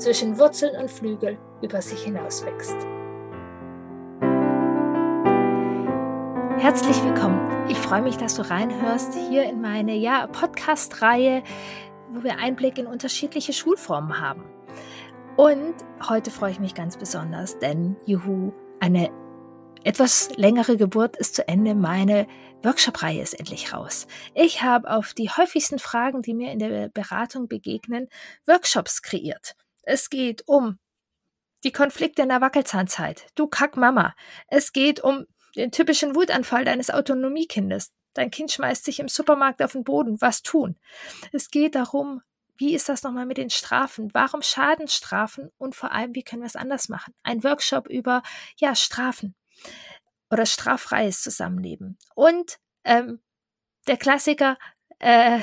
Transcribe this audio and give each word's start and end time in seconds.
zwischen 0.00 0.38
Wurzeln 0.38 0.80
und 0.80 0.90
Flügel 0.90 1.38
über 1.62 1.82
sich 1.82 2.02
hinauswächst. 2.02 2.76
Herzlich 6.58 7.02
willkommen. 7.04 7.68
Ich 7.68 7.78
freue 7.78 8.02
mich, 8.02 8.16
dass 8.16 8.34
du 8.34 8.48
reinhörst 8.48 9.14
hier 9.14 9.44
in 9.44 9.60
meine 9.60 9.94
ja, 9.94 10.26
Podcast-Reihe, 10.26 11.42
wo 12.10 12.22
wir 12.22 12.38
Einblick 12.38 12.78
in 12.78 12.86
unterschiedliche 12.86 13.52
Schulformen 13.52 14.20
haben. 14.20 14.44
Und 15.36 15.74
heute 16.08 16.30
freue 16.30 16.52
ich 16.52 16.60
mich 16.60 16.74
ganz 16.74 16.96
besonders, 16.96 17.58
denn 17.58 17.96
juhu, 18.04 18.52
eine 18.80 19.10
etwas 19.84 20.30
längere 20.36 20.76
Geburt 20.76 21.16
ist 21.16 21.34
zu 21.34 21.48
Ende. 21.48 21.74
Meine 21.74 22.26
Workshop-Reihe 22.62 23.22
ist 23.22 23.38
endlich 23.38 23.72
raus. 23.72 24.06
Ich 24.34 24.62
habe 24.62 24.90
auf 24.90 25.14
die 25.14 25.30
häufigsten 25.30 25.78
Fragen, 25.78 26.20
die 26.20 26.34
mir 26.34 26.52
in 26.52 26.58
der 26.58 26.88
Beratung 26.88 27.48
begegnen, 27.48 28.08
Workshops 28.46 29.00
kreiert. 29.00 29.56
Es 29.82 30.10
geht 30.10 30.46
um 30.46 30.78
die 31.64 31.72
Konflikte 31.72 32.22
in 32.22 32.28
der 32.28 32.40
Wackelzahnzeit. 32.40 33.26
Du 33.34 33.46
kack 33.46 33.76
Mama. 33.76 34.14
Es 34.48 34.72
geht 34.72 35.00
um 35.00 35.26
den 35.56 35.72
typischen 35.72 36.14
Wutanfall 36.14 36.64
deines 36.64 36.90
Autonomiekindes. 36.90 37.92
Dein 38.14 38.30
Kind 38.30 38.50
schmeißt 38.50 38.84
sich 38.84 39.00
im 39.00 39.08
Supermarkt 39.08 39.62
auf 39.62 39.72
den 39.72 39.84
Boden. 39.84 40.20
Was 40.20 40.42
tun? 40.42 40.78
Es 41.32 41.50
geht 41.50 41.74
darum, 41.74 42.22
wie 42.56 42.74
ist 42.74 42.88
das 42.88 43.02
nochmal 43.02 43.26
mit 43.26 43.38
den 43.38 43.50
Strafen? 43.50 44.10
Warum 44.12 44.42
Schaden 44.42 44.88
Strafen? 44.88 45.50
Und 45.58 45.74
vor 45.74 45.92
allem, 45.92 46.14
wie 46.14 46.22
können 46.22 46.42
wir 46.42 46.46
es 46.46 46.56
anders 46.56 46.88
machen? 46.88 47.14
Ein 47.22 47.42
Workshop 47.44 47.88
über, 47.88 48.22
ja, 48.56 48.74
Strafen 48.74 49.34
oder 50.30 50.46
straffreies 50.46 51.22
Zusammenleben. 51.22 51.98
Und 52.14 52.58
ähm, 52.84 53.20
der 53.86 53.96
Klassiker, 53.96 54.58
äh, 54.98 55.40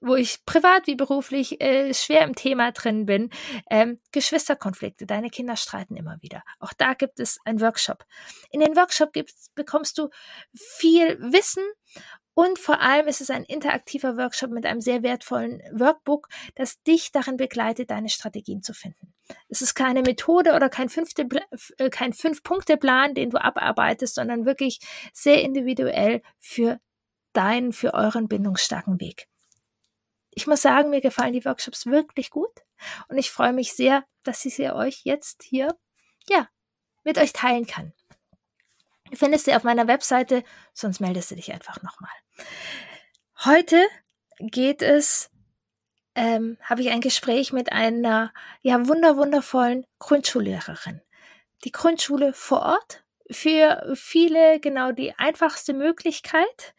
wo 0.00 0.14
ich 0.14 0.44
privat 0.44 0.86
wie 0.86 0.94
beruflich 0.94 1.60
äh, 1.60 1.92
schwer 1.94 2.22
im 2.22 2.34
Thema 2.34 2.72
drin 2.72 3.06
bin, 3.06 3.30
ähm, 3.70 4.00
Geschwisterkonflikte. 4.12 5.06
Deine 5.06 5.30
Kinder 5.30 5.56
streiten 5.56 5.96
immer 5.96 6.18
wieder. 6.20 6.42
Auch 6.60 6.72
da 6.72 6.94
gibt 6.94 7.20
es 7.20 7.38
einen 7.44 7.60
Workshop. 7.60 8.04
In 8.50 8.60
den 8.60 8.76
Workshop 8.76 9.12
bekommst 9.54 9.98
du 9.98 10.08
viel 10.54 11.18
Wissen 11.20 11.64
und 12.38 12.60
vor 12.60 12.80
allem 12.80 13.08
ist 13.08 13.20
es 13.20 13.30
ein 13.30 13.42
interaktiver 13.42 14.16
Workshop 14.16 14.52
mit 14.52 14.64
einem 14.64 14.80
sehr 14.80 15.02
wertvollen 15.02 15.60
Workbook, 15.72 16.28
das 16.54 16.80
dich 16.84 17.10
darin 17.10 17.36
begleitet, 17.36 17.90
deine 17.90 18.08
Strategien 18.08 18.62
zu 18.62 18.74
finden. 18.74 19.12
Es 19.48 19.60
ist 19.60 19.74
keine 19.74 20.02
Methode 20.02 20.54
oder 20.54 20.68
kein, 20.68 20.88
fünfte, 20.88 21.26
äh, 21.78 21.90
kein 21.90 22.12
Fünf-Punkte-Plan, 22.12 23.14
den 23.14 23.30
du 23.30 23.42
abarbeitest, 23.42 24.14
sondern 24.14 24.46
wirklich 24.46 24.78
sehr 25.12 25.42
individuell 25.42 26.22
für 26.38 26.78
deinen, 27.32 27.72
für 27.72 27.94
euren 27.94 28.28
bindungsstarken 28.28 29.00
Weg. 29.00 29.26
Ich 30.38 30.46
muss 30.46 30.62
sagen, 30.62 30.90
mir 30.90 31.00
gefallen 31.00 31.32
die 31.32 31.44
Workshops 31.44 31.86
wirklich 31.86 32.30
gut 32.30 32.62
und 33.08 33.18
ich 33.18 33.32
freue 33.32 33.52
mich 33.52 33.72
sehr, 33.72 34.04
dass 34.22 34.44
ich 34.44 34.54
sie 34.54 34.70
euch 34.70 35.00
jetzt 35.02 35.42
hier, 35.42 35.76
ja, 36.28 36.48
mit 37.02 37.18
euch 37.18 37.32
teilen 37.32 37.66
kann. 37.66 37.92
Du 39.10 39.16
findest 39.16 39.46
sie 39.46 39.54
auf 39.56 39.64
meiner 39.64 39.88
Webseite, 39.88 40.44
sonst 40.72 41.00
meldest 41.00 41.32
du 41.32 41.34
dich 41.34 41.52
einfach 41.52 41.82
nochmal. 41.82 42.12
Heute 43.44 43.84
geht 44.38 44.80
es, 44.80 45.28
ähm, 46.14 46.56
habe 46.62 46.82
ich 46.82 46.90
ein 46.90 47.00
Gespräch 47.00 47.52
mit 47.52 47.72
einer 47.72 48.32
ja 48.62 48.86
wunder 48.86 49.16
wundervollen 49.16 49.86
Grundschullehrerin. 49.98 51.02
Die 51.64 51.72
Grundschule 51.72 52.32
vor 52.32 52.62
Ort 52.62 53.02
für 53.28 53.92
viele 53.96 54.60
genau 54.60 54.92
die 54.92 55.18
einfachste 55.18 55.74
Möglichkeit, 55.74 56.76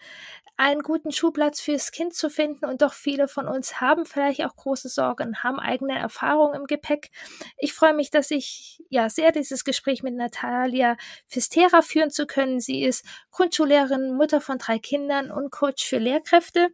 einen 0.60 0.82
guten 0.82 1.14
Schulplatz 1.14 1.62
fürs 1.62 1.92
Kind 1.92 2.14
zu 2.14 2.30
finden. 2.30 2.66
Und 2.66 2.82
doch 2.82 2.92
viele 2.92 3.30
von 3.30 3.48
uns 3.48 3.80
haben 3.80 4.06
vielleicht 4.06 4.44
auch 4.44 4.56
große 4.58 4.90
Sorgen, 4.90 5.42
haben 5.42 5.58
eigene 5.58 5.98
Erfahrungen 5.98 6.60
im 6.60 6.66
Gepäck. 6.66 7.12
Ich 7.58 7.74
freue 7.74 7.94
mich, 7.94 8.12
dass 8.12 8.30
ich 8.30 8.84
ja 8.90 9.10
sehr 9.10 9.32
dieses 9.32 9.64
Gespräch 9.64 10.04
mit 10.04 10.16
Natalia 10.16 10.98
Fistera 11.28 11.82
führen 11.82 12.12
zu 12.12 12.28
können. 12.28 12.60
Sie 12.60 12.84
ist 12.84 13.06
Grundschullehrerin, 13.32 14.14
Mutter 14.14 14.42
von 14.42 14.58
drei 14.58 14.80
Kindern 14.80 15.32
und 15.32 15.50
Coach 15.50 15.86
für 15.86 15.98
Lehrkräfte 15.98 16.68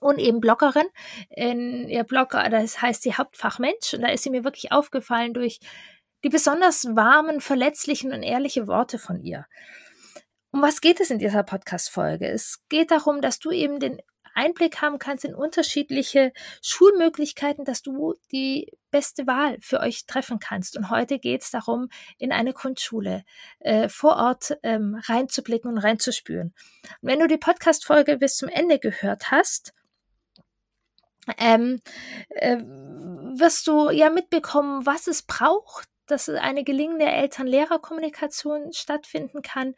und 0.00 0.20
eben 0.20 0.40
Bloggerin. 0.40 0.86
In 1.30 1.88
ihr 1.88 2.04
Blog, 2.04 2.30
das 2.30 2.80
heißt 2.80 3.02
sie 3.02 3.14
Hauptfachmensch. 3.14 3.94
Und 3.94 4.02
da 4.02 4.10
ist 4.10 4.22
sie 4.22 4.30
mir 4.30 4.44
wirklich 4.44 4.70
aufgefallen 4.70 5.34
durch 5.34 5.58
die 6.22 6.28
besonders 6.28 6.84
warmen, 6.94 7.40
verletzlichen 7.40 8.12
und 8.12 8.22
ehrliche 8.22 8.68
Worte 8.68 9.00
von 9.00 9.20
ihr. 9.20 9.46
Um 10.50 10.62
was 10.62 10.80
geht 10.80 11.00
es 11.00 11.10
in 11.10 11.18
dieser 11.18 11.42
Podcast-Folge? 11.42 12.26
Es 12.26 12.62
geht 12.68 12.90
darum, 12.90 13.20
dass 13.20 13.38
du 13.38 13.50
eben 13.50 13.80
den 13.80 14.00
Einblick 14.34 14.80
haben 14.80 14.98
kannst 14.98 15.24
in 15.24 15.34
unterschiedliche 15.34 16.32
Schulmöglichkeiten, 16.62 17.64
dass 17.64 17.82
du 17.82 18.14
die 18.32 18.72
beste 18.90 19.26
Wahl 19.26 19.58
für 19.60 19.80
euch 19.80 20.06
treffen 20.06 20.38
kannst. 20.38 20.76
Und 20.76 20.90
heute 20.90 21.18
geht 21.18 21.42
es 21.42 21.50
darum, 21.50 21.88
in 22.18 22.32
eine 22.32 22.52
Grundschule 22.54 23.24
äh, 23.58 23.88
vor 23.88 24.16
Ort 24.16 24.56
ähm, 24.62 24.98
reinzublicken 25.04 25.70
und 25.70 25.78
reinzuspüren. 25.78 26.54
Und 27.02 27.08
wenn 27.08 27.18
du 27.18 27.26
die 27.26 27.36
Podcast-Folge 27.36 28.16
bis 28.16 28.36
zum 28.36 28.48
Ende 28.48 28.78
gehört 28.78 29.30
hast, 29.30 29.74
ähm, 31.36 31.82
äh, 32.30 32.56
wirst 32.56 33.66
du 33.66 33.90
ja 33.90 34.08
mitbekommen, 34.08 34.86
was 34.86 35.08
es 35.08 35.22
braucht, 35.22 35.88
dass 36.10 36.28
eine 36.28 36.64
gelingende 36.64 37.06
Eltern-Lehrer-Kommunikation 37.06 38.72
stattfinden 38.72 39.42
kann. 39.42 39.74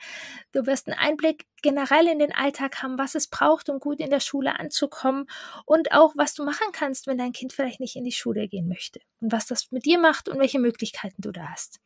Du 0.53 0.67
wirst 0.67 0.89
einen 0.89 0.99
Einblick 0.99 1.47
generell 1.63 2.07
in 2.07 2.19
den 2.19 2.35
Alltag 2.35 2.83
haben, 2.83 2.99
was 2.99 3.15
es 3.15 3.29
braucht, 3.29 3.69
um 3.69 3.81
gut 3.81 4.01
in 4.01 4.11
der 4.11 4.21
Schule 4.21 4.59
anzukommen 4.59 5.27
und 5.67 5.93
auch, 5.93 6.15
was 6.17 6.35
du 6.35 6.45
machen 6.45 6.69
kannst, 6.73 7.07
wenn 7.07 7.19
dein 7.19 7.33
Kind 7.33 7.53
vielleicht 7.53 7.81
nicht 7.81 7.97
in 7.97 8.05
die 8.05 8.13
Schule 8.13 8.49
gehen 8.49 8.69
möchte 8.69 9.01
und 9.21 9.33
was 9.33 9.47
das 9.47 9.71
mit 9.71 9.85
dir 9.85 9.99
macht 9.99 10.29
und 10.29 10.39
welche 10.39 10.59
Möglichkeiten 10.59 11.23
du 11.23 11.33
da 11.33 11.49
hast. 11.51 11.81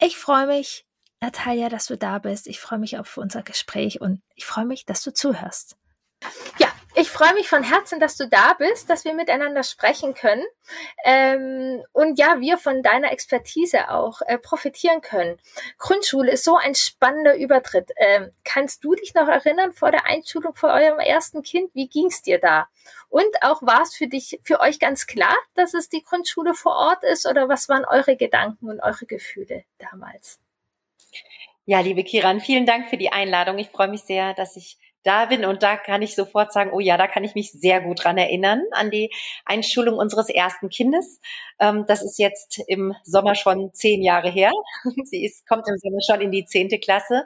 Ich 0.00 0.16
freue 0.16 0.46
mich, 0.46 0.86
Natalia, 1.20 1.68
dass 1.68 1.86
du 1.86 1.96
da 1.96 2.18
bist. 2.18 2.46
Ich 2.46 2.60
freue 2.60 2.78
mich 2.78 2.98
auf 2.98 3.16
unser 3.16 3.42
Gespräch 3.42 4.00
und 4.00 4.22
ich 4.34 4.44
freue 4.44 4.66
mich, 4.66 4.84
dass 4.84 5.02
du 5.02 5.12
zuhörst. 5.12 5.76
Ja, 6.58 6.73
ich 6.94 7.10
freue 7.10 7.34
mich 7.34 7.48
von 7.48 7.62
Herzen, 7.62 7.98
dass 7.98 8.16
du 8.16 8.28
da 8.28 8.54
bist, 8.54 8.88
dass 8.88 9.04
wir 9.04 9.14
miteinander 9.14 9.64
sprechen 9.64 10.14
können 10.14 10.44
ähm, 11.04 11.82
und 11.92 12.18
ja, 12.18 12.40
wir 12.40 12.56
von 12.56 12.82
deiner 12.82 13.10
Expertise 13.10 13.90
auch 13.90 14.20
äh, 14.22 14.38
profitieren 14.38 15.00
können. 15.00 15.40
Grundschule 15.78 16.30
ist 16.30 16.44
so 16.44 16.56
ein 16.56 16.74
spannender 16.74 17.36
Übertritt. 17.36 17.90
Ähm, 17.96 18.30
kannst 18.44 18.84
du 18.84 18.94
dich 18.94 19.14
noch 19.14 19.28
erinnern 19.28 19.72
vor 19.72 19.90
der 19.90 20.06
Einschulung 20.06 20.54
vor 20.54 20.70
eurem 20.70 21.00
ersten 21.00 21.42
Kind? 21.42 21.70
Wie 21.74 21.88
ging's 21.88 22.22
dir 22.22 22.38
da? 22.38 22.68
Und 23.08 23.42
auch 23.42 23.62
war 23.62 23.82
es 23.82 23.94
für 23.94 24.06
dich, 24.06 24.40
für 24.44 24.60
euch 24.60 24.78
ganz 24.78 25.06
klar, 25.06 25.36
dass 25.54 25.74
es 25.74 25.88
die 25.88 26.02
Grundschule 26.02 26.54
vor 26.54 26.76
Ort 26.76 27.02
ist 27.04 27.26
oder 27.26 27.48
was 27.48 27.68
waren 27.68 27.84
eure 27.84 28.16
Gedanken 28.16 28.68
und 28.68 28.80
eure 28.80 29.06
Gefühle 29.06 29.64
damals? 29.78 30.38
Ja, 31.66 31.80
liebe 31.80 32.04
Kiran, 32.04 32.40
vielen 32.40 32.66
Dank 32.66 32.90
für 32.90 32.98
die 32.98 33.10
Einladung. 33.10 33.58
Ich 33.58 33.70
freue 33.70 33.88
mich 33.88 34.02
sehr, 34.02 34.34
dass 34.34 34.56
ich 34.56 34.78
da 35.04 35.26
bin 35.26 35.44
und 35.44 35.62
da 35.62 35.76
kann 35.76 36.02
ich 36.02 36.14
sofort 36.14 36.52
sagen, 36.52 36.70
oh 36.72 36.80
ja, 36.80 36.96
da 36.96 37.06
kann 37.06 37.24
ich 37.24 37.34
mich 37.34 37.52
sehr 37.52 37.80
gut 37.80 38.02
dran 38.02 38.18
erinnern 38.18 38.62
an 38.72 38.90
die 38.90 39.10
Einschulung 39.44 39.98
unseres 39.98 40.28
ersten 40.28 40.68
Kindes. 40.68 41.20
Ähm, 41.60 41.84
das 41.86 42.02
ist 42.02 42.18
jetzt 42.18 42.60
im 42.66 42.94
Sommer 43.04 43.34
schon 43.34 43.72
zehn 43.74 44.02
Jahre 44.02 44.30
her. 44.30 44.50
Sie 45.04 45.24
ist, 45.24 45.46
kommt 45.46 45.68
im 45.68 45.76
Sommer 45.78 45.98
schon 46.06 46.20
in 46.20 46.30
die 46.30 46.44
zehnte 46.46 46.78
Klasse. 46.78 47.24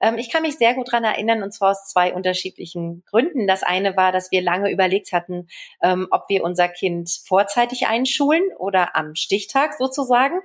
Ähm, 0.00 0.18
ich 0.18 0.30
kann 0.30 0.42
mich 0.42 0.58
sehr 0.58 0.74
gut 0.74 0.90
dran 0.90 1.04
erinnern 1.04 1.42
und 1.42 1.52
zwar 1.52 1.70
aus 1.70 1.86
zwei 1.86 2.12
unterschiedlichen 2.12 3.04
Gründen. 3.08 3.46
Das 3.46 3.62
eine 3.62 3.96
war, 3.96 4.12
dass 4.12 4.30
wir 4.30 4.42
lange 4.42 4.70
überlegt 4.70 5.12
hatten, 5.12 5.48
ähm, 5.82 6.08
ob 6.10 6.24
wir 6.28 6.42
unser 6.44 6.68
Kind 6.68 7.10
vorzeitig 7.24 7.86
einschulen 7.86 8.42
oder 8.58 8.96
am 8.96 9.14
Stichtag 9.14 9.74
sozusagen. 9.78 10.40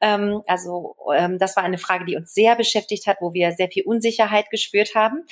Also 0.00 0.96
das 1.38 1.56
war 1.56 1.62
eine 1.62 1.78
Frage, 1.78 2.04
die 2.04 2.16
uns 2.16 2.32
sehr 2.34 2.56
beschäftigt 2.56 3.06
hat, 3.06 3.18
wo 3.20 3.32
wir 3.32 3.52
sehr 3.52 3.68
viel 3.68 3.84
Unsicherheit 3.84 4.50
gespürt 4.50 4.94
haben. 4.94 5.24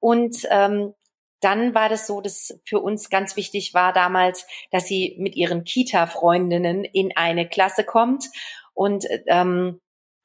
Und 0.00 0.46
ähm, 0.50 0.94
dann 1.40 1.74
war 1.74 1.88
das 1.88 2.06
so, 2.06 2.20
dass 2.20 2.58
für 2.64 2.80
uns 2.80 3.08
ganz 3.08 3.36
wichtig 3.36 3.72
war 3.72 3.92
damals, 3.92 4.46
dass 4.70 4.86
sie 4.86 5.16
mit 5.18 5.36
ihren 5.36 5.64
Kita-Freundinnen 5.64 6.84
in 6.84 7.16
eine 7.16 7.48
Klasse 7.48 7.84
kommt. 7.84 8.26
Und 8.74 9.06
ähm, 9.26 9.80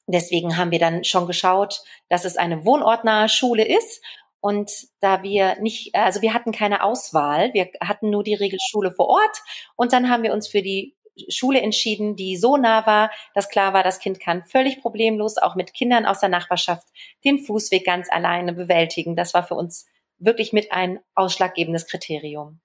deswegen 0.08 0.58
haben 0.58 0.72
wir 0.72 0.80
dann 0.80 1.04
schon 1.04 1.28
geschaut, 1.28 1.82
dass 2.10 2.26
es 2.26 2.38
eine 2.38 2.66
wohnortnahe 2.66 3.30
Schule 3.30 3.66
ist. 3.66 4.04
Und 4.42 4.70
da 5.00 5.24
wir 5.24 5.60
nicht, 5.60 5.96
also 5.96 6.22
wir 6.22 6.34
hatten 6.34 6.52
keine 6.52 6.84
Auswahl, 6.84 7.52
wir 7.54 7.70
hatten 7.82 8.12
nur 8.12 8.24
die 8.24 8.36
Regelschule 8.36 8.92
vor 8.92 9.08
Ort 9.08 9.42
und 9.76 9.92
dann 9.92 10.08
haben 10.08 10.22
wir 10.22 10.34
uns 10.34 10.48
für 10.48 10.62
die 10.62 10.95
Schule 11.30 11.62
entschieden, 11.62 12.16
die 12.16 12.38
so 12.38 12.58
nah 12.58 12.86
war, 12.86 13.12
dass 13.34 13.50
klar 13.50 13.74
war, 13.74 13.84
das 13.84 14.00
Kind 14.00 14.20
kann 14.20 14.44
völlig 14.44 14.82
problemlos 14.82 15.38
auch 15.38 15.56
mit 15.56 15.74
Kindern 15.74 16.06
aus 16.06 16.20
der 16.20 16.30
Nachbarschaft 16.30 16.88
den 17.24 17.40
Fußweg 17.40 17.86
ganz 17.86 18.12
alleine 18.12 18.54
bewältigen. 18.54 19.16
Das 19.16 19.34
war 19.34 19.44
für 19.44 19.56
uns 19.56 19.86
wirklich 20.18 20.54
mit 20.54 20.72
ein 20.72 21.00
ausschlaggebendes 21.14 21.88
Kriterium. 21.88 22.60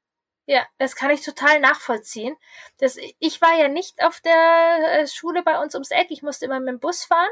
Ja, 0.46 0.66
das 0.78 0.96
kann 0.96 1.10
ich 1.10 1.22
total 1.22 1.60
nachvollziehen. 1.60 2.36
Das, 2.78 2.96
ich 3.18 3.40
war 3.40 3.56
ja 3.56 3.68
nicht 3.68 4.02
auf 4.02 4.20
der 4.20 5.02
äh, 5.02 5.06
Schule 5.06 5.42
bei 5.42 5.60
uns 5.60 5.74
ums 5.74 5.92
Eck. 5.92 6.08
Ich 6.10 6.22
musste 6.22 6.46
immer 6.46 6.58
mit 6.58 6.68
dem 6.68 6.80
Bus 6.80 7.04
fahren. 7.04 7.30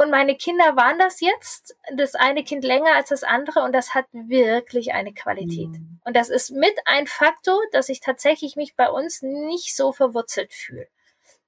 Und 0.00 0.10
meine 0.10 0.36
Kinder 0.36 0.76
waren 0.76 0.98
das 1.00 1.20
jetzt. 1.20 1.76
Das 1.92 2.14
eine 2.14 2.44
Kind 2.44 2.62
länger 2.64 2.94
als 2.94 3.08
das 3.08 3.24
andere. 3.24 3.64
Und 3.64 3.72
das 3.72 3.94
hat 3.94 4.06
wirklich 4.12 4.92
eine 4.92 5.12
Qualität. 5.12 5.70
Mhm. 5.70 6.00
Und 6.04 6.16
das 6.16 6.28
ist 6.28 6.52
mit 6.52 6.74
ein 6.84 7.08
Faktor, 7.08 7.58
dass 7.72 7.88
ich 7.88 7.98
tatsächlich 7.98 8.54
mich 8.54 8.76
bei 8.76 8.88
uns 8.88 9.22
nicht 9.22 9.74
so 9.74 9.92
verwurzelt 9.92 10.54
fühle. 10.54 10.86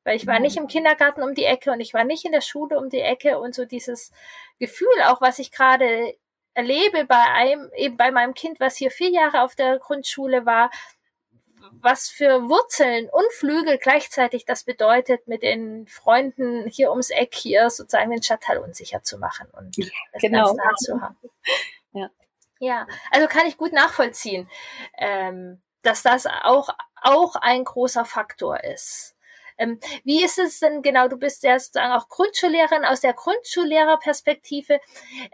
Weil 0.03 0.17
ich 0.17 0.27
war 0.27 0.41
nicht 0.41 0.57
im 0.57 0.67
Kindergarten 0.67 1.23
um 1.23 1.35
die 1.35 1.45
Ecke 1.45 1.71
und 1.71 1.81
ich 1.81 1.95
war 1.95 2.03
nicht 2.03 2.25
in 2.25 2.33
der 2.33 2.41
Schule 2.41 2.77
um 2.77 2.91
die 2.91 3.01
Ecke 3.01 3.39
und 3.39 3.55
so 3.55 3.65
dieses 3.65 4.11
Gefühl 4.59 4.89
auch, 5.07 5.21
was 5.21 5.39
ich 5.39 5.53
gerade 5.53 6.17
erlebe 6.55 7.05
bei 7.05 7.23
einem, 7.33 7.71
eben 7.77 7.97
bei 7.97 8.11
meinem 8.11 8.35
Kind, 8.35 8.59
was 8.59 8.77
hier 8.77 8.91
vier 8.91 9.11
Jahre 9.11 9.43
auf 9.43 9.55
der 9.55 9.79
Grundschule 9.79 10.45
war, 10.45 10.71
was 11.81 12.09
für 12.09 12.49
Wurzeln 12.49 13.09
und 13.11 13.33
Flügel 13.33 13.79
gleichzeitig 13.79 14.45
das 14.45 14.65
bedeutet, 14.65 15.27
mit 15.29 15.43
den 15.43 15.87
Freunden 15.87 16.67
hier 16.69 16.91
ums 16.91 17.11
Eck 17.11 17.35
hier 17.35 17.71
sozusagen 17.71 18.11
den 18.11 18.23
Stadtteil 18.23 18.59
unsicher 18.59 19.03
zu 19.03 19.19
machen 19.19 19.47
und 19.53 19.77
ja, 19.77 19.87
genau. 20.21 20.53
nah 20.53 20.75
zu 20.77 21.01
haben. 21.01 21.17
Ja. 21.93 22.09
ja, 22.61 22.87
also 23.11 23.27
kann 23.27 23.49
ich 23.49 23.57
gut 23.57 23.73
nachvollziehen, 23.73 24.49
ähm, 24.97 25.61
dass 25.83 26.05
das 26.05 26.27
auch, 26.27 26.69
auch 27.03 27.35
ein 27.35 27.65
großer 27.65 28.05
Faktor 28.05 28.63
ist. 28.63 29.17
Ähm, 29.59 29.81
wie 30.05 30.25
ist 30.25 30.39
es 30.39 30.61
denn 30.61 30.81
genau? 30.81 31.09
Du 31.09 31.17
bist 31.17 31.43
ja 31.43 31.59
sozusagen 31.59 31.93
auch 31.93 32.09
Grundschullehrerin 32.09 32.85
aus 32.85 33.01
der 33.01 33.13
Grundschullehrerperspektive. 33.13 34.79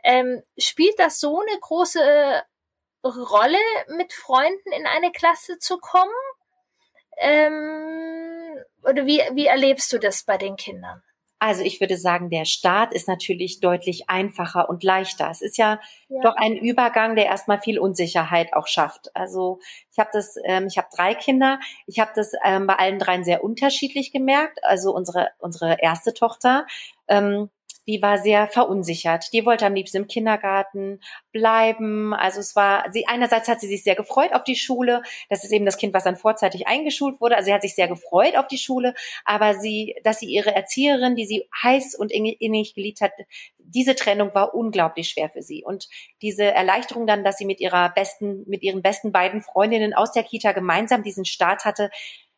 Ähm, 0.02 0.42
spielt 0.58 0.98
das 0.98 1.20
so 1.20 1.40
eine 1.40 1.60
große 1.60 2.42
Rolle, 3.04 3.58
mit 3.96 4.12
Freunden 4.12 4.72
in 4.72 4.86
eine 4.86 5.12
Klasse 5.12 5.58
zu 5.58 5.78
kommen? 5.78 6.10
Ähm, 7.18 8.62
oder 8.82 9.06
wie, 9.06 9.22
wie 9.32 9.46
erlebst 9.46 9.92
du 9.92 9.98
das 9.98 10.24
bei 10.24 10.36
den 10.36 10.56
Kindern? 10.56 11.02
Also 11.38 11.62
ich 11.62 11.80
würde 11.80 11.98
sagen, 11.98 12.30
der 12.30 12.46
Start 12.46 12.94
ist 12.94 13.08
natürlich 13.08 13.60
deutlich 13.60 14.08
einfacher 14.08 14.70
und 14.70 14.82
leichter. 14.82 15.28
Es 15.30 15.42
ist 15.42 15.58
ja, 15.58 15.80
ja. 16.08 16.20
doch 16.22 16.34
ein 16.36 16.56
Übergang, 16.56 17.14
der 17.14 17.26
erstmal 17.26 17.60
viel 17.60 17.78
Unsicherheit 17.78 18.54
auch 18.54 18.66
schafft. 18.66 19.14
Also 19.14 19.60
ich 19.92 19.98
habe 19.98 20.08
das, 20.12 20.36
ähm, 20.44 20.66
ich 20.66 20.78
habe 20.78 20.88
drei 20.94 21.14
Kinder. 21.14 21.60
Ich 21.86 22.00
habe 22.00 22.10
das 22.14 22.32
ähm, 22.42 22.66
bei 22.66 22.76
allen 22.76 22.98
dreien 22.98 23.22
sehr 23.22 23.44
unterschiedlich 23.44 24.12
gemerkt. 24.12 24.64
Also 24.64 24.94
unsere 24.94 25.28
unsere 25.38 25.76
erste 25.80 26.14
Tochter 26.14 26.66
ähm, 27.06 27.50
die 27.86 28.02
war 28.02 28.18
sehr 28.18 28.48
verunsichert. 28.48 29.32
Die 29.32 29.46
wollte 29.46 29.66
am 29.66 29.74
liebsten 29.74 29.98
im 29.98 30.06
Kindergarten 30.06 31.00
bleiben. 31.32 32.14
Also 32.14 32.40
es 32.40 32.56
war, 32.56 32.84
sie, 32.92 33.06
einerseits 33.06 33.48
hat 33.48 33.60
sie 33.60 33.68
sich 33.68 33.84
sehr 33.84 33.94
gefreut 33.94 34.32
auf 34.32 34.44
die 34.44 34.56
Schule. 34.56 35.02
Das 35.28 35.44
ist 35.44 35.52
eben 35.52 35.64
das 35.64 35.76
Kind, 35.76 35.94
was 35.94 36.04
dann 36.04 36.16
vorzeitig 36.16 36.66
eingeschult 36.66 37.20
wurde. 37.20 37.36
Also 37.36 37.46
sie 37.46 37.54
hat 37.54 37.62
sich 37.62 37.74
sehr 37.74 37.88
gefreut 37.88 38.36
auf 38.36 38.48
die 38.48 38.58
Schule. 38.58 38.94
Aber 39.24 39.54
sie, 39.54 39.96
dass 40.02 40.18
sie 40.18 40.26
ihre 40.26 40.54
Erzieherin, 40.54 41.16
die 41.16 41.26
sie 41.26 41.48
heiß 41.62 41.94
und 41.94 42.12
innig 42.12 42.74
geliebt 42.74 43.00
hat, 43.00 43.12
diese 43.58 43.94
Trennung 43.94 44.34
war 44.34 44.54
unglaublich 44.54 45.08
schwer 45.08 45.28
für 45.28 45.42
sie. 45.42 45.64
Und 45.64 45.88
diese 46.22 46.44
Erleichterung 46.44 47.06
dann, 47.06 47.24
dass 47.24 47.36
sie 47.36 47.46
mit 47.46 47.60
ihrer 47.60 47.90
besten, 47.90 48.44
mit 48.46 48.62
ihren 48.62 48.82
besten 48.82 49.12
beiden 49.12 49.42
Freundinnen 49.42 49.94
aus 49.94 50.12
der 50.12 50.22
Kita 50.22 50.52
gemeinsam 50.52 51.02
diesen 51.02 51.24
Start 51.24 51.64
hatte, 51.64 51.90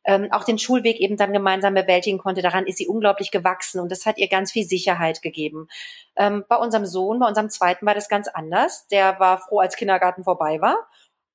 ähm, 0.08 0.32
auch 0.32 0.44
den 0.44 0.58
Schulweg 0.58 0.99
eben 1.00 1.19
dann 1.19 1.34
gemeinsam 1.34 1.75
bewältigen 1.75 2.16
konnte. 2.16 2.40
Daran 2.40 2.66
ist 2.66 2.78
sie 2.78 2.88
unglaublich 2.88 3.31
gewachsen 3.31 3.78
und 3.78 3.93
das 3.93 4.06
hat 4.06 4.16
ihr 4.16 4.28
ganz 4.28 4.50
viel 4.50 4.64
Sicherheit 4.64 5.20
gegeben. 5.20 5.69
Ähm, 6.16 6.44
bei 6.49 6.56
unserem 6.56 6.87
Sohn, 6.87 7.19
bei 7.20 7.28
unserem 7.28 7.50
zweiten 7.50 7.84
war 7.84 7.94
das 7.94 8.08
ganz 8.08 8.26
anders. 8.26 8.88
Der 8.88 9.20
war 9.20 9.38
froh, 9.38 9.60
als 9.60 9.76
Kindergarten 9.76 10.25
vorbei 10.25 10.62
war. 10.62 10.88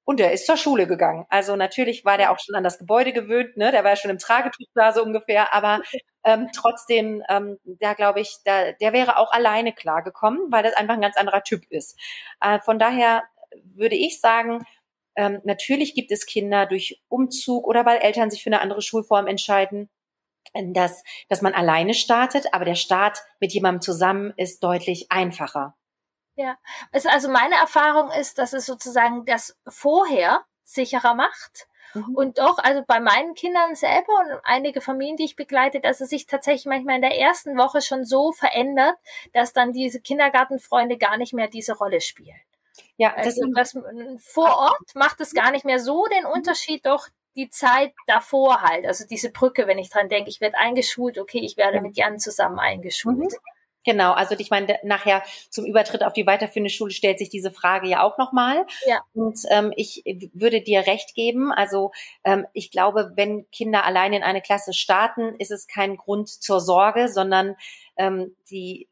Und 0.06 0.20
der 0.20 0.34
ist 0.34 0.48
zur 0.48 0.58
Schule 0.58 0.88
gegangen. 0.88 1.26
Also 1.30 1.56
natürlich 1.56 2.04
war 2.04 2.18
der 2.18 2.32
auch 2.32 2.40
schon 2.40 2.56
an 2.56 2.64
das 2.64 2.80
Gebäude 2.80 3.14
gewöhnt, 3.14 3.56
ne? 3.56 3.72
Der 3.72 3.84
war 3.84 3.92
ja 3.92 3.96
schon 3.96 4.12
im 4.12 4.18
Tragetuch 4.18 4.68
da 4.74 4.92
so 4.92 5.02
ungefähr, 5.04 5.54
aber 5.54 5.82
ähm, 6.26 6.50
trotzdem, 6.54 7.24
ähm, 7.30 7.58
da 7.64 7.94
glaube 7.94 8.20
ich, 8.22 8.38
da, 8.44 8.72
der 8.74 8.92
wäre 8.92 9.18
auch 9.18 9.32
alleine 9.32 9.72
klargekommen, 9.72 10.52
weil 10.52 10.64
das 10.64 10.74
einfach 10.74 10.96
ein 10.96 11.02
ganz 11.02 11.16
anderer 11.16 11.44
Typ 11.44 11.64
ist. 11.70 11.98
Äh, 12.42 12.60
von 12.60 12.80
daher 12.80 13.24
würde 13.76 13.96
ich 13.96 14.20
sagen, 14.20 14.66
ähm, 15.16 15.42
natürlich 15.44 15.94
gibt 15.94 16.12
es 16.12 16.26
Kinder 16.26 16.66
durch 16.66 17.02
Umzug 17.08 17.68
oder 17.68 17.86
weil 17.86 17.98
Eltern 17.98 18.30
sich 18.30 18.44
für 18.44 18.50
eine 18.50 18.62
andere 18.62 18.82
Schulform 18.82 19.28
entscheiden, 19.28 19.90
dass, 20.54 21.04
dass 21.30 21.42
man 21.42 21.54
alleine 21.54 21.94
startet, 21.94 22.54
aber 22.54 22.66
der 22.66 22.76
Start 22.76 23.20
mit 23.40 23.54
jemandem 23.54 23.82
zusammen 23.82 24.34
ist 24.38 24.64
deutlich 24.64 25.08
einfacher. 25.10 25.76
Ja, 26.36 26.58
also 26.92 27.30
meine 27.30 27.56
Erfahrung 27.56 28.12
ist, 28.12 28.38
dass 28.40 28.54
es 28.54 28.66
sozusagen 28.66 29.26
das 29.26 29.58
vorher 29.68 30.44
sicherer 30.64 31.14
macht. 31.14 31.68
Mhm. 31.94 32.16
Und 32.16 32.38
doch, 32.40 32.58
also 32.58 32.82
bei 32.88 33.00
meinen 33.00 33.36
Kindern 33.36 33.76
selber 33.76 34.14
und 34.20 34.40
einige 34.44 34.82
Familien, 34.82 35.18
die 35.18 35.26
ich 35.26 35.36
begleite, 35.36 35.80
dass 35.80 36.02
es 36.02 36.10
sich 36.10 36.26
tatsächlich 36.26 36.66
manchmal 36.66 36.96
in 36.96 37.02
der 37.04 37.20
ersten 37.20 37.58
Woche 37.58 37.82
schon 37.82 38.04
so 38.04 38.32
verändert, 38.32 38.96
dass 39.34 39.54
dann 39.54 39.74
diese 39.74 40.02
Kindergartenfreunde 40.02 40.98
gar 40.98 41.18
nicht 41.18 41.34
mehr 41.34 41.48
diese 41.48 41.78
Rolle 41.78 42.02
spielen. 42.02 42.40
Ja, 42.98 43.14
das, 43.18 43.40
also 43.40 43.48
das 43.54 43.78
vor 44.20 44.58
Ort 44.58 44.96
macht 44.96 45.22
es 45.22 45.34
gar 45.34 45.52
nicht 45.52 45.66
mehr 45.66 45.80
so 45.80 46.06
den 46.06 46.26
Unterschied, 46.26 46.86
doch 46.86 47.08
die 47.36 47.50
Zeit 47.50 47.94
davor 48.08 48.62
halt, 48.62 48.86
also 48.86 49.06
diese 49.08 49.32
Brücke, 49.32 49.66
wenn 49.68 49.80
ich 49.80 49.90
dran 49.90 50.10
denke, 50.10 50.30
ich 50.30 50.40
werde 50.40 50.58
eingeschult, 50.58 51.18
okay, 51.18 51.40
ich 51.40 51.58
werde 51.58 51.82
mit 51.82 51.98
Jan 51.98 52.20
zusammen 52.20 52.60
eingeschult. 52.60 53.18
Mhm. 53.18 53.30
Genau, 53.86 54.14
also 54.14 54.36
ich 54.38 54.50
meine, 54.50 54.80
nachher 54.84 55.24
zum 55.50 55.66
Übertritt 55.66 56.04
auf 56.04 56.14
die 56.14 56.26
weiterführende 56.26 56.70
Schule 56.70 56.92
stellt 56.92 57.20
sich 57.20 57.30
diese 57.30 57.52
Frage 57.52 57.88
ja 57.90 58.02
auch 58.02 58.18
nochmal. 58.18 58.66
Ja. 58.86 59.02
Und 59.14 59.40
ähm, 59.50 59.74
ich 59.76 60.04
würde 60.34 60.62
dir 60.62 60.88
recht 60.88 61.16
geben. 61.16 61.52
Also 61.52 61.92
ähm, 62.24 62.48
ich 62.54 62.72
glaube, 62.72 63.12
wenn 63.16 63.46
Kinder 63.52 63.84
allein 63.84 64.14
in 64.14 64.24
eine 64.24 64.42
Klasse 64.42 64.72
starten, 64.72 65.36
ist 65.38 65.52
es 65.52 65.68
kein 65.68 65.98
Grund 65.98 66.30
zur 66.30 66.62
Sorge, 66.62 67.10
sondern 67.10 67.56
ähm, 67.98 68.36
die 68.50 68.88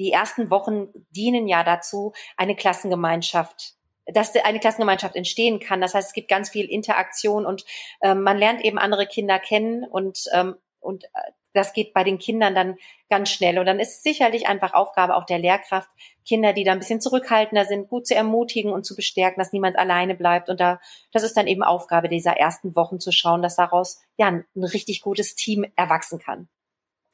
die 0.00 0.12
ersten 0.12 0.50
Wochen 0.50 0.88
dienen 1.10 1.46
ja 1.46 1.62
dazu, 1.62 2.12
eine 2.36 2.56
Klassengemeinschaft 2.56 3.74
dass 4.12 4.34
eine 4.34 4.58
Klassengemeinschaft 4.58 5.14
entstehen 5.14 5.60
kann. 5.60 5.80
Das 5.80 5.94
heißt, 5.94 6.08
es 6.08 6.14
gibt 6.14 6.28
ganz 6.28 6.50
viel 6.50 6.68
Interaktion 6.68 7.46
und 7.46 7.64
ähm, 8.02 8.22
man 8.24 8.38
lernt 8.38 8.64
eben 8.64 8.76
andere 8.76 9.06
Kinder 9.06 9.38
kennen 9.38 9.84
und 9.84 10.24
ähm, 10.32 10.56
und 10.80 11.04
äh, 11.04 11.30
das 11.52 11.72
geht 11.72 11.92
bei 11.92 12.04
den 12.04 12.18
Kindern 12.18 12.54
dann 12.54 12.76
ganz 13.08 13.30
schnell. 13.30 13.58
Und 13.58 13.66
dann 13.66 13.80
ist 13.80 13.96
es 13.96 14.02
sicherlich 14.02 14.46
einfach 14.46 14.72
Aufgabe 14.72 15.16
auch 15.16 15.26
der 15.26 15.38
Lehrkraft, 15.38 15.90
Kinder, 16.24 16.52
die 16.52 16.64
da 16.64 16.72
ein 16.72 16.78
bisschen 16.78 17.00
zurückhaltender 17.00 17.64
sind, 17.64 17.88
gut 17.88 18.06
zu 18.06 18.14
ermutigen 18.14 18.72
und 18.72 18.86
zu 18.86 18.94
bestärken, 18.94 19.40
dass 19.40 19.52
niemand 19.52 19.76
alleine 19.76 20.14
bleibt. 20.14 20.48
Und 20.48 20.60
da, 20.60 20.80
das 21.12 21.22
ist 21.22 21.36
dann 21.36 21.48
eben 21.48 21.62
Aufgabe 21.62 22.08
dieser 22.08 22.36
ersten 22.36 22.76
Wochen 22.76 23.00
zu 23.00 23.10
schauen, 23.10 23.42
dass 23.42 23.56
daraus 23.56 24.00
ja 24.16 24.28
ein 24.28 24.44
richtig 24.54 25.02
gutes 25.02 25.34
Team 25.34 25.66
erwachsen 25.76 26.18
kann. 26.18 26.48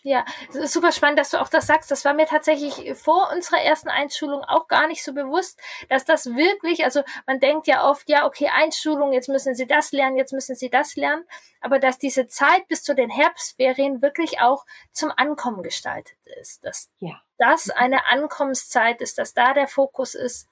Ja, 0.06 0.24
super 0.52 0.92
spannend, 0.92 1.18
dass 1.18 1.30
du 1.30 1.40
auch 1.40 1.48
das 1.48 1.66
sagst. 1.66 1.90
Das 1.90 2.04
war 2.04 2.14
mir 2.14 2.26
tatsächlich 2.26 2.96
vor 2.96 3.28
unserer 3.32 3.60
ersten 3.60 3.88
Einschulung 3.88 4.44
auch 4.44 4.68
gar 4.68 4.86
nicht 4.86 5.02
so 5.02 5.12
bewusst, 5.12 5.60
dass 5.88 6.04
das 6.04 6.26
wirklich, 6.26 6.84
also 6.84 7.02
man 7.26 7.40
denkt 7.40 7.66
ja 7.66 7.84
oft, 7.90 8.08
ja, 8.08 8.24
okay, 8.24 8.48
Einschulung, 8.54 9.12
jetzt 9.12 9.28
müssen 9.28 9.56
sie 9.56 9.66
das 9.66 9.90
lernen, 9.90 10.16
jetzt 10.16 10.32
müssen 10.32 10.54
sie 10.54 10.70
das 10.70 10.94
lernen, 10.94 11.24
aber 11.60 11.80
dass 11.80 11.98
diese 11.98 12.28
Zeit 12.28 12.68
bis 12.68 12.84
zu 12.84 12.94
den 12.94 13.10
Herbstferien 13.10 14.00
wirklich 14.00 14.40
auch 14.40 14.64
zum 14.92 15.10
Ankommen 15.10 15.64
gestaltet 15.64 16.16
ist. 16.40 16.64
Dass 16.64 16.88
ja. 17.00 17.20
das 17.38 17.70
eine 17.70 18.06
Ankommenszeit 18.06 19.00
ist, 19.00 19.18
dass 19.18 19.34
da 19.34 19.54
der 19.54 19.66
Fokus 19.66 20.14
ist, 20.14 20.48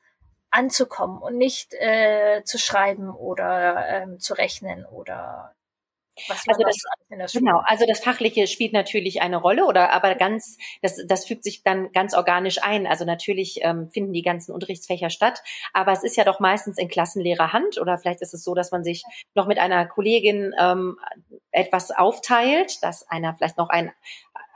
anzukommen 0.51 1.23
und 1.23 1.39
nicht 1.39 1.75
äh, 1.75 2.43
zu 2.45 2.59
schreiben 2.59 3.15
oder 3.15 3.87
ähm, 3.87 4.19
zu 4.19 4.35
rechnen 4.35 4.85
oder 4.85 5.55
also 6.47 6.63
das, 7.11 7.33
genau, 7.33 7.61
also 7.65 7.85
das 7.87 8.01
Fachliche 8.01 8.47
spielt 8.47 8.73
natürlich 8.73 9.23
eine 9.23 9.37
Rolle, 9.37 9.67
oder 9.67 9.93
aber 9.93 10.15
ganz, 10.15 10.59
das, 10.83 11.05
das 11.07 11.27
fügt 11.27 11.45
sich 11.45 11.63
dann 11.63 11.93
ganz 11.93 12.15
organisch 12.15 12.63
ein. 12.63 12.87
Also 12.87 13.05
natürlich 13.05 13.59
ähm, 13.63 13.91
finden 13.91 14.13
die 14.13 14.23
ganzen 14.23 14.53
Unterrichtsfächer 14.53 15.11
statt, 15.11 15.43
aber 15.73 15.93
es 15.93 16.05
ist 16.05 16.17
ja 16.17 16.25
doch 16.25 16.41
meistens 16.41 16.79
in 16.79 16.89
Klassenlehrerhand 16.89 17.79
oder 17.81 17.99
vielleicht 17.99 18.21
ist 18.23 18.35
es 18.35 18.45
so, 18.45 18.55
dass 18.55 18.71
man 18.71 18.85
sich 18.85 19.03
noch 19.35 19.47
mit 19.47 19.59
einer 19.59 19.87
Kollegin 19.87 20.55
ähm, 20.59 20.99
etwas 21.51 21.91
aufteilt, 21.91 22.83
dass 22.83 23.09
einer 23.09 23.35
vielleicht 23.37 23.59
noch 23.59 23.69
ein 23.69 23.93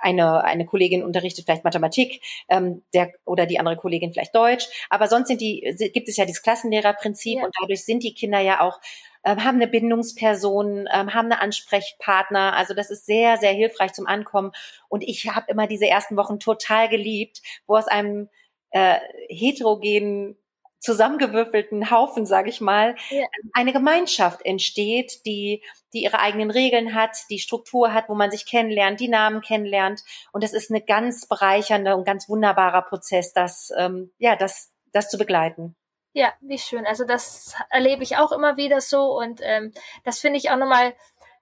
eine, 0.01 0.45
eine 0.45 0.65
Kollegin 0.65 1.03
unterrichtet 1.03 1.45
vielleicht 1.45 1.65
Mathematik, 1.65 2.23
ähm, 2.49 2.83
der 2.95 3.13
oder 3.25 3.47
die 3.47 3.59
andere 3.59 3.77
Kollegin 3.77 4.13
vielleicht 4.13 4.35
Deutsch. 4.35 4.69
Aber 4.91 5.09
sonst 5.09 5.29
sind 5.29 5.41
die, 5.41 5.61
gibt 5.93 6.09
es 6.09 6.17
ja 6.17 6.25
dieses 6.25 6.43
Klassenlehrerprinzip 6.43 7.39
ja. 7.39 7.45
und 7.45 7.55
dadurch 7.61 7.85
sind 7.85 8.03
die 8.03 8.15
Kinder 8.15 8.41
ja 8.41 8.61
auch 8.61 8.79
ähm, 9.25 9.45
haben 9.45 9.57
eine 9.57 9.69
Bindungsperson, 9.69 10.89
ähm, 10.93 11.15
haben 11.15 11.27
eine 11.27 11.41
Ansprechpartner. 11.41 12.55
Also 12.55 12.75
das 12.75 12.91
ist 12.91 13.07
sehr, 13.07 13.37
sehr 13.37 13.53
hilfreich 13.53 13.93
zum 13.93 14.07
Ankommen. 14.07 14.53
Und 14.89 15.03
ich 15.03 15.29
habe 15.29 15.51
immer 15.51 15.67
diese 15.67 15.89
ersten 15.89 16.17
Wochen 16.17 16.41
total 16.41 16.89
geliebt, 16.89 17.43
wo 17.67 17.77
aus 17.77 17.89
einem 17.89 18.29
äh, 18.71 18.99
heterogenen 19.29 20.37
zusammengewürfelten 20.81 21.91
Haufen, 21.91 22.25
sage 22.25 22.51
ich 22.51 22.61
mal, 22.61 22.95
ja. 23.11 23.27
eine 23.53 23.73
Gemeinschaft 23.73 24.45
entsteht, 24.45 25.27
die, 25.27 25.63
die 25.93 26.05
ihre 26.05 26.21
eigenen 26.21 26.51
Regeln 26.51 26.95
hat, 26.95 27.17
die 27.31 27.41
Struktur 27.41 27.93
hat, 27.93 28.09
wo 28.09 28.15
man 28.15 28.31
sich 28.31 28.47
kennenlernt, 28.47 29.01
die 29.01 29.09
Namen 29.09 29.41
kennenlernt. 29.41 30.03
Und 30.33 30.45
es 30.45 30.53
ist 30.53 30.71
eine 30.71 30.81
ganz 30.81 31.27
bereichernde 31.27 31.97
und 31.97 32.05
ganz 32.05 32.29
wunderbarer 32.29 32.83
Prozess, 32.83 33.33
das, 33.33 33.73
ähm, 33.77 34.13
ja, 34.19 34.37
das, 34.37 34.71
das 34.93 35.11
zu 35.11 35.19
begleiten. 35.19 35.75
Ja, 36.13 36.33
wie 36.41 36.59
schön. 36.59 36.87
Also 36.87 37.05
das 37.05 37.55
erlebe 37.71 38.03
ich 38.03 38.17
auch 38.17 38.33
immer 38.33 38.57
wieder 38.57 38.81
so 38.81 39.19
und 39.19 39.41
ähm, 39.43 39.73
das 40.05 40.19
finde 40.19 40.39
ich 40.39 40.51
auch 40.51 40.57
nochmal, 40.57 40.95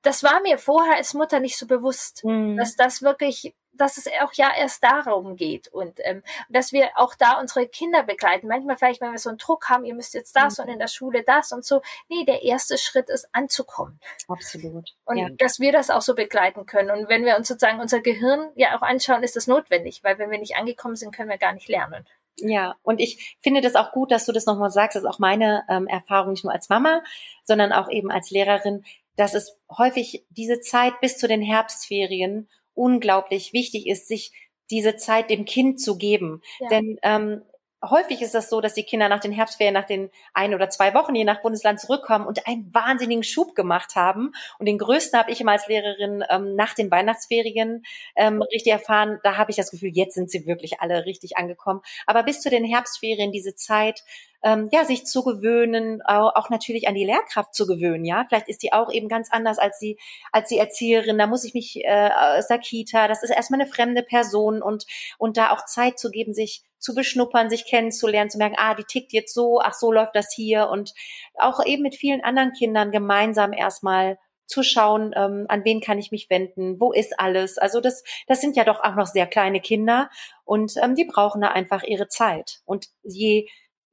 das 0.03 0.23
war 0.23 0.41
mir 0.41 0.59
vorher 0.59 0.97
als 0.97 1.15
Mutter 1.15 1.41
nicht 1.41 1.57
so 1.57 1.67
bewusst, 1.67 2.25
mhm. 2.25 2.57
dass 2.57 2.77
das 2.77 3.03
wirklich 3.03 3.55
dass 3.79 3.99
es 3.99 4.07
auch 4.21 4.33
ja 4.35 4.53
erst 4.57 4.83
darum 4.83 5.37
geht 5.37 5.69
und 5.69 6.01
ähm, 6.05 6.23
dass 6.49 6.73
wir 6.73 6.91
auch 6.97 7.15
da 7.15 7.39
unsere 7.41 7.67
Kinder 7.67 8.03
begleiten. 8.03 8.49
Manchmal 8.49 8.77
vielleicht, 8.77 9.01
wenn 9.01 9.13
wir 9.13 9.19
so 9.19 9.29
einen 9.29 9.39
Druck 9.39 9.69
haben, 9.69 9.85
ihr 9.85 9.95
müsst 9.95 10.15
jetzt 10.15 10.35
das 10.35 10.59
mhm. 10.59 10.65
und 10.65 10.71
in 10.71 10.79
der 10.79 10.89
Schule 10.89 11.23
das 11.23 11.53
und 11.53 11.65
so. 11.65 11.83
Nee, 12.09 12.25
der 12.25 12.43
erste 12.43 12.79
Schritt 12.79 13.09
ist 13.09 13.29
anzukommen. 13.33 14.01
Absolut. 14.29 14.95
Und 15.05 15.17
ja. 15.17 15.29
dass 15.31 15.61
wir 15.61 15.73
das 15.73 15.91
auch 15.91 16.03
so 16.03 16.15
begleiten 16.15 16.67
können. 16.67 16.91
Und 16.91 17.09
wenn 17.09 17.25
wir 17.25 17.37
uns 17.37 17.49
sozusagen 17.49 17.81
unser 17.81 18.01
Gehirn 18.01 18.51
ja 18.55 18.77
auch 18.77 18.83
anschauen, 18.83 19.23
ist 19.23 19.37
das 19.37 19.47
notwendig, 19.47 20.03
weil 20.03 20.19
wenn 20.19 20.31
wir 20.31 20.39
nicht 20.39 20.57
angekommen 20.57 20.97
sind, 20.97 21.15
können 21.15 21.31
wir 21.31 21.39
gar 21.39 21.53
nicht 21.53 21.69
lernen. 21.69 22.07
Ja, 22.39 22.77
und 22.83 23.01
ich 23.01 23.37
finde 23.41 23.61
das 23.61 23.75
auch 23.75 23.93
gut, 23.93 24.11
dass 24.11 24.27
du 24.27 24.33
das 24.33 24.47
nochmal 24.47 24.71
sagst. 24.71 24.95
Das 24.95 25.05
ist 25.05 25.09
auch 25.09 25.19
meine 25.19 25.65
ähm, 25.69 25.87
Erfahrung, 25.87 26.33
nicht 26.33 26.45
nur 26.45 26.53
als 26.53 26.69
Mama, 26.69 27.03
sondern 27.45 27.73
auch 27.73 27.91
eben 27.91 28.11
als 28.11 28.31
Lehrerin, 28.31 28.85
dass 29.17 29.35
es 29.35 29.59
häufig 29.71 30.25
diese 30.29 30.61
Zeit 30.61 31.01
bis 31.01 31.17
zu 31.17 31.29
den 31.29 31.41
Herbstferien 31.41 32.49
unglaublich 32.75 33.53
wichtig 33.55 33.87
ist, 33.87 34.07
sich 34.07 34.33
diese 34.71 34.97
Zeit 34.97 35.31
dem 35.31 35.45
Kind 35.47 35.81
zu 35.81 35.97
geben. 35.97 36.43
Ja. 36.61 36.69
Denn 36.69 36.99
ähm, 37.03 37.43
häufig 37.85 38.23
ist 38.23 38.35
das 38.35 38.49
so, 38.49 38.61
dass 38.61 38.75
die 38.75 38.85
Kinder 38.85 39.09
nach 39.09 39.21
den 39.21 39.33
Herbstferien, 39.33 39.75
nach 39.75 39.85
den 39.85 40.11
ein 40.35 40.55
oder 40.55 40.71
zwei 40.71 40.95
Wochen, 40.95 41.15
je 41.15 41.25
nach 41.25 41.43
Bundesland 41.43 41.81
zurückkommen 41.81 42.27
und 42.27 42.47
einen 42.47 42.73
wahnsinnigen 42.73 43.23
Schub 43.23 43.55
gemacht 43.55 43.97
haben. 43.97 44.33
Und 44.59 44.67
den 44.67 44.79
größten 44.79 45.19
habe 45.19 45.31
ich 45.31 45.41
immer 45.41 45.53
als 45.53 45.69
Lehrerin 45.69 46.25
ähm, 46.31 46.55
nach 46.55 46.75
den 46.75 46.91
Weihnachtsferien 46.91 47.85
ähm, 48.17 48.43
richtig 48.43 48.73
erfahren. 48.73 49.19
Da 49.23 49.37
habe 49.37 49.51
ich 49.51 49.57
das 49.57 49.71
Gefühl, 49.71 49.91
jetzt 49.93 50.15
sind 50.15 50.31
sie 50.31 50.47
wirklich 50.47 50.81
alle 50.81 51.05
richtig 51.07 51.37
angekommen. 51.37 51.81
Aber 52.07 52.23
bis 52.23 52.41
zu 52.41 52.51
den 52.51 52.65
Herbstferien, 52.65 53.33
diese 53.33 53.55
Zeit, 53.55 54.03
ähm, 54.47 54.69
ja, 54.71 54.85
sich 54.85 55.05
zu 55.07 55.25
gewöhnen, 55.25 56.03
auch, 56.03 56.51
natürlich 56.51 56.87
an 56.87 56.95
die 56.95 57.05
Lehrkraft 57.05 57.53
zu 57.53 57.67
gewöhnen, 57.67 58.05
ja. 58.05 58.25
Vielleicht 58.29 58.49
ist 58.49 58.63
die 58.63 58.73
auch 58.73 58.93
eben 58.93 59.09
ganz 59.09 59.29
anders 59.33 59.59
als 59.59 59.81
die, 59.81 59.99
als 60.31 60.49
die 60.49 60.59
Erzieherin. 60.59 61.19
Da 61.19 61.27
muss 61.27 61.43
ich 61.43 61.53
mich 61.53 61.85
äh, 61.85 62.11
aus 62.39 62.47
der 62.47 62.61
Kita, 62.61 63.09
das 63.09 63.25
ist 63.25 63.31
erstmal 63.31 63.61
eine 63.61 63.69
fremde 63.69 64.05
Person 64.05 64.63
und, 64.63 64.87
und 65.19 65.37
da 65.37 65.51
auch 65.51 65.65
Zeit 65.65 65.99
zu 65.99 66.13
geben, 66.13 66.33
sich 66.33 66.63
zu 66.79 66.95
beschnuppern, 66.95 67.51
sich 67.51 67.67
kennenzulernen, 67.67 68.31
zu 68.31 68.39
merken, 68.39 68.55
ah, 68.57 68.77
die 68.77 68.85
tickt 68.85 69.13
jetzt 69.13 69.35
so, 69.35 69.61
ach, 69.61 69.75
so 69.75 69.91
läuft 69.91 70.15
das 70.15 70.33
hier 70.33 70.69
und 70.69 70.95
auch 71.35 71.65
eben 71.67 71.83
mit 71.83 71.97
vielen 71.97 72.23
anderen 72.23 72.53
Kindern 72.53 72.93
gemeinsam 72.93 73.53
erstmal 73.53 74.17
zu 74.47 74.63
schauen, 74.63 75.13
ähm, 75.17 75.47
an 75.49 75.65
wen 75.65 75.81
kann 75.81 75.99
ich 75.99 76.13
mich 76.13 76.31
wenden, 76.31 76.81
wo 76.81 76.93
ist 76.93 77.19
alles. 77.19 77.59
Also 77.59 77.81
das, 77.81 78.05
das 78.29 78.41
sind 78.41 78.55
ja 78.55 78.63
doch 78.63 78.79
auch 78.79 78.95
noch 78.95 79.09
sehr 79.09 79.27
kleine 79.27 79.61
Kinder 79.61 80.09
und 80.45 80.75
ähm, 80.81 80.95
die 80.95 81.05
brauchen 81.05 81.41
da 81.41 81.49
einfach 81.49 81.83
ihre 81.83 82.07
Zeit. 82.07 82.61
Und 82.65 82.87
je 83.03 83.49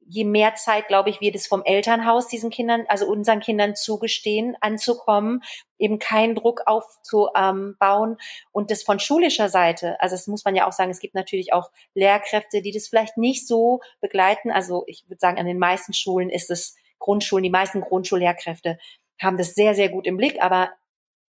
je 0.06 0.24
mehr 0.24 0.54
Zeit, 0.54 0.88
glaube 0.88 1.10
ich, 1.10 1.20
wir 1.20 1.32
das 1.32 1.46
vom 1.46 1.62
Elternhaus 1.64 2.28
diesen 2.28 2.50
Kindern, 2.50 2.84
also 2.88 3.06
unseren 3.06 3.40
Kindern 3.40 3.74
zugestehen, 3.74 4.56
anzukommen, 4.60 5.42
eben 5.78 5.98
keinen 5.98 6.34
Druck 6.34 6.62
aufzubauen 6.66 8.16
und 8.52 8.70
das 8.70 8.82
von 8.82 9.00
schulischer 9.00 9.48
Seite, 9.48 10.00
also 10.00 10.14
das 10.14 10.26
muss 10.26 10.44
man 10.44 10.54
ja 10.54 10.66
auch 10.66 10.72
sagen, 10.72 10.90
es 10.90 11.00
gibt 11.00 11.14
natürlich 11.14 11.52
auch 11.52 11.70
Lehrkräfte, 11.94 12.62
die 12.62 12.72
das 12.72 12.88
vielleicht 12.88 13.16
nicht 13.16 13.46
so 13.46 13.80
begleiten. 14.00 14.50
Also 14.50 14.84
ich 14.86 15.04
würde 15.08 15.20
sagen, 15.20 15.38
an 15.38 15.46
den 15.46 15.58
meisten 15.58 15.92
Schulen 15.92 16.30
ist 16.30 16.50
es 16.50 16.76
Grundschulen, 16.98 17.42
die 17.42 17.50
meisten 17.50 17.80
Grundschullehrkräfte 17.80 18.78
haben 19.20 19.36
das 19.36 19.54
sehr, 19.54 19.74
sehr 19.74 19.88
gut 19.88 20.06
im 20.06 20.16
Blick, 20.16 20.42
aber 20.42 20.70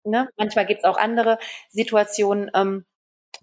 ne, 0.04 0.28
manchmal 0.36 0.66
gibt 0.66 0.80
es 0.80 0.84
auch 0.84 0.96
andere 0.96 1.38
Situationen, 1.70 2.50
ähm, 2.54 2.84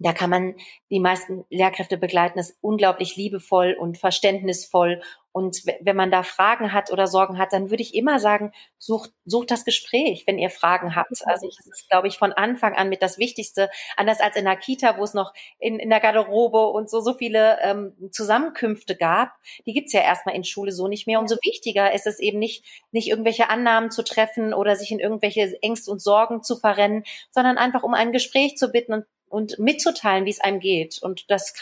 da 0.02 0.12
kann 0.12 0.30
man 0.30 0.54
die 0.90 1.00
meisten 1.00 1.44
Lehrkräfte 1.50 1.96
begleiten, 1.96 2.38
ist 2.38 2.56
unglaublich 2.60 3.16
liebevoll 3.16 3.76
und 3.78 3.98
verständnisvoll. 3.98 5.00
Und 5.32 5.62
wenn 5.80 5.96
man 5.96 6.10
da 6.10 6.22
Fragen 6.22 6.74
hat 6.74 6.92
oder 6.92 7.06
Sorgen 7.06 7.38
hat, 7.38 7.54
dann 7.54 7.70
würde 7.70 7.82
ich 7.82 7.94
immer 7.94 8.18
sagen, 8.20 8.52
sucht, 8.76 9.12
sucht 9.24 9.50
das 9.50 9.64
Gespräch, 9.64 10.24
wenn 10.26 10.38
ihr 10.38 10.50
Fragen 10.50 10.94
habt. 10.94 11.26
Also 11.26 11.46
das 11.46 11.66
ist, 11.66 11.88
glaube 11.88 12.06
ich, 12.06 12.18
von 12.18 12.32
Anfang 12.32 12.74
an 12.74 12.90
mit 12.90 13.00
das 13.00 13.16
Wichtigste. 13.16 13.70
Anders 13.96 14.20
als 14.20 14.36
in 14.36 14.44
der 14.44 14.56
Kita, 14.56 14.98
wo 14.98 15.04
es 15.04 15.14
noch 15.14 15.32
in, 15.58 15.78
in 15.78 15.88
der 15.88 16.00
Garderobe 16.00 16.66
und 16.66 16.90
so, 16.90 17.00
so 17.00 17.14
viele 17.14 17.58
ähm, 17.62 17.94
Zusammenkünfte 18.10 18.94
gab. 18.94 19.32
Die 19.64 19.72
gibt's 19.72 19.94
ja 19.94 20.02
erstmal 20.02 20.34
in 20.34 20.44
Schule 20.44 20.70
so 20.70 20.86
nicht 20.86 21.06
mehr. 21.06 21.18
Umso 21.18 21.36
wichtiger 21.42 21.94
ist 21.94 22.06
es 22.06 22.20
eben 22.20 22.38
nicht, 22.38 22.66
nicht 22.90 23.08
irgendwelche 23.08 23.48
Annahmen 23.48 23.90
zu 23.90 24.04
treffen 24.04 24.52
oder 24.52 24.76
sich 24.76 24.90
in 24.90 24.98
irgendwelche 24.98 25.56
Ängste 25.62 25.90
und 25.90 26.02
Sorgen 26.02 26.42
zu 26.42 26.56
verrennen, 26.56 27.04
sondern 27.30 27.56
einfach 27.56 27.84
um 27.84 27.94
ein 27.94 28.12
Gespräch 28.12 28.58
zu 28.58 28.70
bitten 28.70 28.92
und 28.92 29.06
und 29.32 29.58
mitzuteilen, 29.58 30.26
wie 30.26 30.30
es 30.30 30.40
einem 30.40 30.60
geht. 30.60 30.98
Und 31.02 31.30
das 31.30 31.54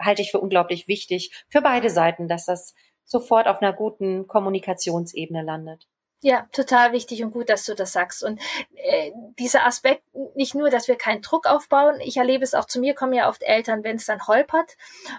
halte 0.00 0.22
ich 0.22 0.30
für 0.30 0.40
unglaublich 0.40 0.88
wichtig 0.88 1.44
für 1.50 1.60
beide 1.60 1.90
Seiten, 1.90 2.28
dass 2.28 2.46
das 2.46 2.74
sofort 3.04 3.46
auf 3.46 3.60
einer 3.60 3.74
guten 3.74 4.26
Kommunikationsebene 4.26 5.42
landet. 5.42 5.86
Ja, 6.22 6.48
total 6.52 6.92
wichtig 6.92 7.22
und 7.22 7.32
gut, 7.32 7.48
dass 7.50 7.64
du 7.64 7.74
das 7.74 7.92
sagst. 7.92 8.22
Und 8.22 8.40
äh, 8.74 9.10
dieser 9.38 9.66
Aspekt, 9.66 10.02
nicht 10.34 10.54
nur, 10.54 10.70
dass 10.70 10.88
wir 10.88 10.96
keinen 10.96 11.22
Druck 11.22 11.46
aufbauen, 11.46 12.00
ich 12.00 12.16
erlebe 12.16 12.44
es 12.44 12.54
auch 12.54 12.66
zu 12.66 12.80
mir, 12.80 12.94
kommen 12.94 13.14
ja 13.14 13.28
oft 13.28 13.42
Eltern, 13.42 13.84
wenn 13.84 13.96
es 13.96 14.06
dann 14.06 14.26
holpert, 14.26 14.76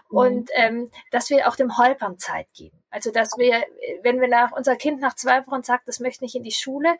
mhm. 0.10 0.18
und 0.18 0.50
ähm, 0.54 0.92
dass 1.12 1.30
wir 1.30 1.48
auch 1.48 1.56
dem 1.56 1.78
Holpern 1.78 2.18
Zeit 2.18 2.48
geben. 2.54 2.84
Also 2.90 3.12
dass 3.12 3.32
wir, 3.38 3.64
wenn 4.02 4.22
wir 4.22 4.28
nach 4.28 4.52
unser 4.52 4.76
Kind 4.76 5.02
nach 5.02 5.16
zwei 5.16 5.46
Wochen 5.48 5.64
sagt, 5.64 5.88
das 5.88 6.00
möchte 6.00 6.24
nicht 6.24 6.36
in 6.36 6.44
die 6.44 6.52
Schule, 6.52 6.98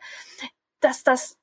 dass 0.80 1.04
das 1.04 1.38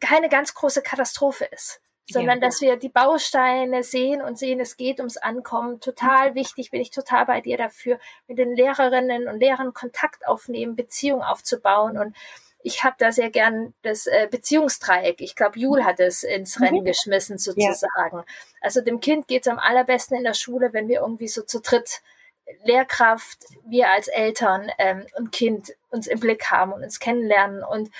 keine 0.00 0.28
ganz 0.28 0.54
große 0.54 0.82
Katastrophe 0.82 1.44
ist 1.46 1.80
sondern 2.08 2.40
dass 2.40 2.60
wir 2.60 2.76
die 2.76 2.88
Bausteine 2.88 3.82
sehen 3.82 4.22
und 4.22 4.38
sehen, 4.38 4.60
es 4.60 4.76
geht 4.76 4.98
ums 4.98 5.16
Ankommen. 5.16 5.80
Total 5.80 6.34
wichtig, 6.34 6.70
bin 6.70 6.80
ich 6.80 6.90
total 6.90 7.26
bei 7.26 7.40
dir 7.40 7.56
dafür, 7.56 7.98
mit 8.26 8.38
den 8.38 8.54
Lehrerinnen 8.54 9.28
und 9.28 9.40
Lehrern 9.40 9.74
Kontakt 9.74 10.26
aufnehmen, 10.26 10.76
Beziehung 10.76 11.22
aufzubauen 11.22 11.98
und 11.98 12.16
ich 12.62 12.82
habe 12.82 12.96
da 12.98 13.12
sehr 13.12 13.30
gern 13.30 13.72
das 13.82 14.06
äh, 14.06 14.26
Beziehungsdreieck. 14.30 15.20
Ich 15.20 15.36
glaube, 15.36 15.58
Jul 15.58 15.84
hat 15.84 16.00
es 16.00 16.24
ins 16.24 16.58
mhm. 16.58 16.64
Rennen 16.64 16.84
geschmissen 16.84 17.38
sozusagen. 17.38 18.18
Ja. 18.18 18.24
Also 18.60 18.80
dem 18.80 19.00
Kind 19.00 19.28
geht 19.28 19.46
es 19.46 19.48
am 19.48 19.58
allerbesten 19.58 20.16
in 20.16 20.24
der 20.24 20.34
Schule, 20.34 20.72
wenn 20.72 20.88
wir 20.88 21.00
irgendwie 21.00 21.28
so 21.28 21.42
zu 21.42 21.60
dritt 21.60 22.02
Lehrkraft, 22.64 23.38
wir 23.66 23.90
als 23.90 24.08
Eltern 24.08 24.70
ähm, 24.78 25.06
und 25.16 25.32
Kind 25.32 25.74
uns 25.90 26.06
im 26.06 26.18
Blick 26.18 26.50
haben 26.50 26.72
und 26.72 26.82
uns 26.82 26.98
kennenlernen 26.98 27.62
und 27.62 27.90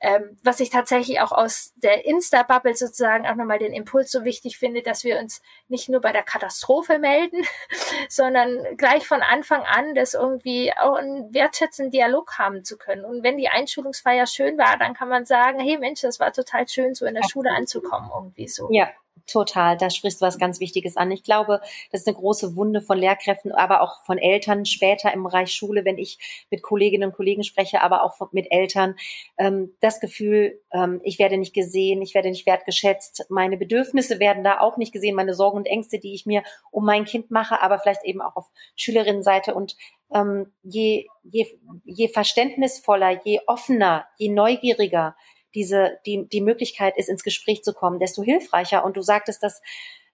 ähm, 0.00 0.38
was 0.42 0.60
ich 0.60 0.70
tatsächlich 0.70 1.20
auch 1.20 1.32
aus 1.32 1.72
der 1.76 2.06
Insta-Bubble 2.06 2.74
sozusagen 2.74 3.26
auch 3.26 3.34
nochmal 3.34 3.58
den 3.58 3.74
Impuls 3.74 4.10
so 4.10 4.24
wichtig 4.24 4.58
finde, 4.58 4.82
dass 4.82 5.04
wir 5.04 5.18
uns 5.18 5.42
nicht 5.68 5.88
nur 5.88 6.00
bei 6.00 6.12
der 6.12 6.22
Katastrophe 6.22 6.98
melden, 6.98 7.42
sondern 8.08 8.76
gleich 8.76 9.06
von 9.06 9.20
Anfang 9.20 9.62
an 9.62 9.94
das 9.94 10.14
irgendwie 10.14 10.72
auch 10.72 10.94
einen 10.94 11.32
wertschätzenden 11.34 11.90
Dialog 11.90 12.38
haben 12.38 12.64
zu 12.64 12.78
können. 12.78 13.04
Und 13.04 13.22
wenn 13.22 13.36
die 13.36 13.48
Einschulungsfeier 13.48 14.26
schön 14.26 14.56
war, 14.56 14.78
dann 14.78 14.94
kann 14.94 15.08
man 15.08 15.26
sagen, 15.26 15.60
hey 15.60 15.76
Mensch, 15.78 16.00
das 16.00 16.18
war 16.18 16.32
total 16.32 16.66
schön, 16.66 16.94
so 16.94 17.04
in 17.04 17.14
der 17.14 17.28
Schule 17.28 17.50
anzukommen, 17.50 18.10
irgendwie 18.14 18.48
so. 18.48 18.68
Ja, 18.72 18.88
Total, 19.26 19.76
da 19.76 19.90
sprichst 19.90 20.20
du 20.20 20.26
was 20.26 20.38
ganz 20.38 20.60
Wichtiges 20.60 20.96
an. 20.96 21.10
Ich 21.10 21.22
glaube, 21.22 21.60
das 21.90 22.02
ist 22.02 22.08
eine 22.08 22.16
große 22.16 22.56
Wunde 22.56 22.80
von 22.80 22.98
Lehrkräften, 22.98 23.52
aber 23.52 23.82
auch 23.82 24.02
von 24.04 24.18
Eltern 24.18 24.64
später 24.64 25.12
im 25.12 25.24
Bereich 25.24 25.52
Schule, 25.52 25.84
wenn 25.84 25.98
ich 25.98 26.46
mit 26.50 26.62
Kolleginnen 26.62 27.10
und 27.10 27.16
Kollegen 27.16 27.44
spreche, 27.44 27.82
aber 27.82 28.02
auch 28.02 28.32
mit 28.32 28.50
Eltern. 28.50 28.96
Ähm, 29.38 29.74
das 29.80 30.00
Gefühl, 30.00 30.60
ähm, 30.72 31.00
ich 31.04 31.18
werde 31.18 31.38
nicht 31.38 31.54
gesehen, 31.54 32.02
ich 32.02 32.14
werde 32.14 32.30
nicht 32.30 32.46
wertgeschätzt, 32.46 33.26
meine 33.28 33.56
Bedürfnisse 33.56 34.20
werden 34.20 34.44
da 34.44 34.60
auch 34.60 34.76
nicht 34.76 34.92
gesehen, 34.92 35.14
meine 35.16 35.34
Sorgen 35.34 35.58
und 35.58 35.66
Ängste, 35.66 35.98
die 35.98 36.14
ich 36.14 36.26
mir 36.26 36.42
um 36.70 36.84
mein 36.84 37.04
Kind 37.04 37.30
mache, 37.30 37.62
aber 37.62 37.78
vielleicht 37.78 38.04
eben 38.04 38.20
auch 38.20 38.36
auf 38.36 38.50
Schülerinnenseite. 38.76 39.54
Und 39.54 39.76
ähm, 40.12 40.52
je, 40.62 41.06
je, 41.22 41.46
je 41.84 42.08
verständnisvoller, 42.08 43.20
je 43.24 43.40
offener, 43.46 44.06
je 44.18 44.28
neugieriger, 44.28 45.16
diese, 45.54 45.98
die, 46.06 46.28
die 46.28 46.40
Möglichkeit 46.40 46.96
ist, 46.96 47.08
ins 47.08 47.22
Gespräch 47.22 47.62
zu 47.62 47.72
kommen, 47.72 47.98
desto 47.98 48.22
hilfreicher. 48.22 48.84
Und 48.84 48.96
du 48.96 49.02
sagtest, 49.02 49.42
dass, 49.42 49.60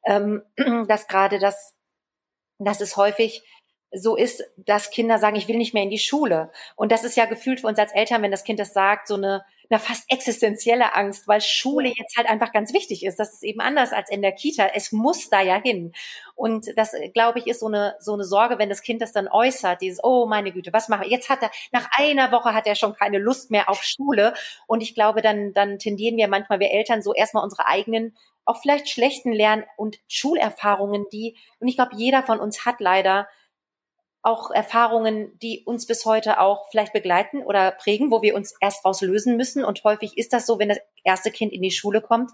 ähm, 0.04 0.42
dass 0.88 1.08
gerade 1.08 1.38
das, 1.38 1.74
dass 2.58 2.80
es 2.80 2.96
häufig 2.96 3.42
so 3.92 4.16
ist, 4.16 4.44
dass 4.56 4.90
Kinder 4.90 5.18
sagen, 5.18 5.36
ich 5.36 5.48
will 5.48 5.56
nicht 5.56 5.74
mehr 5.74 5.82
in 5.82 5.90
die 5.90 5.98
Schule. 5.98 6.50
Und 6.74 6.92
das 6.92 7.04
ist 7.04 7.16
ja 7.16 7.26
gefühlt 7.26 7.60
für 7.60 7.68
uns 7.68 7.78
als 7.78 7.92
Eltern, 7.92 8.22
wenn 8.22 8.30
das 8.30 8.44
Kind 8.44 8.58
das 8.58 8.72
sagt, 8.72 9.06
so 9.06 9.14
eine, 9.14 9.44
eine 9.70 9.78
fast 9.78 10.10
existenzielle 10.10 10.94
Angst, 10.94 11.28
weil 11.28 11.40
Schule 11.40 11.88
jetzt 11.88 12.16
halt 12.16 12.28
einfach 12.28 12.52
ganz 12.52 12.72
wichtig 12.72 13.04
ist. 13.04 13.18
Das 13.18 13.32
ist 13.32 13.42
eben 13.42 13.60
anders 13.60 13.92
als 13.92 14.10
in 14.10 14.22
der 14.22 14.32
Kita. 14.32 14.66
Es 14.74 14.92
muss 14.92 15.30
da 15.30 15.40
ja 15.40 15.60
hin. 15.60 15.92
Und 16.34 16.66
das, 16.76 16.94
glaube 17.14 17.38
ich, 17.38 17.46
ist 17.46 17.60
so 17.60 17.66
eine, 17.66 17.94
so 18.00 18.12
eine 18.12 18.24
Sorge, 18.24 18.58
wenn 18.58 18.68
das 18.68 18.82
Kind 18.82 19.02
das 19.02 19.12
dann 19.12 19.28
äußert, 19.28 19.80
dieses, 19.80 20.02
oh 20.02 20.26
meine 20.26 20.52
Güte, 20.52 20.72
was 20.72 20.88
machen 20.88 21.02
wir? 21.02 21.10
Jetzt 21.10 21.28
hat 21.28 21.42
er, 21.42 21.50
nach 21.72 21.88
einer 21.96 22.32
Woche 22.32 22.54
hat 22.54 22.66
er 22.66 22.74
schon 22.74 22.94
keine 22.94 23.18
Lust 23.18 23.50
mehr 23.50 23.68
auf 23.70 23.82
Schule. 23.82 24.34
Und 24.66 24.82
ich 24.82 24.94
glaube, 24.94 25.22
dann, 25.22 25.52
dann 25.52 25.78
tendieren 25.78 26.16
wir 26.16 26.28
manchmal, 26.28 26.60
wir 26.60 26.70
Eltern, 26.70 27.02
so 27.02 27.14
erstmal 27.14 27.44
unsere 27.44 27.66
eigenen 27.66 28.16
auch 28.46 28.60
vielleicht 28.62 28.88
schlechten 28.88 29.32
Lern- 29.32 29.64
und 29.76 29.98
Schulerfahrungen, 30.06 31.06
die, 31.12 31.36
und 31.58 31.66
ich 31.66 31.74
glaube, 31.74 31.96
jeder 31.96 32.22
von 32.22 32.38
uns 32.38 32.64
hat 32.64 32.76
leider 32.78 33.26
auch 34.26 34.50
Erfahrungen, 34.50 35.38
die 35.40 35.62
uns 35.64 35.86
bis 35.86 36.04
heute 36.04 36.40
auch 36.40 36.68
vielleicht 36.70 36.92
begleiten 36.92 37.42
oder 37.42 37.70
prägen, 37.70 38.10
wo 38.10 38.22
wir 38.22 38.34
uns 38.34 38.54
erst 38.60 38.84
raus 38.84 39.00
lösen 39.00 39.36
müssen. 39.36 39.64
Und 39.64 39.84
häufig 39.84 40.18
ist 40.18 40.32
das 40.32 40.46
so, 40.46 40.58
wenn 40.58 40.68
das 40.68 40.80
erste 41.04 41.30
Kind 41.30 41.52
in 41.52 41.62
die 41.62 41.70
Schule 41.70 42.00
kommt, 42.00 42.32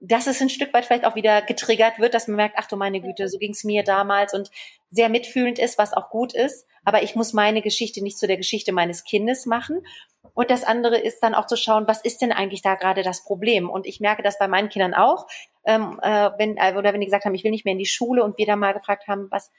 dass 0.00 0.26
es 0.26 0.42
ein 0.42 0.48
Stück 0.48 0.74
weit 0.74 0.84
vielleicht 0.84 1.04
auch 1.04 1.14
wieder 1.14 1.42
getriggert 1.42 2.00
wird, 2.00 2.14
dass 2.14 2.26
man 2.26 2.36
merkt, 2.36 2.56
ach 2.58 2.66
du 2.66 2.76
meine 2.76 3.00
Güte, 3.00 3.28
so 3.28 3.38
ging 3.38 3.52
es 3.52 3.62
mir 3.62 3.84
damals 3.84 4.34
und 4.34 4.50
sehr 4.90 5.08
mitfühlend 5.08 5.60
ist, 5.60 5.78
was 5.78 5.92
auch 5.92 6.10
gut 6.10 6.34
ist. 6.34 6.66
Aber 6.84 7.04
ich 7.04 7.14
muss 7.14 7.32
meine 7.32 7.62
Geschichte 7.62 8.02
nicht 8.02 8.18
zu 8.18 8.26
der 8.26 8.36
Geschichte 8.36 8.72
meines 8.72 9.04
Kindes 9.04 9.46
machen. 9.46 9.86
Und 10.34 10.50
das 10.50 10.64
andere 10.64 10.98
ist 10.98 11.20
dann 11.20 11.36
auch 11.36 11.46
zu 11.46 11.56
schauen, 11.56 11.86
was 11.86 12.00
ist 12.00 12.20
denn 12.20 12.32
eigentlich 12.32 12.62
da 12.62 12.74
gerade 12.74 13.02
das 13.02 13.22
Problem? 13.22 13.70
Und 13.70 13.86
ich 13.86 14.00
merke 14.00 14.24
das 14.24 14.38
bei 14.38 14.48
meinen 14.48 14.70
Kindern 14.70 14.94
auch, 14.94 15.28
ähm, 15.64 16.00
äh, 16.02 16.30
wenn, 16.36 16.56
äh, 16.56 16.74
oder 16.76 16.92
wenn 16.92 17.00
die 17.00 17.06
gesagt 17.06 17.24
haben, 17.24 17.34
ich 17.34 17.44
will 17.44 17.52
nicht 17.52 17.64
mehr 17.64 17.72
in 17.72 17.78
die 17.78 17.86
Schule 17.86 18.24
und 18.24 18.38
wir 18.38 18.46
dann 18.46 18.58
mal 18.58 18.72
gefragt 18.72 19.06
haben, 19.06 19.28
was, 19.30 19.52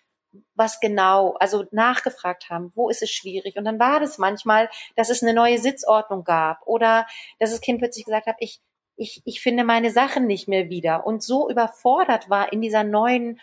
was 0.56 0.80
genau, 0.80 1.36
also 1.40 1.66
nachgefragt 1.72 2.50
haben, 2.50 2.72
wo 2.76 2.90
ist 2.90 3.02
es 3.02 3.12
schwierig? 3.12 3.58
Und 3.58 3.66
dann 3.66 3.80
war 3.80 4.00
das 4.00 4.18
manchmal, 4.18 4.70
dass 4.96 5.10
es 5.10 5.24
eine 5.24 5.34
neue 5.34 5.60
Sitzordnung 5.60 6.24
gab 6.24 6.66
oder 6.66 7.08
dass 7.40 7.52
das 7.52 7.62
Kind 7.62 7.80
plötzlich 7.80 8.06
gesagt 8.06 8.28
hat, 8.28 8.36
ich, 8.40 8.60
ich, 8.96 9.22
ich 9.26 9.42
finde 9.42 9.64
meine 9.64 9.92
Sachen 9.92 10.28
nicht 10.28 10.48
mehr 10.48 10.70
wieder 10.70 11.06
und 11.06 11.24
so 11.24 11.50
überfordert 11.50 12.30
war 12.30 12.52
in 12.52 12.62
dieser 12.62 12.84
neuen 12.84 13.40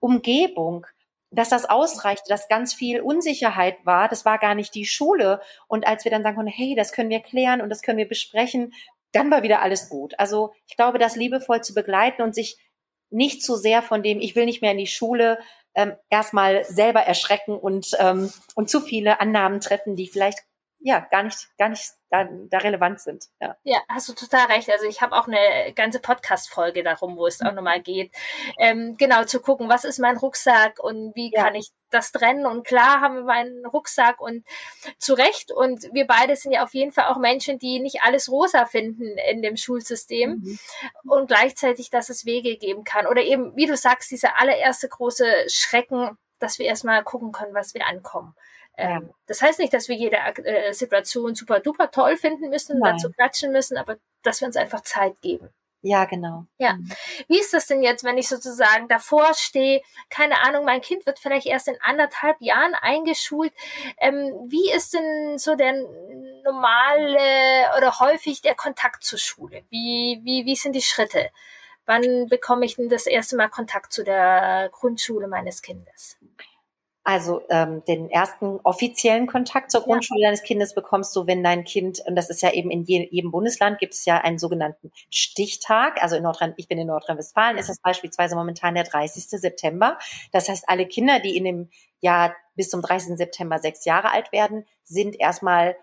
Umgebung, 0.00 0.86
dass 1.30 1.48
das 1.48 1.64
ausreichte, 1.64 2.28
dass 2.28 2.48
ganz 2.48 2.74
viel 2.74 3.00
Unsicherheit 3.00 3.76
war. 3.84 4.08
Das 4.08 4.24
war 4.24 4.38
gar 4.38 4.54
nicht 4.54 4.74
die 4.74 4.84
Schule. 4.86 5.40
Und 5.68 5.86
als 5.86 6.04
wir 6.04 6.10
dann 6.10 6.22
sagen 6.22 6.36
konnten, 6.36 6.50
hey, 6.50 6.74
das 6.74 6.92
können 6.92 7.10
wir 7.10 7.20
klären 7.20 7.60
und 7.60 7.68
das 7.68 7.82
können 7.82 7.98
wir 7.98 8.08
besprechen, 8.08 8.72
dann 9.12 9.30
war 9.30 9.42
wieder 9.42 9.62
alles 9.62 9.88
gut. 9.88 10.18
Also 10.18 10.52
ich 10.66 10.76
glaube, 10.76 10.98
das 10.98 11.16
liebevoll 11.16 11.62
zu 11.62 11.74
begleiten 11.74 12.22
und 12.22 12.34
sich 12.34 12.58
nicht 13.10 13.42
zu 13.42 13.56
sehr 13.56 13.82
von 13.82 14.02
dem, 14.02 14.20
ich 14.20 14.36
will 14.36 14.44
nicht 14.44 14.62
mehr 14.62 14.72
in 14.72 14.78
die 14.78 14.86
Schule, 14.86 15.38
ähm, 15.80 15.92
erstmal 16.10 16.64
selber 16.64 17.00
erschrecken 17.00 17.56
und, 17.56 17.96
ähm, 17.98 18.30
und 18.54 18.68
zu 18.68 18.80
viele 18.80 19.20
Annahmen 19.20 19.60
treffen, 19.60 19.96
die 19.96 20.08
vielleicht 20.08 20.40
ja 20.80 21.00
gar 21.10 21.22
nicht, 21.22 21.48
gar 21.58 21.68
nicht 21.68 21.92
da, 22.10 22.26
da 22.48 22.58
relevant 22.58 23.00
sind. 23.00 23.26
Ja. 23.40 23.56
ja, 23.62 23.78
hast 23.88 24.08
du 24.08 24.14
total 24.14 24.46
recht. 24.46 24.70
Also 24.70 24.86
ich 24.86 25.00
habe 25.00 25.14
auch 25.14 25.28
eine 25.28 25.72
ganze 25.74 26.00
Podcast-Folge 26.00 26.82
darum, 26.82 27.16
wo 27.16 27.26
es 27.26 27.40
auch 27.42 27.52
nochmal 27.52 27.80
geht. 27.80 28.12
Ähm, 28.58 28.96
genau, 28.96 29.24
zu 29.24 29.40
gucken, 29.40 29.68
was 29.68 29.84
ist 29.84 29.98
mein 29.98 30.16
Rucksack 30.16 30.82
und 30.82 31.14
wie 31.14 31.30
ja. 31.32 31.44
kann 31.44 31.54
ich 31.54 31.70
das 31.90 32.12
trennen. 32.12 32.46
Und 32.46 32.66
klar 32.66 33.00
haben 33.00 33.16
wir 33.16 33.24
meinen 33.24 33.66
Rucksack 33.66 34.20
und 34.20 34.44
zu 34.98 35.14
Recht. 35.14 35.52
Und 35.52 35.88
wir 35.92 36.06
beide 36.06 36.34
sind 36.34 36.52
ja 36.52 36.64
auf 36.64 36.74
jeden 36.74 36.92
Fall 36.92 37.06
auch 37.06 37.18
Menschen, 37.18 37.58
die 37.58 37.78
nicht 37.78 38.02
alles 38.02 38.30
rosa 38.30 38.64
finden 38.64 39.18
in 39.30 39.42
dem 39.42 39.56
Schulsystem. 39.56 40.42
Mhm. 40.42 40.58
Und 41.04 41.28
gleichzeitig, 41.28 41.90
dass 41.90 42.08
es 42.08 42.24
Wege 42.24 42.56
geben 42.56 42.84
kann. 42.84 43.06
Oder 43.06 43.22
eben, 43.22 43.54
wie 43.54 43.66
du 43.66 43.76
sagst, 43.76 44.10
dieser 44.10 44.40
allererste 44.40 44.88
große 44.88 45.26
Schrecken, 45.48 46.16
dass 46.38 46.58
wir 46.58 46.66
erstmal 46.66 47.04
gucken 47.04 47.32
können, 47.32 47.54
was 47.54 47.74
wir 47.74 47.86
ankommen. 47.86 48.34
Ähm, 48.76 49.12
das 49.26 49.42
heißt 49.42 49.58
nicht, 49.58 49.72
dass 49.72 49.88
wir 49.88 49.96
jede 49.96 50.16
äh, 50.16 50.72
Situation 50.72 51.34
super 51.34 51.60
duper 51.60 51.90
toll 51.90 52.16
finden 52.16 52.48
müssen, 52.48 52.78
Nein. 52.78 52.94
dazu 52.94 53.10
klatschen 53.10 53.52
müssen, 53.52 53.76
aber 53.76 53.96
dass 54.22 54.40
wir 54.40 54.46
uns 54.46 54.56
einfach 54.56 54.82
Zeit 54.82 55.20
geben. 55.20 55.50
Ja, 55.82 56.04
genau. 56.04 56.44
Ja. 56.58 56.74
Mhm. 56.74 56.90
Wie 57.28 57.38
ist 57.40 57.54
das 57.54 57.66
denn 57.66 57.82
jetzt, 57.82 58.04
wenn 58.04 58.18
ich 58.18 58.28
sozusagen 58.28 58.86
davor 58.88 59.32
stehe? 59.34 59.80
Keine 60.10 60.40
Ahnung, 60.42 60.64
mein 60.66 60.82
Kind 60.82 61.06
wird 61.06 61.18
vielleicht 61.18 61.46
erst 61.46 61.68
in 61.68 61.80
anderthalb 61.80 62.36
Jahren 62.40 62.74
eingeschult. 62.74 63.52
Ähm, 63.96 64.34
wie 64.48 64.70
ist 64.72 64.92
denn 64.92 65.38
so 65.38 65.54
der 65.54 65.72
normale 66.44 67.18
oder 67.78 67.98
häufig 67.98 68.42
der 68.42 68.54
Kontakt 68.54 69.04
zur 69.04 69.18
Schule? 69.18 69.64
Wie, 69.70 70.20
wie, 70.22 70.44
wie 70.44 70.56
sind 70.56 70.74
die 70.74 70.82
Schritte? 70.82 71.30
Wann 71.86 72.28
bekomme 72.28 72.66
ich 72.66 72.76
denn 72.76 72.90
das 72.90 73.06
erste 73.06 73.36
Mal 73.36 73.48
Kontakt 73.48 73.92
zu 73.92 74.04
der 74.04 74.68
Grundschule 74.70 75.28
meines 75.28 75.62
Kindes? 75.62 76.18
Also 77.02 77.40
ähm, 77.48 77.82
den 77.86 78.10
ersten 78.10 78.60
offiziellen 78.62 79.26
Kontakt 79.26 79.70
zur 79.70 79.82
Grundschule 79.82 80.20
ja. 80.20 80.28
deines 80.28 80.42
Kindes 80.42 80.74
bekommst 80.74 81.16
du, 81.16 81.26
wenn 81.26 81.42
dein 81.42 81.64
Kind, 81.64 82.02
und 82.06 82.14
das 82.14 82.28
ist 82.28 82.42
ja 82.42 82.52
eben 82.52 82.70
in 82.70 82.84
je, 82.84 83.08
jedem 83.10 83.30
Bundesland, 83.30 83.78
gibt 83.78 83.94
es 83.94 84.04
ja 84.04 84.18
einen 84.18 84.38
sogenannten 84.38 84.92
Stichtag. 85.08 86.02
Also 86.02 86.16
in 86.16 86.22
Nordrhein, 86.22 86.52
ich 86.58 86.68
bin 86.68 86.78
in 86.78 86.88
Nordrhein-Westfalen, 86.88 87.56
ist 87.56 87.70
das 87.70 87.80
beispielsweise 87.80 88.36
momentan 88.36 88.74
der 88.74 88.84
30. 88.84 89.24
September. 89.40 89.98
Das 90.32 90.50
heißt, 90.50 90.64
alle 90.68 90.86
Kinder, 90.86 91.20
die 91.20 91.38
in 91.38 91.44
dem 91.44 91.70
Jahr 92.00 92.34
bis 92.54 92.68
zum 92.68 92.82
30. 92.82 93.16
September 93.16 93.58
sechs 93.58 93.86
Jahre 93.86 94.12
alt 94.12 94.30
werden, 94.30 94.66
sind 94.84 95.18
erstmal, 95.18 95.76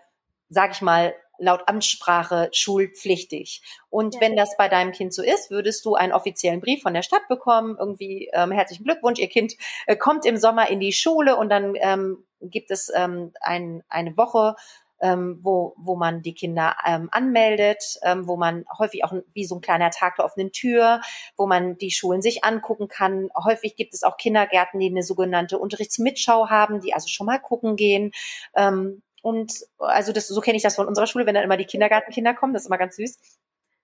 sag 0.50 0.70
ich 0.70 0.82
mal, 0.82 1.14
laut 1.38 1.62
Amtssprache 1.66 2.50
schulpflichtig. 2.52 3.62
Und 3.90 4.14
ja. 4.14 4.20
wenn 4.20 4.36
das 4.36 4.56
bei 4.56 4.68
deinem 4.68 4.92
Kind 4.92 5.14
so 5.14 5.22
ist, 5.22 5.50
würdest 5.50 5.84
du 5.84 5.94
einen 5.94 6.12
offiziellen 6.12 6.60
Brief 6.60 6.82
von 6.82 6.94
der 6.94 7.02
Stadt 7.02 7.26
bekommen, 7.28 7.76
irgendwie 7.78 8.30
ähm, 8.32 8.52
herzlichen 8.52 8.84
Glückwunsch, 8.84 9.18
ihr 9.18 9.28
Kind 9.28 9.54
äh, 9.86 9.96
kommt 9.96 10.26
im 10.26 10.36
Sommer 10.36 10.68
in 10.68 10.80
die 10.80 10.92
Schule 10.92 11.36
und 11.36 11.48
dann 11.48 11.74
ähm, 11.76 12.24
gibt 12.40 12.70
es 12.70 12.90
ähm, 12.94 13.32
ein, 13.40 13.82
eine 13.88 14.16
Woche, 14.16 14.54
ähm, 15.00 15.38
wo, 15.42 15.74
wo 15.76 15.96
man 15.96 16.22
die 16.22 16.34
Kinder 16.34 16.76
ähm, 16.86 17.08
anmeldet, 17.12 17.98
ähm, 18.02 18.26
wo 18.26 18.36
man 18.36 18.64
häufig 18.78 19.04
auch 19.04 19.12
wie 19.32 19.44
so 19.44 19.56
ein 19.56 19.60
kleiner 19.60 19.90
Tag 19.90 20.16
der 20.16 20.24
offenen 20.24 20.52
Tür, 20.52 21.00
wo 21.36 21.46
man 21.46 21.78
die 21.78 21.90
Schulen 21.90 22.22
sich 22.22 22.44
angucken 22.44 22.88
kann. 22.88 23.28
Häufig 23.36 23.76
gibt 23.76 23.94
es 23.94 24.02
auch 24.02 24.16
Kindergärten, 24.16 24.80
die 24.80 24.88
eine 24.88 25.02
sogenannte 25.02 25.58
Unterrichtsmitschau 25.58 26.48
haben, 26.48 26.80
die 26.80 26.94
also 26.94 27.08
schon 27.08 27.26
mal 27.26 27.38
gucken 27.38 27.76
gehen. 27.76 28.12
Ähm, 28.56 29.02
und 29.22 29.66
also 29.78 30.12
das, 30.12 30.28
so 30.28 30.40
kenne 30.40 30.56
ich 30.56 30.62
das 30.62 30.76
von 30.76 30.86
unserer 30.86 31.06
Schule, 31.06 31.26
wenn 31.26 31.34
dann 31.34 31.44
immer 31.44 31.56
die 31.56 31.64
Kindergartenkinder 31.64 32.34
kommen, 32.34 32.52
das 32.52 32.62
ist 32.62 32.68
immer 32.68 32.78
ganz 32.78 32.96
süß. 32.96 33.18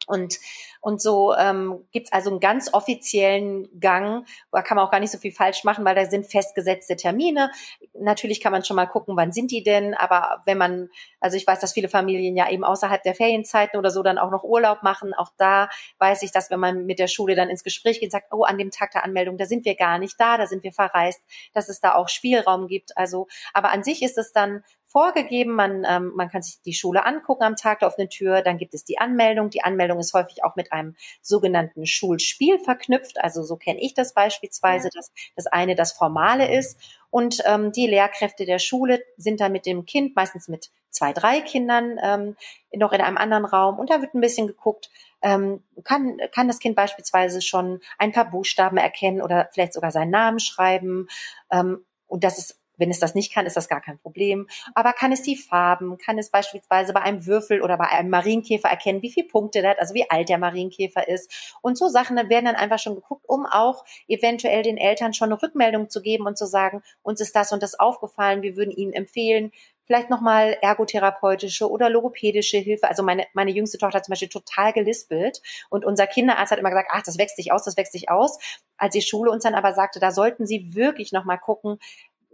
Und, 0.07 0.39
und 0.81 1.01
so 1.01 1.35
ähm, 1.35 1.87
gibt 1.91 2.13
also 2.13 2.31
einen 2.31 2.41
ganz 2.41 2.73
offiziellen 2.73 3.69
Gang, 3.81 4.27
da 4.53 4.63
kann 4.63 4.77
man 4.77 4.87
auch 4.87 4.91
gar 4.91 5.01
nicht 5.01 5.11
so 5.11 5.19
viel 5.19 5.33
falsch 5.33 5.65
machen, 5.65 5.85
weil 5.85 5.95
da 5.95 6.05
sind 6.05 6.27
festgesetzte 6.27 6.97
Termine. 6.97 7.51
Natürlich 7.95 8.41
kann 8.41 8.53
man 8.53 8.65
schon 8.65 8.77
mal 8.77 8.87
gucken, 8.87 9.17
wann 9.17 9.33
sind 9.33 9.51
die 9.51 9.63
denn, 9.63 9.95
aber 9.95 10.43
wenn 10.45 10.59
man, 10.59 10.91
also 11.21 11.37
ich 11.37 11.47
weiß, 11.47 11.61
dass 11.61 11.73
viele 11.73 11.89
Familien 11.89 12.37
ja 12.37 12.51
eben 12.51 12.65
außerhalb 12.65 13.03
der 13.03 13.15
Ferienzeiten 13.15 13.79
oder 13.79 13.91
so 13.91 14.03
dann 14.03 14.19
auch 14.19 14.31
noch 14.31 14.45
Urlaub 14.45 14.83
machen, 14.83 15.15
auch 15.15 15.31
da 15.39 15.71
weiß 15.99 16.23
ich, 16.23 16.33
dass 16.33 16.51
wenn 16.51 16.61
man 16.61 16.85
mit 16.85 16.99
der 16.99 17.09
Schule 17.09 17.35
dann 17.35 17.49
ins 17.49 17.65
Gespräch 17.65 18.01
geht, 18.01 18.13
sagt, 18.13 18.33
oh, 18.33 18.43
an 18.43 18.59
dem 18.59 18.71
Tag 18.71 18.91
der 18.91 19.05
Anmeldung, 19.05 19.39
da 19.39 19.47
sind 19.47 19.65
wir 19.65 19.75
gar 19.75 19.99
nicht 19.99 20.21
da, 20.21 20.37
da 20.37 20.47
sind 20.47 20.65
wir 20.65 20.73
verreist, 20.73 21.23
dass 21.55 21.69
es 21.69 21.81
da 21.81 21.95
auch 21.95 22.09
Spielraum 22.09 22.67
gibt. 22.69 22.97
Also, 22.97 23.27
aber 23.55 23.71
an 23.71 23.85
sich 23.85 24.03
ist 24.03 24.19
es 24.19 24.33
dann 24.33 24.63
vorgegeben. 24.95 25.53
Man, 25.53 25.85
ähm, 25.87 26.13
man 26.15 26.31
kann 26.31 26.43
sich 26.43 26.63
die 26.63 26.73
Schule 26.73 27.05
angucken 27.05 27.43
am 27.43 27.57
Tag 27.57 27.81
der 27.81 27.89
offenen 27.89 28.09
Tür. 28.09 28.43
Dann 28.43 28.59
gibt 28.59 28.75
es 28.75 28.85
die 28.85 28.99
Anmeldung. 28.99 29.51
Die 29.51 29.65
Anmeldung 29.65 29.99
ist 29.99 30.15
häufig 30.15 30.45
auch 30.45 30.55
mit 30.55 30.73
einem 30.73 30.95
sogenannten 31.21 31.85
Schulspiel 31.85 32.61
verknüpft. 32.61 33.21
Also 33.21 33.43
so 33.43 33.57
kenne 33.57 33.81
ich 33.81 33.95
das 33.95 34.15
beispielsweise, 34.15 34.91
dass 34.95 35.11
das 35.35 35.49
eine 35.49 35.75
das 35.75 35.93
Formale 35.93 36.57
ist. 36.57 36.79
Und 37.11 37.43
ähm, 37.45 37.73
die 37.73 37.89
Lehrkräfte 37.89 38.45
der 38.47 38.61
Schule 38.61 39.03
sind 39.17 39.41
dann 39.41 39.51
mit 39.51 39.67
dem 39.67 39.85
Kind, 39.85 40.15
meistens 40.15 40.47
mit 40.47 40.71
zwei, 40.91 41.13
drei 41.13 41.41
Kindern, 41.41 41.99
ähm, 42.01 42.37
noch 42.73 42.93
in 42.93 43.01
einem 43.01 43.19
anderen 43.19 43.45
Raum. 43.45 43.81
Und 43.81 43.91
da 43.91 44.01
wird 44.01 44.15
ein 44.15 44.21
bisschen 44.21 44.47
geguckt, 44.47 44.91
ähm, 45.23 45.65
kann, 45.83 46.19
kann 46.33 46.47
das 46.47 46.61
Kind 46.61 46.77
beispielsweise 46.77 47.43
schon 47.43 47.81
ein 47.99 48.13
paar 48.13 48.31
Buchstaben 48.31 48.77
erkennen 48.77 49.23
oder 49.23 49.49
vielleicht 49.53 49.73
sogar 49.73 49.91
seinen 49.91 50.11
Namen 50.11 50.39
schreiben. 50.39 51.09
Ähm, 51.51 51.85
und 52.07 52.23
das 52.23 52.39
ist 52.39 52.61
wenn 52.77 52.91
es 52.91 53.01
das 53.01 53.15
nicht 53.15 53.33
kann, 53.33 53.47
ist 53.47 53.57
das 53.57 53.69
gar 53.69 53.81
kein 53.81 53.99
Problem. 53.99 54.49
Aber 54.75 54.93
kann 54.93 55.13
es 55.13 55.23
die 55.23 55.37
Farben, 55.37 55.99
kann 55.99 56.19
es 56.19 56.31
beispielsweise 56.31 56.93
bei 56.93 57.01
einem 57.03 57.27
Würfel 57.27 57.63
oder 57.63 57.77
bei 57.77 57.89
einem 57.89 58.11
Marienkäfer 58.11 58.69
erkennen, 58.69 59.03
wie 59.03 59.11
viele 59.11 59.29
Punkte 59.29 59.63
der 59.63 59.73
hat, 59.73 59.81
also 59.81 59.95
wie 59.95 60.11
alt 60.11 60.29
der 60.29 60.39
Marienkäfer 60.39 61.09
ist. 61.09 61.57
Und 61.63 61.79
so 61.79 61.89
Sachen 61.89 62.17
werden 62.17 62.45
dann 62.47 62.57
einfach 62.57 62.79
schon 62.79 62.95
geguckt, 62.95 63.25
um 63.27 63.47
auch 63.47 63.85
eventuell 64.09 64.63
den 64.63 64.77
Eltern 64.77 65.15
schon 65.15 65.33
eine 65.33 65.43
Rückmeldung 65.43 65.91
zu 65.91 66.03
geben 66.03 66.27
und 66.27 66.39
zu 66.39 66.47
sagen, 66.47 66.83
uns 67.03 67.21
ist 67.21 67.35
das 67.37 67.53
und 67.53 67.63
das 67.63 67.79
aufgefallen, 67.79 68.43
wir 68.43 68.57
würden 68.57 68.71
Ihnen 68.71 68.93
empfehlen, 68.93 69.53
vielleicht 69.87 70.11
nochmal 70.11 70.57
ergotherapeutische 70.61 71.71
oder 71.71 71.91
logopädische 71.91 72.59
Hilfe. 72.59 72.89
Also 72.89 73.03
meine, 73.03 73.27
meine 73.35 73.51
jüngste 73.51 73.79
Tochter 73.79 73.99
hat 73.99 74.05
zum 74.05 74.13
Beispiel 74.13 74.29
total 74.29 74.73
gelispelt 74.73 75.43
und 75.71 75.85
unser 75.85 76.07
Kinderarzt 76.07 76.53
hat 76.53 76.59
immer 76.59 76.71
gesagt, 76.71 76.91
ach, 76.93 77.03
das 77.03 77.19
wächst 77.19 77.37
sich 77.37 77.53
aus, 77.53 77.65
das 77.65 77.77
wächst 77.77 77.93
sich 77.93 78.11
aus. 78.11 78.39
Als 78.77 78.95
die 78.95 79.03
Schule 79.03 79.31
uns 79.31 79.45
dann 79.45 79.55
aber 79.55 79.73
sagte, 79.75 80.01
da 80.01 80.11
sollten 80.11 80.47
Sie 80.47 80.75
wirklich 80.75 81.13
nochmal 81.13 81.39
gucken, 81.39 81.79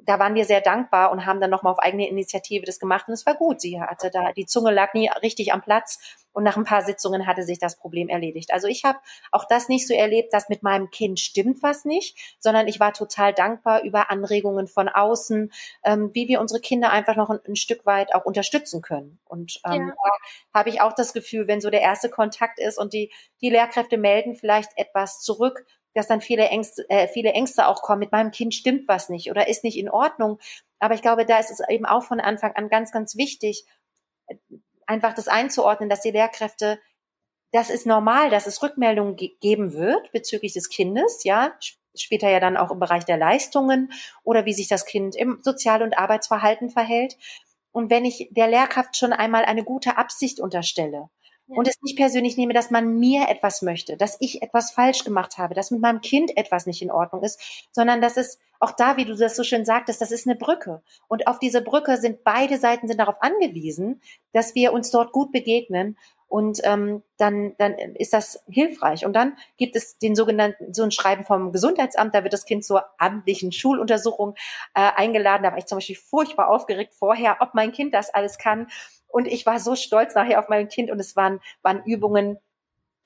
da 0.05 0.19
waren 0.19 0.35
wir 0.35 0.45
sehr 0.45 0.61
dankbar 0.61 1.13
und 1.13 1.27
haben 1.27 1.41
dann 1.41 1.51
nochmal 1.51 1.73
auf 1.73 1.79
eigene 1.79 2.09
Initiative 2.09 2.65
das 2.65 2.79
gemacht 2.79 3.07
und 3.09 3.15
es 3.15 3.27
war 3.27 3.35
gut. 3.35 3.61
Sie 3.61 3.81
hatte 3.81 4.11
da, 4.11 4.33
die 4.33 4.47
Zunge 4.47 4.71
lag 4.71 4.95
nie 4.95 5.11
richtig 5.23 5.53
am 5.53 5.63
Platz 5.63 5.99
und 6.33 6.45
nach 6.45 6.57
ein 6.57 6.65
paar 6.65 6.83
Sitzungen 6.83 7.27
hatte 7.27 7.43
sich 7.43 7.59
das 7.59 7.77
Problem 7.77 8.09
erledigt. 8.09 8.53
Also 8.53 8.69
ich 8.69 8.85
habe 8.85 8.99
auch 9.33 9.45
das 9.49 9.69
nicht 9.69 9.87
so 9.87 9.95
erlebt, 9.95 10.33
dass 10.33 10.49
mit 10.49 10.63
meinem 10.63 10.91
Kind 10.91 11.19
stimmt 11.19 11.63
was 11.63 11.85
nicht, 11.85 12.17
sondern 12.39 12.69
ich 12.69 12.79
war 12.79 12.93
total 12.93 13.35
dankbar 13.35 13.83
über 13.83 14.11
Anregungen 14.11 14.69
von 14.69 14.89
außen, 14.89 15.53
ähm, 15.85 16.11
wie 16.13 16.29
wir 16.29 16.41
unsere 16.41 16.61
Kinder 16.61 16.91
einfach 16.91 17.17
noch 17.17 17.31
ein, 17.31 17.41
ein, 17.47 17.57
Stück 17.57 17.85
weit 17.85 18.15
auch 18.15 18.25
unterstützen 18.25 18.81
können. 18.81 19.19
Und 19.25 19.61
ähm, 19.67 19.89
ja. 19.89 19.95
da 20.53 20.61
habe 20.61 20.71
ich 20.71 20.81
auch 20.81 20.93
das 20.93 21.13
Gefühl, 21.13 21.49
wenn 21.49 21.61
so 21.61 21.71
der 21.71 21.83
erste 21.83 22.09
Kontakt 22.09 22.59
ist 22.59 22.79
und 22.79 22.93
die, 22.93 23.13
die 23.41 23.51
Lehrkräfte 23.51 23.99
melden 23.99 24.37
vielleicht 24.37 24.71
etwas 24.77 25.21
zurück, 25.21 25.65
dass 25.95 26.07
dann 26.07 26.21
viele 26.21 26.49
Ängste, 26.49 26.89
äh, 26.89 27.09
viele 27.09 27.33
Ängste 27.33 27.67
auch 27.67 27.83
kommen, 27.83 28.01
mit 28.01 28.13
meinem 28.13 28.31
Kind 28.31 28.55
stimmt 28.55 28.89
was 28.89 29.09
nicht 29.09 29.31
oder 29.31 29.49
ist 29.49 29.65
nicht 29.65 29.79
in 29.79 29.91
Ordnung. 29.91 30.39
Aber 30.79 30.95
ich 30.95 31.03
glaube, 31.03 31.27
da 31.27 31.39
ist 31.39 31.51
es 31.51 31.61
eben 31.69 31.87
auch 31.87 32.05
von 32.05 32.21
Anfang 32.21 32.53
an 32.55 32.69
ganz, 32.69 32.93
ganz 32.93 33.17
wichtig, 33.17 33.65
einfach 34.87 35.15
das 35.15 35.29
einzuordnen, 35.29 35.89
dass 35.89 36.03
die 36.03 36.11
Lehrkräfte, 36.11 36.81
das 37.53 37.71
ist 37.71 37.87
normal, 37.87 38.31
dass 38.31 38.47
es 38.47 38.63
Rückmeldungen 38.63 39.17
ge 39.17 39.33
geben 39.41 39.73
wird 39.73 40.13
bezüglich 40.13 40.53
des 40.53 40.69
Kindes, 40.69 41.25
ja. 41.25 41.53
später 41.95 42.31
ja 42.31 42.41
dann 42.41 42.57
auch 42.57 42.71
im 42.71 42.79
Bereich 42.79 43.05
der 43.05 43.17
Leistungen 43.17 43.93
oder 44.23 44.45
wie 44.45 44.53
sich 44.53 44.69
das 44.69 44.87
Kind 44.87 45.17
im 45.17 45.41
Sozial- 45.43 45.83
und 45.83 45.99
Arbeitsverhalten 45.99 46.71
verhält. 46.71 47.17
Und 47.73 47.91
wenn 47.91 48.05
ich 48.05 48.29
der 48.31 48.49
Lehrkraft 48.49 48.97
schon 48.97 49.13
einmal 49.13 49.45
eine 49.45 49.65
gute 49.65 49.97
Absicht 49.97 50.41
unterstelle. 50.41 51.09
Und 51.57 51.69
es 51.69 51.81
nicht 51.83 51.97
persönlich 51.97 52.37
nehme, 52.37 52.55
dass 52.55 52.71
man 52.71 52.99
mir 52.99 53.29
etwas 53.29 53.63
möchte, 53.63 53.97
dass 53.97 54.17
ich 54.21 54.43
etwas 54.43 54.71
falsch 54.71 55.05
gemacht 55.05 55.39
habe, 55.39 55.55
dass 55.55 55.71
mit 55.71 55.81
meinem 55.81 56.01
Kind 56.01 56.37
etwas 56.37 56.67
nicht 56.67 56.83
in 56.83 56.91
Ordnung 56.91 57.23
ist, 57.23 57.69
sondern 57.73 58.01
dass 58.01 58.17
es 58.17 58.39
auch 58.61 58.73
da, 58.73 58.97
wie 58.97 59.05
du 59.05 59.17
das 59.17 59.37
so 59.37 59.43
schön 59.43 59.65
sagtest, 59.65 60.01
das 60.01 60.13
ist 60.13 60.27
eine 60.27 60.37
Brücke. 60.37 60.83
Und 61.09 61.27
auf 61.27 61.39
diese 61.39 61.63
Brücke 61.63 61.97
sind 61.97 62.25
beide 62.25 62.59
Seiten 62.59 62.89
sind 62.89 62.99
darauf 62.99 63.21
angewiesen, 63.21 64.03
dass 64.33 64.55
wir 64.55 64.73
uns 64.73 64.91
dort 64.91 65.13
gut 65.13 65.33
begegnen 65.33 65.97
und 66.31 66.61
ähm, 66.63 67.03
dann, 67.17 67.57
dann 67.59 67.75
ist 67.77 68.13
das 68.13 68.45
hilfreich. 68.49 69.05
Und 69.05 69.15
dann 69.15 69.37
gibt 69.57 69.75
es 69.75 69.99
den 69.99 70.15
sogenannten, 70.15 70.73
so 70.73 70.85
ein 70.85 70.93
Schreiben 70.93 71.25
vom 71.25 71.51
Gesundheitsamt, 71.51 72.15
da 72.15 72.23
wird 72.23 72.33
das 72.33 72.45
Kind 72.45 72.65
zur 72.65 72.85
amtlichen 72.99 73.51
Schuluntersuchung 73.51 74.35
äh, 74.75 74.93
eingeladen. 74.95 75.43
Da 75.43 75.51
war 75.51 75.59
ich 75.59 75.67
zum 75.67 75.79
Beispiel 75.79 75.97
furchtbar 75.97 76.49
aufgeregt 76.49 76.95
vorher, 76.95 77.39
ob 77.41 77.55
mein 77.55 77.73
Kind 77.73 77.95
das 77.95 78.15
alles 78.15 78.39
kann. 78.39 78.69
Und 79.11 79.27
ich 79.27 79.47
war 79.47 79.59
so 79.59 79.77
stolz 79.77 80.15
nachher 80.15 80.39
auf 80.39 80.49
mein 80.49 80.69
Kind 80.69 80.91
und 80.91 81.01
es 81.01 81.17
waren, 81.17 81.41
waren 81.63 81.83
Übungen, 81.85 82.39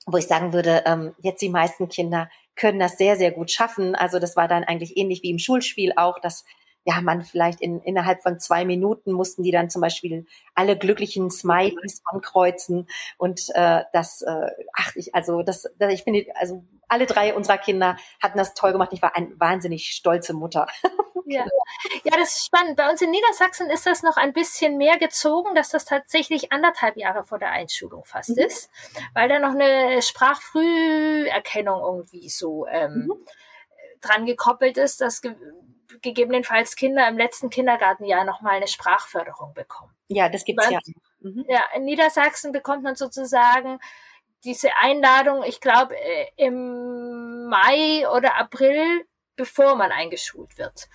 wo 0.05 0.17
ich 0.17 0.27
sagen 0.27 0.53
würde, 0.53 0.83
ähm, 0.85 1.15
jetzt 1.19 1.41
die 1.41 1.49
meisten 1.49 1.89
Kinder 1.89 2.29
können 2.55 2.79
das 2.79 2.97
sehr, 2.97 3.17
sehr 3.17 3.31
gut 3.31 3.51
schaffen. 3.51 3.95
Also 3.95 4.19
das 4.19 4.35
war 4.35 4.47
dann 4.47 4.63
eigentlich 4.63 4.97
ähnlich 4.97 5.23
wie 5.23 5.31
im 5.31 5.39
Schulspiel 5.39 5.93
auch, 5.95 6.19
dass 6.19 6.45
ja, 6.85 7.01
man 7.01 7.23
vielleicht 7.23 7.61
in, 7.61 7.81
innerhalb 7.81 8.21
von 8.21 8.39
zwei 8.39 8.63
Minuten 8.63 9.11
mussten 9.11 9.41
die 9.41 9.51
dann 9.51 9.71
zum 9.71 9.81
Beispiel 9.81 10.27
alle 10.53 10.77
glücklichen 10.77 11.31
Smileys 11.31 12.01
ankreuzen 12.05 12.87
und 13.17 13.49
äh, 13.55 13.81
das, 13.91 14.21
äh, 14.21 14.51
ach 14.73 14.95
ich, 14.95 15.15
also 15.15 15.41
das, 15.41 15.67
das, 15.79 15.91
ich 15.91 16.03
finde, 16.03 16.27
also 16.35 16.63
alle 16.87 17.07
drei 17.07 17.33
unserer 17.33 17.57
Kinder 17.57 17.97
hatten 18.21 18.37
das 18.37 18.53
toll 18.53 18.71
gemacht. 18.71 18.91
Ich 18.93 19.01
war 19.01 19.15
eine 19.15 19.31
wahnsinnig 19.39 19.87
stolze 19.87 20.33
Mutter. 20.33 20.67
Ja. 21.25 21.45
ja, 22.03 22.17
das 22.17 22.35
ist 22.35 22.45
spannend. 22.45 22.75
Bei 22.77 22.89
uns 22.89 23.01
in 23.01 23.09
Niedersachsen 23.09 23.69
ist 23.69 23.85
das 23.85 24.03
noch 24.03 24.15
ein 24.17 24.31
bisschen 24.31 24.77
mehr 24.77 24.97
gezogen, 24.97 25.55
dass 25.55 25.69
das 25.69 25.85
tatsächlich 25.85 26.51
anderthalb 26.51 26.97
Jahre 26.97 27.23
vor 27.23 27.39
der 27.39 27.51
Einschulung 27.51 28.05
fast 28.05 28.37
mhm. 28.37 28.43
ist, 28.43 28.69
weil 29.13 29.27
da 29.27 29.39
noch 29.39 29.55
eine 29.59 30.01
Sprachfrüherkennung 30.01 31.81
irgendwie 31.81 32.29
so 32.29 32.67
ähm, 32.67 33.07
mhm. 33.07 33.25
dran 34.01 34.25
gekoppelt 34.25 34.77
ist, 34.77 35.01
dass 35.01 35.21
gegebenenfalls 36.01 36.75
Kinder 36.75 37.07
im 37.07 37.17
letzten 37.17 37.49
Kindergartenjahr 37.49 38.23
nochmal 38.23 38.55
eine 38.55 38.67
Sprachförderung 38.67 39.53
bekommen. 39.53 39.91
Ja, 40.07 40.29
das 40.29 40.45
gibt's 40.45 40.69
ja. 40.69 40.79
Mhm. 41.21 41.45
Ja, 41.47 41.63
in 41.75 41.85
Niedersachsen 41.85 42.51
bekommt 42.51 42.83
man 42.83 42.95
sozusagen 42.95 43.79
diese 44.43 44.75
Einladung, 44.75 45.43
ich 45.43 45.59
glaube, 45.59 45.95
äh, 45.97 46.27
im 46.37 47.47
Mai 47.47 48.07
oder 48.09 48.35
April, 48.37 49.05
bevor 49.35 49.75
man 49.75 49.91
eingeschult 49.91 50.57
wird. 50.57 50.87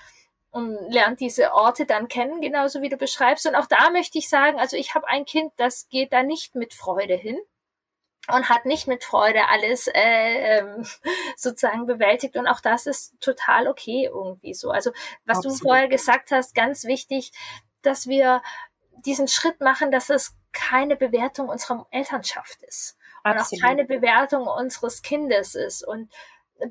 Und 0.53 0.91
lernt 0.91 1.21
diese 1.21 1.53
Orte 1.53 1.87
dann 1.87 2.09
kennen, 2.09 2.41
genauso 2.41 2.83
wie 2.83 2.89
du 2.89 2.97
beschreibst. 2.97 3.47
Und 3.47 3.55
auch 3.55 3.67
da 3.67 3.91
möchte 3.91 4.19
ich 4.19 4.29
sagen, 4.29 4.59
also 4.59 4.77
ich 4.77 4.97
habe 4.97 5.07
ein 5.07 5.25
Kind, 5.25 5.53
das 5.57 5.89
geht 5.89 6.13
da 6.13 6.25
nicht 6.25 6.57
mit 6.57 6.75
Freude 6.75 7.15
hin 7.15 7.39
und 8.29 8.49
hat 8.49 8.65
nicht 8.65 8.87
mit 8.87 9.05
Freude 9.05 9.49
alles 9.49 9.87
äh, 9.89 10.59
ähm, 10.59 10.87
sozusagen 11.37 11.87
bewältigt 11.87 12.37
und 12.37 12.47
auch 12.47 12.61
das 12.61 12.87
ist 12.87 13.21
total 13.21 13.69
okay 13.69 14.09
irgendwie 14.13 14.55
so. 14.55 14.71
Also 14.71 14.91
was 15.25 15.39
Absolut. 15.39 15.59
du 15.59 15.63
vorher 15.63 15.89
gesagt 15.89 16.31
hast, 16.31 16.55
ganz 16.55 16.85
wichtig, 16.85 17.33
dass 17.83 18.07
wir 18.07 18.43
diesen 19.05 19.29
Schritt 19.29 19.61
machen, 19.61 19.91
dass 19.91 20.11
es 20.11 20.35
keine 20.53 20.97
Bewertung 20.97 21.49
unserer 21.49 21.87
Elternschaft 21.91 22.63
ist 22.63 22.99
Absolut. 23.23 23.53
und 23.53 23.59
auch 23.59 23.69
keine 23.69 23.85
Bewertung 23.85 24.47
unseres 24.47 25.03
Kindes 25.03 25.55
ist 25.55 25.87
und 25.87 26.11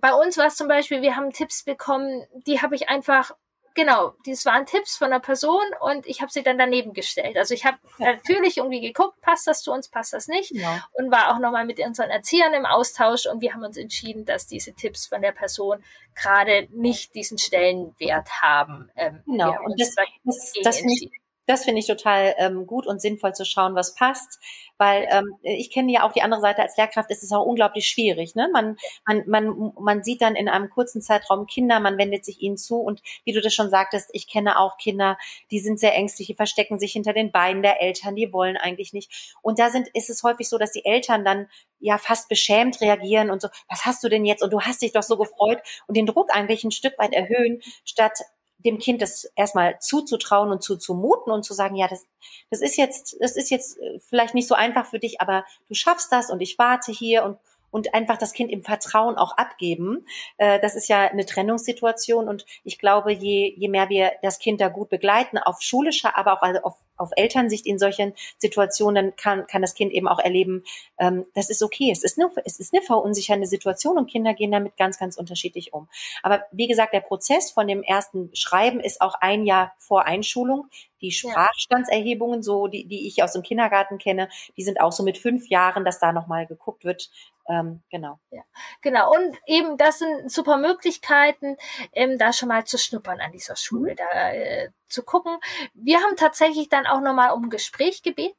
bei 0.02 0.14
uns 0.14 0.38
war 0.38 0.46
es 0.46 0.56
zum 0.56 0.68
Beispiel, 0.68 1.02
wir 1.02 1.16
haben 1.16 1.32
Tipps 1.32 1.64
bekommen, 1.64 2.28
die 2.46 2.62
habe 2.62 2.76
ich 2.76 2.90
einfach 2.90 3.32
genau, 3.80 4.14
das 4.26 4.46
waren 4.46 4.66
Tipps 4.66 4.98
von 4.98 5.08
einer 5.08 5.20
Person 5.20 5.64
und 5.80 6.06
ich 6.06 6.22
habe 6.22 6.32
sie 6.32 6.44
dann 6.44 6.58
daneben 6.58 6.94
gestellt. 6.94 7.38
Also 7.38 7.54
ich 7.54 7.66
habe 7.66 7.78
natürlich 7.98 8.58
irgendwie 8.58 8.82
geguckt, 8.82 9.22
passt 9.22 9.48
das 9.48 9.62
zu 9.62 9.72
uns, 9.72 9.88
passt 9.90 10.14
das 10.14 10.28
nicht 10.28 10.52
ja. 10.52 10.86
und 10.94 11.12
war 11.12 11.34
auch 11.34 11.40
nochmal 11.40 11.66
mit 11.66 11.80
unseren 11.80 12.10
Erziehern 12.10 12.54
im 12.54 12.66
Austausch 12.66 13.26
und 13.26 13.42
wir 13.42 13.54
haben 13.54 13.64
uns 13.64 13.78
entschieden, 13.78 14.26
dass 14.26 14.48
diese 14.48 14.74
Tipps 14.74 15.08
von 15.08 15.22
der 15.22 15.32
Person 15.32 15.84
gerade 16.14 16.68
nicht 16.72 17.16
diesen 17.16 17.38
Stellenwert 17.38 18.30
haben. 18.42 18.92
Ähm, 18.96 19.24
genau, 19.26 19.56
und 19.64 19.80
das, 19.80 19.96
das, 20.26 20.54
das 20.64 20.78
finde 20.78 20.94
ich 20.94 21.12
das 21.50 21.66
finde 21.66 21.80
ich 21.80 21.88
total 21.88 22.36
ähm, 22.38 22.68
gut 22.68 22.86
und 22.86 23.02
sinnvoll 23.02 23.34
zu 23.34 23.44
schauen, 23.44 23.74
was 23.74 23.96
passt, 23.96 24.40
weil 24.78 25.08
ähm, 25.10 25.34
ich 25.42 25.72
kenne 25.72 25.92
ja 25.92 26.04
auch 26.04 26.12
die 26.12 26.22
andere 26.22 26.42
Seite 26.42 26.62
als 26.62 26.78
Lehrkraft, 26.78 27.10
ist 27.10 27.24
es 27.24 27.32
auch 27.32 27.44
unglaublich 27.44 27.88
schwierig. 27.88 28.36
Ne? 28.36 28.50
Man, 28.54 28.78
man, 29.08 29.24
man, 29.28 29.74
man 29.80 30.04
sieht 30.04 30.22
dann 30.22 30.36
in 30.36 30.48
einem 30.48 30.70
kurzen 30.70 31.02
Zeitraum 31.02 31.48
Kinder, 31.48 31.80
man 31.80 31.98
wendet 31.98 32.24
sich 32.24 32.40
ihnen 32.42 32.56
zu 32.56 32.78
und 32.78 33.02
wie 33.26 33.34
du 33.34 33.42
das 33.42 33.56
schon 33.56 33.72
sagtest, 33.72 34.12
ich 34.14 34.28
kenne 34.28 34.60
auch 34.60 34.78
Kinder, 34.78 35.18
die 35.50 35.60
sind 35.60 35.80
sehr 35.80 35.96
ängstlich, 35.96 36.28
die 36.28 36.36
verstecken 36.36 36.78
sich 36.78 36.92
hinter 36.94 37.14
den 37.14 37.32
Beinen 37.32 37.64
der 37.64 37.82
Eltern, 37.82 38.16
die 38.16 38.32
wollen 38.32 38.56
eigentlich 38.56 38.94
nicht. 38.94 39.36
Und 39.42 39.58
da 39.58 39.72
sind, 39.72 39.88
ist 39.96 40.12
es 40.12 40.22
häufig 40.22 40.48
so, 40.48 40.60
dass 40.60 40.72
die 40.72 40.86
Eltern 40.86 41.26
dann 41.26 41.48
ja 41.80 41.98
fast 41.98 42.30
beschämt 42.30 42.80
reagieren 42.80 43.32
und 43.32 43.42
so, 43.42 43.48
was 43.68 43.86
hast 43.86 44.04
du 44.04 44.10
denn 44.10 44.24
jetzt? 44.24 44.44
Und 44.44 44.54
du 44.54 44.62
hast 44.62 44.84
dich 44.84 44.92
doch 44.92 45.02
so 45.02 45.18
gefreut 45.18 45.62
und 45.88 45.98
den 45.98 46.06
Druck 46.06 46.30
eigentlich 46.32 46.64
ein 46.64 46.72
Stück 46.72 47.00
weit 47.00 47.14
erhöhen, 47.14 47.60
statt 47.86 48.20
dem 48.60 48.78
Kind 48.78 49.02
das 49.02 49.26
erstmal 49.36 49.80
zuzutrauen 49.80 50.52
und 50.52 50.62
zuzumuten 50.62 51.32
und 51.32 51.44
zu 51.44 51.54
sagen, 51.54 51.76
ja, 51.76 51.88
das, 51.88 52.06
das 52.50 52.62
ist 52.62 52.78
jetzt, 52.78 53.18
das 53.20 53.36
ist 53.36 53.50
jetzt 53.50 53.78
äh, 53.80 54.00
vielleicht 54.00 54.34
nicht 54.34 54.48
so 54.48 54.56
einfach 54.56 54.86
für 54.86 55.00
dich, 55.00 55.22
aber 55.22 55.46
du 55.68 55.74
schaffst 55.74 56.12
das 56.12 56.30
und 56.30 56.42
ich 56.42 56.58
warte 56.58 56.92
hier 56.92 57.24
und 57.24 57.38
und 57.72 57.94
einfach 57.94 58.18
das 58.18 58.34
Kind 58.34 58.52
im 58.52 58.64
Vertrauen 58.64 59.16
auch 59.16 59.38
abgeben. 59.38 60.06
Äh, 60.38 60.60
das 60.60 60.76
ist 60.76 60.88
ja 60.88 61.02
eine 61.08 61.26
Trennungssituation 61.26 62.28
und 62.28 62.46
ich 62.64 62.80
glaube, 62.80 63.12
je, 63.12 63.54
je 63.56 63.68
mehr 63.68 63.90
wir 63.90 64.14
das 64.22 64.40
Kind 64.40 64.62
da 64.62 64.70
gut 64.70 64.90
begleiten, 64.90 65.38
auf 65.38 65.62
schulischer, 65.62 66.18
aber 66.18 66.34
auch 66.34 66.42
also 66.42 66.62
auf, 66.62 66.76
auf 67.00 67.12
Elternsicht 67.16 67.66
in 67.66 67.80
solchen 67.80 68.14
Situationen, 68.38 69.16
kann, 69.16 69.48
kann 69.48 69.62
das 69.62 69.74
Kind 69.74 69.92
eben 69.92 70.08
auch 70.08 70.20
erleben, 70.20 70.64
ähm, 70.98 71.26
das 71.34 71.50
ist 71.50 71.64
okay. 71.64 71.92
Es 71.92 72.04
ist, 72.04 72.20
eine, 72.20 72.30
es 72.46 72.60
ist 72.60 72.74
eine 72.74 72.82
verunsichernde 72.82 73.48
Situation 73.48 73.98
und 73.98 74.10
Kinder 74.10 74.34
gehen 74.34 74.52
damit 74.52 74.78
ganz, 74.78 74.98
ganz 75.00 75.18
unterschiedlich 75.18 75.74
um. 75.74 75.88
Aber 76.24 76.44
wie 76.52 76.68
gesagt, 76.68 76.94
der 76.94 77.02
Prozess 77.02 77.52
von 77.52 77.68
dem 77.68 77.84
ersten 77.84 78.30
Schreiben 78.36 78.80
ist 78.80 79.02
auch 79.02 79.16
ein 79.20 79.46
Jahr 79.46 79.74
vor 79.78 80.06
Einschulung. 80.06 80.68
Die 81.02 81.12
Sprachstandserhebungen, 81.12 82.44
so 82.44 82.68
die, 82.68 82.86
die 82.86 83.08
ich 83.08 83.24
aus 83.24 83.32
dem 83.32 83.42
Kindergarten 83.42 83.98
kenne, 83.98 84.28
die 84.58 84.64
sind 84.64 84.82
auch 84.82 84.92
so 84.92 85.02
mit 85.02 85.18
fünf 85.18 85.48
Jahren, 85.48 85.86
dass 85.86 86.00
da 86.00 86.12
nochmal 86.12 86.46
geguckt 86.46 86.84
wird, 86.84 87.10
ähm, 87.50 87.82
genau. 87.90 88.20
Ja, 88.30 88.44
genau. 88.82 89.12
Und 89.12 89.36
eben, 89.48 89.78
das 89.78 90.00
sind 90.00 90.32
super 90.32 90.58
Möglichkeiten, 90.58 91.58
ähm, 91.94 92.18
da 92.18 92.32
schon 92.32 92.50
mal 92.50 92.66
zu 92.66 92.78
schnuppern 92.78 93.20
an 93.20 93.32
dieser 93.32 93.56
Schule, 93.56 93.96
da 93.96 94.32
äh, 94.32 94.70
zu 94.90 95.04
gucken. 95.04 95.38
Wir 95.74 96.00
haben 96.00 96.16
tatsächlich 96.16 96.70
dann 96.70 96.86
auch 96.86 97.02
nochmal 97.02 97.32
um 97.32 97.46
ein 97.46 97.50
Gespräch 97.50 98.04
gebeten. 98.04 98.36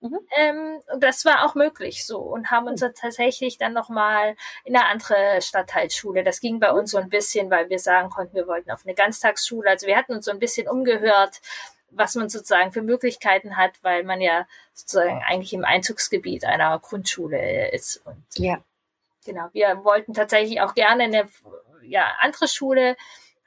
Mhm. 0.00 0.18
Ähm, 0.36 0.80
das 0.98 1.24
war 1.24 1.46
auch 1.46 1.54
möglich 1.54 2.04
so 2.04 2.18
und 2.18 2.50
haben 2.50 2.66
uns 2.66 2.82
mhm. 2.82 2.92
tatsächlich 2.94 3.56
dann 3.56 3.72
nochmal 3.72 4.36
in 4.64 4.76
eine 4.76 4.86
andere 4.86 5.40
Stadtteilschule. 5.40 6.22
Das 6.22 6.40
ging 6.40 6.60
bei 6.60 6.72
uns 6.72 6.90
so 6.90 6.98
ein 6.98 7.08
bisschen, 7.08 7.50
weil 7.50 7.70
wir 7.70 7.78
sagen 7.78 8.10
konnten, 8.10 8.36
wir 8.36 8.46
wollten 8.46 8.70
auf 8.70 8.84
eine 8.84 8.94
Ganztagsschule. 8.94 9.70
Also 9.70 9.86
wir 9.86 9.96
hatten 9.96 10.12
uns 10.12 10.26
so 10.26 10.30
ein 10.30 10.38
bisschen 10.38 10.68
umgehört, 10.68 11.40
was 11.96 12.14
man 12.16 12.28
sozusagen 12.28 12.72
für 12.72 12.82
Möglichkeiten 12.82 13.56
hat, 13.56 13.72
weil 13.82 14.04
man 14.04 14.20
ja 14.20 14.46
sozusagen 14.74 15.22
eigentlich 15.26 15.54
im 15.54 15.64
Einzugsgebiet 15.64 16.44
einer 16.44 16.78
Grundschule 16.80 17.70
ist. 17.70 18.04
Und 18.04 18.24
ja. 18.34 18.58
Genau, 19.24 19.48
wir 19.52 19.84
wollten 19.84 20.12
tatsächlich 20.12 20.60
auch 20.60 20.74
gerne 20.74 21.04
eine 21.04 21.28
ja, 21.82 22.12
andere 22.20 22.46
Schule, 22.46 22.96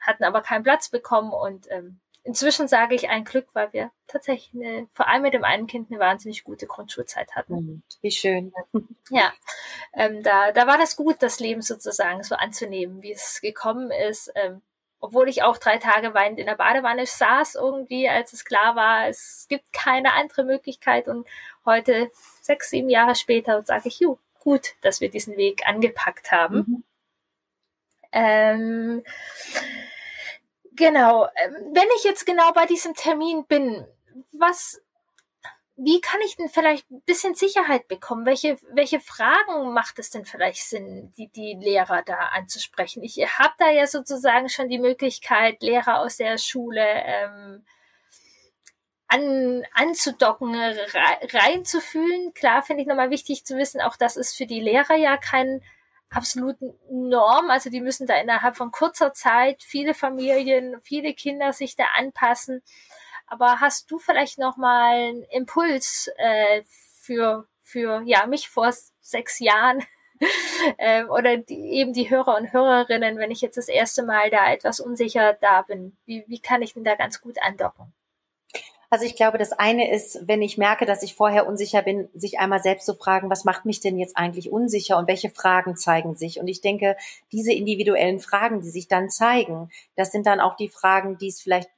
hatten 0.00 0.24
aber 0.24 0.42
keinen 0.42 0.64
Platz 0.64 0.88
bekommen 0.88 1.32
und 1.32 1.70
ähm, 1.70 2.00
inzwischen 2.28 2.68
sage 2.68 2.94
ich 2.94 3.08
ein 3.08 3.24
Glück, 3.24 3.46
weil 3.54 3.72
wir 3.72 3.90
tatsächlich 4.06 4.52
eine, 4.54 4.86
vor 4.92 5.08
allem 5.08 5.22
mit 5.22 5.32
dem 5.32 5.44
einen 5.44 5.66
Kind 5.66 5.90
eine 5.90 5.98
wahnsinnig 5.98 6.44
gute 6.44 6.66
Grundschulzeit 6.66 7.34
hatten. 7.34 7.54
Mhm. 7.54 7.82
Wie 8.02 8.10
schön. 8.10 8.52
Ja, 9.10 9.32
ähm, 9.94 10.22
da, 10.22 10.52
da 10.52 10.66
war 10.66 10.76
das 10.76 10.94
gut, 10.94 11.22
das 11.22 11.40
Leben 11.40 11.62
sozusagen 11.62 12.22
so 12.22 12.34
anzunehmen, 12.34 13.00
wie 13.00 13.12
es 13.12 13.40
gekommen 13.40 13.90
ist. 13.90 14.30
Ähm, 14.34 14.60
obwohl 15.00 15.30
ich 15.30 15.42
auch 15.42 15.56
drei 15.56 15.78
Tage 15.78 16.12
weinend 16.12 16.38
in 16.38 16.44
der 16.44 16.56
Badewanne 16.56 17.06
saß 17.06 17.54
irgendwie, 17.54 18.06
als 18.06 18.34
es 18.34 18.44
klar 18.44 18.76
war, 18.76 19.08
es 19.08 19.46
gibt 19.48 19.72
keine 19.72 20.12
andere 20.12 20.44
Möglichkeit 20.44 21.08
und 21.08 21.26
heute, 21.64 22.10
sechs, 22.42 22.68
sieben 22.68 22.90
Jahre 22.90 23.14
später, 23.14 23.62
sage 23.64 23.88
ich, 23.88 24.00
ju, 24.00 24.18
gut, 24.40 24.74
dass 24.82 25.00
wir 25.00 25.08
diesen 25.08 25.38
Weg 25.38 25.66
angepackt 25.66 26.30
haben. 26.30 26.56
Mhm. 26.58 26.84
Ähm, 28.12 29.02
genau, 30.78 31.24
ähm, 31.24 31.54
wenn 31.74 31.88
ich 31.96 32.04
jetzt 32.04 32.24
genau 32.24 32.52
bei 32.52 32.64
diesem 32.64 32.94
Termin 32.94 33.44
bin, 33.46 33.86
was 34.32 34.80
wie 35.80 36.00
kann 36.00 36.20
ich 36.26 36.36
denn 36.36 36.48
vielleicht 36.48 36.90
ein 36.90 37.02
bisschen 37.02 37.36
Sicherheit 37.36 37.86
bekommen? 37.86 38.26
Welche, 38.26 38.58
welche 38.72 38.98
Fragen 38.98 39.72
macht 39.72 40.00
es 40.00 40.10
denn 40.10 40.24
vielleicht 40.24 40.68
Sinn, 40.68 41.12
die, 41.16 41.28
die 41.28 41.54
Lehrer 41.54 42.02
da 42.02 42.16
anzusprechen? 42.32 43.04
Ich 43.04 43.16
habe 43.38 43.54
da 43.58 43.70
ja 43.70 43.86
sozusagen 43.86 44.48
schon 44.48 44.68
die 44.68 44.80
Möglichkeit, 44.80 45.62
Lehrer 45.62 46.00
aus 46.00 46.16
der 46.16 46.36
Schule 46.36 46.84
ähm, 46.84 47.64
an, 49.06 49.64
anzudocken, 49.72 50.52
reinzufühlen. 50.52 52.34
Klar 52.34 52.64
finde 52.64 52.82
ich 52.82 52.88
nochmal 52.88 53.10
wichtig 53.10 53.44
zu 53.44 53.56
wissen, 53.56 53.80
auch 53.80 53.96
das 53.96 54.16
ist 54.16 54.36
für 54.36 54.46
die 54.46 54.60
Lehrer 54.60 54.96
ja 54.96 55.16
kein 55.16 55.62
absoluten 56.10 56.74
Norm. 56.90 57.50
Also 57.50 57.70
die 57.70 57.80
müssen 57.80 58.06
da 58.06 58.16
innerhalb 58.20 58.56
von 58.56 58.70
kurzer 58.70 59.12
Zeit 59.12 59.62
viele 59.62 59.94
Familien, 59.94 60.80
viele 60.82 61.14
Kinder 61.14 61.52
sich 61.52 61.76
da 61.76 61.84
anpassen. 61.96 62.62
Aber 63.26 63.60
hast 63.60 63.90
du 63.90 63.98
vielleicht 63.98 64.38
noch 64.38 64.56
mal 64.56 64.94
einen 64.94 65.22
Impuls 65.24 66.10
äh, 66.16 66.62
für 66.66 67.46
für 67.62 68.02
ja 68.06 68.26
mich 68.26 68.48
vor 68.48 68.72
sechs 69.00 69.38
Jahren 69.38 69.84
ähm, 70.78 71.10
oder 71.10 71.36
die, 71.36 71.72
eben 71.74 71.92
die 71.92 72.10
Hörer 72.10 72.36
und 72.36 72.52
Hörerinnen, 72.52 73.18
wenn 73.18 73.30
ich 73.30 73.40
jetzt 73.40 73.56
das 73.56 73.68
erste 73.68 74.02
Mal 74.02 74.30
da 74.30 74.50
etwas 74.50 74.80
unsicher 74.80 75.34
da 75.34 75.62
bin? 75.62 75.96
Wie, 76.06 76.24
wie 76.26 76.40
kann 76.40 76.62
ich 76.62 76.74
denn 76.74 76.84
da 76.84 76.94
ganz 76.94 77.20
gut 77.20 77.36
andocken? 77.42 77.92
Also 78.90 79.04
ich 79.04 79.16
glaube, 79.16 79.36
das 79.36 79.52
eine 79.52 79.90
ist, 79.92 80.26
wenn 80.26 80.40
ich 80.40 80.56
merke, 80.56 80.86
dass 80.86 81.02
ich 81.02 81.14
vorher 81.14 81.46
unsicher 81.46 81.82
bin, 81.82 82.08
sich 82.14 82.38
einmal 82.38 82.62
selbst 82.62 82.86
zu 82.86 82.94
fragen, 82.94 83.28
was 83.28 83.44
macht 83.44 83.66
mich 83.66 83.80
denn 83.80 83.98
jetzt 83.98 84.16
eigentlich 84.16 84.50
unsicher 84.50 84.96
und 84.96 85.08
welche 85.08 85.28
Fragen 85.28 85.76
zeigen 85.76 86.14
sich? 86.14 86.40
Und 86.40 86.48
ich 86.48 86.62
denke, 86.62 86.96
diese 87.30 87.52
individuellen 87.52 88.18
Fragen, 88.18 88.62
die 88.62 88.70
sich 88.70 88.88
dann 88.88 89.10
zeigen, 89.10 89.70
das 89.94 90.10
sind 90.10 90.26
dann 90.26 90.40
auch 90.40 90.56
die 90.56 90.70
Fragen, 90.70 91.18
die 91.18 91.28
es 91.28 91.42
vielleicht 91.42 91.68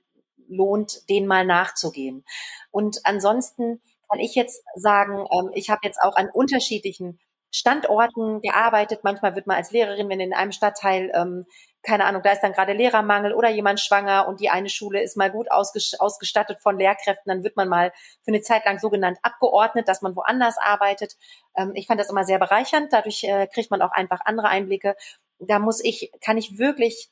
lohnt, 0.49 1.09
denen 1.09 1.27
mal 1.27 1.45
nachzugehen. 1.45 2.25
Und 2.71 3.01
ansonsten 3.05 3.81
kann 4.09 4.21
ich 4.21 4.37
jetzt 4.37 4.63
sagen, 4.77 5.27
ähm, 5.33 5.51
ich 5.55 5.71
habe 5.71 5.81
jetzt 5.85 6.01
auch 6.03 6.17
an 6.17 6.29
unterschiedlichen 6.33 7.19
Standorten 7.53 8.41
gearbeitet. 8.41 9.01
Manchmal 9.03 9.35
wird 9.35 9.47
man 9.47 9.57
als 9.57 9.73
Lehrerin, 9.73 10.09
wenn 10.09 10.21
in 10.21 10.33
einem 10.33 10.53
Stadtteil, 10.53 11.11
ähm, 11.15 11.47
keine 11.83 12.05
Ahnung, 12.05 12.23
da 12.23 12.33
ist 12.33 12.43
dann 12.43 12.53
gerade 12.53 12.73
Lehrermangel 12.73 13.33
oder 13.33 13.49
jemand 13.49 13.81
schwanger 13.81 14.29
und 14.29 14.41
die 14.41 14.51
eine 14.51 14.69
Schule 14.69 15.03
ist 15.03 15.17
mal 15.17 15.31
gut 15.31 15.49
ausgestattet 15.51 16.61
von 16.61 16.79
Lehrkräften, 16.79 17.31
dann 17.31 17.43
wird 17.43 17.57
man 17.57 17.69
mal 17.69 17.93
für 18.23 18.29
eine 18.29 18.43
Zeit 18.43 18.65
lang 18.65 18.79
sogenannt 18.79 19.19
abgeordnet, 19.23 19.89
dass 19.89 20.03
man 20.03 20.15
woanders 20.15 20.57
arbeitet. 20.59 21.17
Ähm, 21.57 21.73
ich 21.75 21.87
fand 21.87 22.01
das 22.01 22.11
immer 22.11 22.25
sehr 22.25 22.39
bereichernd. 22.39 22.93
Dadurch 22.93 23.25
äh, 23.25 23.47
kriegt 23.47 23.71
man 23.71 23.83
auch 23.83 23.93
einfach 23.93 24.21
andere 24.25 24.49
Einblicke. 24.49 24.97
Da 25.39 25.59
muss 25.59 25.83
ich, 25.83 26.13
kann 26.21 26.37
ich 26.37 26.59
wirklich 26.59 27.11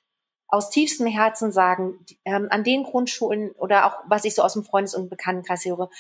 aus 0.49 0.71
tiefstem 0.71 1.07
Herzen 1.07 1.53
sagen, 1.53 2.05
ähm, 2.25 2.49
an 2.51 2.65
den 2.65 2.85
Grundschulen 2.85 3.53
oder 3.53 3.87
auch 3.87 3.99
was 4.09 4.25
ich 4.25 4.35
so 4.35 4.43
aus 4.43 4.55
dem 4.55 4.65
Freundes- 4.65 4.95
und 4.95 5.09
Bekanntenkreis 5.09 5.65
höre, 5.65 5.91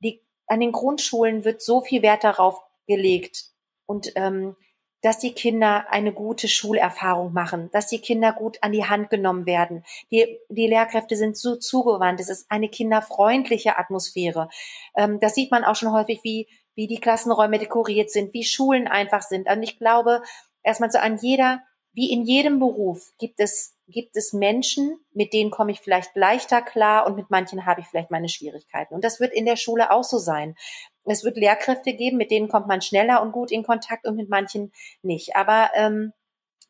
die, 0.00 0.20
an 0.46 0.60
den 0.60 0.72
Grundschulen 0.72 1.44
wird 1.44 1.62
so 1.62 1.80
viel 1.80 2.02
Wert 2.02 2.24
darauf 2.24 2.60
gelegt, 2.86 3.54
und 3.86 4.12
ähm, 4.16 4.56
dass 5.04 5.18
die 5.18 5.34
Kinder 5.34 5.84
eine 5.90 6.14
gute 6.14 6.48
Schulerfahrung 6.48 7.34
machen, 7.34 7.68
dass 7.72 7.88
die 7.88 8.00
Kinder 8.00 8.32
gut 8.32 8.56
an 8.62 8.72
die 8.72 8.86
Hand 8.86 9.10
genommen 9.10 9.44
werden. 9.44 9.84
Die, 10.10 10.38
die 10.48 10.66
Lehrkräfte 10.66 11.14
sind 11.14 11.36
so 11.36 11.56
zugewandt. 11.56 12.20
Es 12.20 12.30
ist 12.30 12.50
eine 12.50 12.70
kinderfreundliche 12.70 13.76
Atmosphäre. 13.76 14.48
Ähm, 14.96 15.20
das 15.20 15.34
sieht 15.34 15.50
man 15.50 15.62
auch 15.62 15.76
schon 15.76 15.92
häufig, 15.92 16.20
wie, 16.22 16.48
wie 16.74 16.86
die 16.86 17.00
Klassenräume 17.00 17.58
dekoriert 17.58 18.10
sind, 18.10 18.32
wie 18.32 18.44
Schulen 18.44 18.88
einfach 18.88 19.20
sind. 19.20 19.46
Und 19.46 19.62
ich 19.62 19.78
glaube, 19.78 20.22
erstmal 20.62 20.90
so 20.90 20.98
an 20.98 21.18
jeder, 21.18 21.60
wie 21.92 22.10
in 22.10 22.22
jedem 22.22 22.58
Beruf 22.58 23.12
gibt 23.18 23.40
es, 23.40 23.76
gibt 23.86 24.16
es 24.16 24.32
Menschen, 24.32 24.98
mit 25.12 25.34
denen 25.34 25.50
komme 25.50 25.70
ich 25.70 25.80
vielleicht 25.80 26.16
leichter 26.16 26.62
klar 26.62 27.06
und 27.06 27.14
mit 27.14 27.28
manchen 27.28 27.66
habe 27.66 27.82
ich 27.82 27.86
vielleicht 27.88 28.10
meine 28.10 28.30
Schwierigkeiten. 28.30 28.94
Und 28.94 29.04
das 29.04 29.20
wird 29.20 29.34
in 29.34 29.44
der 29.44 29.56
Schule 29.56 29.90
auch 29.90 30.02
so 30.02 30.16
sein. 30.16 30.56
Es 31.04 31.24
wird 31.24 31.36
Lehrkräfte 31.36 31.94
geben, 31.94 32.16
mit 32.16 32.30
denen 32.30 32.48
kommt 32.48 32.66
man 32.66 32.80
schneller 32.82 33.22
und 33.22 33.32
gut 33.32 33.50
in 33.50 33.62
Kontakt 33.62 34.06
und 34.06 34.16
mit 34.16 34.28
manchen 34.28 34.72
nicht. 35.02 35.36
Aber 35.36 35.70
ähm, 35.74 36.12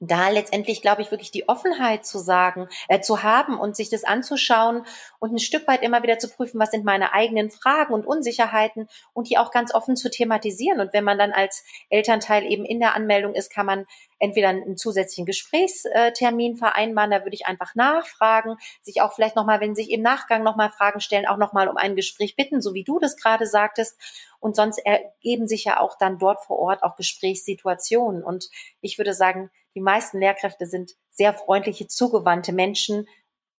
da 0.06 0.28
letztendlich, 0.28 0.82
glaube 0.82 1.02
ich, 1.02 1.10
wirklich 1.10 1.30
die 1.30 1.48
Offenheit 1.48 2.06
zu 2.06 2.18
sagen, 2.18 2.68
äh, 2.88 3.00
zu 3.00 3.22
haben 3.22 3.58
und 3.58 3.76
sich 3.76 3.90
das 3.90 4.04
anzuschauen 4.04 4.84
und 5.18 5.32
ein 5.32 5.38
Stück 5.38 5.66
weit 5.68 5.82
immer 5.82 6.02
wieder 6.02 6.18
zu 6.18 6.28
prüfen, 6.28 6.60
was 6.60 6.70
sind 6.70 6.84
meine 6.84 7.12
eigenen 7.12 7.50
Fragen 7.50 7.94
und 7.94 8.06
Unsicherheiten 8.06 8.88
und 9.12 9.28
die 9.28 9.38
auch 9.38 9.50
ganz 9.50 9.74
offen 9.74 9.96
zu 9.96 10.10
thematisieren. 10.10 10.80
Und 10.80 10.92
wenn 10.92 11.04
man 11.04 11.18
dann 11.18 11.32
als 11.32 11.64
Elternteil 11.90 12.44
eben 12.44 12.64
in 12.64 12.80
der 12.80 12.94
Anmeldung 12.94 13.34
ist, 13.34 13.50
kann 13.50 13.66
man 13.66 13.86
entweder 14.18 14.48
einen 14.48 14.76
zusätzlichen 14.76 15.26
Gesprächstermin 15.26 16.56
vereinbaren, 16.56 17.10
da 17.10 17.24
würde 17.24 17.34
ich 17.34 17.46
einfach 17.46 17.74
nachfragen, 17.74 18.56
sich 18.82 19.02
auch 19.02 19.12
vielleicht 19.12 19.36
nochmal, 19.36 19.60
wenn 19.60 19.74
sich 19.74 19.90
im 19.90 20.02
Nachgang 20.02 20.42
nochmal 20.42 20.70
Fragen 20.70 21.00
stellen, 21.00 21.26
auch 21.26 21.36
nochmal 21.36 21.68
um 21.68 21.76
ein 21.76 21.96
Gespräch 21.96 22.36
bitten, 22.36 22.60
so 22.60 22.74
wie 22.74 22.84
du 22.84 22.98
das 22.98 23.16
gerade 23.16 23.46
sagtest. 23.46 23.98
Und 24.40 24.56
sonst 24.56 24.78
ergeben 24.78 25.46
sich 25.46 25.64
ja 25.64 25.80
auch 25.80 25.96
dann 25.98 26.18
dort 26.18 26.44
vor 26.44 26.58
Ort 26.58 26.82
auch 26.82 26.96
Gesprächssituationen. 26.96 28.22
Und 28.22 28.48
ich 28.80 28.98
würde 28.98 29.14
sagen, 29.14 29.50
die 29.74 29.80
meisten 29.80 30.18
Lehrkräfte 30.18 30.66
sind 30.66 30.92
sehr 31.10 31.34
freundliche, 31.34 31.86
zugewandte 31.86 32.52
Menschen, 32.52 33.08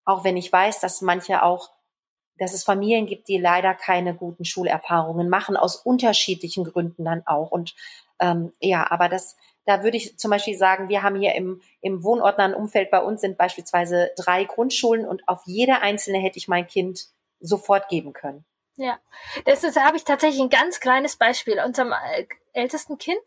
auch 0.06 0.24
wenn 0.24 0.38
ich 0.38 0.52
weiß, 0.52 0.80
dass 0.80 1.02
manche 1.02 1.44
auch, 1.44 1.72
dass 2.38 2.54
es 2.54 2.64
Familien 2.64 3.06
gibt, 3.06 3.28
die 3.28 3.38
leider 3.38 3.74
keine 3.74 4.16
guten 4.16 4.46
Schulerfahrungen 4.46 5.30
machen, 5.30 5.58
aus 5.58 5.78
unterschiedlichen 5.78 6.64
Gründen 6.64 7.06
dann 7.06 7.26
auch. 7.26 7.52
Und 7.52 7.76
ähm, 8.20 8.54
ja, 8.60 8.90
aber 8.90 9.10
das, 9.10 9.36
da 9.66 9.84
würde 9.84 9.98
ich 9.98 10.18
zum 10.18 10.32
Beispiel 10.32 10.58
sagen, 10.58 10.90
wir 10.90 11.02
haben 11.02 11.20
hier 11.20 11.36
im, 11.36 11.62
im 11.82 12.04
wohnortnahen 12.04 12.54
Umfeld 12.54 12.92
bei 12.92 13.00
uns 13.00 13.22
sind 13.22 13.38
beispielsweise 13.38 14.12
drei 14.18 14.44
Grundschulen 14.44 15.08
und 15.08 15.28
auf 15.28 15.42
jede 15.46 15.82
einzelne 15.82 16.20
hätte 16.20 16.38
ich 16.38 16.48
mein 16.48 16.68
Kind 16.68 17.08
sofort 17.40 17.90
geben 17.90 18.14
können. 18.14 18.46
Ja, 18.78 19.00
das 19.46 19.64
ist, 19.64 19.78
da 19.78 19.84
habe 19.84 19.98
ich 19.98 20.04
tatsächlich 20.04 20.42
ein 20.42 20.50
ganz 20.50 20.80
kleines 20.80 21.16
Beispiel. 21.16 21.62
Unserem 21.66 21.94
ältesten 22.56 22.98
Kind 22.98 23.22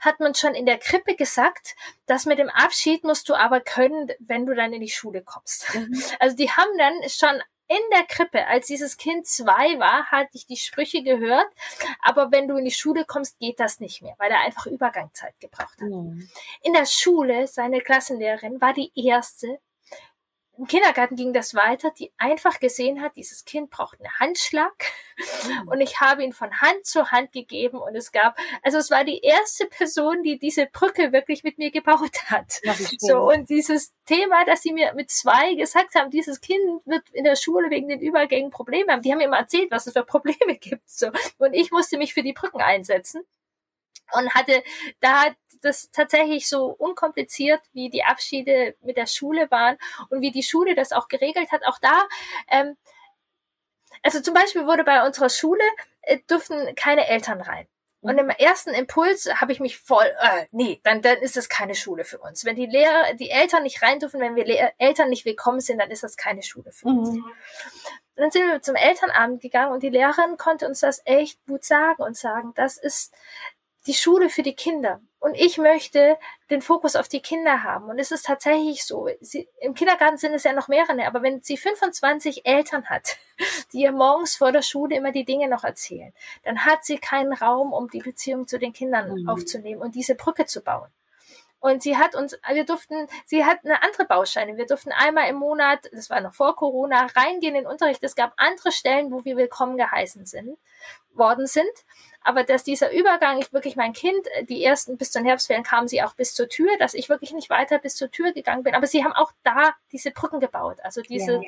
hat 0.00 0.20
man 0.20 0.34
schon 0.34 0.54
in 0.54 0.66
der 0.66 0.78
Krippe 0.78 1.14
gesagt, 1.14 1.76
dass 2.06 2.26
mit 2.26 2.38
dem 2.38 2.48
Abschied 2.48 3.04
musst 3.04 3.28
du 3.28 3.34
aber 3.34 3.60
können, 3.60 4.10
wenn 4.20 4.46
du 4.46 4.54
dann 4.54 4.72
in 4.72 4.80
die 4.80 4.88
Schule 4.88 5.22
kommst. 5.22 5.74
Mhm. 5.74 6.02
Also 6.20 6.36
die 6.36 6.50
haben 6.50 6.76
dann 6.78 7.08
schon 7.08 7.42
in 7.68 7.82
der 7.92 8.04
Krippe, 8.04 8.46
als 8.46 8.66
dieses 8.66 8.96
Kind 8.96 9.26
zwei 9.26 9.78
war, 9.78 10.06
hatte 10.06 10.30
ich 10.32 10.46
die 10.46 10.56
Sprüche 10.56 11.02
gehört, 11.02 11.46
aber 12.02 12.32
wenn 12.32 12.48
du 12.48 12.56
in 12.56 12.64
die 12.64 12.70
Schule 12.70 13.04
kommst, 13.04 13.38
geht 13.38 13.60
das 13.60 13.78
nicht 13.78 14.00
mehr, 14.00 14.14
weil 14.18 14.30
er 14.30 14.40
einfach 14.40 14.66
Übergangszeit 14.66 15.38
gebraucht 15.38 15.78
hat. 15.80 15.88
Mhm. 15.88 16.28
In 16.62 16.72
der 16.72 16.86
Schule, 16.86 17.46
seine 17.46 17.80
Klassenlehrerin 17.80 18.60
war 18.62 18.72
die 18.72 18.90
erste, 18.94 19.60
im 20.58 20.66
Kindergarten 20.66 21.14
ging 21.14 21.32
das 21.32 21.54
weiter, 21.54 21.92
die 21.96 22.12
einfach 22.18 22.58
gesehen 22.58 23.00
hat, 23.00 23.14
dieses 23.14 23.44
Kind 23.44 23.70
braucht 23.70 24.00
einen 24.00 24.12
Handschlag. 24.18 24.72
Mhm. 25.16 25.68
Und 25.68 25.80
ich 25.80 26.00
habe 26.00 26.24
ihn 26.24 26.32
von 26.32 26.60
Hand 26.60 26.84
zu 26.84 27.10
Hand 27.12 27.32
gegeben 27.32 27.78
und 27.78 27.94
es 27.94 28.10
gab, 28.10 28.36
also 28.62 28.78
es 28.78 28.90
war 28.90 29.04
die 29.04 29.20
erste 29.20 29.66
Person, 29.66 30.22
die 30.24 30.38
diese 30.38 30.66
Brücke 30.66 31.12
wirklich 31.12 31.44
mit 31.44 31.58
mir 31.58 31.70
gebaut 31.70 32.24
hat. 32.26 32.60
So, 32.98 33.30
und 33.30 33.48
dieses 33.48 33.94
Thema, 34.04 34.44
dass 34.44 34.62
sie 34.62 34.72
mir 34.72 34.94
mit 34.94 35.10
zwei 35.10 35.54
gesagt 35.54 35.94
haben, 35.94 36.10
dieses 36.10 36.40
Kind 36.40 36.60
wird 36.86 37.08
in 37.10 37.24
der 37.24 37.36
Schule 37.36 37.70
wegen 37.70 37.88
den 37.88 38.00
Übergängen 38.00 38.50
Probleme 38.50 38.92
haben. 38.92 39.02
Die 39.02 39.12
haben 39.12 39.18
mir 39.18 39.24
immer 39.24 39.38
erzählt, 39.38 39.70
was 39.70 39.86
es 39.86 39.92
für 39.92 40.04
Probleme 40.04 40.56
gibt. 40.60 40.88
So. 40.88 41.08
Und 41.38 41.54
ich 41.54 41.70
musste 41.70 41.98
mich 41.98 42.14
für 42.14 42.22
die 42.22 42.32
Brücken 42.32 42.60
einsetzen 42.60 43.22
und 44.12 44.34
hatte 44.34 44.62
da 45.00 45.26
das 45.60 45.90
tatsächlich 45.90 46.48
so 46.48 46.66
unkompliziert, 46.66 47.60
wie 47.72 47.90
die 47.90 48.04
Abschiede 48.04 48.76
mit 48.82 48.96
der 48.96 49.06
Schule 49.06 49.50
waren 49.50 49.76
und 50.10 50.20
wie 50.20 50.30
die 50.30 50.42
Schule 50.42 50.74
das 50.74 50.92
auch 50.92 51.08
geregelt 51.08 51.50
hat. 51.50 51.66
Auch 51.66 51.78
da, 51.78 52.06
ähm, 52.48 52.76
also 54.02 54.20
zum 54.20 54.34
Beispiel 54.34 54.66
wurde 54.66 54.84
bei 54.84 55.04
unserer 55.06 55.30
Schule 55.30 55.64
äh, 56.02 56.18
dürfen 56.28 56.74
keine 56.76 57.08
Eltern 57.08 57.40
rein. 57.40 57.66
Und 58.00 58.16
im 58.16 58.30
ersten 58.30 58.70
Impuls 58.70 59.28
habe 59.40 59.50
ich 59.50 59.58
mich 59.58 59.76
voll, 59.76 60.06
äh, 60.20 60.46
nee, 60.52 60.80
dann, 60.84 61.02
dann 61.02 61.18
ist 61.18 61.36
das 61.36 61.48
keine 61.48 61.74
Schule 61.74 62.04
für 62.04 62.18
uns. 62.18 62.44
Wenn 62.44 62.54
die 62.54 62.66
Lehrer, 62.66 63.14
die 63.14 63.30
Eltern 63.30 63.64
nicht 63.64 63.82
rein 63.82 63.98
dürfen, 63.98 64.20
wenn 64.20 64.36
wir 64.36 64.44
Lehr 64.44 64.72
Eltern 64.78 65.10
nicht 65.10 65.24
willkommen 65.24 65.60
sind, 65.60 65.78
dann 65.78 65.90
ist 65.90 66.04
das 66.04 66.16
keine 66.16 66.44
Schule 66.44 66.70
für 66.70 66.86
uns. 66.86 67.10
Mhm. 67.10 67.24
Und 67.24 68.22
dann 68.22 68.30
sind 68.30 68.46
wir 68.46 68.62
zum 68.62 68.76
Elternabend 68.76 69.42
gegangen 69.42 69.72
und 69.72 69.82
die 69.82 69.88
Lehrerin 69.88 70.36
konnte 70.36 70.68
uns 70.68 70.80
das 70.80 71.02
echt 71.06 71.44
gut 71.46 71.64
sagen 71.64 72.02
und 72.02 72.16
sagen, 72.16 72.52
das 72.54 72.76
ist, 72.76 73.12
die 73.88 73.94
Schule 73.94 74.28
für 74.28 74.42
die 74.42 74.54
Kinder. 74.54 75.00
Und 75.18 75.34
ich 75.34 75.58
möchte 75.58 76.16
den 76.50 76.62
Fokus 76.62 76.94
auf 76.94 77.08
die 77.08 77.20
Kinder 77.20 77.64
haben. 77.64 77.86
Und 77.86 77.98
es 77.98 78.12
ist 78.12 78.26
tatsächlich 78.26 78.84
so. 78.84 79.08
Sie, 79.20 79.48
Im 79.60 79.74
Kindergarten 79.74 80.18
sind 80.18 80.34
es 80.34 80.44
ja 80.44 80.52
noch 80.52 80.68
mehrere, 80.68 81.06
aber 81.06 81.22
wenn 81.22 81.42
sie 81.42 81.56
25 81.56 82.46
Eltern 82.46 82.84
hat, 82.88 83.16
die 83.72 83.80
ihr 83.80 83.92
morgens 83.92 84.36
vor 84.36 84.52
der 84.52 84.62
Schule 84.62 84.96
immer 84.96 85.10
die 85.10 85.24
Dinge 85.24 85.48
noch 85.48 85.64
erzählen, 85.64 86.12
dann 86.44 86.64
hat 86.64 86.84
sie 86.84 86.98
keinen 86.98 87.32
Raum, 87.32 87.72
um 87.72 87.88
die 87.88 88.00
Beziehung 88.00 88.46
zu 88.46 88.58
den 88.58 88.72
Kindern 88.72 89.22
mhm. 89.22 89.28
aufzunehmen 89.28 89.82
und 89.82 89.94
diese 89.94 90.14
Brücke 90.14 90.46
zu 90.46 90.60
bauen. 90.60 90.88
Und 91.60 91.82
sie 91.82 91.96
hat 91.96 92.14
uns, 92.14 92.38
wir 92.52 92.64
durften, 92.64 93.08
sie 93.24 93.44
hat 93.44 93.64
eine 93.64 93.82
andere 93.82 94.04
Bausteine. 94.04 94.56
Wir 94.56 94.66
durften 94.66 94.92
einmal 94.92 95.28
im 95.28 95.36
Monat, 95.36 95.88
das 95.92 96.08
war 96.08 96.20
noch 96.20 96.34
vor 96.34 96.54
Corona, 96.54 97.06
reingehen 97.16 97.56
in 97.56 97.64
den 97.64 97.66
Unterricht. 97.66 98.02
Es 98.04 98.14
gab 98.14 98.32
andere 98.36 98.70
Stellen, 98.70 99.10
wo 99.10 99.24
wir 99.24 99.36
willkommen 99.36 99.76
geheißen 99.76 100.24
sind, 100.24 100.56
worden 101.14 101.48
sind. 101.48 101.72
Aber 102.22 102.44
dass 102.44 102.64
dieser 102.64 102.92
Übergang, 102.92 103.38
ich 103.38 103.52
wirklich 103.52 103.76
mein 103.76 103.92
Kind, 103.92 104.26
äh, 104.32 104.44
die 104.44 104.62
ersten 104.62 104.96
bis 104.96 105.10
zu 105.12 105.18
den 105.18 105.26
Herbstferien 105.26 105.64
kamen 105.64 105.88
sie 105.88 106.02
auch 106.02 106.14
bis 106.14 106.34
zur 106.34 106.48
Tür, 106.48 106.70
dass 106.78 106.94
ich 106.94 107.08
wirklich 107.08 107.32
nicht 107.32 107.50
weiter 107.50 107.78
bis 107.78 107.96
zur 107.96 108.10
Tür 108.10 108.32
gegangen 108.32 108.62
bin. 108.62 108.74
Aber 108.74 108.86
sie 108.86 109.04
haben 109.04 109.12
auch 109.12 109.32
da 109.44 109.74
diese 109.92 110.10
Brücken 110.10 110.40
gebaut. 110.40 110.78
Also 110.82 111.00
diese, 111.02 111.34
ja. 111.34 111.42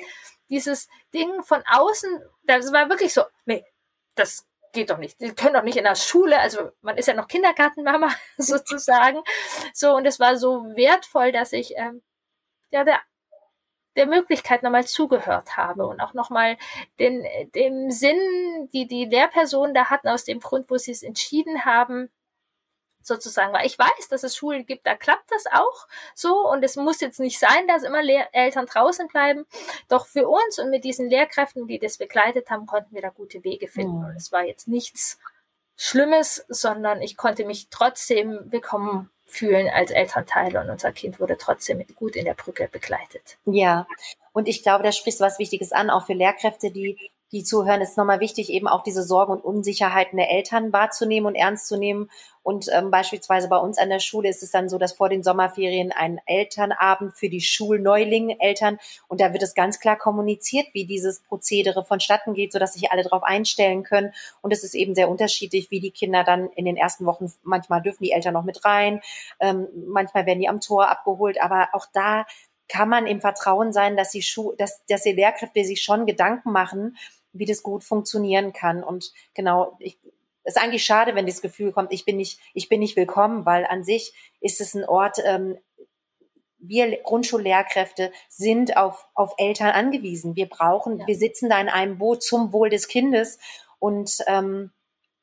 dieses 0.49 0.87
Ding 1.13 1.43
von 1.43 1.63
außen, 1.69 2.23
das 2.43 2.71
war 2.71 2.89
wirklich 2.89 3.13
so, 3.13 3.23
nee, 3.45 3.65
das 4.15 4.47
geht 4.73 4.89
doch 4.89 4.97
nicht. 4.97 5.19
Die 5.19 5.33
können 5.33 5.53
doch 5.53 5.63
nicht 5.63 5.77
in 5.77 5.83
der 5.83 5.95
Schule, 5.95 6.39
also 6.39 6.71
man 6.81 6.97
ist 6.97 7.07
ja 7.07 7.13
noch 7.13 7.27
Kindergartenmama 7.27 8.09
sozusagen. 8.37 9.21
So, 9.73 9.95
und 9.95 10.05
es 10.05 10.19
war 10.19 10.37
so 10.37 10.63
wertvoll, 10.75 11.31
dass 11.31 11.53
ich 11.53 11.73
ähm, 11.75 12.01
ja 12.71 12.83
der 12.83 13.01
der 13.95 14.05
Möglichkeit 14.05 14.63
nochmal 14.63 14.85
zugehört 14.85 15.57
habe 15.57 15.85
und 15.85 15.99
auch 15.99 16.13
nochmal 16.13 16.57
den, 16.99 17.25
dem 17.55 17.91
Sinn, 17.91 18.69
die 18.73 18.87
die 18.87 19.05
Lehrpersonen 19.05 19.73
da 19.73 19.89
hatten, 19.89 20.07
aus 20.07 20.23
dem 20.23 20.39
Grund, 20.39 20.69
wo 20.69 20.77
sie 20.77 20.91
es 20.91 21.03
entschieden 21.03 21.65
haben, 21.65 22.09
sozusagen, 23.03 23.53
weil 23.53 23.65
ich 23.65 23.77
weiß, 23.77 24.07
dass 24.09 24.23
es 24.23 24.35
Schulen 24.35 24.65
gibt, 24.65 24.85
da 24.85 24.95
klappt 24.95 25.31
das 25.31 25.45
auch 25.51 25.87
so 26.15 26.47
und 26.47 26.63
es 26.63 26.75
muss 26.75 27.01
jetzt 27.01 27.19
nicht 27.19 27.39
sein, 27.39 27.67
dass 27.67 27.83
immer 27.83 28.01
Lehr 28.01 28.29
Eltern 28.33 28.65
draußen 28.65 29.07
bleiben. 29.07 29.45
Doch 29.89 30.05
für 30.05 30.27
uns 30.27 30.59
und 30.59 30.69
mit 30.69 30.83
diesen 30.83 31.09
Lehrkräften, 31.09 31.67
die 31.67 31.79
das 31.79 31.97
begleitet 31.97 32.49
haben, 32.49 32.65
konnten 32.65 32.93
wir 32.93 33.01
da 33.01 33.09
gute 33.09 33.43
Wege 33.43 33.67
finden. 33.67 33.99
Mhm. 33.99 34.05
Und 34.05 34.15
es 34.15 34.31
war 34.31 34.45
jetzt 34.45 34.67
nichts 34.67 35.17
Schlimmes, 35.75 36.45
sondern 36.47 37.01
ich 37.01 37.17
konnte 37.17 37.45
mich 37.45 37.69
trotzdem 37.69 38.39
willkommen 38.51 39.09
fühlen 39.31 39.69
als 39.69 39.91
Elternteil 39.91 40.57
und 40.57 40.69
unser 40.69 40.91
Kind 40.91 41.19
wurde 41.19 41.37
trotzdem 41.37 41.83
gut 41.95 42.15
in 42.15 42.25
der 42.25 42.33
Brücke 42.33 42.67
begleitet. 42.71 43.37
Ja, 43.45 43.87
und 44.33 44.47
ich 44.47 44.63
glaube, 44.63 44.83
da 44.83 44.91
sprichst 44.91 45.19
du 45.19 45.23
was 45.23 45.39
Wichtiges 45.39 45.71
an, 45.71 45.89
auch 45.89 46.05
für 46.05 46.13
Lehrkräfte, 46.13 46.71
die 46.71 46.97
die 47.31 47.43
zuhören, 47.43 47.81
ist 47.81 47.97
nochmal 47.97 48.19
wichtig, 48.19 48.49
eben 48.49 48.67
auch 48.67 48.83
diese 48.83 49.03
Sorgen 49.03 49.31
und 49.31 49.43
Unsicherheiten 49.43 50.17
der 50.17 50.31
Eltern 50.31 50.73
wahrzunehmen 50.73 51.27
und 51.27 51.35
ernst 51.35 51.67
zu 51.67 51.77
nehmen. 51.77 52.09
Und 52.43 52.67
ähm, 52.73 52.91
beispielsweise 52.91 53.47
bei 53.47 53.57
uns 53.57 53.77
an 53.77 53.89
der 53.89 53.99
Schule 53.99 54.27
ist 54.27 54.41
es 54.43 54.51
dann 54.51 54.67
so, 54.67 54.77
dass 54.77 54.93
vor 54.93 55.09
den 55.09 55.23
Sommerferien 55.23 55.91
ein 55.91 56.19
Elternabend 56.25 57.15
für 57.15 57.29
die 57.29 57.41
Schulneulinge 57.41 58.35
Eltern 58.39 58.79
und 59.07 59.21
da 59.21 59.31
wird 59.31 59.43
es 59.43 59.53
ganz 59.53 59.79
klar 59.79 59.95
kommuniziert, 59.95 60.67
wie 60.73 60.85
dieses 60.85 61.21
Prozedere 61.21 61.85
vonstatten 61.85 62.33
geht, 62.33 62.51
sodass 62.51 62.73
sich 62.73 62.91
alle 62.91 63.03
darauf 63.03 63.23
einstellen 63.23 63.83
können. 63.83 64.11
Und 64.41 64.51
es 64.51 64.63
ist 64.63 64.73
eben 64.73 64.95
sehr 64.95 65.09
unterschiedlich, 65.09 65.69
wie 65.71 65.79
die 65.79 65.91
Kinder 65.91 66.23
dann 66.23 66.49
in 66.55 66.65
den 66.65 66.77
ersten 66.77 67.05
Wochen, 67.05 67.31
manchmal 67.43 67.81
dürfen 67.81 68.03
die 68.03 68.11
Eltern 68.11 68.33
noch 68.33 68.43
mit 68.43 68.65
rein, 68.65 69.01
ähm, 69.39 69.67
manchmal 69.87 70.25
werden 70.25 70.39
die 70.39 70.49
am 70.49 70.61
Tor 70.61 70.89
abgeholt, 70.89 71.41
aber 71.41 71.69
auch 71.73 71.85
da 71.93 72.25
kann 72.71 72.87
man 72.87 73.05
im 73.05 73.19
Vertrauen 73.19 73.73
sein, 73.73 73.97
dass 73.97 74.11
die, 74.11 74.21
Schu 74.21 74.53
dass, 74.57 74.81
dass 74.87 75.03
die 75.03 75.11
Lehrkräfte 75.11 75.63
sich 75.65 75.81
schon 75.81 76.05
Gedanken 76.05 76.51
machen, 76.51 76.95
wie 77.33 77.45
das 77.45 77.63
gut 77.63 77.83
funktionieren 77.83 78.53
kann. 78.53 78.83
Und 78.83 79.11
genau, 79.33 79.75
ich, 79.79 79.97
es 80.43 80.55
ist 80.55 80.61
eigentlich 80.61 80.83
schade, 80.83 81.15
wenn 81.15 81.25
das 81.25 81.41
Gefühl 81.41 81.71
kommt, 81.71 81.93
ich 81.93 82.05
bin 82.05 82.17
nicht, 82.17 82.39
ich 82.53 82.69
bin 82.69 82.79
nicht 82.79 82.95
willkommen, 82.95 83.45
weil 83.45 83.65
an 83.65 83.83
sich 83.83 84.13
ist 84.39 84.61
es 84.61 84.73
ein 84.73 84.85
Ort, 84.85 85.19
ähm, 85.23 85.57
wir 86.61 87.01
Grundschullehrkräfte 87.01 88.11
sind 88.29 88.77
auf, 88.77 89.07
auf 89.15 89.33
Eltern 89.37 89.71
angewiesen. 89.71 90.35
Wir 90.35 90.47
brauchen, 90.47 90.99
ja. 90.99 91.07
wir 91.07 91.15
sitzen 91.15 91.49
da 91.49 91.59
in 91.59 91.69
einem 91.69 91.97
Boot 91.97 92.23
zum 92.23 92.53
Wohl 92.53 92.69
des 92.69 92.87
Kindes 92.87 93.39
und, 93.79 94.19
ähm, 94.27 94.71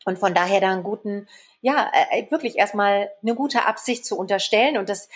und 0.05 0.19
von 0.19 0.35
daher 0.35 0.61
da 0.61 0.73
einen 0.73 0.83
guten, 0.83 1.29
ja, 1.61 1.91
äh, 1.95 2.21
äh, 2.21 2.31
wirklich 2.31 2.57
erstmal 2.57 3.11
eine 3.23 3.35
gute 3.35 3.67
Absicht 3.67 4.05
zu 4.05 4.19
unterstellen. 4.19 4.79
Und 4.79 4.89
das, 4.89 5.09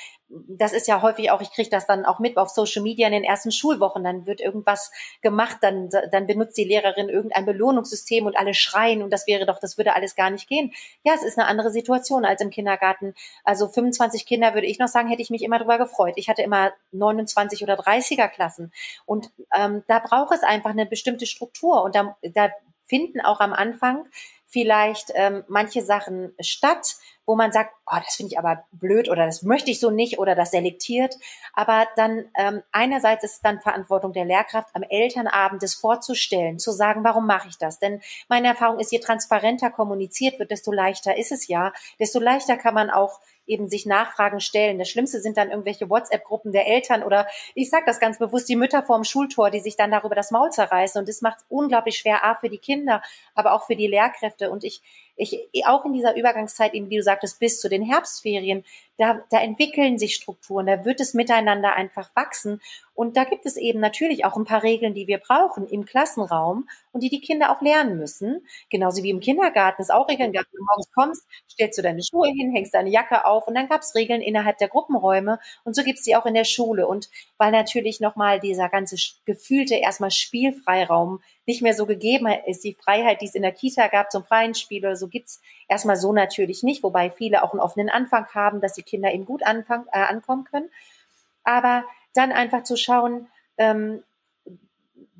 das 0.48 0.72
ist 0.72 0.88
ja 0.88 1.02
häufig 1.02 1.30
auch, 1.30 1.40
ich 1.40 1.52
kriege 1.52 1.68
das 1.68 1.86
dann 1.86 2.04
auch 2.04 2.18
mit 2.18 2.36
auf 2.36 2.48
Social 2.48 2.82
Media 2.82 3.06
in 3.06 3.12
den 3.12 3.24
ersten 3.24 3.52
Schulwochen, 3.52 4.04
dann 4.04 4.26
wird 4.26 4.40
irgendwas 4.40 4.90
gemacht, 5.20 5.58
dann, 5.60 5.90
dann 6.10 6.26
benutzt 6.26 6.56
die 6.56 6.64
Lehrerin 6.64 7.08
irgendein 7.08 7.44
Belohnungssystem 7.44 8.26
und 8.26 8.36
alle 8.36 8.54
schreien 8.54 9.02
und 9.02 9.10
das 9.10 9.26
wäre 9.26 9.46
doch, 9.46 9.58
das 9.60 9.76
würde 9.76 9.94
alles 9.94 10.14
gar 10.14 10.30
nicht 10.30 10.48
gehen. 10.48 10.72
Ja, 11.04 11.12
es 11.14 11.22
ist 11.22 11.38
eine 11.38 11.48
andere 11.48 11.70
Situation 11.70 12.24
als 12.24 12.40
im 12.40 12.50
Kindergarten. 12.50 13.14
Also 13.44 13.68
25 13.68 14.26
Kinder 14.26 14.54
würde 14.54 14.66
ich 14.66 14.78
noch 14.78 14.88
sagen, 14.88 15.08
hätte 15.08 15.22
ich 15.22 15.30
mich 15.30 15.42
immer 15.42 15.58
drüber 15.58 15.78
gefreut. 15.78 16.14
Ich 16.16 16.28
hatte 16.28 16.42
immer 16.42 16.72
29 16.92 17.62
oder 17.62 17.78
30er 17.78 18.28
Klassen 18.28 18.72
und 19.04 19.30
ähm, 19.56 19.82
da 19.86 19.98
braucht 19.98 20.34
es 20.34 20.42
einfach 20.42 20.70
eine 20.70 20.86
bestimmte 20.86 21.26
Struktur 21.26 21.82
und 21.82 21.94
da, 21.94 22.16
da 22.22 22.50
finden 22.86 23.20
auch 23.20 23.40
am 23.40 23.52
Anfang 23.52 24.06
vielleicht 24.52 25.12
ähm, 25.14 25.44
manche 25.48 25.82
Sachen 25.82 26.34
statt, 26.38 26.96
wo 27.26 27.36
man 27.36 27.52
sagt, 27.52 27.72
oh, 27.86 27.96
das 28.04 28.14
finde 28.16 28.32
ich 28.32 28.38
aber 28.38 28.64
blöd 28.72 29.08
oder 29.08 29.26
das 29.26 29.42
möchte 29.42 29.70
ich 29.70 29.80
so 29.80 29.90
nicht 29.90 30.18
oder 30.18 30.34
das 30.34 30.50
selektiert. 30.50 31.16
Aber 31.54 31.86
dann 31.96 32.24
ähm, 32.36 32.62
einerseits 32.72 33.24
ist 33.24 33.34
es 33.34 33.40
dann 33.40 33.60
Verantwortung 33.60 34.12
der 34.12 34.24
Lehrkraft, 34.24 34.68
am 34.74 34.82
Elternabend 34.82 35.62
das 35.62 35.74
vorzustellen, 35.74 36.58
zu 36.58 36.72
sagen, 36.72 37.04
warum 37.04 37.26
mache 37.26 37.48
ich 37.48 37.58
das? 37.58 37.78
Denn 37.78 38.00
meine 38.28 38.48
Erfahrung 38.48 38.78
ist, 38.80 38.92
je 38.92 38.98
transparenter 38.98 39.70
kommuniziert 39.70 40.38
wird, 40.38 40.50
desto 40.50 40.72
leichter 40.72 41.16
ist 41.16 41.32
es 41.32 41.48
ja, 41.48 41.72
desto 41.98 42.18
leichter 42.18 42.56
kann 42.56 42.74
man 42.74 42.90
auch 42.90 43.20
eben 43.46 43.68
sich 43.68 43.86
Nachfragen 43.86 44.40
stellen. 44.40 44.78
Das 44.78 44.88
Schlimmste 44.88 45.20
sind 45.20 45.36
dann 45.36 45.50
irgendwelche 45.50 45.88
WhatsApp-Gruppen 45.88 46.52
der 46.52 46.66
Eltern 46.66 47.02
oder 47.02 47.26
ich 47.54 47.70
sage 47.70 47.84
das 47.86 48.00
ganz 48.00 48.18
bewusst, 48.18 48.48
die 48.48 48.56
Mütter 48.56 48.82
vorm 48.82 49.04
Schultor, 49.04 49.50
die 49.50 49.60
sich 49.60 49.76
dann 49.76 49.90
darüber 49.90 50.14
das 50.14 50.30
Maul 50.30 50.50
zerreißen. 50.50 50.98
Und 50.98 51.08
das 51.08 51.22
macht 51.22 51.38
es 51.38 51.46
unglaublich 51.48 51.98
schwer, 51.98 52.24
A, 52.24 52.34
für 52.34 52.48
die 52.48 52.58
Kinder, 52.58 53.02
aber 53.34 53.52
auch 53.52 53.66
für 53.66 53.76
die 53.76 53.86
Lehrkräfte. 53.86 54.50
Und 54.50 54.64
ich, 54.64 54.82
ich, 55.16 55.66
auch 55.66 55.84
in 55.84 55.92
dieser 55.92 56.16
Übergangszeit, 56.16 56.72
wie 56.72 56.96
du 56.96 57.02
sagtest, 57.02 57.38
bis 57.40 57.60
zu 57.60 57.68
den 57.68 57.82
Herbstferien, 57.82 58.64
da, 59.02 59.20
da 59.30 59.40
entwickeln 59.40 59.98
sich 59.98 60.14
Strukturen, 60.14 60.66
da 60.66 60.84
wird 60.84 61.00
es 61.00 61.12
miteinander 61.12 61.74
einfach 61.74 62.14
wachsen. 62.14 62.60
Und 62.94 63.16
da 63.16 63.24
gibt 63.24 63.46
es 63.46 63.56
eben 63.56 63.80
natürlich 63.80 64.24
auch 64.24 64.36
ein 64.36 64.44
paar 64.44 64.62
Regeln, 64.62 64.94
die 64.94 65.08
wir 65.08 65.18
brauchen 65.18 65.66
im 65.66 65.84
Klassenraum 65.84 66.68
und 66.92 67.02
die 67.02 67.08
die 67.08 67.20
Kinder 67.20 67.50
auch 67.50 67.60
lernen 67.62 67.96
müssen. 67.96 68.46
Genauso 68.70 69.02
wie 69.02 69.10
im 69.10 69.18
Kindergarten 69.18 69.82
es 69.82 69.90
auch 69.90 70.08
Regeln 70.08 70.32
gab. 70.32 70.44
Wenn 70.52 70.58
du 70.58 70.64
morgens 70.64 70.92
kommst, 70.94 71.26
stellst 71.50 71.78
du 71.78 71.82
deine 71.82 72.02
Schuhe 72.02 72.28
hin, 72.28 72.52
hängst 72.54 72.74
deine 72.74 72.90
Jacke 72.90 73.24
auf 73.24 73.48
und 73.48 73.54
dann 73.54 73.68
gab 73.68 73.80
es 73.80 73.94
Regeln 73.96 74.20
innerhalb 74.20 74.58
der 74.58 74.68
Gruppenräume 74.68 75.40
und 75.64 75.74
so 75.74 75.82
gibt 75.82 75.98
es 75.98 76.04
die 76.04 76.14
auch 76.14 76.26
in 76.26 76.34
der 76.34 76.44
Schule. 76.44 76.86
Und 76.86 77.08
weil 77.38 77.50
natürlich 77.50 77.98
nochmal 77.98 78.38
dieser 78.38 78.68
ganze 78.68 78.96
gefühlte 79.24 79.74
erstmal 79.74 80.12
Spielfreiraum 80.12 81.20
nicht 81.46 81.62
mehr 81.62 81.74
so 81.74 81.86
gegeben 81.86 82.28
ist, 82.46 82.62
die 82.62 82.74
Freiheit, 82.74 83.20
die 83.20 83.26
es 83.26 83.34
in 83.34 83.42
der 83.42 83.52
Kita 83.52 83.88
gab 83.88 84.12
zum 84.12 84.22
freien 84.22 84.54
Spiel 84.54 84.84
oder 84.84 84.96
so, 84.96 85.08
gibt's 85.08 85.40
erstmal 85.68 85.96
so 85.96 86.12
natürlich 86.12 86.62
nicht, 86.62 86.82
wobei 86.82 87.10
viele 87.10 87.42
auch 87.42 87.52
einen 87.52 87.60
offenen 87.60 87.88
Anfang 87.88 88.26
haben, 88.28 88.60
dass 88.60 88.74
die 88.74 88.82
Kinder 88.92 89.12
eben 89.12 89.24
gut 89.24 89.44
anfang, 89.44 89.86
äh, 89.92 90.00
ankommen 90.00 90.44
können. 90.44 90.70
Aber 91.44 91.84
dann 92.14 92.32
einfach 92.32 92.62
zu 92.62 92.76
schauen, 92.76 93.28
ähm, 93.56 94.02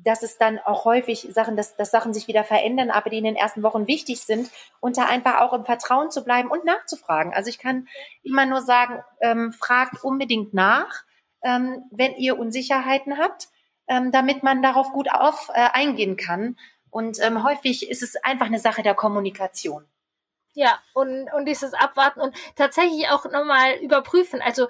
dass 0.03 0.21
es 0.21 0.37
dann 0.37 0.59
auch 0.59 0.85
häufig 0.85 1.27
Sachen, 1.31 1.55
dass, 1.55 1.75
dass 1.75 1.91
Sachen 1.91 2.13
sich 2.13 2.27
wieder 2.27 2.43
verändern, 2.43 2.91
aber 2.91 3.09
die 3.09 3.17
in 3.17 3.23
den 3.23 3.35
ersten 3.35 3.63
Wochen 3.63 3.87
wichtig 3.87 4.21
sind 4.21 4.49
und 4.79 4.97
da 4.97 5.05
einfach 5.05 5.39
auch 5.39 5.53
im 5.53 5.65
Vertrauen 5.65 6.11
zu 6.11 6.23
bleiben 6.23 6.49
und 6.49 6.65
nachzufragen. 6.65 7.33
Also 7.33 7.49
ich 7.49 7.57
kann 7.57 7.87
immer 8.21 8.45
nur 8.45 8.61
sagen, 8.61 9.01
ähm, 9.21 9.53
fragt 9.53 10.03
unbedingt 10.03 10.53
nach, 10.53 11.03
ähm, 11.41 11.83
wenn 11.91 12.15
ihr 12.15 12.37
Unsicherheiten 12.37 13.17
habt, 13.17 13.47
ähm, 13.87 14.11
damit 14.11 14.43
man 14.43 14.61
darauf 14.61 14.91
gut 14.91 15.09
auf 15.11 15.49
äh, 15.53 15.69
eingehen 15.73 16.17
kann. 16.17 16.57
Und 16.89 17.19
ähm, 17.21 17.43
häufig 17.43 17.89
ist 17.89 18.03
es 18.03 18.15
einfach 18.23 18.45
eine 18.45 18.59
Sache 18.59 18.83
der 18.83 18.93
Kommunikation. 18.93 19.85
Ja, 20.55 20.79
und, 20.93 21.31
und 21.33 21.45
dieses 21.45 21.73
Abwarten 21.73 22.21
und 22.21 22.35
tatsächlich 22.55 23.09
auch 23.09 23.25
nochmal 23.25 23.75
überprüfen. 23.77 24.39
Also 24.41 24.67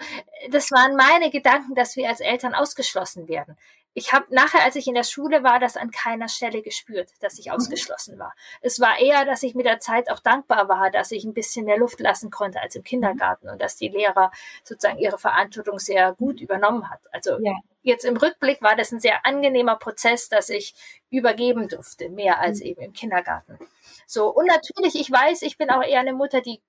das 0.50 0.72
waren 0.72 0.96
meine 0.96 1.30
Gedanken, 1.30 1.76
dass 1.76 1.98
wir 1.98 2.08
als 2.08 2.22
Eltern 2.22 2.54
ausgeschlossen 2.54 3.28
werden. 3.28 3.58
Ich 3.96 4.12
habe 4.12 4.26
nachher, 4.30 4.64
als 4.64 4.76
ich 4.76 4.88
in 4.88 4.96
der 4.96 5.04
Schule 5.04 5.44
war, 5.44 5.60
das 5.60 5.78
an 5.78 5.92
keiner 5.92 6.28
Stelle 6.28 6.62
gespürt, 6.62 7.10
dass 7.20 7.38
ich 7.38 7.48
mhm. 7.48 7.54
ausgeschlossen 7.54 8.18
war. 8.18 8.34
Es 8.62 8.80
war 8.80 8.98
eher, 9.00 9.24
dass 9.26 9.44
ich 9.44 9.54
mit 9.56 9.66
der 9.66 9.80
Zeit 9.80 10.10
auch 10.10 10.20
dankbar 10.20 10.68
war, 10.68 10.90
dass 10.90 11.12
ich 11.12 11.24
ein 11.26 11.34
bisschen 11.34 11.66
mehr 11.66 11.78
Luft 11.78 12.00
lassen 12.00 12.32
konnte 12.32 12.60
als 12.60 12.76
im 12.76 12.84
Kindergarten 12.84 13.50
und 13.50 13.62
dass 13.62 13.76
die 13.76 13.90
Lehrer 13.90 14.32
sozusagen 14.64 15.00
ihre 15.00 15.20
Verantwortung 15.20 15.78
sehr 15.80 16.14
gut 16.14 16.42
übernommen 16.42 16.90
hat. 16.90 17.02
Also 17.12 17.38
ja. 17.40 17.54
jetzt 17.84 18.06
im 18.06 18.18
Rückblick 18.18 18.62
war 18.62 18.76
das 18.76 18.92
ein 18.92 19.00
sehr 19.00 19.26
angenehmer 19.26 19.76
Prozess, 19.76 20.28
dass 20.28 20.50
ich 20.50 20.74
übergeben 21.12 21.68
durfte, 21.68 22.10
mehr 22.10 22.40
als 22.40 22.62
mhm. 22.62 22.66
eben 22.66 22.82
im 22.82 22.94
Kindergarten. 22.94 23.60
So, 24.08 24.30
und 24.30 24.46
natürlich, 24.46 24.96
ich 24.96 25.12
weiß, 25.12 25.42
ich 25.44 25.58
bin 25.58 25.70
auch 25.70 25.84
eher 25.84 26.00
eine 26.00 26.14
Mutter, 26.14 26.42
die 26.42 26.62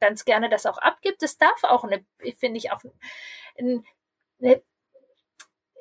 ganz 0.00 0.24
gerne 0.24 0.48
das 0.48 0.66
auch 0.66 0.78
abgibt. 0.78 1.22
Es 1.22 1.38
darf 1.38 1.62
auch 1.64 1.84
eine, 1.84 2.04
finde 2.38 2.58
ich, 2.58 2.72
auch 2.72 2.80
eine, 3.56 3.82
eine 4.40 4.62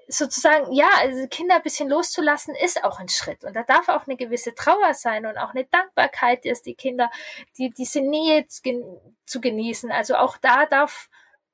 sozusagen, 0.10 0.74
ja, 0.74 0.89
also 0.98 1.28
Kinder 1.28 1.56
ein 1.56 1.62
bisschen 1.62 1.88
loszulassen, 1.88 2.56
ist 2.56 2.84
auch 2.84 3.00
ein 3.00 3.10
Schritt. 3.10 3.43
Und 3.43 3.56
da 3.56 3.63
darf 3.63 3.89
auch 3.89 4.08
eine 4.08 4.17
gewisse 4.17 4.56
Trauer 4.56 4.93
sein 4.93 5.26
und 5.26 5.38
auch 5.38 5.52
eine 5.52 5.65
Dankbarkeit, 5.65 6.45
dass 6.45 6.63
die 6.63 6.74
Kinder, 6.74 7.12
die, 7.58 7.69
diese 7.69 8.02
Nähe 8.02 8.48
zu 8.48 9.41
genießen. 9.41 9.91
Also 9.91 10.15
auch 10.15 10.38
da 10.38 10.65
darf 10.65 11.10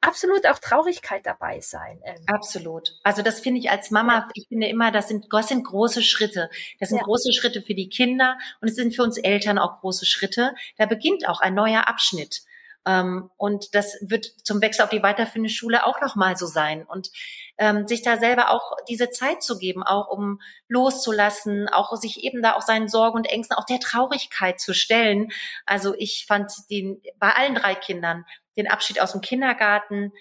absolut 0.06 0.46
auch 0.48 0.60
Traurigkeit 0.60 1.26
dabei 1.26 1.60
sein. 1.62 2.02
Ähm. 2.04 2.16
Absolut. 2.28 2.98
Also 3.04 3.22
das 3.22 3.40
finde 3.40 3.60
ich 3.60 3.70
als 3.70 3.92
Mama, 3.92 4.30
ich 4.34 4.48
finde 4.48 4.68
immer, 4.68 4.92
das 4.92 5.08
sind, 5.08 5.28
das 5.32 5.48
sind 5.48 5.64
große 5.64 6.04
Schritte. 6.04 6.50
Das 6.80 6.90
sind 6.90 7.00
ja. 7.00 7.04
große 7.04 7.34
Schritte 7.34 7.62
für 7.62 7.76
die 7.76 7.90
Kinder 7.90 8.38
und 8.62 8.70
es 8.70 8.76
sind 8.76 8.96
für 8.96 9.04
uns 9.04 9.18
Eltern 9.18 9.58
auch 9.58 9.80
große 9.82 10.06
Schritte. 10.06 10.54
Da 10.78 10.86
beginnt 10.86 11.28
auch 11.28 11.42
ein 11.42 11.54
neuer 11.54 11.88
Abschnitt. 11.88 12.42
Ähm, 12.86 13.32
und 13.38 13.74
das 13.74 13.98
wird 14.02 14.26
zum 14.44 14.62
Wechsel 14.62 14.84
auf 14.84 14.90
die 14.90 15.02
weiterführende 15.02 15.50
Schule 15.50 15.86
auch 15.86 16.02
nochmal 16.02 16.38
so 16.38 16.46
sein. 16.46 16.86
Und 16.86 17.10
ähm, 17.58 17.88
sich 17.88 18.02
da 18.04 18.18
selber 18.18 18.52
auch 18.52 18.74
diese 18.88 19.10
Zeit 19.10 19.42
zu 19.42 19.58
geben, 19.58 19.82
auch 19.82 20.10
um 20.10 20.40
loszulassen, 20.68 21.68
auch 21.70 21.96
sich 21.96 22.24
eben 22.24 22.42
da 22.42 22.54
auch 22.56 22.62
seinen 22.62 22.88
Sorgen 22.88 23.18
und 23.18 23.26
Ängsten, 23.26 23.58
auch 23.58 23.66
der 23.66 23.80
Traurigkeit 23.80 24.60
zu 24.60 24.74
stellen. 24.74 25.30
Also 25.66 25.96
ich 25.98 26.26
fand 26.28 26.52
den 26.70 27.02
bei 27.18 27.32
allen 27.32 27.56
drei 27.56 27.76
Kindern 27.76 28.26
den 28.58 28.68
Abschied 28.68 29.02
aus 29.02 29.12
dem 29.12 29.22
Kindergarten 29.22 30.12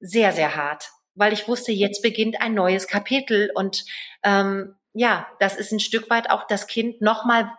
sehr, 0.00 0.32
sehr 0.32 0.56
hart, 0.56 0.90
weil 1.14 1.32
ich 1.32 1.48
wusste, 1.48 1.72
jetzt 1.72 2.02
beginnt 2.02 2.40
ein 2.40 2.54
neues 2.54 2.86
Kapitel 2.86 3.50
und 3.54 3.84
ähm, 4.22 4.74
ja, 4.92 5.26
das 5.40 5.56
ist 5.56 5.72
ein 5.72 5.80
Stück 5.80 6.08
weit 6.10 6.30
auch 6.30 6.46
das 6.46 6.66
Kind 6.66 7.00
nochmal 7.00 7.50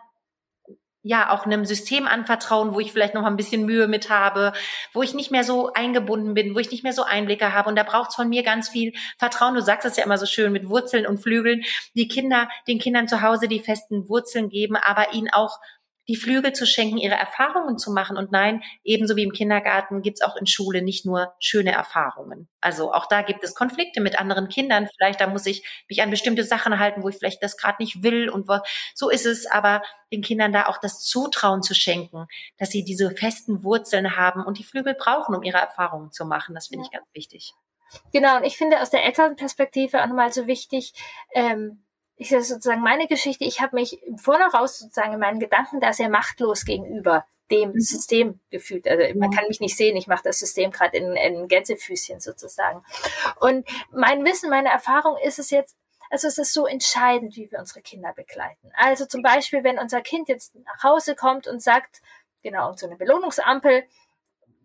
ja 1.06 1.30
auch 1.30 1.46
einem 1.46 1.64
System 1.64 2.08
anvertrauen, 2.08 2.74
wo 2.74 2.80
ich 2.80 2.92
vielleicht 2.92 3.14
noch 3.14 3.24
ein 3.24 3.36
bisschen 3.36 3.64
Mühe 3.64 3.86
mit 3.86 4.10
habe, 4.10 4.52
wo 4.92 5.04
ich 5.04 5.14
nicht 5.14 5.30
mehr 5.30 5.44
so 5.44 5.72
eingebunden 5.72 6.34
bin, 6.34 6.52
wo 6.56 6.58
ich 6.58 6.72
nicht 6.72 6.82
mehr 6.82 6.92
so 6.92 7.04
Einblicke 7.04 7.54
habe. 7.54 7.68
Und 7.68 7.76
da 7.76 7.84
braucht 7.84 8.10
es 8.10 8.16
von 8.16 8.28
mir 8.28 8.42
ganz 8.42 8.68
viel 8.68 8.92
Vertrauen. 9.16 9.54
Du 9.54 9.62
sagst 9.62 9.86
es 9.86 9.96
ja 9.96 10.04
immer 10.04 10.18
so 10.18 10.26
schön 10.26 10.50
mit 10.50 10.68
Wurzeln 10.68 11.06
und 11.06 11.18
Flügeln. 11.18 11.62
Die 11.94 12.08
Kinder, 12.08 12.48
den 12.66 12.80
Kindern 12.80 13.06
zu 13.06 13.22
Hause 13.22 13.46
die 13.46 13.60
festen 13.60 14.08
Wurzeln 14.08 14.48
geben, 14.48 14.74
aber 14.74 15.14
ihnen 15.14 15.30
auch 15.30 15.60
die 16.08 16.16
Flügel 16.16 16.52
zu 16.52 16.66
schenken, 16.66 16.98
ihre 16.98 17.14
Erfahrungen 17.14 17.78
zu 17.78 17.90
machen. 17.92 18.16
Und 18.16 18.32
nein, 18.32 18.62
ebenso 18.84 19.16
wie 19.16 19.24
im 19.24 19.32
Kindergarten 19.32 20.02
gibt 20.02 20.18
es 20.18 20.26
auch 20.26 20.36
in 20.36 20.46
Schule 20.46 20.82
nicht 20.82 21.04
nur 21.04 21.34
schöne 21.40 21.72
Erfahrungen. 21.72 22.48
Also 22.60 22.92
auch 22.92 23.06
da 23.06 23.22
gibt 23.22 23.42
es 23.42 23.54
Konflikte 23.54 24.00
mit 24.00 24.18
anderen 24.18 24.48
Kindern. 24.48 24.88
Vielleicht 24.96 25.20
da 25.20 25.26
muss 25.26 25.46
ich 25.46 25.64
mich 25.88 26.02
an 26.02 26.10
bestimmte 26.10 26.44
Sachen 26.44 26.78
halten, 26.78 27.02
wo 27.02 27.08
ich 27.08 27.16
vielleicht 27.16 27.42
das 27.42 27.56
gerade 27.56 27.82
nicht 27.82 28.02
will 28.02 28.28
und 28.28 28.48
wo, 28.48 28.58
so 28.94 29.10
ist 29.10 29.26
es. 29.26 29.46
Aber 29.46 29.82
den 30.12 30.22
Kindern 30.22 30.52
da 30.52 30.66
auch 30.66 30.78
das 30.78 31.02
Zutrauen 31.02 31.62
zu 31.62 31.74
schenken, 31.74 32.26
dass 32.58 32.70
sie 32.70 32.84
diese 32.84 33.10
festen 33.10 33.64
Wurzeln 33.64 34.16
haben 34.16 34.44
und 34.44 34.58
die 34.58 34.64
Flügel 34.64 34.94
brauchen, 34.94 35.34
um 35.34 35.42
ihre 35.42 35.58
Erfahrungen 35.58 36.12
zu 36.12 36.24
machen. 36.24 36.54
Das 36.54 36.68
finde 36.68 36.84
ja. 36.84 36.90
ich 36.92 36.98
ganz 36.98 37.06
wichtig. 37.14 37.54
Genau, 38.12 38.38
und 38.38 38.44
ich 38.44 38.56
finde 38.56 38.80
aus 38.80 38.90
der 38.90 39.04
Elternperspektive 39.04 40.02
auch 40.02 40.06
nochmal 40.06 40.32
so 40.32 40.46
wichtig, 40.46 40.92
ähm, 41.34 41.85
ich 42.16 42.30
sage 42.30 42.42
sozusagen 42.42 42.80
meine 42.80 43.06
Geschichte, 43.06 43.44
ich 43.44 43.60
habe 43.60 43.76
mich 43.76 44.00
vor 44.16 44.38
noch 44.38 44.54
raus 44.54 44.78
sozusagen 44.78 45.12
in 45.12 45.20
meinen 45.20 45.40
Gedanken 45.40 45.80
da 45.80 45.92
sehr 45.92 46.08
machtlos 46.08 46.64
gegenüber 46.64 47.26
dem 47.50 47.72
mhm. 47.72 47.80
System 47.80 48.40
gefühlt. 48.50 48.88
Also 48.88 49.18
man 49.18 49.30
kann 49.30 49.46
mich 49.48 49.60
nicht 49.60 49.76
sehen, 49.76 49.96
ich 49.96 50.06
mache 50.06 50.24
das 50.24 50.38
System 50.38 50.70
gerade 50.70 50.96
in, 50.96 51.12
in 51.12 51.48
Gänsefüßchen 51.48 52.20
sozusagen. 52.20 52.82
Und 53.38 53.68
mein 53.92 54.24
Wissen, 54.24 54.50
meine 54.50 54.70
Erfahrung 54.70 55.16
ist 55.18 55.38
es 55.38 55.50
jetzt, 55.50 55.76
also 56.10 56.26
es 56.28 56.38
ist 56.38 56.52
so 56.52 56.66
entscheidend, 56.66 57.36
wie 57.36 57.50
wir 57.50 57.58
unsere 57.58 57.82
Kinder 57.82 58.12
begleiten. 58.12 58.72
Also 58.74 59.06
zum 59.06 59.22
Beispiel, 59.22 59.62
wenn 59.62 59.78
unser 59.78 60.00
Kind 60.00 60.28
jetzt 60.28 60.54
nach 60.54 60.82
Hause 60.82 61.14
kommt 61.14 61.46
und 61.46 61.62
sagt, 61.62 62.00
genau, 62.42 62.70
und 62.70 62.78
so 62.78 62.86
eine 62.86 62.96
Belohnungsampel, 62.96 63.84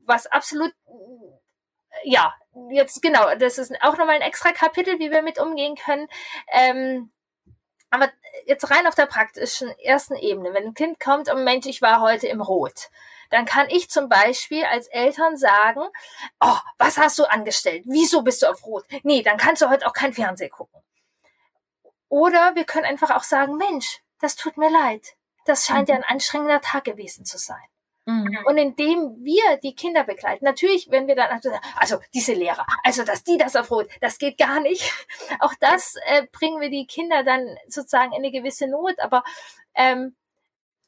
was 0.06 0.28
absolut 0.28 0.74
ja, 2.04 2.34
jetzt 2.70 3.02
genau, 3.02 3.36
das 3.36 3.58
ist 3.58 3.74
auch 3.82 3.98
nochmal 3.98 4.16
ein 4.16 4.22
extra 4.22 4.52
Kapitel, 4.54 4.98
wie 5.00 5.12
wir 5.12 5.22
mit 5.22 5.40
umgehen 5.40 5.76
können. 5.76 6.08
Ähm, 6.52 7.12
aber 7.92 8.10
jetzt 8.46 8.72
rein 8.72 8.88
auf 8.88 8.96
der 8.96 9.06
praktischen 9.06 9.70
ersten 9.80 10.16
Ebene, 10.16 10.54
wenn 10.54 10.68
ein 10.68 10.74
Kind 10.74 11.00
kommt 11.00 11.32
und 11.32 11.44
Mensch, 11.44 11.68
ich 11.68 11.82
war 11.82 12.02
heute 12.02 12.28
im 12.28 12.42
Rot, 12.42 12.90
dann 13.30 13.46
kann 13.46 13.70
ich 13.70 13.90
zum 13.90 14.10
Beispiel 14.10 14.66
als 14.66 14.88
Eltern 14.88 15.38
sagen, 15.38 15.82
oh, 16.40 16.58
was 16.78 16.98
hast 16.98 17.20
du 17.20 17.26
angestellt? 17.26 17.84
Wieso 17.86 18.24
bist 18.24 18.42
du 18.42 18.48
auf 18.48 18.66
Rot? 18.66 18.86
Nee, 19.04 19.22
dann 19.22 19.38
kannst 19.38 19.62
du 19.62 19.70
heute 19.70 19.88
auch 19.88 19.94
kein 19.94 20.14
Fernsehen 20.14 20.50
gucken. 20.52 20.82
Oder 22.10 22.56
wir 22.56 22.66
können 22.66 22.86
einfach 22.86 23.12
auch 23.12 23.24
sagen, 23.24 23.56
Mensch, 23.56 24.02
das 24.20 24.36
tut 24.36 24.58
mir 24.58 24.70
leid. 24.70 25.16
Das 25.46 25.66
scheint 25.66 25.90
ja 25.90 25.96
ein 25.96 26.04
anstrengender 26.04 26.62
Tag 26.62 26.84
gewesen 26.84 27.26
zu 27.26 27.38
sein. 27.38 27.71
Mhm. 28.06 28.40
Und 28.46 28.58
indem 28.58 29.24
wir 29.24 29.58
die 29.58 29.76
Kinder 29.76 30.04
begleiten, 30.04 30.46
natürlich, 30.46 30.90
wenn 30.90 31.08
wir 31.08 31.16
dann, 31.16 31.40
also 31.76 32.00
diese 32.14 32.34
Lehrer, 32.34 32.66
also 32.84 33.04
dass 33.04 33.24
die 33.24 33.38
das 33.38 33.56
erfreut, 33.56 33.90
das 34.02 34.18
geht 34.18 34.38
gar 34.38 34.60
nicht. 34.60 34.92
Auch 35.40 35.54
das 35.60 35.96
äh, 36.06 36.26
bringen 36.32 36.60
wir 36.62 36.70
die 36.70 36.88
Kinder 36.88 37.24
dann 37.24 37.58
sozusagen 37.68 38.12
in 38.12 38.20
eine 38.20 38.32
gewisse 38.32 38.68
Not. 38.68 39.00
Aber 39.00 39.24
ähm, 39.76 40.16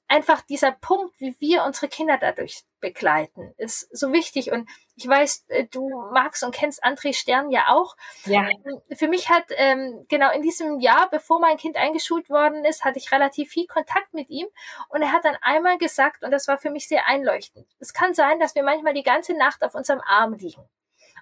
einfach 0.08 0.42
dieser 0.42 0.72
Punkt, 0.72 1.20
wie 1.20 1.36
wir 1.40 1.64
unsere 1.64 1.88
Kinder 1.88 2.18
dadurch 2.20 2.64
begleiten, 2.84 3.56
ist 3.58 3.88
so 3.96 4.12
wichtig. 4.12 4.52
Und 4.52 4.70
ich 4.96 5.08
weiß, 5.08 5.46
äh, 5.48 5.66
du 5.72 5.90
magst 6.12 6.44
und 6.44 6.54
kennst 6.54 6.84
André 6.84 7.16
Stern 7.16 7.50
ja 7.50 7.70
auch. 7.70 7.96
Ja. 8.26 8.48
Ähm, 8.50 8.82
für 8.96 9.08
mich 9.08 9.30
hat 9.30 9.46
ähm, 9.56 10.06
genau 10.10 10.32
in 10.32 10.42
diesem 10.44 10.80
Jahr, 10.80 11.10
bevor 11.10 11.40
mein 11.40 11.58
Kind 11.58 11.78
eingeschult 11.78 12.30
worden 12.30 12.66
ist, 12.66 12.84
hatte 12.84 13.00
ich 13.00 13.12
relativ 13.12 13.50
viel 13.50 13.66
Kontakt 13.66 14.14
mit 14.14 14.30
ihm. 14.30 14.48
Und 14.90 15.02
er 15.02 15.14
hat 15.14 15.26
dann 15.26 15.38
einmal 15.42 15.78
gesagt, 15.78 16.24
und 16.24 16.32
das 16.32 16.48
war 16.48 16.58
für 16.58 16.70
mich 16.70 16.88
sehr 16.88 17.08
einleuchtend, 17.08 17.66
es 17.80 17.94
kann 17.94 18.14
sein, 18.14 18.40
dass 18.40 18.54
wir 18.54 18.64
manchmal 18.64 18.94
die 18.94 19.04
ganze 19.04 19.34
Nacht 19.34 19.64
auf 19.64 19.74
unserem 19.74 20.02
Arm 20.02 20.34
liegen 20.34 20.68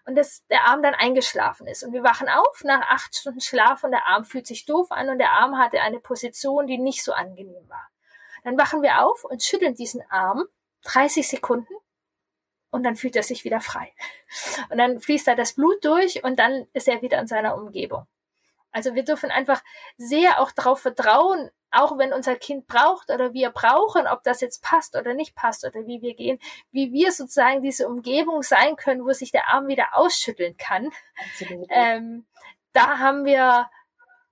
und 0.05 0.16
dass 0.16 0.45
der 0.47 0.66
Arm 0.66 0.82
dann 0.82 0.95
eingeschlafen 0.95 1.68
ist. 1.68 1.84
Und 1.84 1.93
wir 1.93 2.03
wachen 2.03 2.28
auf 2.28 2.64
nach 2.64 2.82
acht 2.89 3.16
Stunden 3.16 3.39
Schlaf 3.39 3.84
und 3.84 3.91
der 3.91 4.07
Arm 4.07 4.26
fühlt 4.26 4.47
sich 4.47 4.66
doof 4.66 4.88
an 4.89 5.09
und 5.09 5.20
der 5.20 5.34
Arm 5.34 5.59
hatte 5.59 5.82
eine 5.82 5.99
Position, 5.99 6.66
die 6.66 6.80
nicht 6.80 7.03
so 7.03 7.14
angenehm 7.14 7.70
war. 7.70 7.88
Dann 8.43 8.57
wachen 8.57 8.82
wir 8.82 9.05
auf 9.05 9.24
und 9.24 9.43
schütteln 9.43 9.76
diesen 9.76 10.01
Arm 10.09 10.45
30 10.84 11.27
Sekunden 11.27 11.73
und 12.71 12.84
dann 12.84 12.95
fühlt 12.95 13.15
er 13.15 13.23
sich 13.23 13.43
wieder 13.43 13.59
frei. 13.59 13.93
Und 14.69 14.77
dann 14.77 14.99
fließt 14.99 15.27
da 15.27 15.36
das 15.36 15.53
Blut 15.53 15.84
durch 15.84 16.23
und 16.23 16.39
dann 16.39 16.67
ist 16.73 16.88
er 16.88 17.01
wieder 17.01 17.19
in 17.19 17.27
seiner 17.27 17.55
Umgebung. 17.55 18.07
Also 18.71 18.95
wir 18.95 19.03
dürfen 19.03 19.32
einfach 19.32 19.61
sehr 19.97 20.39
auch 20.39 20.51
darauf 20.51 20.79
vertrauen, 20.79 21.49
auch 21.71 21.97
wenn 21.97 22.13
unser 22.13 22.36
Kind 22.36 22.67
braucht 22.67 23.09
oder 23.09 23.34
wir 23.34 23.49
brauchen, 23.49 24.07
ob 24.07 24.23
das 24.23 24.41
jetzt 24.41 24.63
passt 24.63 24.95
oder 24.95 25.13
nicht 25.13 25.36
passt 25.36 25.65
oder 25.65 25.86
wie 25.88 26.01
wir 26.01 26.15
gehen, 26.15 26.39
wie 26.71 26.91
wir 26.91 27.11
sozusagen 27.11 27.61
diese 27.61 27.88
Umgebung 27.88 28.43
sein 28.43 28.75
können, 28.75 29.05
wo 29.05 29.11
sich 29.11 29.32
der 29.32 29.49
Arm 29.49 29.67
wieder 29.67 29.89
ausschütteln 29.93 30.55
kann. 30.57 30.91
Ähm, 31.69 32.25
da 32.73 32.99
haben 32.99 33.25
wir 33.25 33.69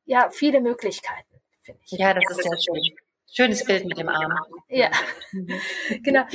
ja 0.05 0.29
viele 0.29 0.61
Möglichkeiten, 0.61 1.41
finde 1.61 1.81
ich. 1.83 1.91
Ja, 1.91 2.13
das 2.13 2.23
ist 2.29 2.43
sehr 2.43 2.57
schön. 2.57 2.95
Schönes 3.31 3.63
Bild 3.63 3.85
mit 3.85 3.97
dem 3.97 4.09
Arm. 4.09 4.33
Ja, 4.67 4.89
genau. 6.03 6.25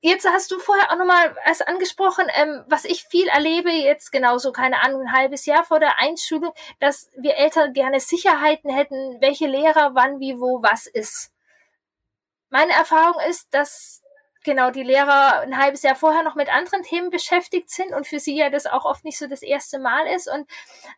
Jetzt 0.00 0.28
hast 0.28 0.50
du 0.50 0.58
vorher 0.58 0.92
auch 0.92 0.96
nochmal 0.96 1.36
erst 1.44 1.66
angesprochen, 1.66 2.26
ähm, 2.34 2.64
was 2.68 2.84
ich 2.84 3.04
viel 3.04 3.26
erlebe, 3.26 3.70
jetzt 3.70 4.12
genauso, 4.12 4.52
keine 4.52 4.82
Ahnung, 4.82 5.02
ein 5.02 5.12
halbes 5.12 5.46
Jahr 5.46 5.64
vor 5.64 5.80
der 5.80 5.98
Einschulung, 5.98 6.52
dass 6.78 7.10
wir 7.16 7.36
Eltern 7.36 7.72
gerne 7.72 7.98
Sicherheiten 7.98 8.70
hätten, 8.70 9.20
welche 9.20 9.48
Lehrer 9.48 9.94
wann, 9.94 10.20
wie, 10.20 10.38
wo, 10.38 10.62
was 10.62 10.86
ist. 10.86 11.32
Meine 12.50 12.72
Erfahrung 12.72 13.20
ist, 13.28 13.52
dass 13.52 14.02
genau 14.48 14.70
die 14.70 14.82
Lehrer 14.82 15.40
ein 15.40 15.58
halbes 15.58 15.82
Jahr 15.82 15.94
vorher 15.94 16.22
noch 16.22 16.34
mit 16.34 16.48
anderen 16.48 16.82
Themen 16.82 17.10
beschäftigt 17.10 17.68
sind 17.70 17.92
und 17.92 18.06
für 18.06 18.18
sie 18.18 18.34
ja 18.34 18.48
das 18.48 18.64
auch 18.66 18.86
oft 18.86 19.04
nicht 19.04 19.18
so 19.18 19.26
das 19.26 19.42
erste 19.42 19.78
Mal 19.78 20.06
ist. 20.06 20.26
Und 20.26 20.48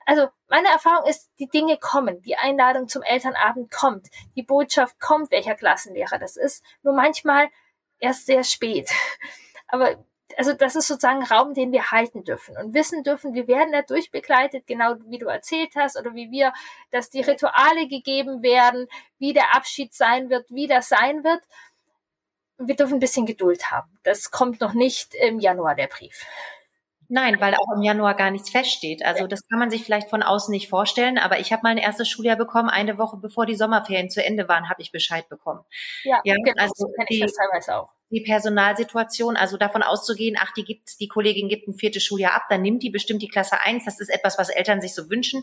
also 0.07 0.28
meine 0.48 0.68
Erfahrung 0.68 1.09
ist, 1.09 1.28
die 1.40 1.48
Dinge 1.48 1.76
kommen, 1.76 2.22
die 2.22 2.36
Einladung 2.36 2.86
zum 2.86 3.03
Elternabend 3.03 3.70
kommt, 3.72 4.07
die 4.36 4.44
Botschaft 4.44 5.01
kommt, 5.01 5.32
welcher 5.32 5.57
Klassenlehrer 5.57 6.18
das 6.18 6.36
ist. 6.36 6.64
Nur 6.82 6.94
manchmal 6.94 7.48
erst 7.98 8.26
sehr 8.26 8.44
spät. 8.44 8.88
Aber 9.66 9.96
also 10.36 10.53
das 10.53 10.76
ist 10.76 10.86
sozusagen 10.86 11.24
Raum, 11.24 11.55
den 11.55 11.72
wir 11.72 11.90
halten 11.90 12.22
dürfen 12.22 12.57
und 12.57 12.72
wissen 12.72 13.03
dürfen, 13.03 13.34
wir 13.34 13.48
werden 13.48 13.72
da 13.72 13.82
durchbegleitet, 13.82 14.64
genau 14.64 14.94
wie 15.07 15.18
du 15.18 15.26
erzählt 15.26 15.72
hast, 15.74 15.98
oder 15.98 16.14
wie 16.14 16.30
wir, 16.30 16.53
dass 16.92 17.11
die 17.11 17.20
Rituale 17.20 17.88
gegeben 17.88 18.42
werden, 18.42 18.86
wie 19.18 19.32
der 19.32 19.57
Abschied 19.57 19.92
sein 19.92 20.30
wird, 20.30 20.46
wie 20.51 20.68
das 20.68 20.88
sein 20.88 21.24
wird 21.24 21.42
wir 22.61 22.76
dürfen 22.76 22.94
ein 22.94 23.00
bisschen 23.00 23.26
Geduld 23.26 23.70
haben. 23.70 23.98
Das 24.02 24.30
kommt 24.30 24.61
noch 24.61 24.74
nicht 24.74 25.14
im 25.14 25.40
Januar, 25.40 25.74
der 25.74 25.86
Brief. 25.88 26.24
Nein, 27.08 27.40
weil 27.40 27.54
auch 27.54 27.74
im 27.74 27.82
Januar 27.82 28.14
gar 28.14 28.30
nichts 28.30 28.50
feststeht. 28.50 29.04
Also 29.04 29.26
das 29.26 29.46
kann 29.48 29.58
man 29.58 29.68
sich 29.68 29.82
vielleicht 29.82 30.08
von 30.08 30.22
außen 30.22 30.52
nicht 30.52 30.68
vorstellen, 30.68 31.18
aber 31.18 31.40
ich 31.40 31.52
habe 31.52 31.62
mein 31.64 31.76
erstes 31.76 32.08
Schuljahr 32.08 32.36
bekommen, 32.36 32.68
eine 32.68 32.98
Woche 32.98 33.16
bevor 33.16 33.46
die 33.46 33.56
Sommerferien 33.56 34.11
zu 34.11 34.24
Ende 34.24 34.48
waren, 34.48 34.68
habe 34.68 34.80
ich 34.80 34.92
Bescheid 34.92 35.28
bekommen. 35.28 35.64
Ja, 36.04 36.20
ja 36.22 36.36
genau, 36.36 36.62
also 36.62 36.72
so 36.76 36.86
kenne 36.92 37.06
ich 37.08 37.20
das 37.20 37.32
teilweise 37.32 37.76
auch 37.76 37.90
die 38.11 38.20
Personalsituation, 38.20 39.36
also 39.36 39.56
davon 39.56 39.82
auszugehen, 39.82 40.36
ach, 40.38 40.52
die 40.52 40.64
gibt, 40.64 41.00
die 41.00 41.08
Kollegin 41.08 41.48
gibt 41.48 41.68
ein 41.68 41.74
viertes 41.74 42.02
Schuljahr 42.02 42.34
ab, 42.34 42.44
dann 42.50 42.62
nimmt 42.62 42.82
die 42.82 42.90
bestimmt 42.90 43.22
die 43.22 43.28
Klasse 43.28 43.61
eins. 43.61 43.84
Das 43.84 44.00
ist 44.00 44.08
etwas, 44.08 44.36
was 44.36 44.48
Eltern 44.48 44.80
sich 44.80 44.94
so 44.94 45.08
wünschen, 45.11 45.42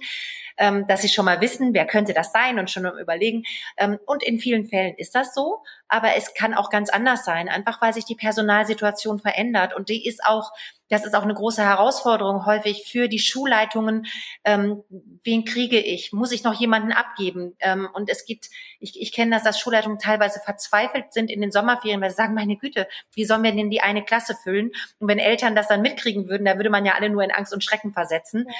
ähm, 0.58 0.86
dass 0.88 1.02
sie 1.02 1.10
schon 1.10 1.26
mal 1.26 1.40
wissen, 1.42 1.74
wer 1.74 1.86
könnte 1.86 2.14
das 2.14 2.32
sein 2.32 2.60
und 2.60 2.70
schon 2.70 2.86
überlegen. 3.00 3.44
Ähm, 3.78 4.00
und 4.06 4.24
in 4.24 4.40
vielen 4.40 4.66
Fällen 4.66 4.96
ist 4.96 5.16
das 5.16 5.34
so, 5.34 5.64
aber 5.88 6.16
es 6.16 6.34
kann 6.34 6.54
auch 6.54 6.70
ganz 6.70 6.90
anders 6.90 7.24
sein, 7.24 7.48
einfach 7.48 7.82
weil 7.82 7.94
sich 7.94 8.06
die 8.06 8.16
Personalsituation 8.16 9.20
verändert 9.20 9.74
und 9.74 9.90
die 9.90 10.06
ist 10.06 10.22
auch 10.26 10.52
das 10.90 11.06
ist 11.06 11.16
auch 11.16 11.24
eine 11.24 11.34
große 11.34 11.64
Herausforderung 11.64 12.46
häufig 12.46 12.86
für 12.90 13.08
die 13.08 13.20
Schulleitungen. 13.20 14.06
Ähm, 14.44 14.84
wen 15.24 15.44
kriege 15.44 15.80
ich? 15.80 16.14
Muss 16.14 16.32
ich 16.32 16.44
noch 16.44 16.54
jemanden 16.54 16.92
abgeben? 16.92 17.56
Ähm, 17.60 17.90
und 17.94 18.10
es 18.10 18.26
gibt, 18.26 18.50
ich, 18.80 19.00
ich 19.00 19.12
kenne 19.12 19.32
das, 19.32 19.44
dass 19.44 19.60
Schulleitungen 19.60 20.00
teilweise 20.00 20.40
verzweifelt 20.40 21.12
sind 21.12 21.30
in 21.30 21.42
den 21.42 21.52
Sommerferien, 21.52 22.02
weil 22.02 22.10
sie 22.10 22.16
sagen, 22.16 22.34
meine 22.34 22.57
Güte, 22.60 22.88
wie 23.14 23.26
sollen 23.26 23.44
wir 23.44 23.52
denn 23.52 23.70
die 23.70 23.82
eine 23.82 24.04
Klasse 24.04 24.36
füllen? 24.36 24.72
Und 25.00 25.08
wenn 25.08 25.20
Eltern 25.20 25.56
das 25.56 25.68
dann 25.68 25.82
mitkriegen 25.82 26.28
würden, 26.30 26.46
da 26.46 26.58
würde 26.58 26.70
man 26.70 26.86
ja 26.86 26.94
alle 26.94 27.10
nur 27.10 27.24
in 27.24 27.32
Angst 27.32 27.54
und 27.54 27.64
Schrecken 27.64 27.94
versetzen. 27.94 28.46
Ja. 28.48 28.56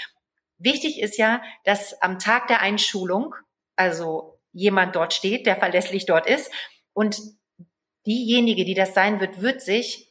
Wichtig 0.60 1.00
ist 1.02 1.18
ja, 1.18 1.42
dass 1.64 2.02
am 2.02 2.20
Tag 2.20 2.48
der 2.48 2.62
Einschulung, 2.62 3.36
also 3.76 4.40
jemand 4.54 4.96
dort 4.96 5.14
steht, 5.14 5.46
der 5.46 5.56
verlässlich 5.56 6.06
dort 6.06 6.28
ist 6.28 6.52
und 6.94 7.20
diejenige, 8.08 8.66
die 8.66 8.74
das 8.74 8.94
sein 8.94 9.20
wird, 9.20 9.42
wird 9.42 9.62
sich 9.62 10.08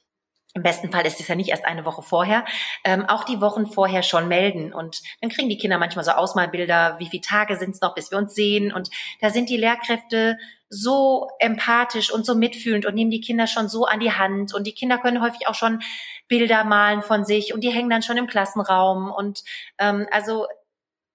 im 0.57 0.63
besten 0.63 0.91
Fall 0.91 1.05
ist 1.05 1.21
es 1.21 1.29
ja 1.29 1.35
nicht 1.35 1.51
erst 1.51 1.67
eine 1.67 1.85
Woche 1.85 2.03
vorher, 2.03 2.47
ähm, 2.83 3.05
auch 3.05 3.25
die 3.25 3.43
Wochen 3.43 3.67
vorher 3.67 4.03
schon 4.03 4.27
melden. 4.27 4.73
Und 4.73 5.03
dann 5.21 5.29
kriegen 5.29 5.51
die 5.51 5.59
Kinder 5.59 5.77
manchmal 5.77 6.05
so 6.05 6.13
Ausmalbilder, 6.13 6.97
wie 6.99 7.09
viele 7.09 7.21
Tage 7.21 7.57
sind 7.57 7.75
es 7.75 7.83
noch, 7.83 7.95
bis 7.95 8.11
wir 8.11 8.17
uns 8.17 8.35
sehen. 8.35 8.73
Und 8.73 8.89
da 9.21 9.29
sind 9.29 9.51
die 9.51 9.59
Lehrkräfte 9.59 10.39
so 10.69 11.29
empathisch 11.39 12.13
und 12.13 12.27
so 12.27 12.35
mitfühlend 12.35 12.87
und 12.87 12.95
nehmen 12.95 13.11
die 13.11 13.21
Kinder 13.21 13.47
schon 13.47 13.69
so 13.69 13.85
an 13.85 14.01
die 14.01 14.13
Hand. 14.13 14.55
Und 14.55 14.67
die 14.67 14.75
Kinder 14.75 14.99
können 14.99 15.23
häufig 15.23 15.49
auch 15.49 15.55
schon 15.55 15.83
Bilder 16.29 16.65
malen 16.65 17.03
von 17.03 17.25
sich 17.25 17.55
und 17.55 17.63
die 17.63 17.71
hängen 17.71 17.91
dann 17.91 18.03
schon 18.03 18.17
im 18.17 18.27
Klassenraum. 18.27 19.11
Und 19.11 19.45
ähm, 19.79 20.07
also 20.11 20.47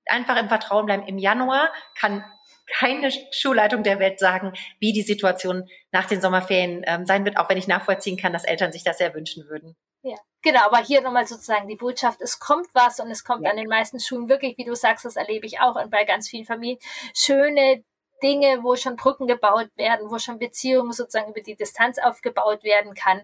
einfach 0.06 0.38
im 0.38 0.50
Vertrauen 0.50 0.86
bleiben. 0.86 1.08
Im 1.08 1.18
Januar 1.18 1.72
kann 2.00 2.24
keine 2.72 3.12
Schulleitung 3.32 3.84
der 3.84 4.00
Welt 4.00 4.20
sagen, 4.20 4.54
wie 4.80 4.94
die 4.94 5.02
Situation 5.02 5.70
nach 5.92 6.06
den 6.06 6.22
Sommerferien 6.22 6.84
ähm, 6.86 7.06
sein 7.06 7.26
wird, 7.26 7.38
auch 7.38 7.50
wenn 7.50 7.58
ich 7.58 7.68
nachvollziehen 7.68 8.18
kann, 8.18 8.34
dass 8.34 8.46
Eltern 8.46 8.72
sich 8.72 8.84
das 8.84 8.98
sehr 8.98 9.14
wünschen 9.14 9.48
würden. 9.50 9.76
Ja, 10.04 10.16
genau, 10.42 10.62
aber 10.66 10.80
hier 10.80 11.02
nochmal 11.02 11.28
sozusagen 11.28 11.68
die 11.68 11.76
Botschaft, 11.76 12.22
es 12.22 12.40
kommt 12.40 12.68
was 12.74 13.00
und 13.00 13.12
es 13.12 13.24
kommt 13.24 13.44
ja. 13.44 13.52
an 13.52 13.58
den 13.58 13.68
meisten 13.68 14.00
Schulen 14.00 14.30
wirklich, 14.30 14.58
wie 14.58 14.64
du 14.64 14.74
sagst, 14.74 15.06
das 15.06 15.16
erlebe 15.16 15.46
ich 15.46 15.60
auch 15.60 15.76
und 15.76 15.92
bei 15.92 16.06
ganz 16.06 16.28
vielen 16.28 16.46
Familien, 16.46 16.80
schöne 17.14 17.84
Dinge, 18.22 18.64
wo 18.64 18.76
schon 18.76 18.96
Brücken 18.96 19.28
gebaut 19.28 19.70
werden, 19.76 20.10
wo 20.10 20.20
schon 20.20 20.40
Beziehungen 20.40 20.92
sozusagen 20.92 21.32
über 21.32 21.42
die 21.42 21.56
Distanz 21.56 21.98
aufgebaut 22.00 22.64
werden 22.64 22.94
kann. 22.94 23.22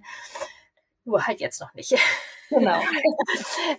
Nur 1.05 1.25
halt 1.25 1.39
jetzt 1.39 1.61
noch 1.61 1.73
nicht. 1.73 1.95
Genau. 2.49 2.79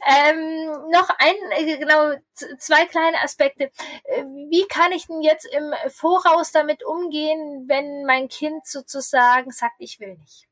ähm, 0.06 0.90
noch 0.90 1.08
ein, 1.18 1.36
äh, 1.52 1.78
genau, 1.78 2.12
zwei 2.58 2.84
kleine 2.86 3.18
Aspekte. 3.22 3.70
Äh, 4.04 4.24
wie 4.50 4.66
kann 4.68 4.92
ich 4.92 5.06
denn 5.06 5.22
jetzt 5.22 5.46
im 5.46 5.72
Voraus 5.88 6.52
damit 6.52 6.84
umgehen, 6.84 7.64
wenn 7.66 8.04
mein 8.04 8.28
Kind 8.28 8.66
sozusagen 8.66 9.50
sagt, 9.50 9.76
ich 9.78 10.00
will 10.00 10.16
nicht? 10.16 10.48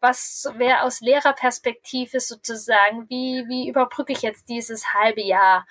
Was 0.00 0.48
wäre 0.56 0.82
aus 0.82 1.00
Lehrerperspektive 1.00 2.18
sozusagen, 2.18 3.08
wie, 3.08 3.44
wie 3.46 3.68
überbrücke 3.68 4.12
ich 4.12 4.22
jetzt 4.22 4.48
dieses 4.48 4.92
halbe 4.92 5.22
Jahr 5.22 5.64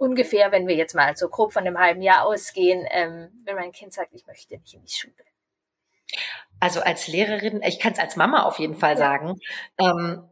ungefähr, 0.00 0.50
wenn 0.50 0.66
wir 0.66 0.74
jetzt 0.74 0.94
mal 0.94 1.16
so 1.16 1.28
grob 1.28 1.52
von 1.52 1.64
dem 1.64 1.78
halben 1.78 2.02
Jahr 2.02 2.26
ausgehen, 2.26 2.86
ähm, 2.90 3.30
wenn 3.44 3.56
mein 3.56 3.72
Kind 3.72 3.92
sagt, 3.92 4.12
ich 4.12 4.26
möchte 4.26 4.56
nicht 4.56 4.74
in 4.74 4.82
die 4.82 4.92
Schule? 4.92 5.14
Also 6.58 6.80
als 6.80 7.06
Lehrerin, 7.06 7.62
ich 7.62 7.78
kann 7.78 7.92
es 7.92 7.98
als 7.98 8.16
Mama 8.16 8.42
auf 8.42 8.58
jeden 8.58 8.76
Fall 8.76 8.92
ja. 8.92 8.96
sagen. 8.96 9.38
Ähm, 9.78 10.30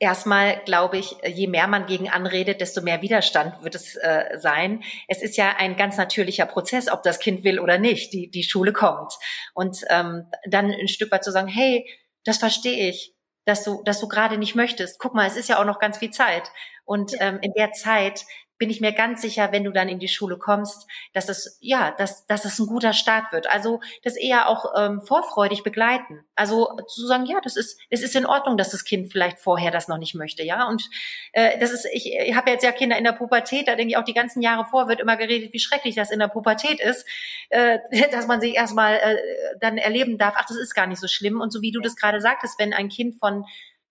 Erstmal 0.00 0.62
glaube 0.64 0.96
ich, 0.96 1.16
je 1.26 1.48
mehr 1.48 1.66
man 1.66 1.86
gegen 1.86 2.08
anredet, 2.08 2.60
desto 2.60 2.82
mehr 2.82 3.02
Widerstand 3.02 3.64
wird 3.64 3.74
es 3.74 3.96
äh, 3.96 4.38
sein. 4.38 4.84
Es 5.08 5.22
ist 5.22 5.36
ja 5.36 5.56
ein 5.58 5.76
ganz 5.76 5.96
natürlicher 5.96 6.46
Prozess, 6.46 6.88
ob 6.88 7.02
das 7.02 7.18
Kind 7.18 7.42
will 7.42 7.58
oder 7.58 7.78
nicht. 7.78 8.12
Die, 8.12 8.30
die 8.30 8.44
Schule 8.44 8.72
kommt. 8.72 9.12
Und 9.54 9.78
ähm, 9.90 10.30
dann 10.48 10.70
ein 10.70 10.86
Stück 10.86 11.10
weit 11.10 11.24
zu 11.24 11.32
sagen, 11.32 11.48
hey, 11.48 11.84
das 12.22 12.36
verstehe 12.36 12.88
ich, 12.88 13.16
dass 13.44 13.64
du, 13.64 13.82
dass 13.82 13.98
du 13.98 14.06
gerade 14.06 14.38
nicht 14.38 14.54
möchtest. 14.54 15.00
Guck 15.00 15.14
mal, 15.14 15.26
es 15.26 15.36
ist 15.36 15.48
ja 15.48 15.60
auch 15.60 15.64
noch 15.64 15.80
ganz 15.80 15.98
viel 15.98 16.10
Zeit. 16.10 16.48
Und 16.84 17.14
ähm, 17.18 17.40
in 17.42 17.52
der 17.54 17.72
Zeit 17.72 18.24
bin 18.58 18.70
ich 18.70 18.80
mir 18.80 18.92
ganz 18.92 19.22
sicher, 19.22 19.52
wenn 19.52 19.64
du 19.64 19.70
dann 19.70 19.88
in 19.88 19.98
die 19.98 20.08
Schule 20.08 20.36
kommst, 20.36 20.86
dass 21.12 21.28
es 21.28 21.58
ja, 21.60 21.92
dass, 21.92 22.26
dass 22.26 22.44
es 22.44 22.58
ein 22.58 22.66
guter 22.66 22.92
Start 22.92 23.32
wird. 23.32 23.48
Also 23.48 23.80
das 24.02 24.16
eher 24.16 24.48
auch 24.48 24.72
ähm, 24.76 25.00
vorfreudig 25.00 25.62
begleiten. 25.62 26.24
Also 26.34 26.76
zu 26.88 27.06
sagen, 27.06 27.24
ja, 27.26 27.40
das 27.42 27.56
ist, 27.56 27.80
es 27.88 28.02
ist 28.02 28.16
in 28.16 28.26
Ordnung, 28.26 28.56
dass 28.56 28.70
das 28.70 28.84
Kind 28.84 29.12
vielleicht 29.12 29.38
vorher 29.38 29.70
das 29.70 29.88
noch 29.88 29.98
nicht 29.98 30.14
möchte, 30.14 30.42
ja. 30.42 30.68
Und 30.68 30.88
äh, 31.32 31.58
das 31.58 31.70
ist, 31.70 31.86
ich, 31.92 32.12
ich 32.12 32.34
habe 32.34 32.50
jetzt 32.50 32.64
ja 32.64 32.72
Kinder 32.72 32.98
in 32.98 33.04
der 33.04 33.12
Pubertät, 33.12 33.68
da 33.68 33.76
denke 33.76 33.92
ich 33.92 33.96
auch 33.96 34.04
die 34.04 34.14
ganzen 34.14 34.42
Jahre 34.42 34.64
vor 34.64 34.88
wird 34.88 35.00
immer 35.00 35.16
geredet, 35.16 35.52
wie 35.52 35.60
schrecklich 35.60 35.94
das 35.94 36.10
in 36.10 36.18
der 36.18 36.28
Pubertät 36.28 36.80
ist, 36.80 37.06
äh, 37.50 37.78
dass 38.10 38.26
man 38.26 38.40
sich 38.40 38.54
erstmal 38.54 38.96
äh, 38.96 39.16
dann 39.60 39.78
erleben 39.78 40.18
darf, 40.18 40.34
ach, 40.36 40.46
das 40.46 40.56
ist 40.56 40.74
gar 40.74 40.86
nicht 40.86 41.00
so 41.00 41.06
schlimm. 41.08 41.40
Und 41.40 41.52
so 41.52 41.62
wie 41.62 41.72
du 41.72 41.80
das 41.80 41.96
gerade 41.96 42.20
sagtest, 42.20 42.58
wenn 42.58 42.72
ein 42.72 42.88
Kind 42.88 43.18
von 43.18 43.44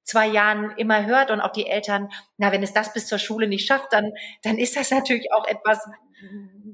zwei 0.08 0.26
Jahren 0.28 0.72
immer 0.78 1.06
hört 1.06 1.30
und 1.30 1.42
auch 1.42 1.52
die 1.52 1.68
Eltern, 1.68 2.10
na, 2.38 2.52
wenn 2.52 2.64
es 2.64 2.74
das 2.74 2.94
bis 2.94 3.08
zur 3.08 3.20
Schule 3.20 3.48
nicht 3.48 3.68
schafft, 3.68 3.94
dann, 3.94 4.14
dann 4.42 4.58
ist 4.58 4.76
das 4.76 4.90
natürlich 4.90 5.32
auch 5.34 5.46
etwas, 5.46 5.86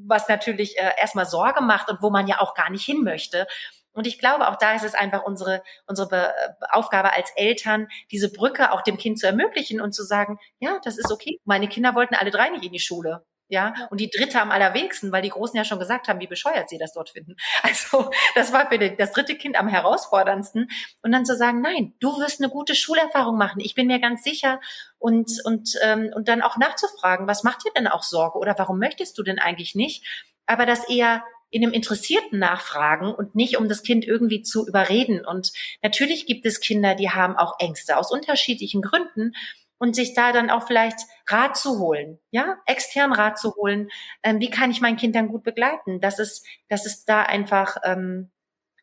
was 0.05 0.29
natürlich 0.29 0.77
äh, 0.77 0.91
erstmal 0.97 1.25
Sorge 1.25 1.61
macht 1.61 1.89
und 1.89 2.01
wo 2.01 2.09
man 2.09 2.27
ja 2.27 2.39
auch 2.39 2.53
gar 2.53 2.69
nicht 2.69 2.85
hin 2.85 3.03
möchte. 3.03 3.47
Und 3.91 4.07
ich 4.07 4.19
glaube, 4.19 4.47
auch 4.49 4.55
da 4.55 4.73
ist 4.73 4.83
es 4.83 4.95
einfach 4.95 5.23
unsere, 5.23 5.63
unsere 5.87 6.29
äh, 6.29 6.49
Aufgabe 6.71 7.13
als 7.13 7.31
Eltern, 7.35 7.87
diese 8.11 8.31
Brücke 8.31 8.71
auch 8.71 8.81
dem 8.81 8.97
Kind 8.97 9.19
zu 9.19 9.27
ermöglichen 9.27 9.81
und 9.81 9.93
zu 9.93 10.03
sagen, 10.03 10.39
ja, 10.59 10.79
das 10.83 10.97
ist 10.97 11.11
okay. 11.11 11.39
Meine 11.43 11.67
Kinder 11.67 11.95
wollten 11.95 12.15
alle 12.15 12.31
drei 12.31 12.49
nicht 12.49 12.63
in 12.63 12.71
die 12.71 12.79
Schule 12.79 13.25
ja, 13.49 13.73
und 13.91 13.99
die 13.99 14.09
dritte 14.09 14.41
am 14.41 14.51
allerwenigsten, 14.51 15.11
weil 15.11 15.21
die 15.21 15.29
Großen 15.29 15.55
ja 15.55 15.63
schon 15.63 15.79
gesagt 15.79 16.07
haben, 16.07 16.19
wie 16.19 16.27
bescheuert 16.27 16.69
sie 16.69 16.77
das 16.77 16.93
dort 16.93 17.09
finden. 17.09 17.35
Also 17.63 18.09
das 18.35 18.51
war 18.51 18.69
für 18.69 18.77
das 18.77 19.11
dritte 19.11 19.35
Kind 19.35 19.57
am 19.57 19.67
herausforderndsten. 19.67 20.69
Und 21.01 21.11
dann 21.11 21.25
zu 21.25 21.35
sagen, 21.35 21.61
nein, 21.61 21.93
du 21.99 22.17
wirst 22.19 22.41
eine 22.41 22.49
gute 22.49 22.75
Schulerfahrung 22.75 23.37
machen, 23.37 23.59
ich 23.59 23.75
bin 23.75 23.87
mir 23.87 23.99
ganz 23.99 24.23
sicher. 24.23 24.59
Und, 24.97 25.31
und, 25.45 25.73
ähm, 25.83 26.11
und 26.15 26.27
dann 26.27 26.41
auch 26.41 26.57
nachzufragen, 26.57 27.27
was 27.27 27.43
macht 27.43 27.65
dir 27.65 27.71
denn 27.75 27.87
auch 27.87 28.03
Sorge 28.03 28.39
oder 28.39 28.55
warum 28.57 28.79
möchtest 28.79 29.17
du 29.17 29.23
denn 29.23 29.39
eigentlich 29.39 29.75
nicht? 29.75 30.05
Aber 30.45 30.65
das 30.65 30.89
eher 30.89 31.23
in 31.53 31.63
einem 31.63 31.73
interessierten 31.73 32.39
Nachfragen 32.39 33.13
und 33.13 33.35
nicht 33.35 33.57
um 33.57 33.69
das 33.69 33.83
Kind 33.83 34.05
irgendwie 34.05 34.41
zu 34.41 34.67
überreden. 34.67 35.23
Und 35.23 35.51
natürlich 35.83 36.25
gibt 36.25 36.47
es 36.47 36.59
Kinder, 36.59 36.95
die 36.95 37.11
haben 37.11 37.37
auch 37.37 37.59
Ängste 37.59 37.97
aus 37.97 38.11
unterschiedlichen 38.11 38.81
Gründen 38.81 39.33
und 39.77 39.95
sich 39.95 40.13
da 40.13 40.31
dann 40.31 40.49
auch 40.49 40.67
vielleicht 40.67 40.99
Rat 41.27 41.57
zu 41.57 41.79
holen, 41.79 42.19
ja, 42.31 42.57
extern 42.65 43.13
Rat 43.13 43.37
zu 43.37 43.55
holen. 43.55 43.89
Ähm, 44.23 44.39
wie 44.39 44.49
kann 44.49 44.71
ich 44.71 44.81
mein 44.81 44.97
Kind 44.97 45.15
dann 45.15 45.27
gut 45.27 45.43
begleiten? 45.43 45.99
Dass 45.99 46.19
es, 46.19 46.43
dass 46.69 46.85
es 46.85 47.05
da 47.05 47.23
einfach 47.23 47.77
ähm, 47.83 48.31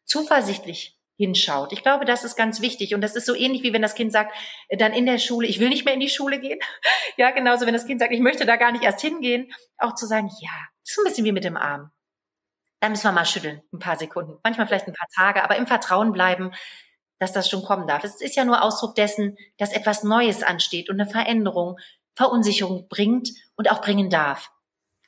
zuversichtlich 0.05 0.99
hinschaut. 1.20 1.72
Ich 1.72 1.82
glaube, 1.82 2.07
das 2.07 2.24
ist 2.24 2.34
ganz 2.34 2.62
wichtig. 2.62 2.95
Und 2.95 3.03
das 3.03 3.14
ist 3.14 3.26
so 3.26 3.34
ähnlich 3.34 3.62
wie 3.62 3.74
wenn 3.74 3.82
das 3.82 3.95
Kind 3.95 4.11
sagt, 4.11 4.34
äh, 4.68 4.76
dann 4.78 4.95
in 4.95 5.05
der 5.05 5.18
Schule, 5.18 5.47
ich 5.47 5.61
will 5.61 5.68
nicht 5.68 5.84
mehr 5.84 5.93
in 5.93 6.01
die 6.01 6.09
Schule 6.09 6.41
gehen. 6.41 6.59
ja, 7.18 7.30
genauso 7.30 7.66
wenn 7.66 7.74
das 7.74 7.86
Kind 7.86 8.01
sagt, 8.01 8.12
ich 8.12 8.20
möchte 8.20 8.47
da 8.47 8.57
gar 8.57 8.72
nicht 8.72 8.84
erst 8.84 9.03
hingehen, 9.03 9.53
auch 9.76 9.95
zu 9.95 10.07
sagen, 10.07 10.30
ja, 10.41 10.51
ist 10.82 10.99
ein 10.99 11.05
bisschen 11.05 11.26
wie 11.26 11.32
mit 11.32 11.45
dem 11.45 11.59
Arm. 11.59 11.91
Da 12.80 12.88
müssen 12.88 13.05
wir 13.05 13.12
mal 13.12 13.26
schütteln, 13.26 13.61
ein 13.74 13.78
paar 13.78 13.99
Sekunden, 13.99 14.38
manchmal 14.43 14.66
vielleicht 14.66 14.86
ein 14.86 14.95
paar 14.95 15.09
Tage, 15.14 15.45
aber 15.45 15.57
im 15.57 15.66
Vertrauen 15.66 16.12
bleiben, 16.12 16.53
dass 17.20 17.32
das 17.32 17.48
schon 17.48 17.62
kommen 17.62 17.86
darf. 17.86 18.02
Es 18.02 18.20
ist 18.20 18.34
ja 18.34 18.44
nur 18.44 18.62
Ausdruck 18.62 18.96
dessen, 18.96 19.38
dass 19.58 19.72
etwas 19.72 20.02
Neues 20.02 20.42
ansteht 20.42 20.90
und 20.90 21.00
eine 21.00 21.08
Veränderung 21.08 21.78
Verunsicherung 22.16 22.88
bringt 22.88 23.30
und 23.56 23.70
auch 23.70 23.80
bringen 23.80 24.10
darf. 24.10 24.50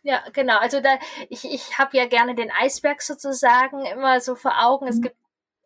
Ja, 0.03 0.23
genau. 0.33 0.59
Also 0.59 0.81
da, 0.81 0.99
ich, 1.29 1.45
ich 1.45 1.79
habe 1.79 1.97
ja 1.97 2.07
gerne 2.07 2.35
den 2.35 2.51
Eisberg 2.51 3.03
sozusagen 3.03 3.85
immer 3.87 4.21
so 4.21 4.35
vor 4.35 4.63
Augen. 4.63 4.87
Es 4.87 4.97
mhm. 4.97 5.03
gibt 5.03 5.17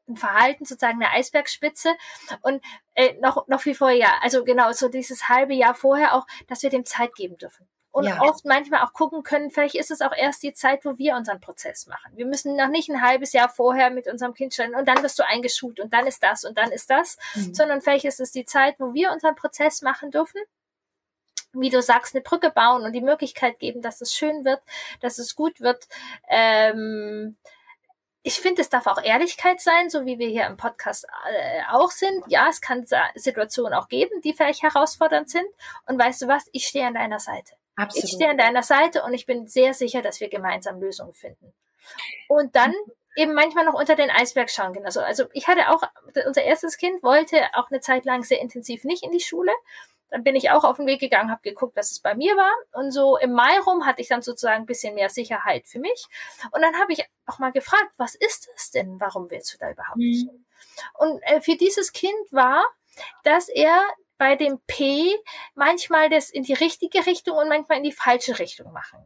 ein 0.08 0.16
Verhalten, 0.16 0.64
sozusagen 0.64 1.02
eine 1.02 1.12
Eisbergspitze. 1.12 1.94
Und 2.42 2.64
äh, 2.94 3.14
noch, 3.20 3.48
noch 3.48 3.60
viel 3.60 3.74
vorher, 3.74 4.22
also 4.22 4.44
genau, 4.44 4.72
so 4.72 4.88
dieses 4.88 5.28
halbe 5.28 5.54
Jahr 5.54 5.74
vorher 5.74 6.14
auch, 6.14 6.26
dass 6.48 6.62
wir 6.62 6.70
dem 6.70 6.84
Zeit 6.84 7.14
geben 7.14 7.38
dürfen 7.38 7.68
und 7.96 8.04
ja. 8.04 8.20
oft 8.20 8.44
manchmal 8.44 8.84
auch 8.84 8.92
gucken 8.92 9.22
können, 9.22 9.50
vielleicht 9.50 9.74
ist 9.74 9.90
es 9.90 10.02
auch 10.02 10.12
erst 10.14 10.42
die 10.42 10.52
Zeit, 10.52 10.84
wo 10.84 10.98
wir 10.98 11.16
unseren 11.16 11.40
Prozess 11.40 11.86
machen. 11.86 12.12
Wir 12.14 12.26
müssen 12.26 12.54
noch 12.54 12.68
nicht 12.68 12.90
ein 12.90 13.00
halbes 13.00 13.32
Jahr 13.32 13.48
vorher 13.48 13.88
mit 13.88 14.06
unserem 14.06 14.34
Kind 14.34 14.52
stellen 14.52 14.74
und 14.74 14.86
dann 14.86 15.02
wirst 15.02 15.18
du 15.18 15.26
eingeschult 15.26 15.80
und 15.80 15.94
dann 15.94 16.06
ist 16.06 16.22
das 16.22 16.44
und 16.44 16.58
dann 16.58 16.72
ist 16.72 16.90
das, 16.90 17.16
mhm. 17.34 17.54
sondern 17.54 17.80
vielleicht 17.80 18.04
ist 18.04 18.20
es 18.20 18.32
die 18.32 18.44
Zeit, 18.44 18.74
wo 18.78 18.92
wir 18.92 19.12
unseren 19.12 19.34
Prozess 19.34 19.80
machen 19.80 20.10
dürfen 20.10 20.42
wie 21.58 21.70
du 21.70 21.80
sagst, 21.80 22.14
eine 22.14 22.22
Brücke 22.22 22.50
bauen 22.50 22.82
und 22.82 22.92
die 22.92 23.00
Möglichkeit 23.00 23.58
geben, 23.58 23.80
dass 23.80 24.02
es 24.02 24.12
schön 24.12 24.44
wird, 24.44 24.60
dass 25.00 25.16
es 25.16 25.34
gut 25.34 25.62
wird. 25.62 25.88
Ähm, 26.28 27.38
ich 28.22 28.40
finde, 28.40 28.60
es 28.60 28.68
darf 28.68 28.86
auch 28.88 29.02
Ehrlichkeit 29.02 29.62
sein, 29.62 29.88
so 29.88 30.04
wie 30.04 30.18
wir 30.18 30.28
hier 30.28 30.44
im 30.46 30.58
Podcast 30.58 31.06
äh, 31.30 31.62
auch 31.70 31.90
sind. 31.90 32.24
Ja, 32.28 32.48
es 32.50 32.60
kann 32.60 32.84
Situationen 33.14 33.72
auch 33.72 33.88
geben, 33.88 34.20
die 34.20 34.34
vielleicht 34.34 34.62
herausfordernd 34.62 35.30
sind. 35.30 35.46
Und 35.86 35.98
weißt 35.98 36.20
du 36.20 36.28
was? 36.28 36.46
Ich 36.52 36.66
stehe 36.66 36.86
an 36.86 36.92
deiner 36.92 37.20
Seite. 37.20 37.55
Absolut. 37.76 38.04
Ich 38.04 38.14
stehe 38.14 38.30
an 38.30 38.38
deiner 38.38 38.62
Seite 38.62 39.02
und 39.04 39.12
ich 39.14 39.26
bin 39.26 39.46
sehr 39.46 39.74
sicher, 39.74 40.02
dass 40.02 40.20
wir 40.20 40.28
gemeinsam 40.28 40.80
Lösungen 40.80 41.14
finden. 41.14 41.52
Und 42.28 42.56
dann 42.56 42.74
eben 43.16 43.34
manchmal 43.34 43.64
noch 43.64 43.74
unter 43.74 43.94
den 43.94 44.10
Eisberg 44.10 44.50
schauen. 44.50 44.76
Also, 44.84 45.00
also 45.00 45.24
ich 45.32 45.48
hatte 45.48 45.70
auch, 45.70 45.82
unser 46.26 46.42
erstes 46.42 46.76
Kind 46.76 47.02
wollte 47.02 47.38
auch 47.54 47.70
eine 47.70 47.80
Zeit 47.80 48.04
lang 48.04 48.22
sehr 48.22 48.40
intensiv 48.40 48.84
nicht 48.84 49.02
in 49.02 49.10
die 49.10 49.20
Schule. 49.20 49.52
Dann 50.10 50.22
bin 50.22 50.36
ich 50.36 50.50
auch 50.50 50.64
auf 50.64 50.76
den 50.76 50.86
Weg 50.86 51.00
gegangen, 51.00 51.30
habe 51.30 51.42
geguckt, 51.42 51.76
was 51.76 51.90
es 51.90 52.00
bei 52.00 52.14
mir 52.14 52.36
war. 52.36 52.52
Und 52.72 52.92
so 52.92 53.16
im 53.16 53.32
Mai 53.32 53.58
rum 53.66 53.86
hatte 53.86 54.02
ich 54.02 54.08
dann 54.08 54.22
sozusagen 54.22 54.62
ein 54.62 54.66
bisschen 54.66 54.94
mehr 54.94 55.08
Sicherheit 55.08 55.66
für 55.66 55.80
mich. 55.80 56.06
Und 56.52 56.62
dann 56.62 56.78
habe 56.78 56.92
ich 56.92 57.04
auch 57.26 57.38
mal 57.38 57.50
gefragt, 57.50 57.90
was 57.96 58.14
ist 58.14 58.48
das 58.54 58.70
denn? 58.70 59.00
Warum 59.00 59.30
willst 59.30 59.52
du 59.54 59.58
da 59.58 59.70
überhaupt 59.70 59.96
nicht? 59.96 60.30
Mhm. 60.30 60.44
Und 60.94 61.20
äh, 61.22 61.40
für 61.40 61.56
dieses 61.56 61.92
Kind 61.92 62.14
war, 62.30 62.64
dass 63.24 63.48
er 63.48 63.82
bei 64.18 64.36
dem 64.36 64.60
P 64.66 65.14
manchmal 65.54 66.08
das 66.08 66.30
in 66.30 66.42
die 66.42 66.54
richtige 66.54 67.04
Richtung 67.06 67.36
und 67.36 67.48
manchmal 67.48 67.78
in 67.78 67.84
die 67.84 67.92
falsche 67.92 68.38
Richtung 68.38 68.72
machen 68.72 68.98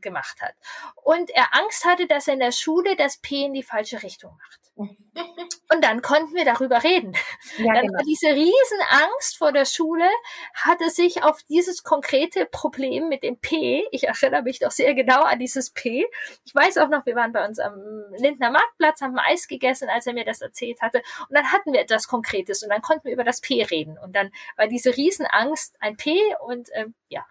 gemacht 0.00 0.40
hat. 0.42 0.54
Und 1.02 1.30
er 1.30 1.54
Angst 1.54 1.84
hatte, 1.84 2.06
dass 2.06 2.28
er 2.28 2.34
in 2.34 2.40
der 2.40 2.52
Schule 2.52 2.96
das 2.96 3.18
P 3.18 3.44
in 3.44 3.54
die 3.54 3.62
falsche 3.62 4.02
Richtung 4.02 4.36
macht. 4.36 4.64
Und 5.72 5.84
dann 5.84 6.02
konnten 6.02 6.34
wir 6.34 6.44
darüber 6.44 6.82
reden. 6.82 7.14
Ja, 7.58 7.74
dann 7.74 7.86
genau. 7.86 8.02
diese 8.06 8.28
Riesenangst 8.28 9.36
vor 9.38 9.52
der 9.52 9.64
Schule 9.64 10.08
hatte 10.54 10.90
sich 10.90 11.22
auf 11.22 11.42
dieses 11.44 11.82
konkrete 11.82 12.46
Problem 12.46 13.08
mit 13.08 13.22
dem 13.22 13.38
P, 13.38 13.86
ich 13.92 14.04
erinnere 14.04 14.42
mich 14.42 14.58
doch 14.58 14.70
sehr 14.70 14.94
genau 14.94 15.22
an 15.22 15.38
dieses 15.38 15.70
P. 15.70 16.06
Ich 16.44 16.54
weiß 16.54 16.78
auch 16.78 16.88
noch, 16.88 17.06
wir 17.06 17.14
waren 17.14 17.32
bei 17.32 17.46
uns 17.46 17.58
am 17.58 17.74
Lindner 18.16 18.50
Marktplatz, 18.50 19.00
haben 19.00 19.18
Eis 19.18 19.46
gegessen, 19.48 19.88
als 19.88 20.06
er 20.06 20.14
mir 20.14 20.24
das 20.24 20.40
erzählt 20.40 20.80
hatte. 20.80 21.02
Und 21.28 21.36
dann 21.36 21.52
hatten 21.52 21.72
wir 21.72 21.80
etwas 21.80 22.08
Konkretes 22.08 22.62
und 22.62 22.70
dann 22.70 22.82
konnten 22.82 23.04
wir 23.04 23.12
über 23.12 23.24
das 23.24 23.40
P 23.40 23.62
reden. 23.62 23.98
Und 23.98 24.14
dann 24.14 24.30
war 24.56 24.66
diese 24.66 24.96
Riesenangst 24.96 25.76
ein 25.80 25.96
P 25.96 26.18
und 26.46 26.68
ähm, 26.74 26.94
ja. 27.08 27.24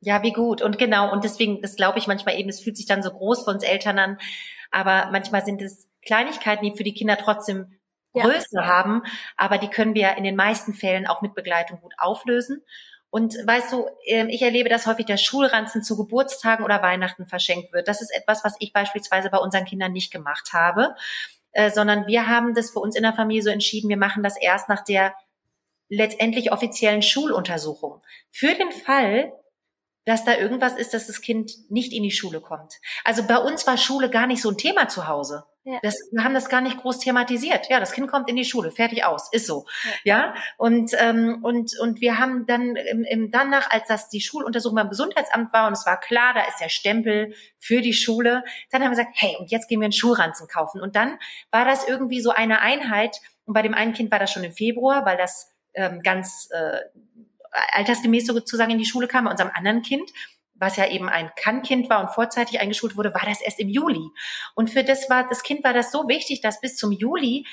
Ja, 0.00 0.22
wie 0.22 0.32
gut. 0.32 0.62
Und 0.62 0.78
genau, 0.78 1.12
und 1.12 1.24
deswegen, 1.24 1.60
das 1.60 1.76
glaube 1.76 1.98
ich 1.98 2.06
manchmal 2.06 2.38
eben, 2.38 2.48
es 2.48 2.60
fühlt 2.60 2.76
sich 2.76 2.86
dann 2.86 3.02
so 3.02 3.10
groß 3.10 3.44
für 3.44 3.50
uns 3.50 3.64
Eltern 3.64 3.98
an, 3.98 4.18
aber 4.70 5.10
manchmal 5.10 5.44
sind 5.44 5.60
es 5.60 5.88
Kleinigkeiten, 6.02 6.64
die 6.64 6.76
für 6.76 6.84
die 6.84 6.94
Kinder 6.94 7.16
trotzdem 7.16 7.78
Größe 8.14 8.56
ja. 8.56 8.66
haben, 8.66 9.02
aber 9.36 9.58
die 9.58 9.68
können 9.68 9.94
wir 9.94 10.16
in 10.16 10.24
den 10.24 10.36
meisten 10.36 10.72
Fällen 10.72 11.06
auch 11.06 11.20
mit 11.20 11.34
Begleitung 11.34 11.80
gut 11.80 11.94
auflösen. 11.98 12.62
Und 13.10 13.34
weißt 13.34 13.72
du, 13.72 13.88
ähm, 14.06 14.28
ich 14.28 14.42
erlebe, 14.42 14.68
dass 14.68 14.86
häufig 14.86 15.06
der 15.06 15.16
Schulranzen 15.16 15.82
zu 15.82 15.96
Geburtstagen 15.96 16.64
oder 16.64 16.82
Weihnachten 16.82 17.26
verschenkt 17.26 17.72
wird. 17.72 17.88
Das 17.88 18.02
ist 18.02 18.10
etwas, 18.10 18.44
was 18.44 18.56
ich 18.58 18.72
beispielsweise 18.72 19.30
bei 19.30 19.38
unseren 19.38 19.64
Kindern 19.64 19.92
nicht 19.92 20.12
gemacht 20.12 20.52
habe, 20.52 20.94
äh, 21.52 21.70
sondern 21.70 22.06
wir 22.06 22.28
haben 22.28 22.54
das 22.54 22.70
für 22.70 22.80
uns 22.80 22.96
in 22.96 23.02
der 23.02 23.14
Familie 23.14 23.42
so 23.42 23.50
entschieden, 23.50 23.88
wir 23.88 23.96
machen 23.96 24.22
das 24.22 24.36
erst 24.38 24.68
nach 24.68 24.84
der 24.84 25.14
letztendlich 25.88 26.52
offiziellen 26.52 27.00
Schuluntersuchung. 27.00 28.02
Für 28.30 28.54
den 28.54 28.72
Fall, 28.72 29.32
dass 30.08 30.24
da 30.24 30.34
irgendwas 30.38 30.74
ist, 30.74 30.94
dass 30.94 31.06
das 31.06 31.20
Kind 31.20 31.52
nicht 31.68 31.92
in 31.92 32.02
die 32.02 32.10
Schule 32.10 32.40
kommt. 32.40 32.80
Also 33.04 33.24
bei 33.24 33.36
uns 33.36 33.66
war 33.66 33.76
Schule 33.76 34.08
gar 34.08 34.26
nicht 34.26 34.40
so 34.40 34.48
ein 34.48 34.56
Thema 34.56 34.88
zu 34.88 35.06
Hause. 35.06 35.44
Ja. 35.64 35.80
Das, 35.82 35.98
wir 36.10 36.24
haben 36.24 36.32
das 36.32 36.48
gar 36.48 36.62
nicht 36.62 36.78
groß 36.78 36.98
thematisiert. 37.00 37.68
Ja, 37.68 37.78
das 37.78 37.92
Kind 37.92 38.10
kommt 38.10 38.30
in 38.30 38.36
die 38.36 38.46
Schule, 38.46 38.70
fertig 38.70 39.04
aus, 39.04 39.30
ist 39.32 39.46
so. 39.46 39.66
Ja, 40.04 40.18
ja? 40.18 40.34
und 40.56 40.92
ähm, 40.98 41.40
und 41.42 41.78
und 41.78 42.00
wir 42.00 42.18
haben 42.18 42.46
dann 42.46 42.74
im, 42.74 43.04
im 43.04 43.30
danach, 43.30 43.70
als 43.70 43.86
das 43.88 44.08
die 44.08 44.22
Schuluntersuchung 44.22 44.76
beim 44.76 44.88
Gesundheitsamt 44.88 45.52
war 45.52 45.66
und 45.66 45.74
es 45.74 45.84
war 45.84 46.00
klar, 46.00 46.32
da 46.32 46.40
ist 46.44 46.58
der 46.58 46.70
Stempel 46.70 47.34
für 47.58 47.82
die 47.82 47.92
Schule, 47.92 48.44
dann 48.70 48.80
haben 48.80 48.90
wir 48.92 48.96
gesagt, 48.96 49.14
hey, 49.16 49.36
und 49.38 49.50
jetzt 49.50 49.68
gehen 49.68 49.80
wir 49.80 49.84
einen 49.84 49.92
Schulranzen 49.92 50.48
kaufen. 50.48 50.80
Und 50.80 50.96
dann 50.96 51.18
war 51.50 51.66
das 51.66 51.86
irgendwie 51.86 52.22
so 52.22 52.30
eine 52.30 52.62
Einheit. 52.62 53.20
Und 53.44 53.52
bei 53.52 53.60
dem 53.60 53.74
einen 53.74 53.92
Kind 53.92 54.10
war 54.10 54.18
das 54.18 54.32
schon 54.32 54.44
im 54.44 54.52
Februar, 54.52 55.04
weil 55.04 55.18
das 55.18 55.52
ähm, 55.74 56.00
ganz 56.02 56.48
äh, 56.50 56.80
altersgemäß 57.72 58.26
sozusagen 58.26 58.70
in 58.70 58.78
die 58.78 58.84
Schule 58.84 59.08
kam. 59.08 59.24
Bei 59.24 59.30
unserem 59.30 59.50
anderen 59.54 59.82
Kind 59.82 60.10
was 60.60 60.76
ja 60.76 60.88
eben 60.88 61.08
ein 61.08 61.30
Kann-Kind 61.36 61.88
war 61.88 62.00
und 62.00 62.10
vorzeitig 62.10 62.60
eingeschult 62.60 62.96
wurde, 62.96 63.14
war 63.14 63.24
das 63.24 63.40
erst 63.40 63.60
im 63.60 63.68
Juli. 63.68 64.10
Und 64.54 64.70
für 64.70 64.84
das 64.84 65.08
war, 65.08 65.26
das 65.28 65.42
Kind 65.42 65.64
war 65.64 65.72
das 65.72 65.92
so 65.92 66.08
wichtig, 66.08 66.40
dass 66.40 66.60
bis 66.60 66.76
zum 66.76 66.92
Juli 66.92 67.46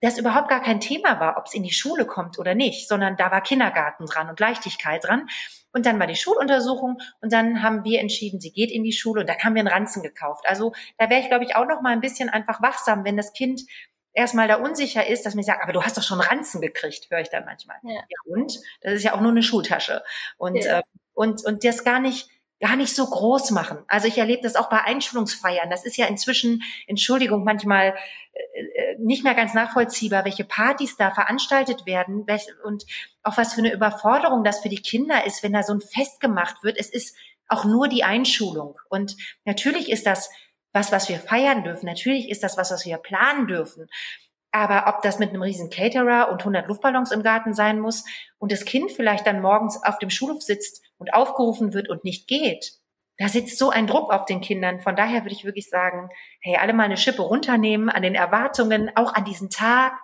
das 0.00 0.18
überhaupt 0.18 0.48
gar 0.48 0.62
kein 0.62 0.80
Thema 0.80 1.20
war, 1.20 1.38
ob 1.38 1.46
es 1.46 1.54
in 1.54 1.62
die 1.62 1.72
Schule 1.72 2.06
kommt 2.06 2.38
oder 2.38 2.54
nicht, 2.54 2.86
sondern 2.86 3.16
da 3.16 3.30
war 3.30 3.40
Kindergarten 3.40 4.06
dran 4.06 4.28
und 4.28 4.38
Leichtigkeit 4.38 5.02
dran. 5.04 5.26
Und 5.72 5.86
dann 5.86 5.98
war 5.98 6.06
die 6.06 6.16
Schuluntersuchung 6.16 6.98
und 7.20 7.32
dann 7.32 7.62
haben 7.62 7.82
wir 7.84 8.00
entschieden, 8.00 8.40
sie 8.40 8.52
geht 8.52 8.70
in 8.70 8.84
die 8.84 8.92
Schule 8.92 9.22
und 9.22 9.28
dann 9.28 9.38
haben 9.38 9.54
wir 9.54 9.60
einen 9.60 9.68
Ranzen 9.68 10.02
gekauft. 10.02 10.44
Also 10.46 10.72
da 10.98 11.10
wäre 11.10 11.20
ich, 11.20 11.28
glaube 11.28 11.44
ich, 11.44 11.56
auch 11.56 11.66
noch 11.66 11.80
mal 11.82 11.92
ein 11.92 12.00
bisschen 12.00 12.28
einfach 12.28 12.62
wachsam, 12.62 13.04
wenn 13.04 13.16
das 13.16 13.32
Kind 13.32 13.62
erstmal 14.16 14.48
da 14.48 14.56
unsicher 14.56 15.06
ist, 15.06 15.24
dass 15.26 15.34
mir 15.34 15.44
sagt, 15.44 15.62
aber 15.62 15.72
du 15.72 15.82
hast 15.82 15.96
doch 15.96 16.02
schon 16.02 16.20
Ranzen 16.20 16.60
gekriegt, 16.60 17.08
höre 17.10 17.20
ich 17.20 17.30
dann 17.30 17.44
manchmal. 17.44 17.76
Ja. 17.82 17.94
ja. 17.94 18.18
und? 18.24 18.58
Das 18.80 18.94
ist 18.94 19.04
ja 19.04 19.14
auch 19.14 19.20
nur 19.20 19.30
eine 19.30 19.42
Schultasche. 19.42 20.02
Und, 20.38 20.64
ja. 20.64 20.80
äh, 20.80 20.82
und, 21.14 21.44
und 21.44 21.64
das 21.64 21.84
gar 21.84 22.00
nicht 22.00 22.28
gar 22.58 22.76
nicht 22.76 22.96
so 22.96 23.06
groß 23.06 23.50
machen. 23.50 23.84
Also 23.86 24.08
ich 24.08 24.16
erlebe 24.16 24.42
das 24.42 24.56
auch 24.56 24.70
bei 24.70 24.80
Einschulungsfeiern. 24.80 25.68
Das 25.68 25.84
ist 25.84 25.98
ja 25.98 26.06
inzwischen, 26.06 26.62
Entschuldigung, 26.86 27.44
manchmal 27.44 27.94
äh, 28.32 28.60
äh, 28.62 28.96
nicht 28.98 29.24
mehr 29.24 29.34
ganz 29.34 29.52
nachvollziehbar, 29.52 30.24
welche 30.24 30.44
Partys 30.44 30.96
da 30.96 31.10
veranstaltet 31.10 31.84
werden 31.84 32.24
und 32.64 32.86
auch 33.22 33.36
was 33.36 33.52
für 33.52 33.60
eine 33.60 33.74
Überforderung 33.74 34.42
das 34.42 34.60
für 34.60 34.70
die 34.70 34.80
Kinder 34.80 35.26
ist, 35.26 35.42
wenn 35.42 35.52
da 35.52 35.62
so 35.62 35.74
ein 35.74 35.82
Fest 35.82 36.18
gemacht 36.18 36.62
wird. 36.62 36.78
Es 36.78 36.88
ist 36.88 37.14
auch 37.46 37.66
nur 37.66 37.88
die 37.88 38.04
Einschulung. 38.04 38.78
Und 38.88 39.16
natürlich 39.44 39.90
ist 39.90 40.06
das 40.06 40.30
was, 40.76 40.92
was 40.92 41.08
wir 41.08 41.18
feiern 41.18 41.64
dürfen. 41.64 41.86
Natürlich 41.86 42.28
ist 42.28 42.42
das 42.42 42.58
was, 42.58 42.70
was 42.70 42.84
wir 42.84 42.98
planen 42.98 43.46
dürfen. 43.46 43.88
Aber 44.52 44.94
ob 44.94 45.02
das 45.02 45.18
mit 45.18 45.30
einem 45.30 45.42
riesen 45.42 45.70
Caterer 45.70 46.30
und 46.30 46.40
100 46.40 46.68
Luftballons 46.68 47.12
im 47.12 47.22
Garten 47.22 47.54
sein 47.54 47.80
muss 47.80 48.04
und 48.38 48.52
das 48.52 48.66
Kind 48.66 48.92
vielleicht 48.92 49.26
dann 49.26 49.40
morgens 49.40 49.82
auf 49.82 49.98
dem 49.98 50.10
Schulhof 50.10 50.42
sitzt 50.42 50.82
und 50.98 51.14
aufgerufen 51.14 51.72
wird 51.72 51.88
und 51.88 52.04
nicht 52.04 52.28
geht, 52.28 52.74
da 53.18 53.28
sitzt 53.28 53.58
so 53.58 53.70
ein 53.70 53.86
Druck 53.86 54.12
auf 54.12 54.26
den 54.26 54.42
Kindern. 54.42 54.80
Von 54.80 54.96
daher 54.96 55.24
würde 55.24 55.34
ich 55.34 55.46
wirklich 55.46 55.70
sagen, 55.70 56.10
hey, 56.40 56.56
alle 56.56 56.74
mal 56.74 56.84
eine 56.84 56.98
Schippe 56.98 57.22
runternehmen 57.22 57.88
an 57.88 58.02
den 58.02 58.14
Erwartungen, 58.14 58.90
auch 58.94 59.14
an 59.14 59.24
diesen 59.24 59.48
Tag 59.48 59.98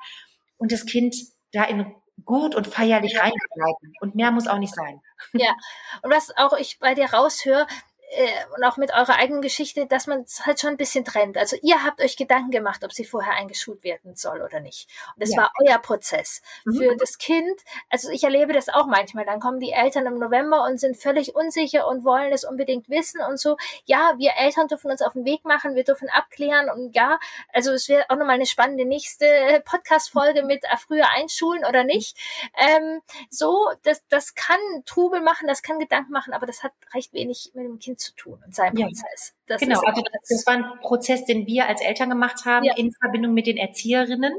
und 0.57 0.73
das 0.73 0.87
Kind 0.87 1.15
da 1.53 1.65
in 1.65 1.95
gut 2.25 2.55
und 2.55 2.67
feierlich 2.67 3.13
ja. 3.13 3.21
reinbegleiten. 3.21 3.93
Und 4.01 4.15
mehr 4.15 4.31
muss 4.31 4.47
auch 4.47 4.59
nicht 4.59 4.75
sein. 4.75 5.01
Ja, 5.35 5.55
und 6.03 6.13
was 6.13 6.35
auch 6.37 6.55
ich 6.59 6.79
bei 6.79 6.95
dir 6.95 7.13
raushöre, 7.13 7.67
äh, 8.13 8.29
und 8.55 8.63
auch 8.65 8.77
mit 8.77 8.93
eurer 8.93 9.17
eigenen 9.17 9.41
Geschichte, 9.41 9.87
dass 9.87 10.07
man 10.07 10.21
es 10.23 10.45
halt 10.45 10.61
schon 10.61 10.71
ein 10.71 10.77
bisschen 10.77 11.05
trennt. 11.05 11.39
Also 11.39 11.57
ihr 11.63 11.83
habt 11.83 12.01
euch 12.01 12.17
Gedanken 12.17 12.51
gemacht, 12.51 12.85
ob 12.85 12.93
sie 12.93 13.05
vorher 13.05 13.35
eingeschult 13.35 13.83
werden 13.85 14.17
soll 14.17 14.43
oder 14.43 14.61
nicht. 14.61 14.89
Und 15.15 15.23
das 15.23 15.31
ja. 15.31 15.39
war 15.39 15.53
euer 15.65 15.79
Prozess. 15.79 16.43
Mhm. 16.65 16.77
Für 16.77 16.97
das 16.97 17.17
Kind, 17.17 17.61
also 17.89 18.11
ich 18.11 18.25
erlebe 18.25 18.53
das 18.53 18.69
auch 18.69 18.87
manchmal, 18.87 19.25
dann 19.25 19.41
kommen 19.41 19.61
die 19.61 19.73
Eltern 19.73 20.07
im 20.07 20.19
November 20.19 20.65
und 20.65 20.79
sind 20.79 20.97
völlig 20.97 21.35
unsicher 21.35 21.87
und 21.89 22.05
wollen 22.05 22.33
es 22.33 22.45
unbedingt 22.45 22.91
wissen 22.91 23.21
und 23.23 23.41
so. 23.41 23.57
Ja, 23.87 24.15
wir 24.19 24.33
Eltern 24.37 24.69
dürfen 24.69 24.91
uns 24.91 25.01
auf 25.01 25.15
den 25.15 25.25
Weg 25.25 25.45
machen, 25.45 25.75
wir 25.75 25.85
dürfen 25.85 26.11
abklären 26.11 26.69
und 26.69 26.95
ja, 26.95 27.19
also 27.53 27.73
es 27.73 27.89
wäre 27.89 28.05
auch 28.11 28.17
nochmal 28.17 28.35
eine 28.35 28.47
spannende 28.47 28.85
nächste 28.85 29.63
Podcast-Folge 29.65 30.43
mit 30.45 30.65
äh, 30.65 30.77
früher 30.77 31.09
einschulen 31.17 31.65
oder 31.65 31.85
nicht. 31.85 32.17
Ähm, 32.59 33.01
so, 33.31 33.71
das, 33.85 34.03
das 34.09 34.35
kann 34.35 34.61
Trubel 34.85 35.23
machen, 35.23 35.49
das 35.49 35.63
kann 35.63 35.79
Gedanken 35.79 36.13
machen, 36.13 36.35
aber 36.35 36.47
das 36.47 36.63
hat 36.63 36.73
recht 36.93 37.15
wenig 37.15 37.53
mit 37.55 37.65
dem 37.65 37.79
Kind 37.79 38.02
zu 38.03 38.15
tun 38.15 38.43
und 38.45 38.55
seinem 38.55 38.77
ja. 38.77 38.87
Prozess. 38.87 39.35
Das 39.47 39.61
genau, 39.61 39.81
also 39.81 40.03
das, 40.03 40.29
das, 40.29 40.47
war 40.47 40.55
ein 40.55 40.81
Prozess, 40.81 41.25
den 41.25 41.47
wir 41.47 41.67
als 41.67 41.81
Eltern 41.81 42.11
gemacht 42.11 42.45
haben 42.45 42.65
ja. 42.65 42.75
in 42.77 42.93
Verbindung 42.93 43.35
mit 43.35 43.47
den 43.47 43.57
Erzieherinnen. 43.57 44.35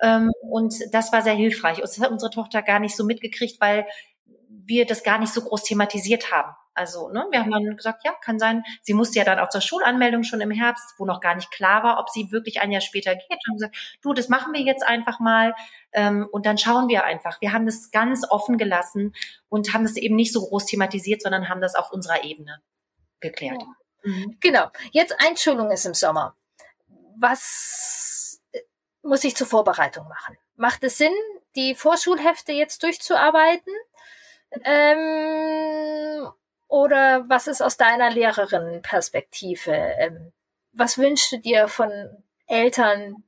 Ähm, 0.00 0.32
und 0.42 0.74
das 0.92 1.12
war 1.12 1.22
sehr 1.22 1.34
hilfreich. 1.34 1.78
Das 1.78 1.98
hat 2.00 2.10
unsere 2.10 2.30
Tochter 2.30 2.62
gar 2.62 2.80
nicht 2.80 2.96
so 2.96 3.04
mitgekriegt, 3.04 3.60
weil 3.60 3.86
wir 4.48 4.86
das 4.86 5.02
gar 5.02 5.18
nicht 5.18 5.32
so 5.32 5.42
groß 5.42 5.64
thematisiert 5.64 6.30
haben. 6.32 6.54
Also, 6.74 7.10
ne, 7.10 7.26
wir 7.30 7.40
haben 7.40 7.50
dann 7.50 7.76
gesagt, 7.76 8.02
ja, 8.04 8.12
kann 8.12 8.38
sein. 8.38 8.64
Sie 8.80 8.94
musste 8.94 9.18
ja 9.18 9.24
dann 9.24 9.38
auch 9.38 9.50
zur 9.50 9.60
Schulanmeldung 9.60 10.22
schon 10.22 10.40
im 10.40 10.50
Herbst, 10.50 10.94
wo 10.96 11.04
noch 11.04 11.20
gar 11.20 11.34
nicht 11.34 11.50
klar 11.50 11.82
war, 11.82 12.00
ob 12.00 12.08
sie 12.08 12.32
wirklich 12.32 12.60
ein 12.62 12.72
Jahr 12.72 12.80
später 12.80 13.14
geht. 13.14 13.28
Und 13.30 13.48
haben 13.48 13.56
gesagt, 13.56 13.98
du, 14.00 14.14
das 14.14 14.28
machen 14.28 14.54
wir 14.54 14.62
jetzt 14.62 14.82
einfach 14.82 15.20
mal. 15.20 15.54
Ähm, 15.92 16.26
und 16.32 16.46
dann 16.46 16.56
schauen 16.56 16.88
wir 16.88 17.04
einfach. 17.04 17.40
Wir 17.42 17.52
haben 17.52 17.66
das 17.66 17.90
ganz 17.90 18.24
offen 18.28 18.56
gelassen 18.56 19.14
und 19.50 19.74
haben 19.74 19.84
das 19.84 19.96
eben 19.96 20.16
nicht 20.16 20.32
so 20.32 20.40
groß 20.40 20.64
thematisiert, 20.64 21.20
sondern 21.20 21.48
haben 21.50 21.60
das 21.60 21.74
auf 21.74 21.92
unserer 21.92 22.24
Ebene 22.24 22.62
geklärt. 23.22 23.62
Ja. 23.62 24.10
Mhm. 24.10 24.36
Genau. 24.40 24.68
Jetzt 24.90 25.14
Einschulung 25.18 25.70
ist 25.70 25.86
im 25.86 25.94
Sommer. 25.94 26.36
Was 27.18 28.42
äh, 28.52 28.60
muss 29.02 29.24
ich 29.24 29.36
zur 29.36 29.46
Vorbereitung 29.46 30.06
machen? 30.08 30.36
Macht 30.56 30.84
es 30.84 30.98
Sinn, 30.98 31.14
die 31.56 31.74
Vorschulhefte 31.74 32.52
jetzt 32.52 32.82
durchzuarbeiten? 32.82 33.72
Ähm, 34.64 36.28
oder 36.68 37.28
was 37.28 37.46
ist 37.46 37.62
aus 37.62 37.76
deiner 37.76 38.10
Lehrerin-Perspektive? 38.10 39.72
Ähm, 39.72 40.32
was 40.72 40.98
wünschst 40.98 41.32
du 41.32 41.38
dir 41.38 41.68
von 41.68 41.90
Eltern 42.46 43.24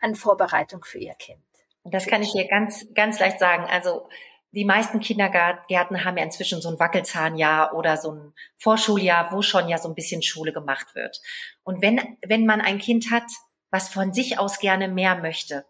an 0.00 0.14
Vorbereitung 0.14 0.84
für 0.84 0.98
ihr 0.98 1.14
Kind? 1.14 1.42
Das 1.84 2.06
kann 2.06 2.22
ich 2.22 2.32
dir 2.32 2.46
ganz, 2.46 2.86
ganz 2.94 3.18
leicht 3.18 3.38
sagen. 3.38 3.64
Also 3.70 4.08
die 4.52 4.64
meisten 4.64 5.00
Kindergärten 5.00 6.04
haben 6.04 6.16
ja 6.16 6.24
inzwischen 6.24 6.60
so 6.60 6.70
ein 6.70 6.80
Wackelzahnjahr 6.80 7.74
oder 7.74 7.96
so 7.96 8.12
ein 8.12 8.34
Vorschuljahr, 8.58 9.32
wo 9.32 9.42
schon 9.42 9.68
ja 9.68 9.78
so 9.78 9.88
ein 9.88 9.94
bisschen 9.94 10.22
Schule 10.22 10.52
gemacht 10.52 10.94
wird. 10.94 11.20
Und 11.62 11.82
wenn, 11.82 12.18
wenn 12.26 12.46
man 12.46 12.60
ein 12.60 12.78
Kind 12.78 13.10
hat, 13.10 13.30
was 13.70 13.88
von 13.88 14.12
sich 14.12 14.38
aus 14.38 14.58
gerne 14.58 14.88
mehr 14.88 15.16
möchte, 15.16 15.64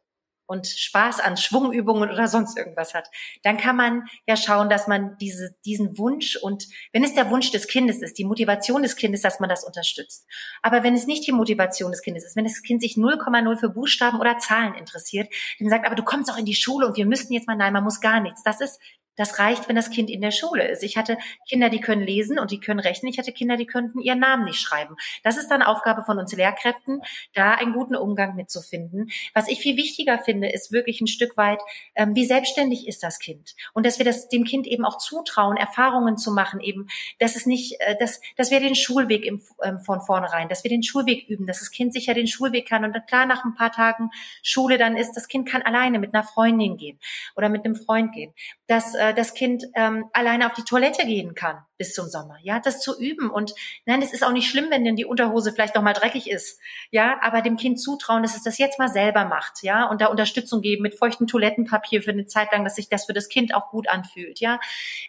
und 0.51 0.67
Spaß 0.67 1.21
an 1.21 1.37
Schwungübungen 1.37 2.11
oder 2.11 2.27
sonst 2.27 2.59
irgendwas 2.59 2.93
hat, 2.93 3.09
dann 3.45 3.57
kann 3.57 3.77
man 3.77 4.03
ja 4.27 4.37
schauen, 4.37 4.69
dass 4.69 4.89
man 4.89 5.17
diese, 5.19 5.55
diesen 5.65 5.97
Wunsch 5.97 6.35
und 6.35 6.67
wenn 6.93 7.05
es 7.05 7.15
der 7.15 7.31
Wunsch 7.31 7.53
des 7.53 7.69
Kindes 7.69 8.03
ist, 8.03 8.19
die 8.19 8.25
Motivation 8.25 8.83
des 8.83 8.97
Kindes, 8.97 9.23
dass 9.23 9.39
man 9.39 9.49
das 9.49 9.63
unterstützt. 9.63 10.27
Aber 10.61 10.83
wenn 10.83 10.95
es 10.95 11.07
nicht 11.07 11.25
die 11.25 11.33
Motivation 11.33 11.93
des 11.93 12.03
Kindes 12.03 12.25
ist, 12.25 12.35
wenn 12.35 12.45
das 12.45 12.63
Kind 12.63 12.83
sich 12.83 12.95
0,0 12.95 13.57
für 13.59 13.69
Buchstaben 13.69 14.19
oder 14.19 14.39
Zahlen 14.39 14.75
interessiert, 14.75 15.33
dann 15.61 15.69
sagt, 15.69 15.87
aber 15.87 15.95
du 15.95 16.03
kommst 16.03 16.33
auch 16.33 16.37
in 16.37 16.47
die 16.47 16.55
Schule 16.55 16.85
und 16.89 16.97
wir 16.97 17.07
müssten 17.07 17.33
jetzt 17.33 17.47
mal, 17.47 17.57
nein, 17.57 17.73
man 17.73 17.85
muss 17.85 18.01
gar 18.01 18.19
nichts. 18.19 18.43
Das 18.43 18.61
ist 18.61 18.81
das 19.21 19.39
reicht, 19.39 19.69
wenn 19.69 19.77
das 19.77 19.91
Kind 19.91 20.11
in 20.11 20.21
der 20.21 20.31
Schule 20.31 20.67
ist. 20.67 20.83
Ich 20.83 20.97
hatte 20.97 21.19
Kinder, 21.49 21.69
die 21.69 21.81
können 21.81 22.03
lesen 22.03 22.39
und 22.39 22.51
die 22.51 22.59
können 22.59 22.81
rechnen. 22.81 23.13
Ich 23.13 23.19
hatte 23.19 23.33
Kinder, 23.33 23.57
die 23.57 23.67
könnten 23.67 24.01
ihren 24.01 24.19
Namen 24.19 24.45
nicht 24.45 24.61
schreiben. 24.61 24.97
Das 25.23 25.37
ist 25.37 25.49
dann 25.49 25.63
Aufgabe 25.63 26.03
von 26.05 26.19
uns 26.19 26.33
Lehrkräften, 26.33 27.03
da 27.35 27.53
einen 27.53 27.73
guten 27.73 27.97
Umgang 27.97 28.35
mitzufinden. 28.35 29.11
Was 29.35 29.49
ich 29.49 29.61
viel 29.61 29.77
wichtiger 29.77 30.19
finde, 30.19 30.51
ist 30.51 30.73
wirklich 30.73 31.01
ein 31.01 31.07
Stück 31.07 31.37
weit, 31.37 31.61
ähm, 31.95 32.15
wie 32.15 32.25
selbstständig 32.25 32.89
ist 32.89 33.03
das 33.03 33.19
Kind? 33.19 33.55
Und 33.75 33.85
dass 33.85 33.99
wir 33.99 34.05
das 34.05 34.29
dem 34.29 34.45
Kind 34.45 34.67
eben 34.67 34.85
auch 34.85 34.99
zutrauen, 34.99 35.57
Erfahrungen 35.57 36.17
zu 36.17 36.33
machen, 36.33 36.61
eben, 36.61 36.89
dass 37.19 37.37
es 37.37 37.47
nicht, 37.47 37.81
äh, 37.81 37.97
dass, 37.99 38.21
dass 38.37 38.51
wir 38.51 38.61
den 38.61 38.75
Schulweg 38.75 39.27
im, 39.27 39.43
ähm, 39.63 39.81
von 39.81 40.01
vornherein, 40.01 40.49
dass 40.49 40.65
wir 40.65 40.71
den 40.71 40.83
Schulweg 40.83 41.29
üben, 41.29 41.47
dass 41.47 41.61
das 41.61 41.71
Kind 41.71 41.93
sicher 41.93 42.15
den 42.15 42.27
Schulweg 42.27 42.67
kann 42.67 42.85
und 42.85 42.95
dann 42.95 43.07
klar 43.07 43.27
nach 43.27 43.45
ein 43.45 43.55
paar 43.55 43.73
Tagen 43.73 44.11
Schule 44.43 44.79
dann 44.79 44.97
ist, 44.97 45.13
das 45.13 45.29
Kind 45.29 45.49
kann 45.49 45.63
alleine 45.63 45.99
mit 45.99 46.15
einer 46.15 46.25
Freundin 46.25 46.77
gehen 46.77 46.99
oder 47.37 47.49
mit 47.49 47.65
einem 47.65 47.77
Freund 47.77 48.13
gehen. 48.13 48.33
Dass 48.67 48.95
äh, 48.95 49.10
das 49.13 49.35
Kind 49.35 49.65
ähm, 49.75 50.07
alleine 50.13 50.47
auf 50.47 50.55
die 50.55 50.65
Toilette 50.65 51.07
gehen 51.07 51.35
kann 51.35 51.59
bis 51.81 51.95
zum 51.95 52.09
Sommer. 52.09 52.37
Ja, 52.43 52.61
das 52.61 52.81
zu 52.81 53.01
üben. 53.01 53.31
Und 53.31 53.55
nein, 53.87 54.03
es 54.03 54.13
ist 54.13 54.23
auch 54.23 54.33
nicht 54.33 54.51
schlimm, 54.51 54.67
wenn 54.69 54.85
denn 54.85 54.97
die 54.97 55.07
Unterhose 55.07 55.51
vielleicht 55.51 55.75
noch 55.75 55.83
mal 55.83 55.95
dreckig 55.95 56.31
ist. 56.31 56.61
Ja, 56.91 57.19
aber 57.23 57.41
dem 57.41 57.57
Kind 57.57 57.81
zutrauen, 57.81 58.23
dass 58.23 58.37
es 58.37 58.43
das 58.43 58.59
jetzt 58.59 58.79
mal 58.79 58.89
selber 58.89 59.25
macht. 59.25 59.63
Ja, 59.63 59.87
und 59.87 60.03
da 60.03 60.09
Unterstützung 60.09 60.61
geben 60.61 60.83
mit 60.83 60.99
feuchtem 60.99 61.27
Toilettenpapier 61.27 62.03
für 62.03 62.11
eine 62.11 62.27
Zeit 62.27 62.53
lang, 62.53 62.65
dass 62.65 62.77
sich 62.77 62.91
das 62.91 63.07
für 63.07 63.15
das 63.15 63.31
Kind 63.31 63.55
auch 63.55 63.71
gut 63.71 63.89
anfühlt. 63.89 64.41
Ja, 64.41 64.61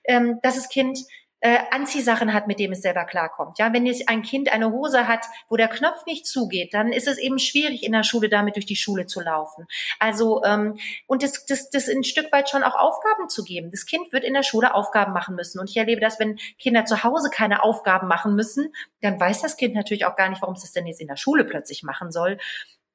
ähm, 0.05 0.39
dass 0.43 0.55
das 0.55 0.69
Kind 0.69 0.99
äh, 1.41 1.57
Anziehsachen 1.71 2.33
hat, 2.33 2.47
mit 2.47 2.59
dem 2.59 2.71
es 2.71 2.81
selber 2.81 3.03
klarkommt. 3.03 3.57
Ja, 3.57 3.73
wenn 3.73 3.85
jetzt 3.87 4.07
ein 4.07 4.21
Kind 4.21 4.53
eine 4.53 4.71
Hose 4.71 5.07
hat, 5.07 5.25
wo 5.49 5.57
der 5.57 5.67
Knopf 5.67 6.05
nicht 6.05 6.27
zugeht, 6.27 6.73
dann 6.73 6.93
ist 6.93 7.07
es 7.07 7.17
eben 7.17 7.39
schwierig 7.39 7.83
in 7.83 7.91
der 7.91 8.03
Schule 8.03 8.29
damit 8.29 8.55
durch 8.55 8.67
die 8.67 8.75
Schule 8.75 9.07
zu 9.07 9.21
laufen. 9.21 9.67
Also 9.99 10.43
ähm, 10.43 10.77
und 11.07 11.23
das, 11.23 11.45
das, 11.47 11.69
das 11.71 11.89
ein 11.89 12.03
Stück 12.03 12.31
weit 12.31 12.49
schon 12.49 12.63
auch 12.63 12.75
Aufgaben 12.75 13.27
zu 13.27 13.43
geben. 13.43 13.71
Das 13.71 13.87
Kind 13.87 14.13
wird 14.13 14.23
in 14.23 14.35
der 14.35 14.43
Schule 14.43 14.75
Aufgaben 14.75 15.13
machen 15.13 15.35
müssen. 15.35 15.59
Und 15.59 15.69
ich 15.69 15.77
erlebe 15.77 15.99
das, 15.99 16.19
wenn 16.19 16.37
Kinder 16.59 16.85
zu 16.85 17.03
Hause 17.03 17.31
keine 17.31 17.63
Aufgaben 17.63 18.07
machen 18.07 18.35
müssen, 18.35 18.71
dann 19.01 19.19
weiß 19.19 19.41
das 19.41 19.57
Kind 19.57 19.73
natürlich 19.73 20.05
auch 20.05 20.15
gar 20.15 20.29
nicht, 20.29 20.41
warum 20.43 20.55
es 20.55 20.61
das 20.61 20.73
denn 20.73 20.85
jetzt 20.85 21.01
in 21.01 21.07
der 21.07 21.17
Schule 21.17 21.43
plötzlich 21.43 21.81
machen 21.81 22.11
soll. 22.11 22.37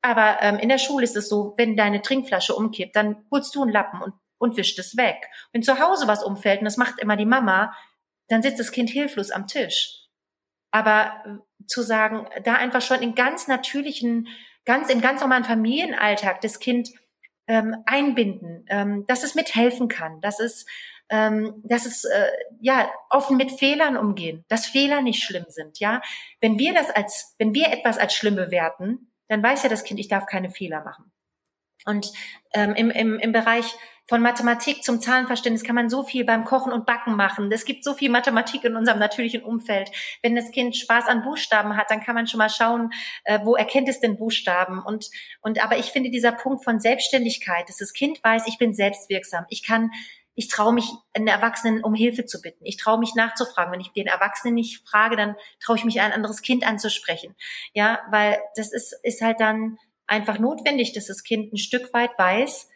Aber 0.02 0.38
ähm, 0.40 0.58
in 0.58 0.68
der 0.68 0.78
Schule 0.78 1.02
ist 1.02 1.16
es 1.16 1.28
so, 1.28 1.54
wenn 1.56 1.76
deine 1.76 2.00
Trinkflasche 2.00 2.54
umkippt, 2.54 2.94
dann 2.94 3.26
holst 3.32 3.54
du 3.56 3.62
einen 3.62 3.72
Lappen 3.72 4.00
und 4.00 4.14
und 4.38 4.58
wischt 4.58 4.78
es 4.78 4.98
weg. 4.98 5.28
Wenn 5.52 5.62
zu 5.62 5.80
Hause 5.80 6.08
was 6.08 6.22
umfällt, 6.22 6.60
und 6.60 6.66
das 6.66 6.76
macht 6.76 7.00
immer 7.00 7.16
die 7.16 7.24
Mama, 7.24 7.74
dann 8.28 8.42
sitzt 8.42 8.60
das 8.60 8.72
Kind 8.72 8.90
hilflos 8.90 9.30
am 9.30 9.46
Tisch. 9.46 10.06
Aber 10.70 11.22
äh, 11.24 11.64
zu 11.66 11.82
sagen, 11.82 12.28
da 12.44 12.54
einfach 12.54 12.82
schon 12.82 13.02
in 13.02 13.14
ganz 13.14 13.48
natürlichen, 13.48 14.28
ganz 14.64 14.90
im 14.90 15.00
ganz 15.00 15.20
normalen 15.20 15.44
Familienalltag 15.44 16.40
das 16.40 16.58
Kind 16.58 16.90
ähm, 17.48 17.76
einbinden, 17.86 18.64
ähm, 18.68 19.04
dass 19.06 19.22
es 19.22 19.34
mithelfen 19.34 19.88
kann, 19.88 20.20
dass 20.20 20.40
es, 20.40 20.66
ähm, 21.08 21.62
dass 21.64 21.86
es 21.86 22.04
äh, 22.04 22.26
ja 22.60 22.90
offen 23.10 23.36
mit 23.36 23.52
Fehlern 23.52 23.96
umgehen, 23.96 24.44
dass 24.48 24.66
Fehler 24.66 25.02
nicht 25.02 25.22
schlimm 25.22 25.46
sind. 25.48 25.78
Ja, 25.78 26.02
wenn 26.40 26.58
wir 26.58 26.74
das 26.74 26.90
als, 26.90 27.34
wenn 27.38 27.54
wir 27.54 27.68
etwas 27.72 27.98
als 27.98 28.14
schlimm 28.14 28.36
bewerten, 28.36 29.12
dann 29.28 29.42
weiß 29.42 29.62
ja 29.62 29.68
das 29.68 29.84
Kind, 29.84 30.00
ich 30.00 30.08
darf 30.08 30.26
keine 30.26 30.50
Fehler 30.50 30.84
machen. 30.84 31.12
Und 31.84 32.12
ähm, 32.52 32.74
im, 32.74 32.90
im, 32.90 33.18
im 33.18 33.32
Bereich 33.32 33.76
von 34.08 34.22
Mathematik 34.22 34.84
zum 34.84 35.00
Zahlenverständnis 35.00 35.64
kann 35.64 35.74
man 35.74 35.90
so 35.90 36.04
viel 36.04 36.24
beim 36.24 36.44
Kochen 36.44 36.72
und 36.72 36.86
Backen 36.86 37.16
machen. 37.16 37.50
Es 37.50 37.64
gibt 37.64 37.82
so 37.82 37.94
viel 37.94 38.10
Mathematik 38.10 38.64
in 38.64 38.76
unserem 38.76 38.98
natürlichen 38.98 39.42
Umfeld. 39.42 39.90
Wenn 40.22 40.36
das 40.36 40.50
Kind 40.50 40.76
Spaß 40.76 41.06
an 41.06 41.22
Buchstaben 41.22 41.76
hat, 41.76 41.90
dann 41.90 42.00
kann 42.00 42.14
man 42.14 42.26
schon 42.26 42.38
mal 42.38 42.48
schauen, 42.48 42.90
äh, 43.24 43.40
wo 43.42 43.56
erkennt 43.56 43.88
es 43.88 44.00
denn 44.00 44.16
Buchstaben? 44.16 44.80
Und, 44.80 45.10
und 45.40 45.62
aber 45.62 45.78
ich 45.78 45.86
finde 45.86 46.10
dieser 46.10 46.32
Punkt 46.32 46.62
von 46.62 46.78
Selbstständigkeit, 46.78 47.68
dass 47.68 47.78
das 47.78 47.92
Kind 47.92 48.22
weiß, 48.22 48.46
ich 48.46 48.58
bin 48.58 48.74
selbstwirksam. 48.74 49.44
Ich 49.48 49.64
kann 49.64 49.90
ich 50.38 50.48
traue 50.48 50.74
mich, 50.74 50.90
einen 51.14 51.28
Erwachsenen 51.28 51.82
um 51.82 51.94
Hilfe 51.94 52.26
zu 52.26 52.42
bitten. 52.42 52.64
Ich 52.66 52.76
traue 52.76 52.98
mich 52.98 53.14
nachzufragen. 53.14 53.72
Wenn 53.72 53.80
ich 53.80 53.92
den 53.92 54.06
Erwachsenen 54.06 54.54
nicht 54.54 54.86
frage, 54.86 55.16
dann 55.16 55.34
traue 55.60 55.76
ich 55.76 55.84
mich, 55.84 56.00
ein 56.00 56.12
anderes 56.12 56.42
Kind 56.42 56.66
anzusprechen. 56.66 57.34
Ja, 57.72 58.00
weil 58.10 58.38
das 58.54 58.70
ist, 58.70 58.94
ist 59.02 59.22
halt 59.22 59.40
dann 59.40 59.78
einfach 60.06 60.38
notwendig, 60.38 60.92
dass 60.92 61.06
das 61.06 61.24
Kind 61.24 61.54
ein 61.54 61.56
Stück 61.56 61.92
weit 61.94 62.10
weiß, 62.18 62.68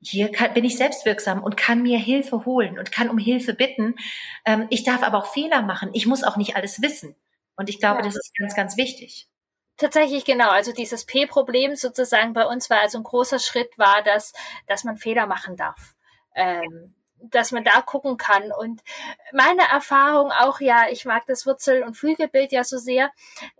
hier 0.00 0.30
kann, 0.30 0.54
bin 0.54 0.64
ich 0.64 0.76
selbstwirksam 0.76 1.42
und 1.42 1.56
kann 1.56 1.82
mir 1.82 1.98
Hilfe 1.98 2.44
holen 2.44 2.78
und 2.78 2.92
kann 2.92 3.10
um 3.10 3.18
Hilfe 3.18 3.54
bitten. 3.54 3.96
Ähm, 4.44 4.66
ich 4.70 4.84
darf 4.84 5.02
aber 5.02 5.18
auch 5.18 5.26
Fehler 5.26 5.62
machen. 5.62 5.90
Ich 5.92 6.06
muss 6.06 6.24
auch 6.24 6.36
nicht 6.36 6.56
alles 6.56 6.82
wissen. 6.82 7.16
Und 7.56 7.68
ich 7.68 7.80
glaube, 7.80 7.98
ja. 7.98 8.04
das 8.04 8.16
ist 8.16 8.32
ganz, 8.38 8.54
ganz 8.54 8.76
wichtig. 8.76 9.28
Tatsächlich 9.76 10.24
genau. 10.24 10.50
Also 10.50 10.72
dieses 10.72 11.04
P-Problem 11.04 11.76
sozusagen 11.76 12.32
bei 12.32 12.46
uns 12.46 12.70
war 12.70 12.80
also 12.80 12.98
ein 12.98 13.04
großer 13.04 13.38
Schritt 13.38 13.76
war, 13.78 14.02
dass, 14.02 14.32
dass 14.66 14.84
man 14.84 14.96
Fehler 14.96 15.26
machen 15.26 15.56
darf. 15.56 15.94
Ähm, 16.34 16.94
dass 17.20 17.50
man 17.50 17.64
da 17.64 17.80
gucken 17.82 18.16
kann. 18.16 18.52
Und 18.52 18.82
meine 19.32 19.62
Erfahrung 19.62 20.30
auch, 20.30 20.60
ja, 20.60 20.88
ich 20.88 21.04
mag 21.04 21.26
das 21.26 21.46
Wurzel- 21.46 21.82
und 21.82 21.96
Flügelbild 21.96 22.52
ja 22.52 22.64
so 22.64 22.78
sehr, 22.78 23.10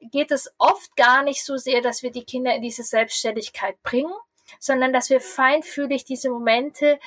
geht 0.01 0.31
es 0.31 0.53
oft 0.59 0.97
gar 0.97 1.23
nicht 1.23 1.45
so 1.45 1.57
sehr, 1.57 1.81
dass 1.81 2.03
wir 2.03 2.13
die 2.13 2.25
Kinder 2.25 2.55
in 2.55 2.63
diese 2.63 2.85
Selbstständigkeit 2.85 3.83
bringen, 3.83 4.13
sondern 4.59 4.93
dass 4.93 5.11
wir 5.11 5.21
feinfühlig 5.21 6.05
diese 6.05 6.31
Momente 6.31 6.99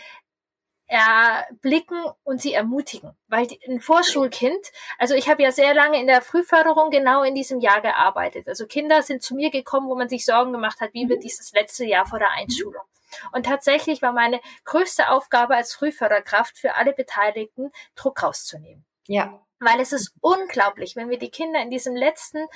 erblicken 0.91 2.03
und 2.23 2.41
sie 2.41 2.53
ermutigen. 2.53 3.11
Weil 3.27 3.47
ein 3.67 3.79
Vorschulkind, 3.79 4.71
also 4.97 5.15
ich 5.15 5.29
habe 5.29 5.41
ja 5.41 5.51
sehr 5.51 5.73
lange 5.73 5.99
in 5.99 6.07
der 6.07 6.21
Frühförderung 6.21 6.89
genau 6.89 7.23
in 7.23 7.33
diesem 7.33 7.61
Jahr 7.61 7.81
gearbeitet. 7.81 8.49
Also 8.49 8.67
Kinder 8.67 9.01
sind 9.01 9.23
zu 9.23 9.33
mir 9.33 9.51
gekommen, 9.51 9.87
wo 9.87 9.95
man 9.95 10.09
sich 10.09 10.25
Sorgen 10.25 10.51
gemacht 10.51 10.81
hat, 10.81 10.93
wie 10.93 11.07
wird 11.07 11.23
dieses 11.23 11.53
letzte 11.53 11.85
Jahr 11.85 12.05
vor 12.05 12.19
der 12.19 12.31
Einschulung. 12.31 12.83
Und 13.31 13.45
tatsächlich 13.45 14.01
war 14.01 14.11
meine 14.11 14.41
größte 14.65 15.09
Aufgabe 15.09 15.55
als 15.55 15.73
Frühförderkraft 15.73 16.57
für 16.57 16.75
alle 16.75 16.93
Beteiligten, 16.93 17.71
Druck 17.95 18.21
rauszunehmen. 18.21 18.85
Ja. 19.07 19.41
Weil 19.61 19.79
es 19.79 19.93
ist 19.93 20.13
unglaublich, 20.21 20.95
wenn 20.95 21.09
wir 21.09 21.19
die 21.19 21.29
Kinder 21.29 21.61
in 21.61 21.69
diesem 21.69 21.95
letzten 21.95 22.47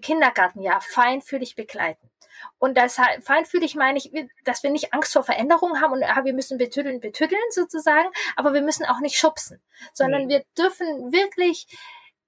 Kindergartenjahr 0.00 0.80
feinfühlig 0.80 1.56
begleiten. 1.56 2.10
Und 2.58 2.76
deshalb 2.76 3.24
feinfühlig 3.24 3.74
meine 3.74 3.98
ich, 3.98 4.12
dass 4.44 4.62
wir 4.62 4.70
nicht 4.70 4.94
Angst 4.94 5.12
vor 5.12 5.24
Veränderungen 5.24 5.80
haben 5.80 5.92
und 5.92 6.02
ah, 6.04 6.24
wir 6.24 6.34
müssen 6.34 6.58
betüddeln, 6.58 7.00
betüddeln 7.00 7.40
sozusagen, 7.50 8.08
aber 8.36 8.54
wir 8.54 8.62
müssen 8.62 8.84
auch 8.84 9.00
nicht 9.00 9.16
schubsen, 9.16 9.60
sondern 9.92 10.26
nee. 10.26 10.34
wir 10.34 10.44
dürfen 10.56 11.12
wirklich 11.12 11.66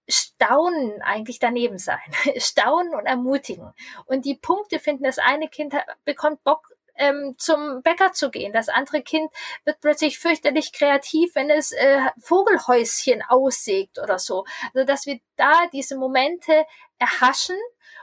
Staunen 0.09 1.01
eigentlich 1.03 1.39
daneben 1.39 1.79
sein. 1.79 2.01
Staunen 2.37 2.95
und 2.95 3.07
ermutigen. 3.07 3.73
Und 4.07 4.25
die 4.25 4.35
Punkte 4.35 4.79
finden, 4.79 5.05
das 5.05 5.19
eine 5.19 5.49
Kind 5.49 5.75
bekommt 6.05 6.43
Bock, 6.45 6.69
ähm, 6.97 7.35
zum 7.39 7.83
Bäcker 7.83 8.13
zu 8.13 8.31
gehen. 8.31 8.53
Das 8.53 8.69
andere 8.69 9.03
Kind 9.03 9.31
wird 9.65 9.81
plötzlich 9.81 10.19
fürchterlich 10.19 10.73
kreativ, 10.73 11.35
wenn 11.35 11.51
es 11.51 11.73
äh, 11.73 12.01
Vogelhäuschen 12.21 13.23
aussägt 13.29 13.99
oder 13.99 14.19
so. 14.19 14.45
Also 14.75 14.87
dass 14.87 15.07
wir 15.07 15.21
da 15.37 15.67
diese 15.73 15.97
Momente 15.97 16.65
erhaschen 16.99 17.59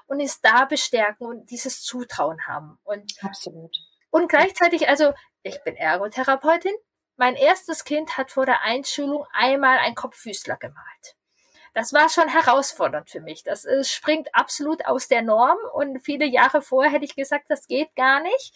und 0.07 0.19
es 0.19 0.41
da 0.41 0.65
bestärken 0.65 1.27
und 1.27 1.49
dieses 1.51 1.83
Zutrauen 1.83 2.47
haben. 2.47 2.79
Und 2.83 3.13
absolut. 3.21 3.75
Und 4.09 4.27
gleichzeitig, 4.27 4.89
also 4.89 5.13
ich 5.43 5.63
bin 5.63 5.75
Ergotherapeutin. 5.75 6.73
Mein 7.15 7.35
erstes 7.35 7.83
Kind 7.83 8.17
hat 8.17 8.31
vor 8.31 8.45
der 8.45 8.61
Einschulung 8.61 9.25
einmal 9.33 9.77
ein 9.79 9.93
Kopffüßler 9.93 10.57
gemalt 10.57 11.18
das 11.79 11.93
war 11.93 12.09
schon 12.09 12.27
herausfordernd 12.27 13.09
für 13.09 13.21
mich. 13.21 13.43
Das 13.43 13.63
äh, 13.63 13.85
springt 13.85 14.35
absolut 14.35 14.85
aus 14.85 15.07
der 15.07 15.21
Norm 15.21 15.57
und 15.73 15.99
viele 15.99 16.25
Jahre 16.25 16.61
vorher 16.61 16.91
hätte 16.91 17.05
ich 17.05 17.15
gesagt, 17.15 17.45
das 17.47 17.67
geht 17.67 17.95
gar 17.95 18.21
nicht. 18.21 18.53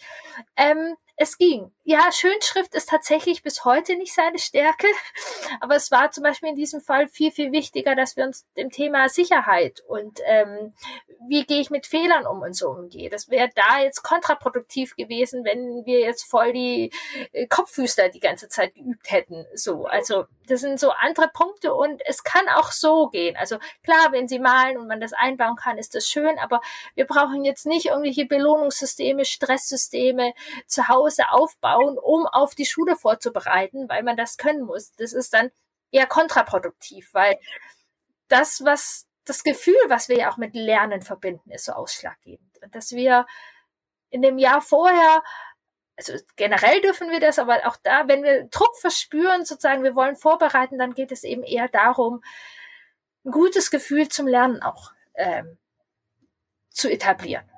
Ähm, 0.56 0.94
es 1.16 1.38
ging. 1.38 1.70
Ja, 1.84 2.10
Schönschrift 2.10 2.74
ist 2.74 2.88
tatsächlich 2.88 3.42
bis 3.42 3.64
heute 3.64 3.96
nicht 3.96 4.14
seine 4.14 4.38
Stärke, 4.38 4.86
aber 5.60 5.76
es 5.76 5.90
war 5.90 6.10
zum 6.10 6.24
Beispiel 6.24 6.48
in 6.48 6.56
diesem 6.56 6.80
Fall 6.80 7.06
viel, 7.06 7.30
viel 7.30 7.52
wichtiger, 7.52 7.94
dass 7.94 8.16
wir 8.16 8.24
uns 8.24 8.46
dem 8.56 8.70
Thema 8.70 9.08
Sicherheit 9.08 9.82
und 9.86 10.20
ähm, 10.26 10.74
wie 11.28 11.44
gehe 11.44 11.60
ich 11.60 11.70
mit 11.70 11.86
Fehlern 11.86 12.26
um 12.26 12.42
und 12.42 12.54
so 12.54 12.68
umgehe. 12.68 13.10
Das 13.10 13.30
wäre 13.30 13.48
da 13.54 13.80
jetzt 13.80 14.02
kontraproduktiv 14.02 14.96
gewesen, 14.96 15.44
wenn 15.44 15.84
wir 15.84 16.00
jetzt 16.00 16.24
voll 16.24 16.52
die 16.52 16.90
äh, 17.32 17.46
Kopffüßler 17.46 18.08
die 18.08 18.20
ganze 18.20 18.48
Zeit 18.48 18.74
geübt 18.74 19.10
hätten. 19.10 19.46
So, 19.54 19.84
also 19.86 20.24
das 20.48 20.60
sind 20.60 20.80
so 20.80 20.90
andere 20.90 21.28
Punkte 21.28 21.74
und 21.74 22.02
es 22.06 22.24
kann 22.24 22.48
auch 22.48 22.72
so 22.72 23.08
gehen. 23.08 23.36
Also 23.36 23.58
klar, 23.82 24.10
wenn 24.10 24.28
sie 24.28 24.38
malen 24.38 24.78
und 24.78 24.88
man 24.88 25.00
das 25.00 25.12
einbauen 25.12 25.56
kann, 25.56 25.78
ist 25.78 25.94
das 25.94 26.08
schön, 26.08 26.38
aber 26.38 26.60
wir 26.94 27.06
brauchen 27.06 27.44
jetzt 27.44 27.66
nicht 27.66 27.86
irgendwelche 27.86 28.26
Belohnungssysteme, 28.26 29.24
Stresssysteme 29.24 30.34
zu 30.66 30.88
Hause 30.88 31.03
Hause 31.04 31.30
aufbauen, 31.30 31.98
um 31.98 32.26
auf 32.26 32.54
die 32.54 32.66
Schule 32.66 32.96
vorzubereiten, 32.96 33.88
weil 33.88 34.02
man 34.02 34.16
das 34.16 34.36
können 34.36 34.62
muss. 34.62 34.92
Das 34.96 35.12
ist 35.12 35.34
dann 35.34 35.50
eher 35.90 36.06
kontraproduktiv, 36.06 37.10
weil 37.12 37.38
das, 38.28 38.64
was 38.64 39.06
das 39.24 39.42
Gefühl, 39.42 39.76
was 39.88 40.08
wir 40.08 40.18
ja 40.18 40.32
auch 40.32 40.36
mit 40.36 40.54
Lernen 40.54 41.02
verbinden, 41.02 41.50
ist 41.50 41.66
so 41.66 41.72
ausschlaggebend. 41.72 42.62
Und 42.62 42.74
dass 42.74 42.92
wir 42.92 43.26
in 44.10 44.22
dem 44.22 44.38
Jahr 44.38 44.60
vorher, 44.60 45.22
also 45.96 46.14
generell 46.36 46.80
dürfen 46.80 47.10
wir 47.10 47.20
das, 47.20 47.38
aber 47.38 47.66
auch 47.66 47.76
da, 47.82 48.08
wenn 48.08 48.22
wir 48.22 48.44
Druck 48.48 48.76
verspüren, 48.76 49.44
sozusagen, 49.44 49.84
wir 49.84 49.94
wollen 49.94 50.16
vorbereiten, 50.16 50.78
dann 50.78 50.94
geht 50.94 51.12
es 51.12 51.24
eben 51.24 51.42
eher 51.42 51.68
darum, 51.68 52.22
ein 53.24 53.30
gutes 53.30 53.70
Gefühl 53.70 54.08
zum 54.08 54.26
Lernen 54.26 54.62
auch 54.62 54.92
ähm, 55.14 55.58
zu 56.70 56.90
etablieren. 56.90 57.48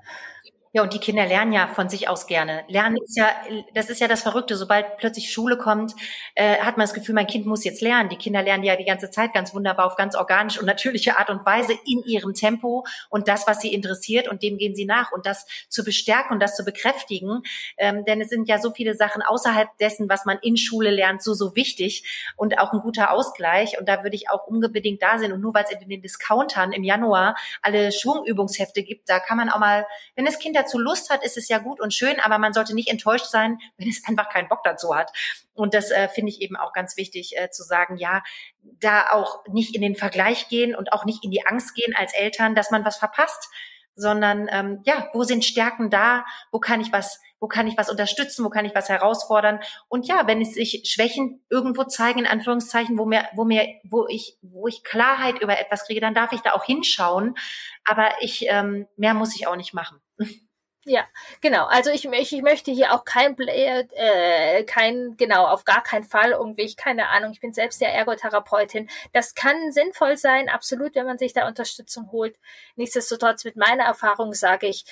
Ja, 0.76 0.82
und 0.82 0.92
die 0.92 0.98
Kinder 0.98 1.24
lernen 1.24 1.54
ja 1.54 1.68
von 1.68 1.88
sich 1.88 2.06
aus 2.06 2.26
gerne. 2.26 2.62
Lernen 2.68 2.98
ist 3.02 3.16
ja, 3.16 3.30
das 3.72 3.88
ist 3.88 3.98
ja 3.98 4.08
das 4.08 4.20
Verrückte. 4.20 4.58
Sobald 4.58 4.98
plötzlich 4.98 5.32
Schule 5.32 5.56
kommt, 5.56 5.94
äh, 6.34 6.58
hat 6.58 6.76
man 6.76 6.84
das 6.84 6.92
Gefühl, 6.92 7.14
mein 7.14 7.26
Kind 7.26 7.46
muss 7.46 7.64
jetzt 7.64 7.80
lernen. 7.80 8.10
Die 8.10 8.16
Kinder 8.16 8.42
lernen 8.42 8.62
ja 8.62 8.76
die 8.76 8.84
ganze 8.84 9.08
Zeit 9.08 9.32
ganz 9.32 9.54
wunderbar 9.54 9.86
auf 9.86 9.96
ganz 9.96 10.14
organische 10.14 10.60
und 10.60 10.66
natürliche 10.66 11.16
Art 11.16 11.30
und 11.30 11.46
Weise 11.46 11.72
in 11.86 12.02
ihrem 12.04 12.34
Tempo 12.34 12.84
und 13.08 13.26
das, 13.26 13.46
was 13.46 13.62
sie 13.62 13.72
interessiert 13.72 14.28
und 14.28 14.42
dem 14.42 14.58
gehen 14.58 14.74
sie 14.74 14.84
nach. 14.84 15.12
Und 15.12 15.24
das 15.24 15.46
zu 15.70 15.82
bestärken 15.82 16.34
und 16.34 16.40
das 16.40 16.54
zu 16.54 16.62
bekräftigen, 16.62 17.40
ähm, 17.78 18.04
denn 18.04 18.20
es 18.20 18.28
sind 18.28 18.46
ja 18.46 18.58
so 18.58 18.70
viele 18.70 18.92
Sachen 18.92 19.22
außerhalb 19.22 19.78
dessen, 19.78 20.10
was 20.10 20.26
man 20.26 20.36
in 20.42 20.58
Schule 20.58 20.90
lernt, 20.90 21.22
so, 21.22 21.32
so 21.32 21.56
wichtig 21.56 22.34
und 22.36 22.58
auch 22.58 22.74
ein 22.74 22.80
guter 22.80 23.12
Ausgleich. 23.12 23.78
Und 23.78 23.88
da 23.88 24.02
würde 24.02 24.16
ich 24.16 24.28
auch 24.28 24.46
unbedingt 24.46 25.00
da 25.02 25.18
sein. 25.18 25.32
Und 25.32 25.40
nur 25.40 25.54
weil 25.54 25.64
es 25.64 25.70
in 25.70 25.88
den 25.88 26.02
Discountern 26.02 26.72
im 26.72 26.84
Januar 26.84 27.34
alle 27.62 27.92
Schwungübungshefte 27.92 28.82
gibt, 28.82 29.08
da 29.08 29.20
kann 29.20 29.38
man 29.38 29.48
auch 29.48 29.58
mal, 29.58 29.86
wenn 30.16 30.26
das 30.26 30.38
Kind 30.38 30.54
dazu 30.66 30.78
Lust 30.78 31.10
hat, 31.10 31.24
ist 31.24 31.36
es 31.36 31.48
ja 31.48 31.58
gut 31.58 31.80
und 31.80 31.94
schön, 31.94 32.20
aber 32.20 32.38
man 32.38 32.52
sollte 32.52 32.74
nicht 32.74 32.88
enttäuscht 32.88 33.26
sein, 33.26 33.58
wenn 33.78 33.88
es 33.88 34.02
einfach 34.06 34.28
keinen 34.28 34.48
Bock 34.48 34.62
dazu 34.64 34.94
hat. 34.94 35.10
Und 35.54 35.74
das 35.74 35.90
äh, 35.90 36.08
finde 36.08 36.30
ich 36.30 36.40
eben 36.42 36.56
auch 36.56 36.72
ganz 36.72 36.96
wichtig 36.96 37.36
äh, 37.36 37.50
zu 37.50 37.62
sagen, 37.62 37.96
ja, 37.96 38.22
da 38.62 39.10
auch 39.12 39.46
nicht 39.46 39.74
in 39.74 39.82
den 39.82 39.96
Vergleich 39.96 40.48
gehen 40.48 40.74
und 40.74 40.92
auch 40.92 41.04
nicht 41.04 41.24
in 41.24 41.30
die 41.30 41.46
Angst 41.46 41.74
gehen 41.74 41.94
als 41.96 42.14
Eltern, 42.14 42.54
dass 42.54 42.70
man 42.70 42.84
was 42.84 42.96
verpasst, 42.96 43.48
sondern 43.96 44.46
ähm, 44.50 44.82
ja, 44.84 45.08
wo 45.14 45.24
sind 45.24 45.44
Stärken 45.44 45.88
da? 45.88 46.26
Wo 46.52 46.60
kann 46.60 46.82
ich 46.82 46.92
was, 46.92 47.18
wo 47.40 47.48
kann 47.48 47.66
ich 47.66 47.78
was 47.78 47.88
unterstützen? 47.88 48.44
Wo 48.44 48.50
kann 48.50 48.66
ich 48.66 48.74
was 48.74 48.90
herausfordern? 48.90 49.60
Und 49.88 50.06
ja, 50.06 50.26
wenn 50.26 50.42
es 50.42 50.52
sich 50.52 50.82
Schwächen 50.84 51.42
irgendwo 51.48 51.84
zeigen, 51.84 52.20
in 52.20 52.26
Anführungszeichen, 52.26 52.98
wo 52.98 53.06
mir, 53.06 53.24
wo 53.34 53.44
mir, 53.44 53.66
wo 53.84 54.06
ich, 54.06 54.36
wo 54.42 54.68
ich 54.68 54.84
Klarheit 54.84 55.40
über 55.40 55.58
etwas 55.58 55.86
kriege, 55.86 56.00
dann 56.00 56.14
darf 56.14 56.32
ich 56.32 56.40
da 56.40 56.52
auch 56.52 56.64
hinschauen. 56.64 57.36
Aber 57.84 58.10
ich, 58.20 58.44
ähm, 58.48 58.86
mehr 58.96 59.14
muss 59.14 59.34
ich 59.34 59.46
auch 59.46 59.56
nicht 59.56 59.72
machen. 59.72 60.00
Ja, 60.88 61.04
genau. 61.40 61.66
Also 61.66 61.90
ich, 61.90 62.04
ich, 62.04 62.32
ich 62.32 62.42
möchte 62.42 62.70
hier 62.70 62.94
auch 62.94 63.04
kein, 63.04 63.36
äh, 63.38 64.62
kein, 64.62 65.16
genau, 65.16 65.46
auf 65.48 65.64
gar 65.64 65.82
keinen 65.82 66.04
Fall 66.04 66.30
irgendwie, 66.30 66.62
ich, 66.62 66.76
keine 66.76 67.08
Ahnung, 67.08 67.32
ich 67.32 67.40
bin 67.40 67.52
selbst 67.52 67.80
ja 67.80 67.88
Ergotherapeutin. 67.88 68.88
Das 69.12 69.34
kann 69.34 69.72
sinnvoll 69.72 70.16
sein, 70.16 70.48
absolut, 70.48 70.94
wenn 70.94 71.06
man 71.06 71.18
sich 71.18 71.32
da 71.32 71.48
Unterstützung 71.48 72.12
holt. 72.12 72.38
Nichtsdestotrotz 72.76 73.44
mit 73.44 73.56
meiner 73.56 73.82
Erfahrung 73.82 74.32
sage 74.32 74.68
ich, 74.68 74.84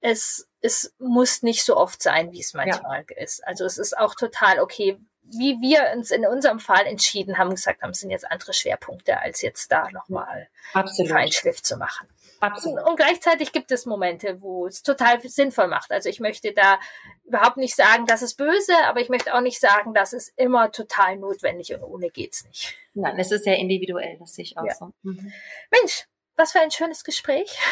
es, 0.00 0.48
es 0.60 0.92
muss 0.98 1.42
nicht 1.44 1.64
so 1.64 1.76
oft 1.76 2.02
sein, 2.02 2.32
wie 2.32 2.40
es 2.40 2.52
manchmal 2.52 3.04
ja. 3.08 3.16
ist. 3.22 3.46
Also 3.46 3.64
es 3.64 3.78
ist 3.78 3.96
auch 3.96 4.16
total 4.16 4.58
okay, 4.58 4.98
wie 5.22 5.60
wir 5.60 5.92
uns 5.96 6.10
in 6.10 6.26
unserem 6.26 6.58
Fall 6.58 6.84
entschieden 6.86 7.38
haben, 7.38 7.50
gesagt 7.50 7.82
haben, 7.82 7.94
sind 7.94 8.10
jetzt 8.10 8.28
andere 8.28 8.52
Schwerpunkte, 8.52 9.20
als 9.20 9.40
jetzt 9.40 9.70
da 9.70 9.88
nochmal 9.92 10.48
Feinschliff 10.72 11.62
zu 11.62 11.76
machen. 11.76 12.08
Absolut. 12.40 12.80
Und, 12.80 12.90
und 12.90 12.96
gleichzeitig 12.96 13.52
gibt 13.52 13.70
es 13.72 13.86
Momente, 13.86 14.40
wo 14.40 14.66
es 14.66 14.82
total 14.82 15.20
sinnvoll 15.20 15.68
macht. 15.68 15.90
Also 15.90 16.08
ich 16.08 16.20
möchte 16.20 16.52
da 16.52 16.78
überhaupt 17.24 17.56
nicht 17.56 17.74
sagen, 17.74 18.06
das 18.06 18.22
ist 18.22 18.36
böse, 18.36 18.74
aber 18.86 19.00
ich 19.00 19.08
möchte 19.08 19.34
auch 19.34 19.40
nicht 19.40 19.60
sagen, 19.60 19.94
das 19.94 20.12
ist 20.12 20.32
immer 20.36 20.70
total 20.70 21.16
notwendig 21.16 21.74
und 21.74 21.82
ohne 21.82 22.10
geht's 22.10 22.44
nicht. 22.44 22.76
Nein, 22.94 23.18
es 23.18 23.32
ist 23.32 23.44
sehr 23.44 23.58
individuell, 23.58 24.16
das 24.18 24.34
sehe 24.34 24.44
ich 24.44 24.56
auch 24.56 24.64
ja. 24.64 24.74
so. 24.74 24.92
Mhm. 25.02 25.32
Mensch, 25.70 26.06
was 26.36 26.52
für 26.52 26.60
ein 26.60 26.70
schönes 26.70 27.04
Gespräch. 27.04 27.58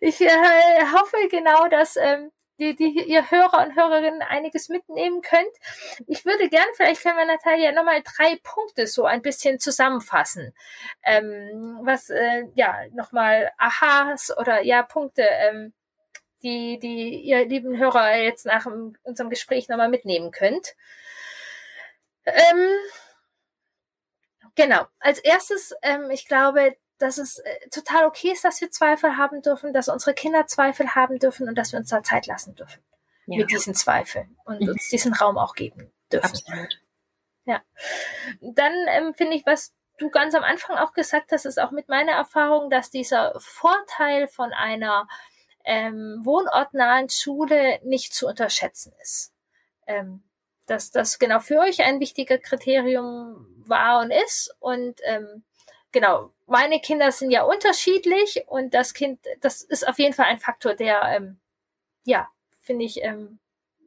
Ich 0.00 0.20
äh, 0.20 0.28
hoffe 0.92 1.16
genau, 1.32 1.66
dass 1.66 1.96
ähm, 1.96 2.30
die, 2.58 2.74
die 2.74 3.04
ihr 3.04 3.30
Hörer 3.30 3.66
und 3.66 3.76
Hörerinnen 3.76 4.22
einiges 4.22 4.68
mitnehmen 4.68 5.22
könnt. 5.22 5.52
Ich 6.06 6.24
würde 6.24 6.48
gern, 6.48 6.66
vielleicht 6.74 7.02
können 7.02 7.16
wir 7.16 7.24
Natalia 7.24 7.72
nochmal 7.72 8.02
drei 8.02 8.38
Punkte 8.42 8.86
so 8.86 9.04
ein 9.04 9.22
bisschen 9.22 9.58
zusammenfassen. 9.60 10.54
Ähm, 11.04 11.80
was, 11.82 12.10
äh, 12.10 12.44
ja, 12.54 12.78
nochmal 12.92 13.50
Aha's 13.58 14.36
oder 14.36 14.62
ja, 14.62 14.82
Punkte, 14.82 15.22
ähm, 15.22 15.72
die, 16.42 16.78
die 16.78 17.20
ihr 17.20 17.46
lieben 17.46 17.76
Hörer 17.78 18.16
jetzt 18.16 18.46
nach 18.46 18.66
unserem 19.02 19.30
Gespräch 19.30 19.68
nochmal 19.68 19.88
mitnehmen 19.88 20.30
könnt. 20.30 20.74
Ähm, 22.24 22.68
genau. 24.54 24.86
Als 25.00 25.18
erstes, 25.18 25.74
ähm, 25.82 26.10
ich 26.10 26.26
glaube, 26.26 26.76
dass 26.98 27.18
es 27.18 27.38
äh, 27.38 27.68
total 27.70 28.06
okay 28.06 28.32
ist, 28.32 28.44
dass 28.44 28.60
wir 28.60 28.70
Zweifel 28.70 29.16
haben 29.16 29.42
dürfen, 29.42 29.72
dass 29.72 29.88
unsere 29.88 30.14
Kinder 30.14 30.46
Zweifel 30.46 30.94
haben 30.94 31.18
dürfen 31.18 31.48
und 31.48 31.56
dass 31.56 31.72
wir 31.72 31.78
uns 31.78 31.90
da 31.90 32.02
Zeit 32.02 32.26
lassen 32.26 32.54
dürfen 32.54 32.82
ja. 33.26 33.38
mit 33.38 33.50
diesen 33.50 33.74
Zweifeln 33.74 34.36
und 34.44 34.60
mhm. 34.60 34.70
uns 34.70 34.88
diesen 34.88 35.14
Raum 35.14 35.38
auch 35.38 35.54
geben 35.54 35.92
dürfen. 36.12 36.26
Absolut. 36.26 36.80
Ja. 37.44 37.62
Dann 38.40 38.72
ähm, 38.88 39.14
finde 39.14 39.36
ich, 39.36 39.46
was 39.46 39.72
du 39.98 40.10
ganz 40.10 40.34
am 40.34 40.44
Anfang 40.44 40.76
auch 40.76 40.92
gesagt 40.92 41.32
hast, 41.32 41.44
ist 41.44 41.60
auch 41.60 41.70
mit 41.70 41.88
meiner 41.88 42.12
Erfahrung, 42.12 42.70
dass 42.70 42.90
dieser 42.90 43.34
Vorteil 43.38 44.28
von 44.28 44.52
einer 44.52 45.08
ähm, 45.64 46.20
wohnortnahen 46.22 47.08
Schule 47.08 47.80
nicht 47.84 48.14
zu 48.14 48.26
unterschätzen 48.26 48.92
ist. 49.00 49.32
Ähm, 49.86 50.22
dass 50.66 50.90
das 50.90 51.18
genau 51.18 51.40
für 51.40 51.60
euch 51.60 51.82
ein 51.82 52.00
wichtiger 52.00 52.38
Kriterium 52.38 53.46
war 53.66 54.00
und 54.00 54.10
ist 54.10 54.54
und 54.60 55.00
ähm, 55.04 55.42
genau, 55.92 56.32
meine 56.48 56.80
Kinder 56.80 57.12
sind 57.12 57.30
ja 57.30 57.44
unterschiedlich 57.44 58.44
und 58.46 58.74
das 58.74 58.94
Kind, 58.94 59.20
das 59.40 59.62
ist 59.62 59.86
auf 59.86 59.98
jeden 59.98 60.14
Fall 60.14 60.26
ein 60.26 60.38
Faktor, 60.38 60.74
der, 60.74 61.02
ähm, 61.04 61.38
ja, 62.04 62.28
finde 62.60 62.84
ich, 62.84 63.02
ähm, 63.02 63.38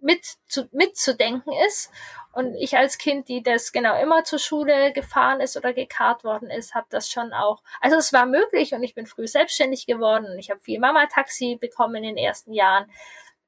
mit 0.02 0.26
zu, 0.48 0.68
mitzudenken 0.72 1.54
ist. 1.68 1.92
Und 2.34 2.56
ich 2.56 2.78
als 2.78 2.98
Kind, 2.98 3.28
die 3.28 3.44
das 3.44 3.72
genau 3.72 4.00
immer 4.02 4.24
zur 4.24 4.40
Schule 4.40 4.94
gefahren 4.94 5.42
ist 5.42 5.58
oder 5.58 5.74
gekarrt 5.74 6.24
worden 6.24 6.50
ist, 6.50 6.74
habe 6.74 6.88
das 6.90 7.10
schon 7.10 7.34
auch. 7.34 7.62
Also 7.82 7.98
es 7.98 8.14
war 8.14 8.26
möglich 8.26 8.74
und 8.74 8.84
ich 8.84 8.96
bin 8.96 9.06
früh 9.06 9.28
selbstständig 9.28 9.86
geworden 9.86 10.26
und 10.26 10.40
ich 10.40 10.50
habe 10.50 10.62
viel 10.62 10.80
Mama-Taxi 10.80 11.58
bekommen 11.60 11.96
in 11.96 12.04
den 12.04 12.18
ersten 12.18 12.54
Jahren. 12.54 12.90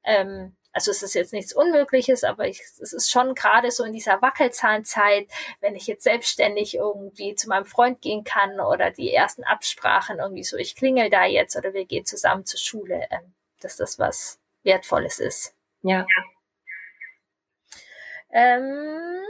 Ähm, 0.04 0.54
also 0.74 0.90
es 0.90 1.02
ist 1.04 1.14
jetzt 1.14 1.32
nichts 1.32 1.52
Unmögliches, 1.52 2.24
aber 2.24 2.48
ich, 2.48 2.60
es 2.60 2.92
ist 2.92 3.08
schon 3.10 3.36
gerade 3.36 3.70
so 3.70 3.84
in 3.84 3.92
dieser 3.92 4.20
Wackelzahnzeit, 4.20 5.28
wenn 5.60 5.76
ich 5.76 5.86
jetzt 5.86 6.02
selbstständig 6.02 6.74
irgendwie 6.74 7.36
zu 7.36 7.48
meinem 7.48 7.64
Freund 7.64 8.02
gehen 8.02 8.24
kann 8.24 8.58
oder 8.58 8.90
die 8.90 9.14
ersten 9.14 9.44
Absprachen 9.44 10.18
irgendwie 10.18 10.42
so, 10.42 10.56
ich 10.56 10.74
klingel 10.74 11.10
da 11.10 11.24
jetzt 11.26 11.56
oder 11.56 11.72
wir 11.74 11.84
gehen 11.84 12.04
zusammen 12.04 12.44
zur 12.44 12.58
Schule, 12.58 13.06
äh, 13.10 13.20
dass 13.60 13.76
das 13.76 14.00
was 14.00 14.40
Wertvolles 14.64 15.20
ist. 15.20 15.54
Ja. 15.82 16.06
Ähm, 18.32 19.22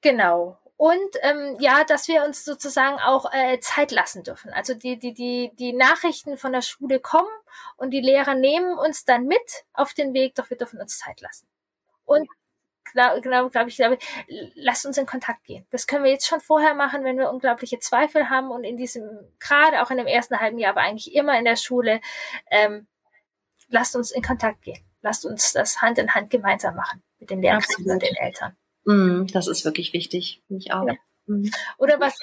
genau. 0.00 0.56
Und 0.82 1.16
ähm, 1.20 1.58
ja, 1.60 1.84
dass 1.84 2.08
wir 2.08 2.24
uns 2.24 2.44
sozusagen 2.44 2.98
auch 2.98 3.32
äh, 3.32 3.60
Zeit 3.60 3.92
lassen 3.92 4.24
dürfen. 4.24 4.52
Also 4.52 4.74
die, 4.74 4.98
die, 4.98 5.14
die, 5.14 5.52
die 5.54 5.72
Nachrichten 5.72 6.36
von 6.36 6.50
der 6.50 6.60
Schule 6.60 6.98
kommen 6.98 7.30
und 7.76 7.92
die 7.92 8.00
Lehrer 8.00 8.34
nehmen 8.34 8.76
uns 8.76 9.04
dann 9.04 9.26
mit 9.26 9.64
auf 9.74 9.94
den 9.94 10.12
Weg, 10.12 10.34
doch 10.34 10.50
wir 10.50 10.56
dürfen 10.56 10.80
uns 10.80 10.98
Zeit 10.98 11.20
lassen. 11.20 11.46
Und 12.04 12.28
genau, 12.92 13.20
glaube 13.20 13.50
glaub 13.50 13.68
ich, 13.68 13.76
glaube, 13.76 13.96
lasst 14.56 14.84
uns 14.84 14.98
in 14.98 15.06
Kontakt 15.06 15.44
gehen. 15.44 15.64
Das 15.70 15.86
können 15.86 16.02
wir 16.02 16.10
jetzt 16.10 16.26
schon 16.26 16.40
vorher 16.40 16.74
machen, 16.74 17.04
wenn 17.04 17.16
wir 17.16 17.30
unglaubliche 17.30 17.78
Zweifel 17.78 18.28
haben 18.28 18.50
und 18.50 18.64
in 18.64 18.76
diesem, 18.76 19.08
gerade 19.38 19.82
auch 19.82 19.92
in 19.92 19.98
dem 19.98 20.08
ersten 20.08 20.40
halben 20.40 20.58
Jahr, 20.58 20.72
aber 20.72 20.80
eigentlich 20.80 21.14
immer 21.14 21.38
in 21.38 21.44
der 21.44 21.54
Schule, 21.54 22.00
ähm, 22.50 22.88
lasst 23.68 23.94
uns 23.94 24.10
in 24.10 24.22
Kontakt 24.22 24.62
gehen. 24.62 24.84
Lasst 25.00 25.26
uns 25.26 25.52
das 25.52 25.80
Hand 25.80 25.98
in 25.98 26.12
Hand 26.12 26.30
gemeinsam 26.30 26.74
machen 26.74 27.04
mit 27.20 27.30
den 27.30 27.40
Lehrern 27.40 27.62
und 27.86 28.02
den 28.02 28.16
Eltern. 28.16 28.56
Mm, 28.84 29.26
das 29.32 29.46
ist 29.46 29.64
wirklich 29.64 29.92
wichtig, 29.92 30.42
mich 30.48 30.72
auch. 30.72 30.86
Ja. 30.86 30.94
Mm. 31.26 31.44
Oder 31.78 32.00
was 32.00 32.18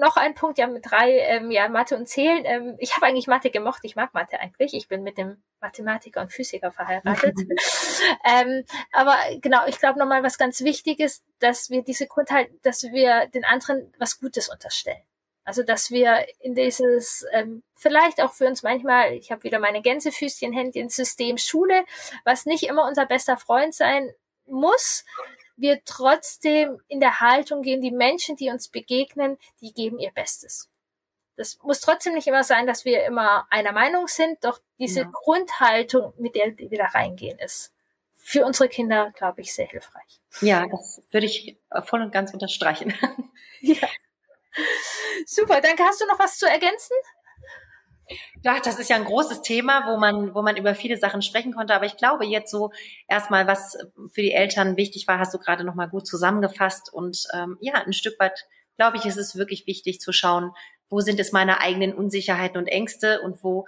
noch 0.00 0.16
ein 0.16 0.34
Punkt, 0.34 0.58
ja, 0.58 0.66
mit 0.66 0.90
drei, 0.90 1.18
ähm, 1.18 1.50
ja, 1.50 1.68
Mathe 1.68 1.96
und 1.96 2.08
Zählen. 2.08 2.44
Ähm, 2.44 2.76
ich 2.78 2.94
habe 2.96 3.06
eigentlich 3.06 3.26
Mathe 3.26 3.50
gemocht, 3.50 3.80
ich 3.82 3.96
mag 3.96 4.14
Mathe 4.14 4.40
eigentlich. 4.40 4.74
Ich 4.74 4.88
bin 4.88 5.02
mit 5.02 5.18
dem 5.18 5.42
Mathematiker 5.60 6.22
und 6.22 6.32
Physiker 6.32 6.72
verheiratet. 6.72 7.34
ähm, 8.24 8.64
aber 8.92 9.16
genau, 9.40 9.66
ich 9.66 9.78
glaube 9.78 9.98
nochmal 9.98 10.22
was 10.22 10.38
ganz 10.38 10.62
Wichtiges, 10.62 11.22
dass 11.40 11.70
wir 11.70 11.82
diese 11.82 12.06
Grundhalt, 12.06 12.50
dass 12.62 12.82
wir 12.84 13.26
den 13.28 13.44
anderen 13.44 13.92
was 13.98 14.18
Gutes 14.18 14.48
unterstellen. 14.48 15.02
Also 15.44 15.62
dass 15.64 15.90
wir 15.90 16.24
in 16.40 16.54
dieses, 16.54 17.26
ähm, 17.32 17.62
vielleicht 17.74 18.22
auch 18.22 18.32
für 18.32 18.46
uns 18.46 18.62
manchmal, 18.62 19.12
ich 19.14 19.32
habe 19.32 19.42
wieder 19.42 19.58
meine 19.58 19.82
Gänsefüßchenhändchen 19.82 20.88
System 20.88 21.36
Schule, 21.36 21.84
was 22.24 22.46
nicht 22.46 22.64
immer 22.64 22.86
unser 22.86 23.06
bester 23.06 23.36
Freund 23.36 23.74
sein 23.74 24.12
muss, 24.46 25.04
wir 25.62 25.82
trotzdem 25.84 26.80
in 26.88 27.00
der 27.00 27.20
Haltung 27.20 27.62
gehen, 27.62 27.80
die 27.80 27.90
Menschen, 27.90 28.36
die 28.36 28.50
uns 28.50 28.68
begegnen, 28.68 29.38
die 29.60 29.72
geben 29.72 29.98
ihr 29.98 30.10
Bestes. 30.10 30.68
Das 31.36 31.58
muss 31.62 31.80
trotzdem 31.80 32.14
nicht 32.14 32.26
immer 32.26 32.44
sein, 32.44 32.66
dass 32.66 32.84
wir 32.84 33.04
immer 33.04 33.46
einer 33.50 33.72
Meinung 33.72 34.06
sind, 34.06 34.44
doch 34.44 34.60
diese 34.78 35.00
ja. 35.00 35.10
Grundhaltung, 35.10 36.12
mit 36.18 36.34
der 36.34 36.56
wir 36.58 36.78
da 36.78 36.86
reingehen, 36.86 37.38
ist 37.38 37.72
für 38.14 38.44
unsere 38.44 38.68
Kinder, 38.68 39.12
glaube 39.16 39.40
ich, 39.40 39.54
sehr 39.54 39.66
hilfreich. 39.66 40.20
Ja, 40.40 40.66
das 40.66 41.02
würde 41.10 41.26
ich 41.26 41.58
voll 41.84 42.02
und 42.02 42.12
ganz 42.12 42.32
unterstreichen. 42.32 42.94
ja. 43.60 43.88
Super, 45.26 45.60
danke. 45.60 45.82
Hast 45.84 46.00
du 46.00 46.06
noch 46.06 46.18
was 46.18 46.38
zu 46.38 46.46
ergänzen? 46.46 46.96
Ja, 48.42 48.58
das 48.62 48.78
ist 48.78 48.90
ja 48.90 48.96
ein 48.96 49.04
großes 49.04 49.42
Thema, 49.42 49.84
wo 49.86 49.98
man, 49.98 50.34
wo 50.34 50.42
man 50.42 50.56
über 50.56 50.74
viele 50.74 50.96
Sachen 50.96 51.22
sprechen 51.22 51.52
konnte. 51.52 51.74
Aber 51.74 51.86
ich 51.86 51.96
glaube 51.96 52.24
jetzt 52.24 52.50
so 52.50 52.70
erstmal, 53.08 53.46
was 53.46 53.78
für 54.12 54.22
die 54.22 54.32
Eltern 54.32 54.76
wichtig 54.76 55.06
war, 55.06 55.18
hast 55.18 55.34
du 55.34 55.38
gerade 55.38 55.64
nochmal 55.64 55.88
gut 55.88 56.06
zusammengefasst. 56.06 56.92
Und 56.92 57.26
ähm, 57.34 57.58
ja, 57.60 57.74
ein 57.74 57.92
Stück 57.92 58.18
weit, 58.18 58.46
glaube 58.76 58.96
ich, 58.96 59.06
ist 59.06 59.18
es 59.18 59.36
wirklich 59.36 59.66
wichtig 59.66 60.00
zu 60.00 60.12
schauen, 60.12 60.52
wo 60.88 61.00
sind 61.00 61.20
es 61.20 61.32
meine 61.32 61.60
eigenen 61.60 61.94
Unsicherheiten 61.94 62.58
und 62.58 62.66
Ängste 62.66 63.20
und 63.22 63.42
wo, 63.42 63.66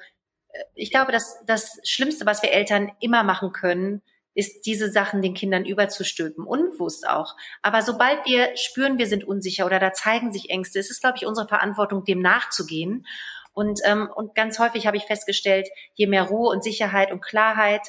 äh, 0.49 0.62
ich 0.74 0.90
glaube, 0.90 1.12
dass 1.12 1.40
das 1.47 1.78
Schlimmste, 1.84 2.26
was 2.26 2.42
wir 2.42 2.53
Eltern 2.53 2.92
immer 3.01 3.22
machen 3.22 3.53
können, 3.53 4.03
ist 4.34 4.66
diese 4.66 4.90
Sachen 4.90 5.22
den 5.22 5.34
Kindern 5.34 5.64
überzustülpen, 5.64 6.45
unbewusst 6.45 7.09
auch. 7.09 7.36
Aber 7.62 7.82
sobald 7.82 8.26
wir 8.26 8.57
spüren, 8.57 8.99
wir 8.99 9.07
sind 9.07 9.24
unsicher 9.24 9.64
oder 9.64 9.78
da 9.78 9.92
zeigen 9.92 10.32
sich 10.32 10.51
Ängste, 10.51 10.78
ist 10.78 10.90
es, 10.90 11.01
glaube 11.01 11.16
ich, 11.18 11.26
unsere 11.26 11.49
Verantwortung, 11.49 12.05
dem 12.05 12.20
nachzugehen 12.20 13.07
und, 13.55 13.80
ähm, 13.84 14.11
und 14.14 14.34
ganz 14.34 14.59
häufig 14.59 14.86
habe 14.86 14.96
ich 14.96 15.05
festgestellt, 15.05 15.68
je 15.94 16.07
mehr 16.07 16.24
Ruhe 16.24 16.50
und 16.50 16.62
Sicherheit 16.62 17.12
und 17.12 17.22
Klarheit 17.22 17.86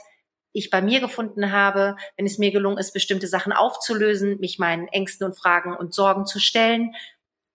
ich 0.53 0.69
bei 0.69 0.81
mir 0.81 1.01
gefunden 1.01 1.51
habe, 1.51 1.97
wenn 2.15 2.25
es 2.25 2.37
mir 2.37 2.51
gelungen 2.51 2.77
ist, 2.77 2.93
bestimmte 2.93 3.27
Sachen 3.27 3.51
aufzulösen, 3.51 4.39
mich 4.39 4.57
meinen 4.57 4.87
Ängsten 4.87 5.27
und 5.27 5.37
Fragen 5.37 5.75
und 5.75 5.93
Sorgen 5.93 6.25
zu 6.25 6.39
stellen, 6.39 6.95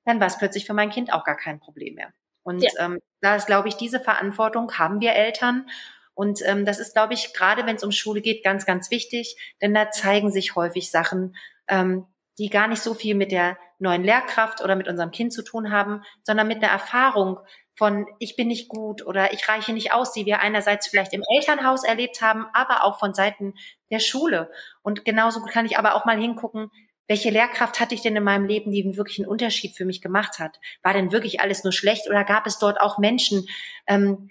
dann 0.05 0.21
war 0.21 0.27
es 0.27 0.37
plötzlich 0.37 0.67
für 0.67 0.75
mein 0.75 0.91
Kind 0.91 1.13
auch 1.13 1.25
gar 1.25 1.37
kein 1.37 1.61
Problem 1.61 1.95
mehr. 1.95 2.13
Und 2.43 2.63
ja. 2.63 2.71
ähm, 2.79 2.99
da 3.21 3.37
ist, 3.37 3.47
glaube 3.47 3.69
ich, 3.69 3.77
diese 3.77 4.01
Verantwortung 4.01 4.77
haben 4.77 5.01
wir 5.01 5.13
Eltern. 5.13 5.69
Und 6.15 6.41
ähm, 6.45 6.67
das 6.67 6.79
ist, 6.79 6.95
glaube 6.95 7.15
ich, 7.15 7.33
gerade 7.33 7.65
wenn 7.65 7.77
es 7.77 7.85
um 7.85 7.93
Schule 7.93 8.21
geht, 8.21 8.45
ganz, 8.45 8.67
ganz 8.67 8.91
wichtig, 8.91 9.37
denn 9.63 9.73
da 9.73 9.91
zeigen 9.91 10.31
sich 10.31 10.55
häufig 10.57 10.91
Sachen, 10.91 11.37
ähm, 11.69 12.07
die 12.39 12.51
gar 12.51 12.69
nicht 12.69 12.83
so 12.83 12.95
viel 12.95 13.15
mit 13.15 13.33
der 13.33 13.57
neuen 13.79 14.05
Lehrkraft 14.05 14.63
oder 14.63 14.77
mit 14.77 14.89
unserem 14.89 15.11
Kind 15.11 15.33
zu 15.33 15.43
tun 15.43 15.71
haben, 15.71 16.03
sondern 16.23 16.49
mit 16.49 16.63
der 16.63 16.71
Erfahrung, 16.71 17.39
von 17.81 18.07
ich 18.19 18.37
bin 18.37 18.49
nicht 18.49 18.69
gut 18.69 19.07
oder 19.07 19.33
ich 19.33 19.49
reiche 19.49 19.73
nicht 19.73 19.95
aus, 19.95 20.13
die 20.13 20.27
wir 20.27 20.41
einerseits 20.41 20.87
vielleicht 20.87 21.15
im 21.15 21.23
Elternhaus 21.35 21.83
erlebt 21.83 22.21
haben, 22.21 22.45
aber 22.53 22.85
auch 22.85 22.99
von 22.99 23.15
Seiten 23.15 23.55
der 23.91 24.01
Schule. 24.01 24.51
Und 24.83 25.07
genauso 25.07 25.41
kann 25.41 25.65
ich 25.65 25.79
aber 25.79 25.95
auch 25.95 26.05
mal 26.05 26.21
hingucken, 26.21 26.71
welche 27.09 27.31
Lehrkraft 27.31 27.81
hatte 27.81 27.95
ich 27.95 28.03
denn 28.03 28.15
in 28.15 28.23
meinem 28.23 28.45
Leben, 28.45 28.71
die 28.71 28.99
wirklich 28.99 29.19
einen 29.19 29.31
Unterschied 29.31 29.75
für 29.75 29.87
mich 29.87 30.03
gemacht 30.03 30.39
hat? 30.39 30.61
War 30.83 30.93
denn 30.93 31.11
wirklich 31.11 31.41
alles 31.41 31.65
nur 31.65 31.73
schlecht 31.73 32.07
oder 32.11 32.23
gab 32.23 32.47
es 32.47 32.59
dort 32.59 32.79
auch 32.79 32.99
Menschen, 32.99 33.47
ähm, 33.87 34.29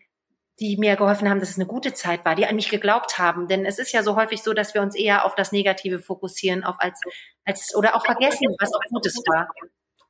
die 0.59 0.77
mir 0.77 0.95
geholfen 0.95 1.27
haben, 1.27 1.39
dass 1.39 1.49
es 1.49 1.57
eine 1.57 1.65
gute 1.65 1.95
Zeit 1.95 2.25
war, 2.25 2.35
die 2.35 2.45
an 2.45 2.55
mich 2.55 2.69
geglaubt 2.69 3.17
haben? 3.17 3.47
Denn 3.47 3.65
es 3.65 3.79
ist 3.79 3.93
ja 3.93 4.03
so 4.03 4.15
häufig 4.15 4.43
so, 4.43 4.53
dass 4.53 4.75
wir 4.75 4.83
uns 4.83 4.95
eher 4.95 5.25
auf 5.25 5.33
das 5.33 5.51
Negative 5.51 5.97
fokussieren, 5.97 6.63
auf 6.63 6.75
als, 6.77 7.01
als 7.45 7.73
oder 7.75 7.95
auch 7.95 8.05
vergessen, 8.05 8.45
was 8.59 8.71
auch 8.75 8.83
Gutes 8.89 9.15
war. 9.25 9.49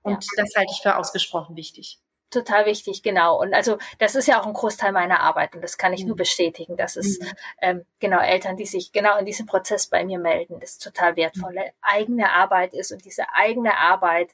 Und 0.02 0.26
das 0.36 0.50
halte 0.58 0.74
ich 0.76 0.82
für 0.82 0.98
ausgesprochen 0.98 1.56
wichtig. 1.56 2.02
Total 2.30 2.66
wichtig, 2.66 3.04
genau. 3.04 3.40
Und 3.40 3.54
also 3.54 3.78
das 3.98 4.16
ist 4.16 4.28
ja 4.28 4.40
auch 4.40 4.46
ein 4.46 4.54
Großteil 4.54 4.92
meiner 4.92 5.22
Arbeit 5.22 5.56
und 5.56 5.62
das 5.62 5.78
kann 5.78 5.94
ich 5.94 6.02
mhm. 6.02 6.10
nur 6.10 6.18
bestätigen. 6.18 6.78
Das 6.78 6.96
ist 6.96 7.22
mhm. 7.22 7.28
ähm, 7.62 7.86
genau 8.00 8.20
Eltern, 8.20 8.58
die 8.58 8.66
sich 8.66 8.92
genau 8.92 9.18
in 9.18 9.26
diesem 9.26 9.46
Prozess 9.46 9.88
bei 9.88 10.04
mir 10.06 10.20
melden, 10.20 10.60
das 10.60 10.78
total 10.78 11.16
wertvolle 11.16 11.62
mhm. 11.62 11.72
eigene 11.82 12.32
Arbeit 12.32 12.74
ist 12.74 12.92
und 12.92 13.06
diese 13.06 13.26
eigene 13.34 13.78
Arbeit 13.78 14.30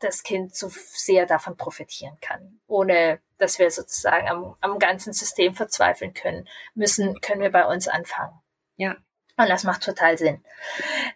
das 0.00 0.22
Kind 0.22 0.54
so 0.54 0.70
sehr 0.70 1.26
davon 1.26 1.56
profitieren 1.56 2.16
kann, 2.20 2.60
ohne 2.66 3.20
dass 3.38 3.58
wir 3.58 3.70
sozusagen 3.70 4.28
am, 4.28 4.56
am 4.60 4.78
ganzen 4.78 5.12
System 5.12 5.54
verzweifeln 5.54 6.14
können 6.14 6.48
müssen, 6.74 7.20
können 7.20 7.40
wir 7.40 7.50
bei 7.50 7.66
uns 7.66 7.88
anfangen. 7.88 8.38
Ja. 8.76 8.96
Und 9.36 9.48
das 9.48 9.62
macht 9.62 9.84
total 9.84 10.18
Sinn. 10.18 10.44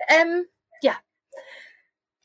Ähm, 0.08 0.46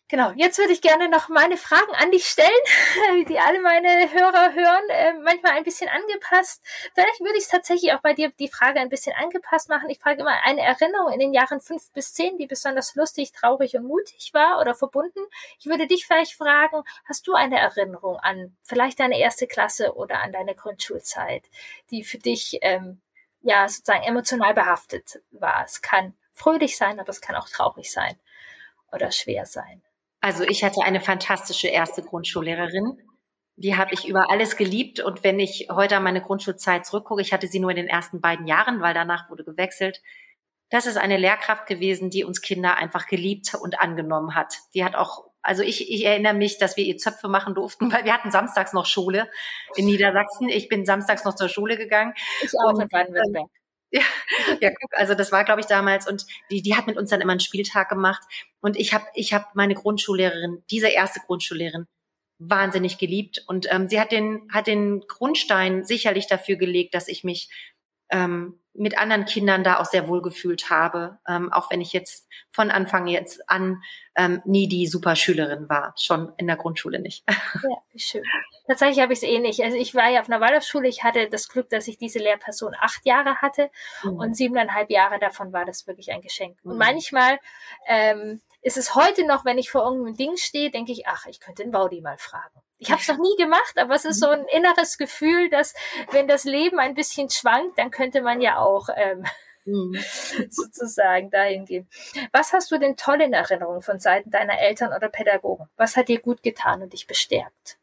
Genau, 0.09 0.31
jetzt 0.37 0.57
würde 0.57 0.71
ich 0.71 0.81
gerne 0.81 1.09
noch 1.09 1.27
meine 1.27 1.57
Fragen 1.57 1.93
an 1.95 2.11
dich 2.11 2.27
stellen, 2.27 2.49
die 3.27 3.39
alle 3.39 3.59
meine 3.59 4.09
Hörer 4.13 4.53
hören, 4.53 4.89
äh, 4.89 5.13
manchmal 5.21 5.51
ein 5.51 5.65
bisschen 5.65 5.89
angepasst. 5.89 6.63
Vielleicht 6.93 7.19
würde 7.19 7.37
ich 7.37 7.43
es 7.43 7.49
tatsächlich 7.49 7.91
auch 7.91 7.99
bei 7.99 8.13
dir 8.13 8.31
die 8.39 8.47
Frage 8.47 8.79
ein 8.79 8.87
bisschen 8.87 9.13
angepasst 9.17 9.67
machen. 9.67 9.89
Ich 9.89 9.99
frage 9.99 10.21
immer 10.21 10.41
eine 10.45 10.61
Erinnerung 10.61 11.11
in 11.11 11.19
den 11.19 11.33
Jahren 11.33 11.59
fünf 11.59 11.91
bis 11.91 12.13
zehn, 12.13 12.37
die 12.37 12.47
besonders 12.47 12.95
lustig, 12.95 13.33
traurig 13.33 13.75
und 13.75 13.83
mutig 13.83 14.29
war 14.33 14.61
oder 14.61 14.75
verbunden. 14.75 15.19
Ich 15.59 15.65
würde 15.65 15.87
dich 15.87 16.07
vielleicht 16.07 16.35
fragen, 16.35 16.83
hast 17.03 17.27
du 17.27 17.33
eine 17.33 17.59
Erinnerung 17.59 18.15
an 18.17 18.55
vielleicht 18.63 19.01
deine 19.01 19.19
erste 19.19 19.45
Klasse 19.45 19.93
oder 19.93 20.21
an 20.21 20.31
deine 20.31 20.55
Grundschulzeit, 20.55 21.43
die 21.91 22.05
für 22.05 22.17
dich 22.17 22.59
ähm, 22.61 23.01
ja 23.41 23.67
sozusagen 23.67 24.03
emotional 24.03 24.53
behaftet 24.53 25.19
war? 25.31 25.65
Es 25.65 25.81
kann 25.81 26.15
fröhlich 26.31 26.77
sein, 26.77 26.97
aber 27.01 27.09
es 27.09 27.19
kann 27.19 27.35
auch 27.35 27.49
traurig 27.49 27.91
sein 27.91 28.17
oder 28.93 29.11
schwer 29.11 29.45
sein. 29.45 29.81
Also 30.21 30.43
ich 30.43 30.63
hatte 30.63 30.81
eine 30.83 31.01
fantastische 31.01 31.67
erste 31.67 32.01
Grundschullehrerin. 32.01 32.97
Die 33.55 33.75
habe 33.75 33.93
ich 33.93 34.07
über 34.07 34.29
alles 34.29 34.55
geliebt. 34.55 34.99
Und 34.99 35.23
wenn 35.23 35.39
ich 35.39 35.67
heute 35.71 35.97
an 35.97 36.03
meine 36.03 36.21
Grundschulzeit 36.21 36.85
zurückgucke, 36.85 37.21
ich 37.21 37.33
hatte 37.33 37.47
sie 37.47 37.59
nur 37.59 37.71
in 37.71 37.77
den 37.77 37.87
ersten 37.87 38.21
beiden 38.21 38.47
Jahren, 38.47 38.81
weil 38.81 38.93
danach 38.93 39.29
wurde 39.29 39.43
gewechselt. 39.43 40.01
Das 40.69 40.85
ist 40.85 40.97
eine 40.97 41.17
Lehrkraft 41.17 41.65
gewesen, 41.65 42.09
die 42.09 42.23
uns 42.23 42.41
Kinder 42.41 42.75
einfach 42.75 43.07
geliebt 43.07 43.53
und 43.55 43.79
angenommen 43.79 44.35
hat. 44.35 44.53
Die 44.73 44.83
hat 44.83 44.95
auch, 44.95 45.25
also 45.41 45.63
ich, 45.63 45.89
ich 45.89 46.03
erinnere 46.03 46.33
mich, 46.33 46.57
dass 46.57 46.75
wir 46.75 46.83
ihr 46.83 46.97
Zöpfe 46.97 47.29
machen 47.29 47.55
durften, 47.55 47.91
weil 47.91 48.03
wir 48.03 48.13
hatten 48.13 48.31
samstags 48.31 48.73
noch 48.73 48.85
Schule 48.85 49.29
in 49.75 49.85
Niedersachsen. 49.85 50.49
Ich 50.49 50.67
bin 50.67 50.85
samstags 50.85 51.23
noch 51.23 51.35
zur 51.35 51.49
Schule 51.49 51.77
gegangen. 51.77 52.13
Ich 52.41 52.51
auch 52.59 52.73
und, 52.73 52.81
in 52.81 52.87
Baden-Württemberg. 52.89 53.49
Ja, 53.91 54.01
ja, 54.61 54.71
also 54.91 55.13
das 55.13 55.31
war, 55.31 55.43
glaube 55.43 55.61
ich, 55.61 55.67
damals 55.67 56.07
und 56.07 56.25
die, 56.51 56.61
die 56.61 56.75
hat 56.75 56.87
mit 56.87 56.97
uns 56.97 57.09
dann 57.09 57.21
immer 57.21 57.31
einen 57.31 57.39
Spieltag 57.39 57.89
gemacht. 57.89 58.21
Und 58.61 58.77
ich 58.77 58.93
habe 58.93 59.05
ich 59.13 59.33
hab 59.33 59.55
meine 59.55 59.75
Grundschullehrerin, 59.75 60.63
diese 60.69 60.89
erste 60.89 61.21
Grundschullehrerin, 61.21 61.87
wahnsinnig 62.39 62.97
geliebt. 62.97 63.43
Und 63.47 63.67
ähm, 63.71 63.87
sie 63.87 63.99
hat 63.99 64.11
den 64.11 64.47
hat 64.51 64.67
den 64.67 65.01
Grundstein 65.07 65.85
sicherlich 65.85 66.27
dafür 66.27 66.57
gelegt, 66.57 66.93
dass 66.95 67.07
ich 67.07 67.23
mich 67.23 67.49
ähm, 68.11 68.59
mit 68.77 68.97
anderen 68.97 69.25
Kindern 69.25 69.63
da 69.63 69.79
auch 69.79 69.85
sehr 69.85 70.07
wohl 70.07 70.21
gefühlt 70.21 70.69
habe, 70.69 71.17
ähm, 71.27 71.51
auch 71.51 71.71
wenn 71.71 71.81
ich 71.81 71.93
jetzt 71.93 72.27
von 72.51 72.71
Anfang 72.71 73.07
jetzt 73.07 73.49
an 73.49 73.81
ähm, 74.15 74.41
nie 74.45 74.67
die 74.67 74.87
Superschülerin 74.87 75.67
war, 75.69 75.93
schon 75.97 76.31
in 76.37 76.47
der 76.47 76.57
Grundschule 76.57 76.99
nicht. 76.99 77.23
Ja, 77.63 77.77
wie 77.91 77.99
schön. 77.99 78.23
Tatsächlich 78.67 78.99
habe 78.99 79.13
ich 79.13 79.19
es 79.19 79.23
eh 79.23 79.39
nicht. 79.39 79.61
Also 79.63 79.77
ich 79.77 79.95
war 79.95 80.09
ja 80.09 80.21
auf 80.21 80.29
einer 80.29 80.41
Waldorfschule, 80.41 80.87
ich 80.87 81.03
hatte 81.03 81.27
das 81.29 81.47
Glück, 81.47 81.69
dass 81.69 81.87
ich 81.87 81.97
diese 81.97 82.19
Lehrperson 82.19 82.75
acht 82.79 83.05
Jahre 83.05 83.37
hatte 83.37 83.71
mhm. 84.03 84.17
und 84.17 84.37
siebeneinhalb 84.37 84.89
Jahre 84.91 85.19
davon 85.19 85.53
war 85.53 85.65
das 85.65 85.87
wirklich 85.87 86.11
ein 86.11 86.21
Geschenk. 86.21 86.57
Und 86.63 86.73
mhm. 86.73 86.77
manchmal 86.77 87.39
ähm, 87.87 88.41
ist 88.61 88.77
es 88.77 88.95
heute 88.95 89.25
noch, 89.25 89.43
wenn 89.43 89.57
ich 89.57 89.71
vor 89.71 89.83
irgendeinem 89.83 90.15
Ding 90.15 90.37
stehe, 90.37 90.69
denke 90.69 90.91
ich, 90.91 91.07
ach, 91.07 91.25
ich 91.25 91.39
könnte 91.39 91.63
den 91.63 91.71
Baudi 91.71 92.01
mal 92.01 92.17
fragen. 92.17 92.61
Ich 92.79 92.91
habe 92.91 93.01
es 93.01 93.07
noch 93.07 93.17
nie 93.17 93.35
gemacht, 93.37 93.77
aber 93.77 93.95
es 93.95 94.05
ist 94.05 94.19
so 94.19 94.27
ein 94.27 94.45
inneres 94.45 94.97
Gefühl, 94.97 95.49
dass 95.49 95.73
wenn 96.11 96.27
das 96.27 96.43
Leben 96.43 96.79
ein 96.79 96.93
bisschen 96.93 97.29
schwankt, 97.29 97.77
dann 97.79 97.89
könnte 97.91 98.21
man 98.21 98.39
ja 98.39 98.59
auch 98.59 98.89
ähm, 98.95 99.25
mhm. 99.65 99.95
sozusagen 100.49 101.29
dahin 101.31 101.65
gehen. 101.65 101.87
Was 102.31 102.53
hast 102.53 102.71
du 102.71 102.77
denn 102.77 102.95
toll 102.95 103.21
in 103.21 103.33
Erinnerung 103.33 103.81
von 103.81 103.99
Seiten 103.99 104.29
deiner 104.29 104.59
Eltern 104.59 104.93
oder 104.93 105.09
Pädagogen? 105.09 105.67
Was 105.75 105.97
hat 105.97 106.07
dir 106.07 106.19
gut 106.19 106.43
getan 106.43 106.81
und 106.83 106.93
dich 106.93 107.07
bestärkt? 107.07 107.77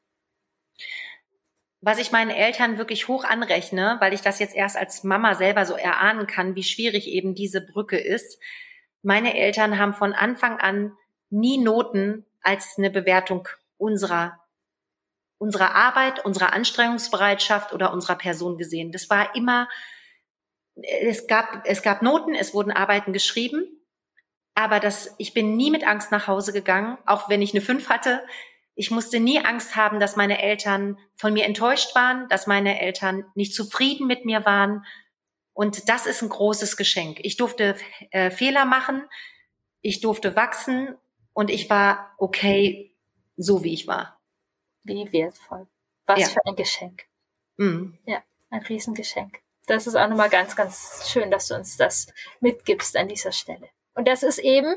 was 1.85 1.99
ich 1.99 2.13
meinen 2.13 2.31
Eltern 2.31 2.79
wirklich 2.79 3.09
hoch 3.09 3.25
anrechne, 3.25 3.99
weil 4.01 4.15
ich 4.15 4.23
das 4.23 4.39
jetzt 4.39 4.57
erst 4.57 4.77
als 4.77 5.05
Mama 5.05 5.35
selber 5.35 5.67
so 5.67 5.75
erahnen 5.75 6.27
kann, 6.27 6.55
wie 6.55 6.63
schwierig 6.63 7.09
eben 7.09 7.35
diese 7.35 7.61
Brücke 7.61 7.99
ist. 7.99 8.41
Meine 9.03 9.37
Eltern 9.37 9.79
haben 9.79 9.93
von 9.93 10.15
Anfang 10.15 10.59
an 10.59 10.97
nie 11.29 11.59
Noten 11.59 12.25
als 12.43 12.77
eine 12.79 12.89
Bewertung 12.89 13.49
unserer 13.77 14.41
unserer 15.39 15.75
Arbeit, 15.75 16.25
unserer 16.25 16.53
Anstrengungsbereitschaft 16.53 17.73
oder 17.73 17.93
unserer 17.93 18.17
Person 18.17 18.57
gesehen. 18.57 18.93
Das 18.93 19.11
war 19.11 19.35
immer, 19.35 19.69
es 20.77 21.27
gab, 21.27 21.63
es 21.67 21.83
gab 21.83 22.03
Noten, 22.03 22.35
es 22.35 22.55
wurden 22.55 22.73
Arbeiten 22.73 23.13
geschrieben, 23.13 23.65
aber 24.55 24.81
das, 24.81 25.15
ich 25.19 25.35
bin 25.35 25.57
nie 25.57 25.71
mit 25.71 25.87
Angst 25.87 26.13
nach 26.13 26.29
Hause 26.29 26.53
gegangen, 26.53 26.97
auch 27.07 27.29
wenn 27.29 27.43
ich 27.43 27.53
eine 27.53 27.61
Fünf 27.61 27.89
hatte. 27.89 28.25
Ich 28.77 28.91
musste 28.91 29.21
nie 29.21 29.39
Angst 29.41 29.77
haben, 29.77 30.01
dass 30.01 30.17
meine 30.17 30.41
Eltern 30.43 30.99
von 31.17 31.33
mir 31.33 31.45
enttäuscht 31.45 31.95
waren, 31.95 32.29
dass 32.29 32.47
meine 32.47 32.81
Eltern 32.81 33.25
nicht 33.35 33.55
zufrieden 33.55 34.07
mit 34.07 34.25
mir 34.25 34.45
waren. 34.45 34.85
Und 35.53 35.89
das 35.89 36.07
ist 36.07 36.23
ein 36.23 36.29
großes 36.29 36.77
Geschenk. 36.77 37.19
Ich 37.23 37.37
durfte 37.37 37.77
äh, 38.11 38.31
Fehler 38.31 38.65
machen, 38.65 39.05
ich 39.81 40.01
durfte 40.01 40.35
wachsen 40.35 40.97
und 41.33 41.51
ich 41.51 41.69
war 41.69 42.15
okay, 42.19 42.97
so 43.37 43.63
wie 43.63 43.75
ich 43.75 43.87
war. 43.87 44.21
Wie 44.85 45.11
wertvoll. 45.13 45.67
Was 46.07 46.21
ja. 46.21 46.27
für 46.29 46.45
ein 46.47 46.57
Geschenk. 46.57 47.05
Mhm. 47.57 47.99
Ja, 48.07 48.23
ein 48.51 48.63
Riesengeschenk. 48.63 49.41
Das 49.67 49.87
ist 49.87 49.97
auch 49.97 50.09
nochmal 50.09 50.29
ganz, 50.29 50.55
ganz 50.57 51.09
schön, 51.11 51.31
dass 51.31 51.49
du 51.49 51.55
uns 51.55 51.77
das 51.77 52.13
mitgibst 52.41 52.97
an 52.97 53.09
dieser 53.09 53.33
Stelle. 53.33 53.69
Und 53.95 54.07
das 54.07 54.23
ist 54.23 54.39
eben 54.39 54.77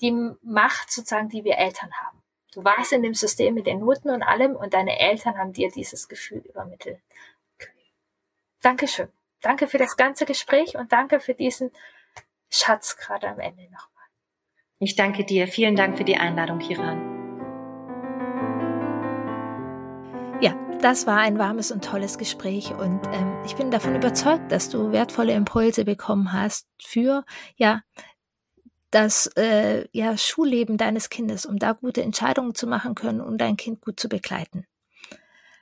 die 0.00 0.12
Macht 0.42 0.90
sozusagen, 0.90 1.28
die 1.28 1.44
wir 1.44 1.56
Eltern 1.56 1.90
haben. 1.92 2.22
Du 2.52 2.64
warst 2.64 2.92
in 2.92 3.02
dem 3.02 3.14
System 3.14 3.54
mit 3.54 3.66
den 3.66 3.80
Noten 3.80 4.10
und 4.10 4.22
allem 4.22 4.56
und 4.56 4.74
deine 4.74 4.98
Eltern 4.98 5.38
haben 5.38 5.52
dir 5.52 5.70
dieses 5.70 6.08
Gefühl 6.08 6.38
übermittelt. 6.38 7.00
Dankeschön. 8.60 9.08
Danke 9.40 9.68
für 9.68 9.78
das 9.78 9.96
ganze 9.96 10.26
Gespräch 10.26 10.76
und 10.76 10.92
danke 10.92 11.20
für 11.20 11.34
diesen 11.34 11.70
Schatz 12.50 12.96
gerade 12.96 13.28
am 13.28 13.38
Ende 13.38 13.62
nochmal. 13.64 13.88
Ich 14.80 14.96
danke 14.96 15.24
dir. 15.24 15.46
Vielen 15.46 15.76
Dank 15.76 15.96
für 15.96 16.04
die 16.04 16.16
Einladung, 16.16 16.58
Kiran. 16.58 17.09
Das 20.82 21.06
war 21.06 21.18
ein 21.18 21.38
warmes 21.38 21.70
und 21.70 21.84
tolles 21.84 22.16
Gespräch 22.16 22.70
und 22.72 23.00
ähm, 23.12 23.36
ich 23.44 23.54
bin 23.56 23.70
davon 23.70 23.94
überzeugt, 23.94 24.50
dass 24.50 24.70
du 24.70 24.92
wertvolle 24.92 25.34
Impulse 25.34 25.84
bekommen 25.84 26.32
hast 26.32 26.66
für 26.82 27.24
ja 27.56 27.82
das 28.90 29.26
äh, 29.36 29.86
ja, 29.92 30.16
Schulleben 30.16 30.78
deines 30.78 31.10
Kindes, 31.10 31.46
um 31.46 31.58
da 31.58 31.72
gute 31.72 32.02
Entscheidungen 32.02 32.54
zu 32.54 32.66
machen 32.66 32.94
können, 32.94 33.20
um 33.20 33.38
dein 33.38 33.56
Kind 33.56 33.82
gut 33.82 34.00
zu 34.00 34.08
begleiten. 34.08 34.66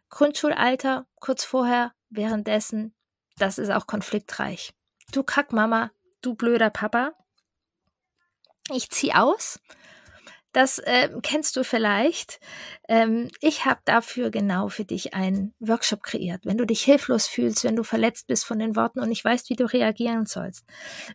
Grundschulalter, 0.08 1.06
kurz 1.16 1.44
vorher, 1.44 1.92
währenddessen, 2.08 2.94
das 3.36 3.58
ist 3.58 3.70
auch 3.70 3.86
konfliktreich. 3.86 4.72
Du 5.12 5.22
Kackmama, 5.22 5.90
du 6.22 6.34
blöder 6.34 6.70
Papa, 6.70 7.12
ich 8.70 8.88
zieh 8.90 9.12
aus 9.12 9.60
das 10.52 10.78
äh, 10.78 11.10
kennst 11.22 11.56
du 11.56 11.64
vielleicht. 11.64 12.40
Ähm, 12.88 13.30
ich 13.40 13.64
habe 13.64 13.80
dafür 13.84 14.30
genau 14.30 14.68
für 14.68 14.84
dich 14.84 15.14
einen 15.14 15.54
Workshop 15.60 16.02
kreiert. 16.02 16.44
Wenn 16.44 16.58
du 16.58 16.64
dich 16.64 16.82
hilflos 16.82 17.26
fühlst, 17.26 17.64
wenn 17.64 17.76
du 17.76 17.82
verletzt 17.82 18.26
bist 18.26 18.44
von 18.44 18.58
den 18.58 18.76
Worten 18.76 19.00
und 19.00 19.08
nicht 19.08 19.24
weißt, 19.24 19.50
wie 19.50 19.56
du 19.56 19.64
reagieren 19.64 20.26
sollst. 20.26 20.64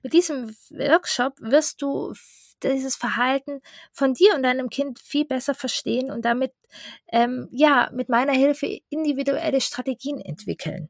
Mit 0.03 0.13
diesem 0.13 0.49
Workshop 0.69 1.33
wirst 1.39 1.81
du 1.81 2.13
dieses 2.63 2.95
Verhalten 2.95 3.61
von 3.91 4.13
dir 4.13 4.35
und 4.35 4.43
deinem 4.43 4.69
Kind 4.69 4.99
viel 4.99 5.25
besser 5.25 5.53
verstehen 5.53 6.11
und 6.11 6.25
damit 6.25 6.53
ähm, 7.11 7.47
ja 7.51 7.89
mit 7.93 8.09
meiner 8.09 8.33
Hilfe 8.33 8.79
individuelle 8.89 9.61
Strategien 9.61 10.19
entwickeln, 10.19 10.89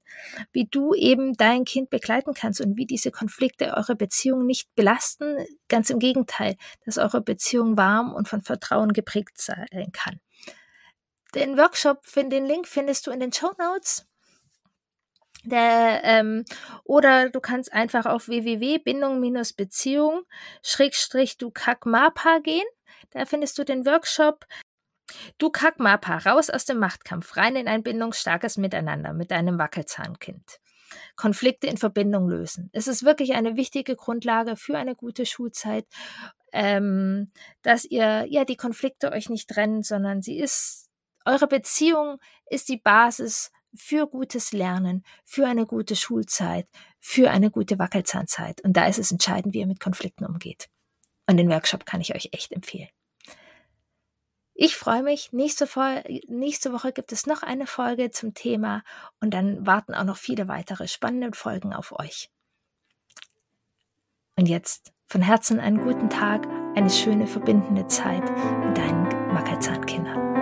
wie 0.51 0.65
du 0.65 0.93
eben 0.93 1.33
dein 1.33 1.65
Kind 1.65 1.89
begleiten 1.89 2.33
kannst 2.33 2.61
und 2.61 2.77
wie 2.77 2.85
diese 2.85 3.11
Konflikte 3.11 3.73
eure 3.75 3.95
Beziehung 3.95 4.45
nicht 4.45 4.73
belasten, 4.75 5.37
ganz 5.67 5.89
im 5.89 5.99
Gegenteil, 5.99 6.55
dass 6.85 6.97
eure 6.97 7.21
Beziehung 7.21 7.77
warm 7.77 8.13
und 8.13 8.27
von 8.27 8.41
Vertrauen 8.41 8.93
geprägt 8.93 9.39
sein 9.39 9.91
kann. 9.91 10.19
Den 11.35 11.57
Workshop, 11.57 12.03
den 12.15 12.45
Link 12.45 12.67
findest 12.67 13.07
du 13.07 13.11
in 13.11 13.19
den 13.19 13.33
Show 13.33 13.51
Notes. 13.57 14.05
Der, 15.43 16.01
ähm, 16.03 16.45
oder 16.83 17.29
du 17.29 17.39
kannst 17.39 17.73
einfach 17.73 18.05
auf 18.05 18.27
www.bindung-beziehung 18.27 20.23
schrägstrich 20.61 21.37
du 21.37 21.51
Kakmapa 21.51 22.39
gehen. 22.39 22.65
Da 23.11 23.25
findest 23.25 23.57
du 23.57 23.65
den 23.65 23.85
Workshop 23.85 24.45
Du 25.37 25.49
Kakmapa, 25.49 26.17
raus 26.17 26.49
aus 26.49 26.65
dem 26.65 26.79
Machtkampf, 26.79 27.37
rein 27.37 27.55
in 27.55 27.67
ein 27.67 27.83
bindungsstarkes 27.83 28.57
Miteinander 28.57 29.13
mit 29.13 29.31
deinem 29.31 29.57
Wackelzahnkind. 29.59 30.59
Konflikte 31.15 31.67
in 31.67 31.77
Verbindung 31.77 32.29
lösen. 32.29 32.69
Es 32.71 32.87
ist 32.87 33.03
wirklich 33.03 33.33
eine 33.33 33.55
wichtige 33.55 33.95
Grundlage 33.95 34.55
für 34.55 34.77
eine 34.77 34.95
gute 34.95 35.25
Schulzeit, 35.25 35.85
ähm, 36.51 37.31
dass 37.61 37.83
ihr 37.85 38.25
ja 38.27 38.45
die 38.45 38.57
Konflikte 38.57 39.11
euch 39.11 39.29
nicht 39.29 39.49
trennen, 39.49 39.83
sondern 39.83 40.21
sie 40.21 40.39
ist 40.39 40.89
Eure 41.25 41.47
Beziehung 41.47 42.19
ist 42.49 42.67
die 42.67 42.77
Basis 42.77 43.49
für 43.75 44.07
gutes 44.07 44.51
Lernen, 44.51 45.03
für 45.23 45.47
eine 45.47 45.65
gute 45.65 45.95
Schulzeit, 45.95 46.67
für 46.99 47.31
eine 47.31 47.51
gute 47.51 47.79
Wackelzahnzeit. 47.79 48.61
Und 48.61 48.73
da 48.73 48.87
ist 48.87 48.99
es 48.99 49.11
entscheidend, 49.11 49.53
wie 49.53 49.59
ihr 49.59 49.67
mit 49.67 49.79
Konflikten 49.79 50.25
umgeht. 50.25 50.69
Und 51.27 51.37
den 51.37 51.49
Workshop 51.49 51.85
kann 51.85 52.01
ich 52.01 52.15
euch 52.15 52.29
echt 52.31 52.51
empfehlen. 52.51 52.89
Ich 54.55 54.75
freue 54.75 55.01
mich. 55.01 55.31
Nächste, 55.31 55.67
nächste 56.27 56.73
Woche 56.73 56.93
gibt 56.93 57.11
es 57.11 57.25
noch 57.25 57.41
eine 57.41 57.65
Folge 57.65 58.11
zum 58.11 58.33
Thema 58.33 58.83
und 59.19 59.33
dann 59.33 59.65
warten 59.65 59.95
auch 59.95 60.03
noch 60.03 60.17
viele 60.17 60.47
weitere 60.47 60.87
spannende 60.87 61.35
Folgen 61.35 61.73
auf 61.73 61.97
euch. 61.99 62.29
Und 64.35 64.47
jetzt 64.47 64.93
von 65.07 65.21
Herzen 65.21 65.59
einen 65.59 65.81
guten 65.81 66.09
Tag, 66.09 66.47
eine 66.75 66.89
schöne 66.89 67.27
verbindende 67.27 67.87
Zeit 67.87 68.23
mit 68.65 68.77
deinen 68.77 69.05
Wackelzahnkind. 69.33 70.32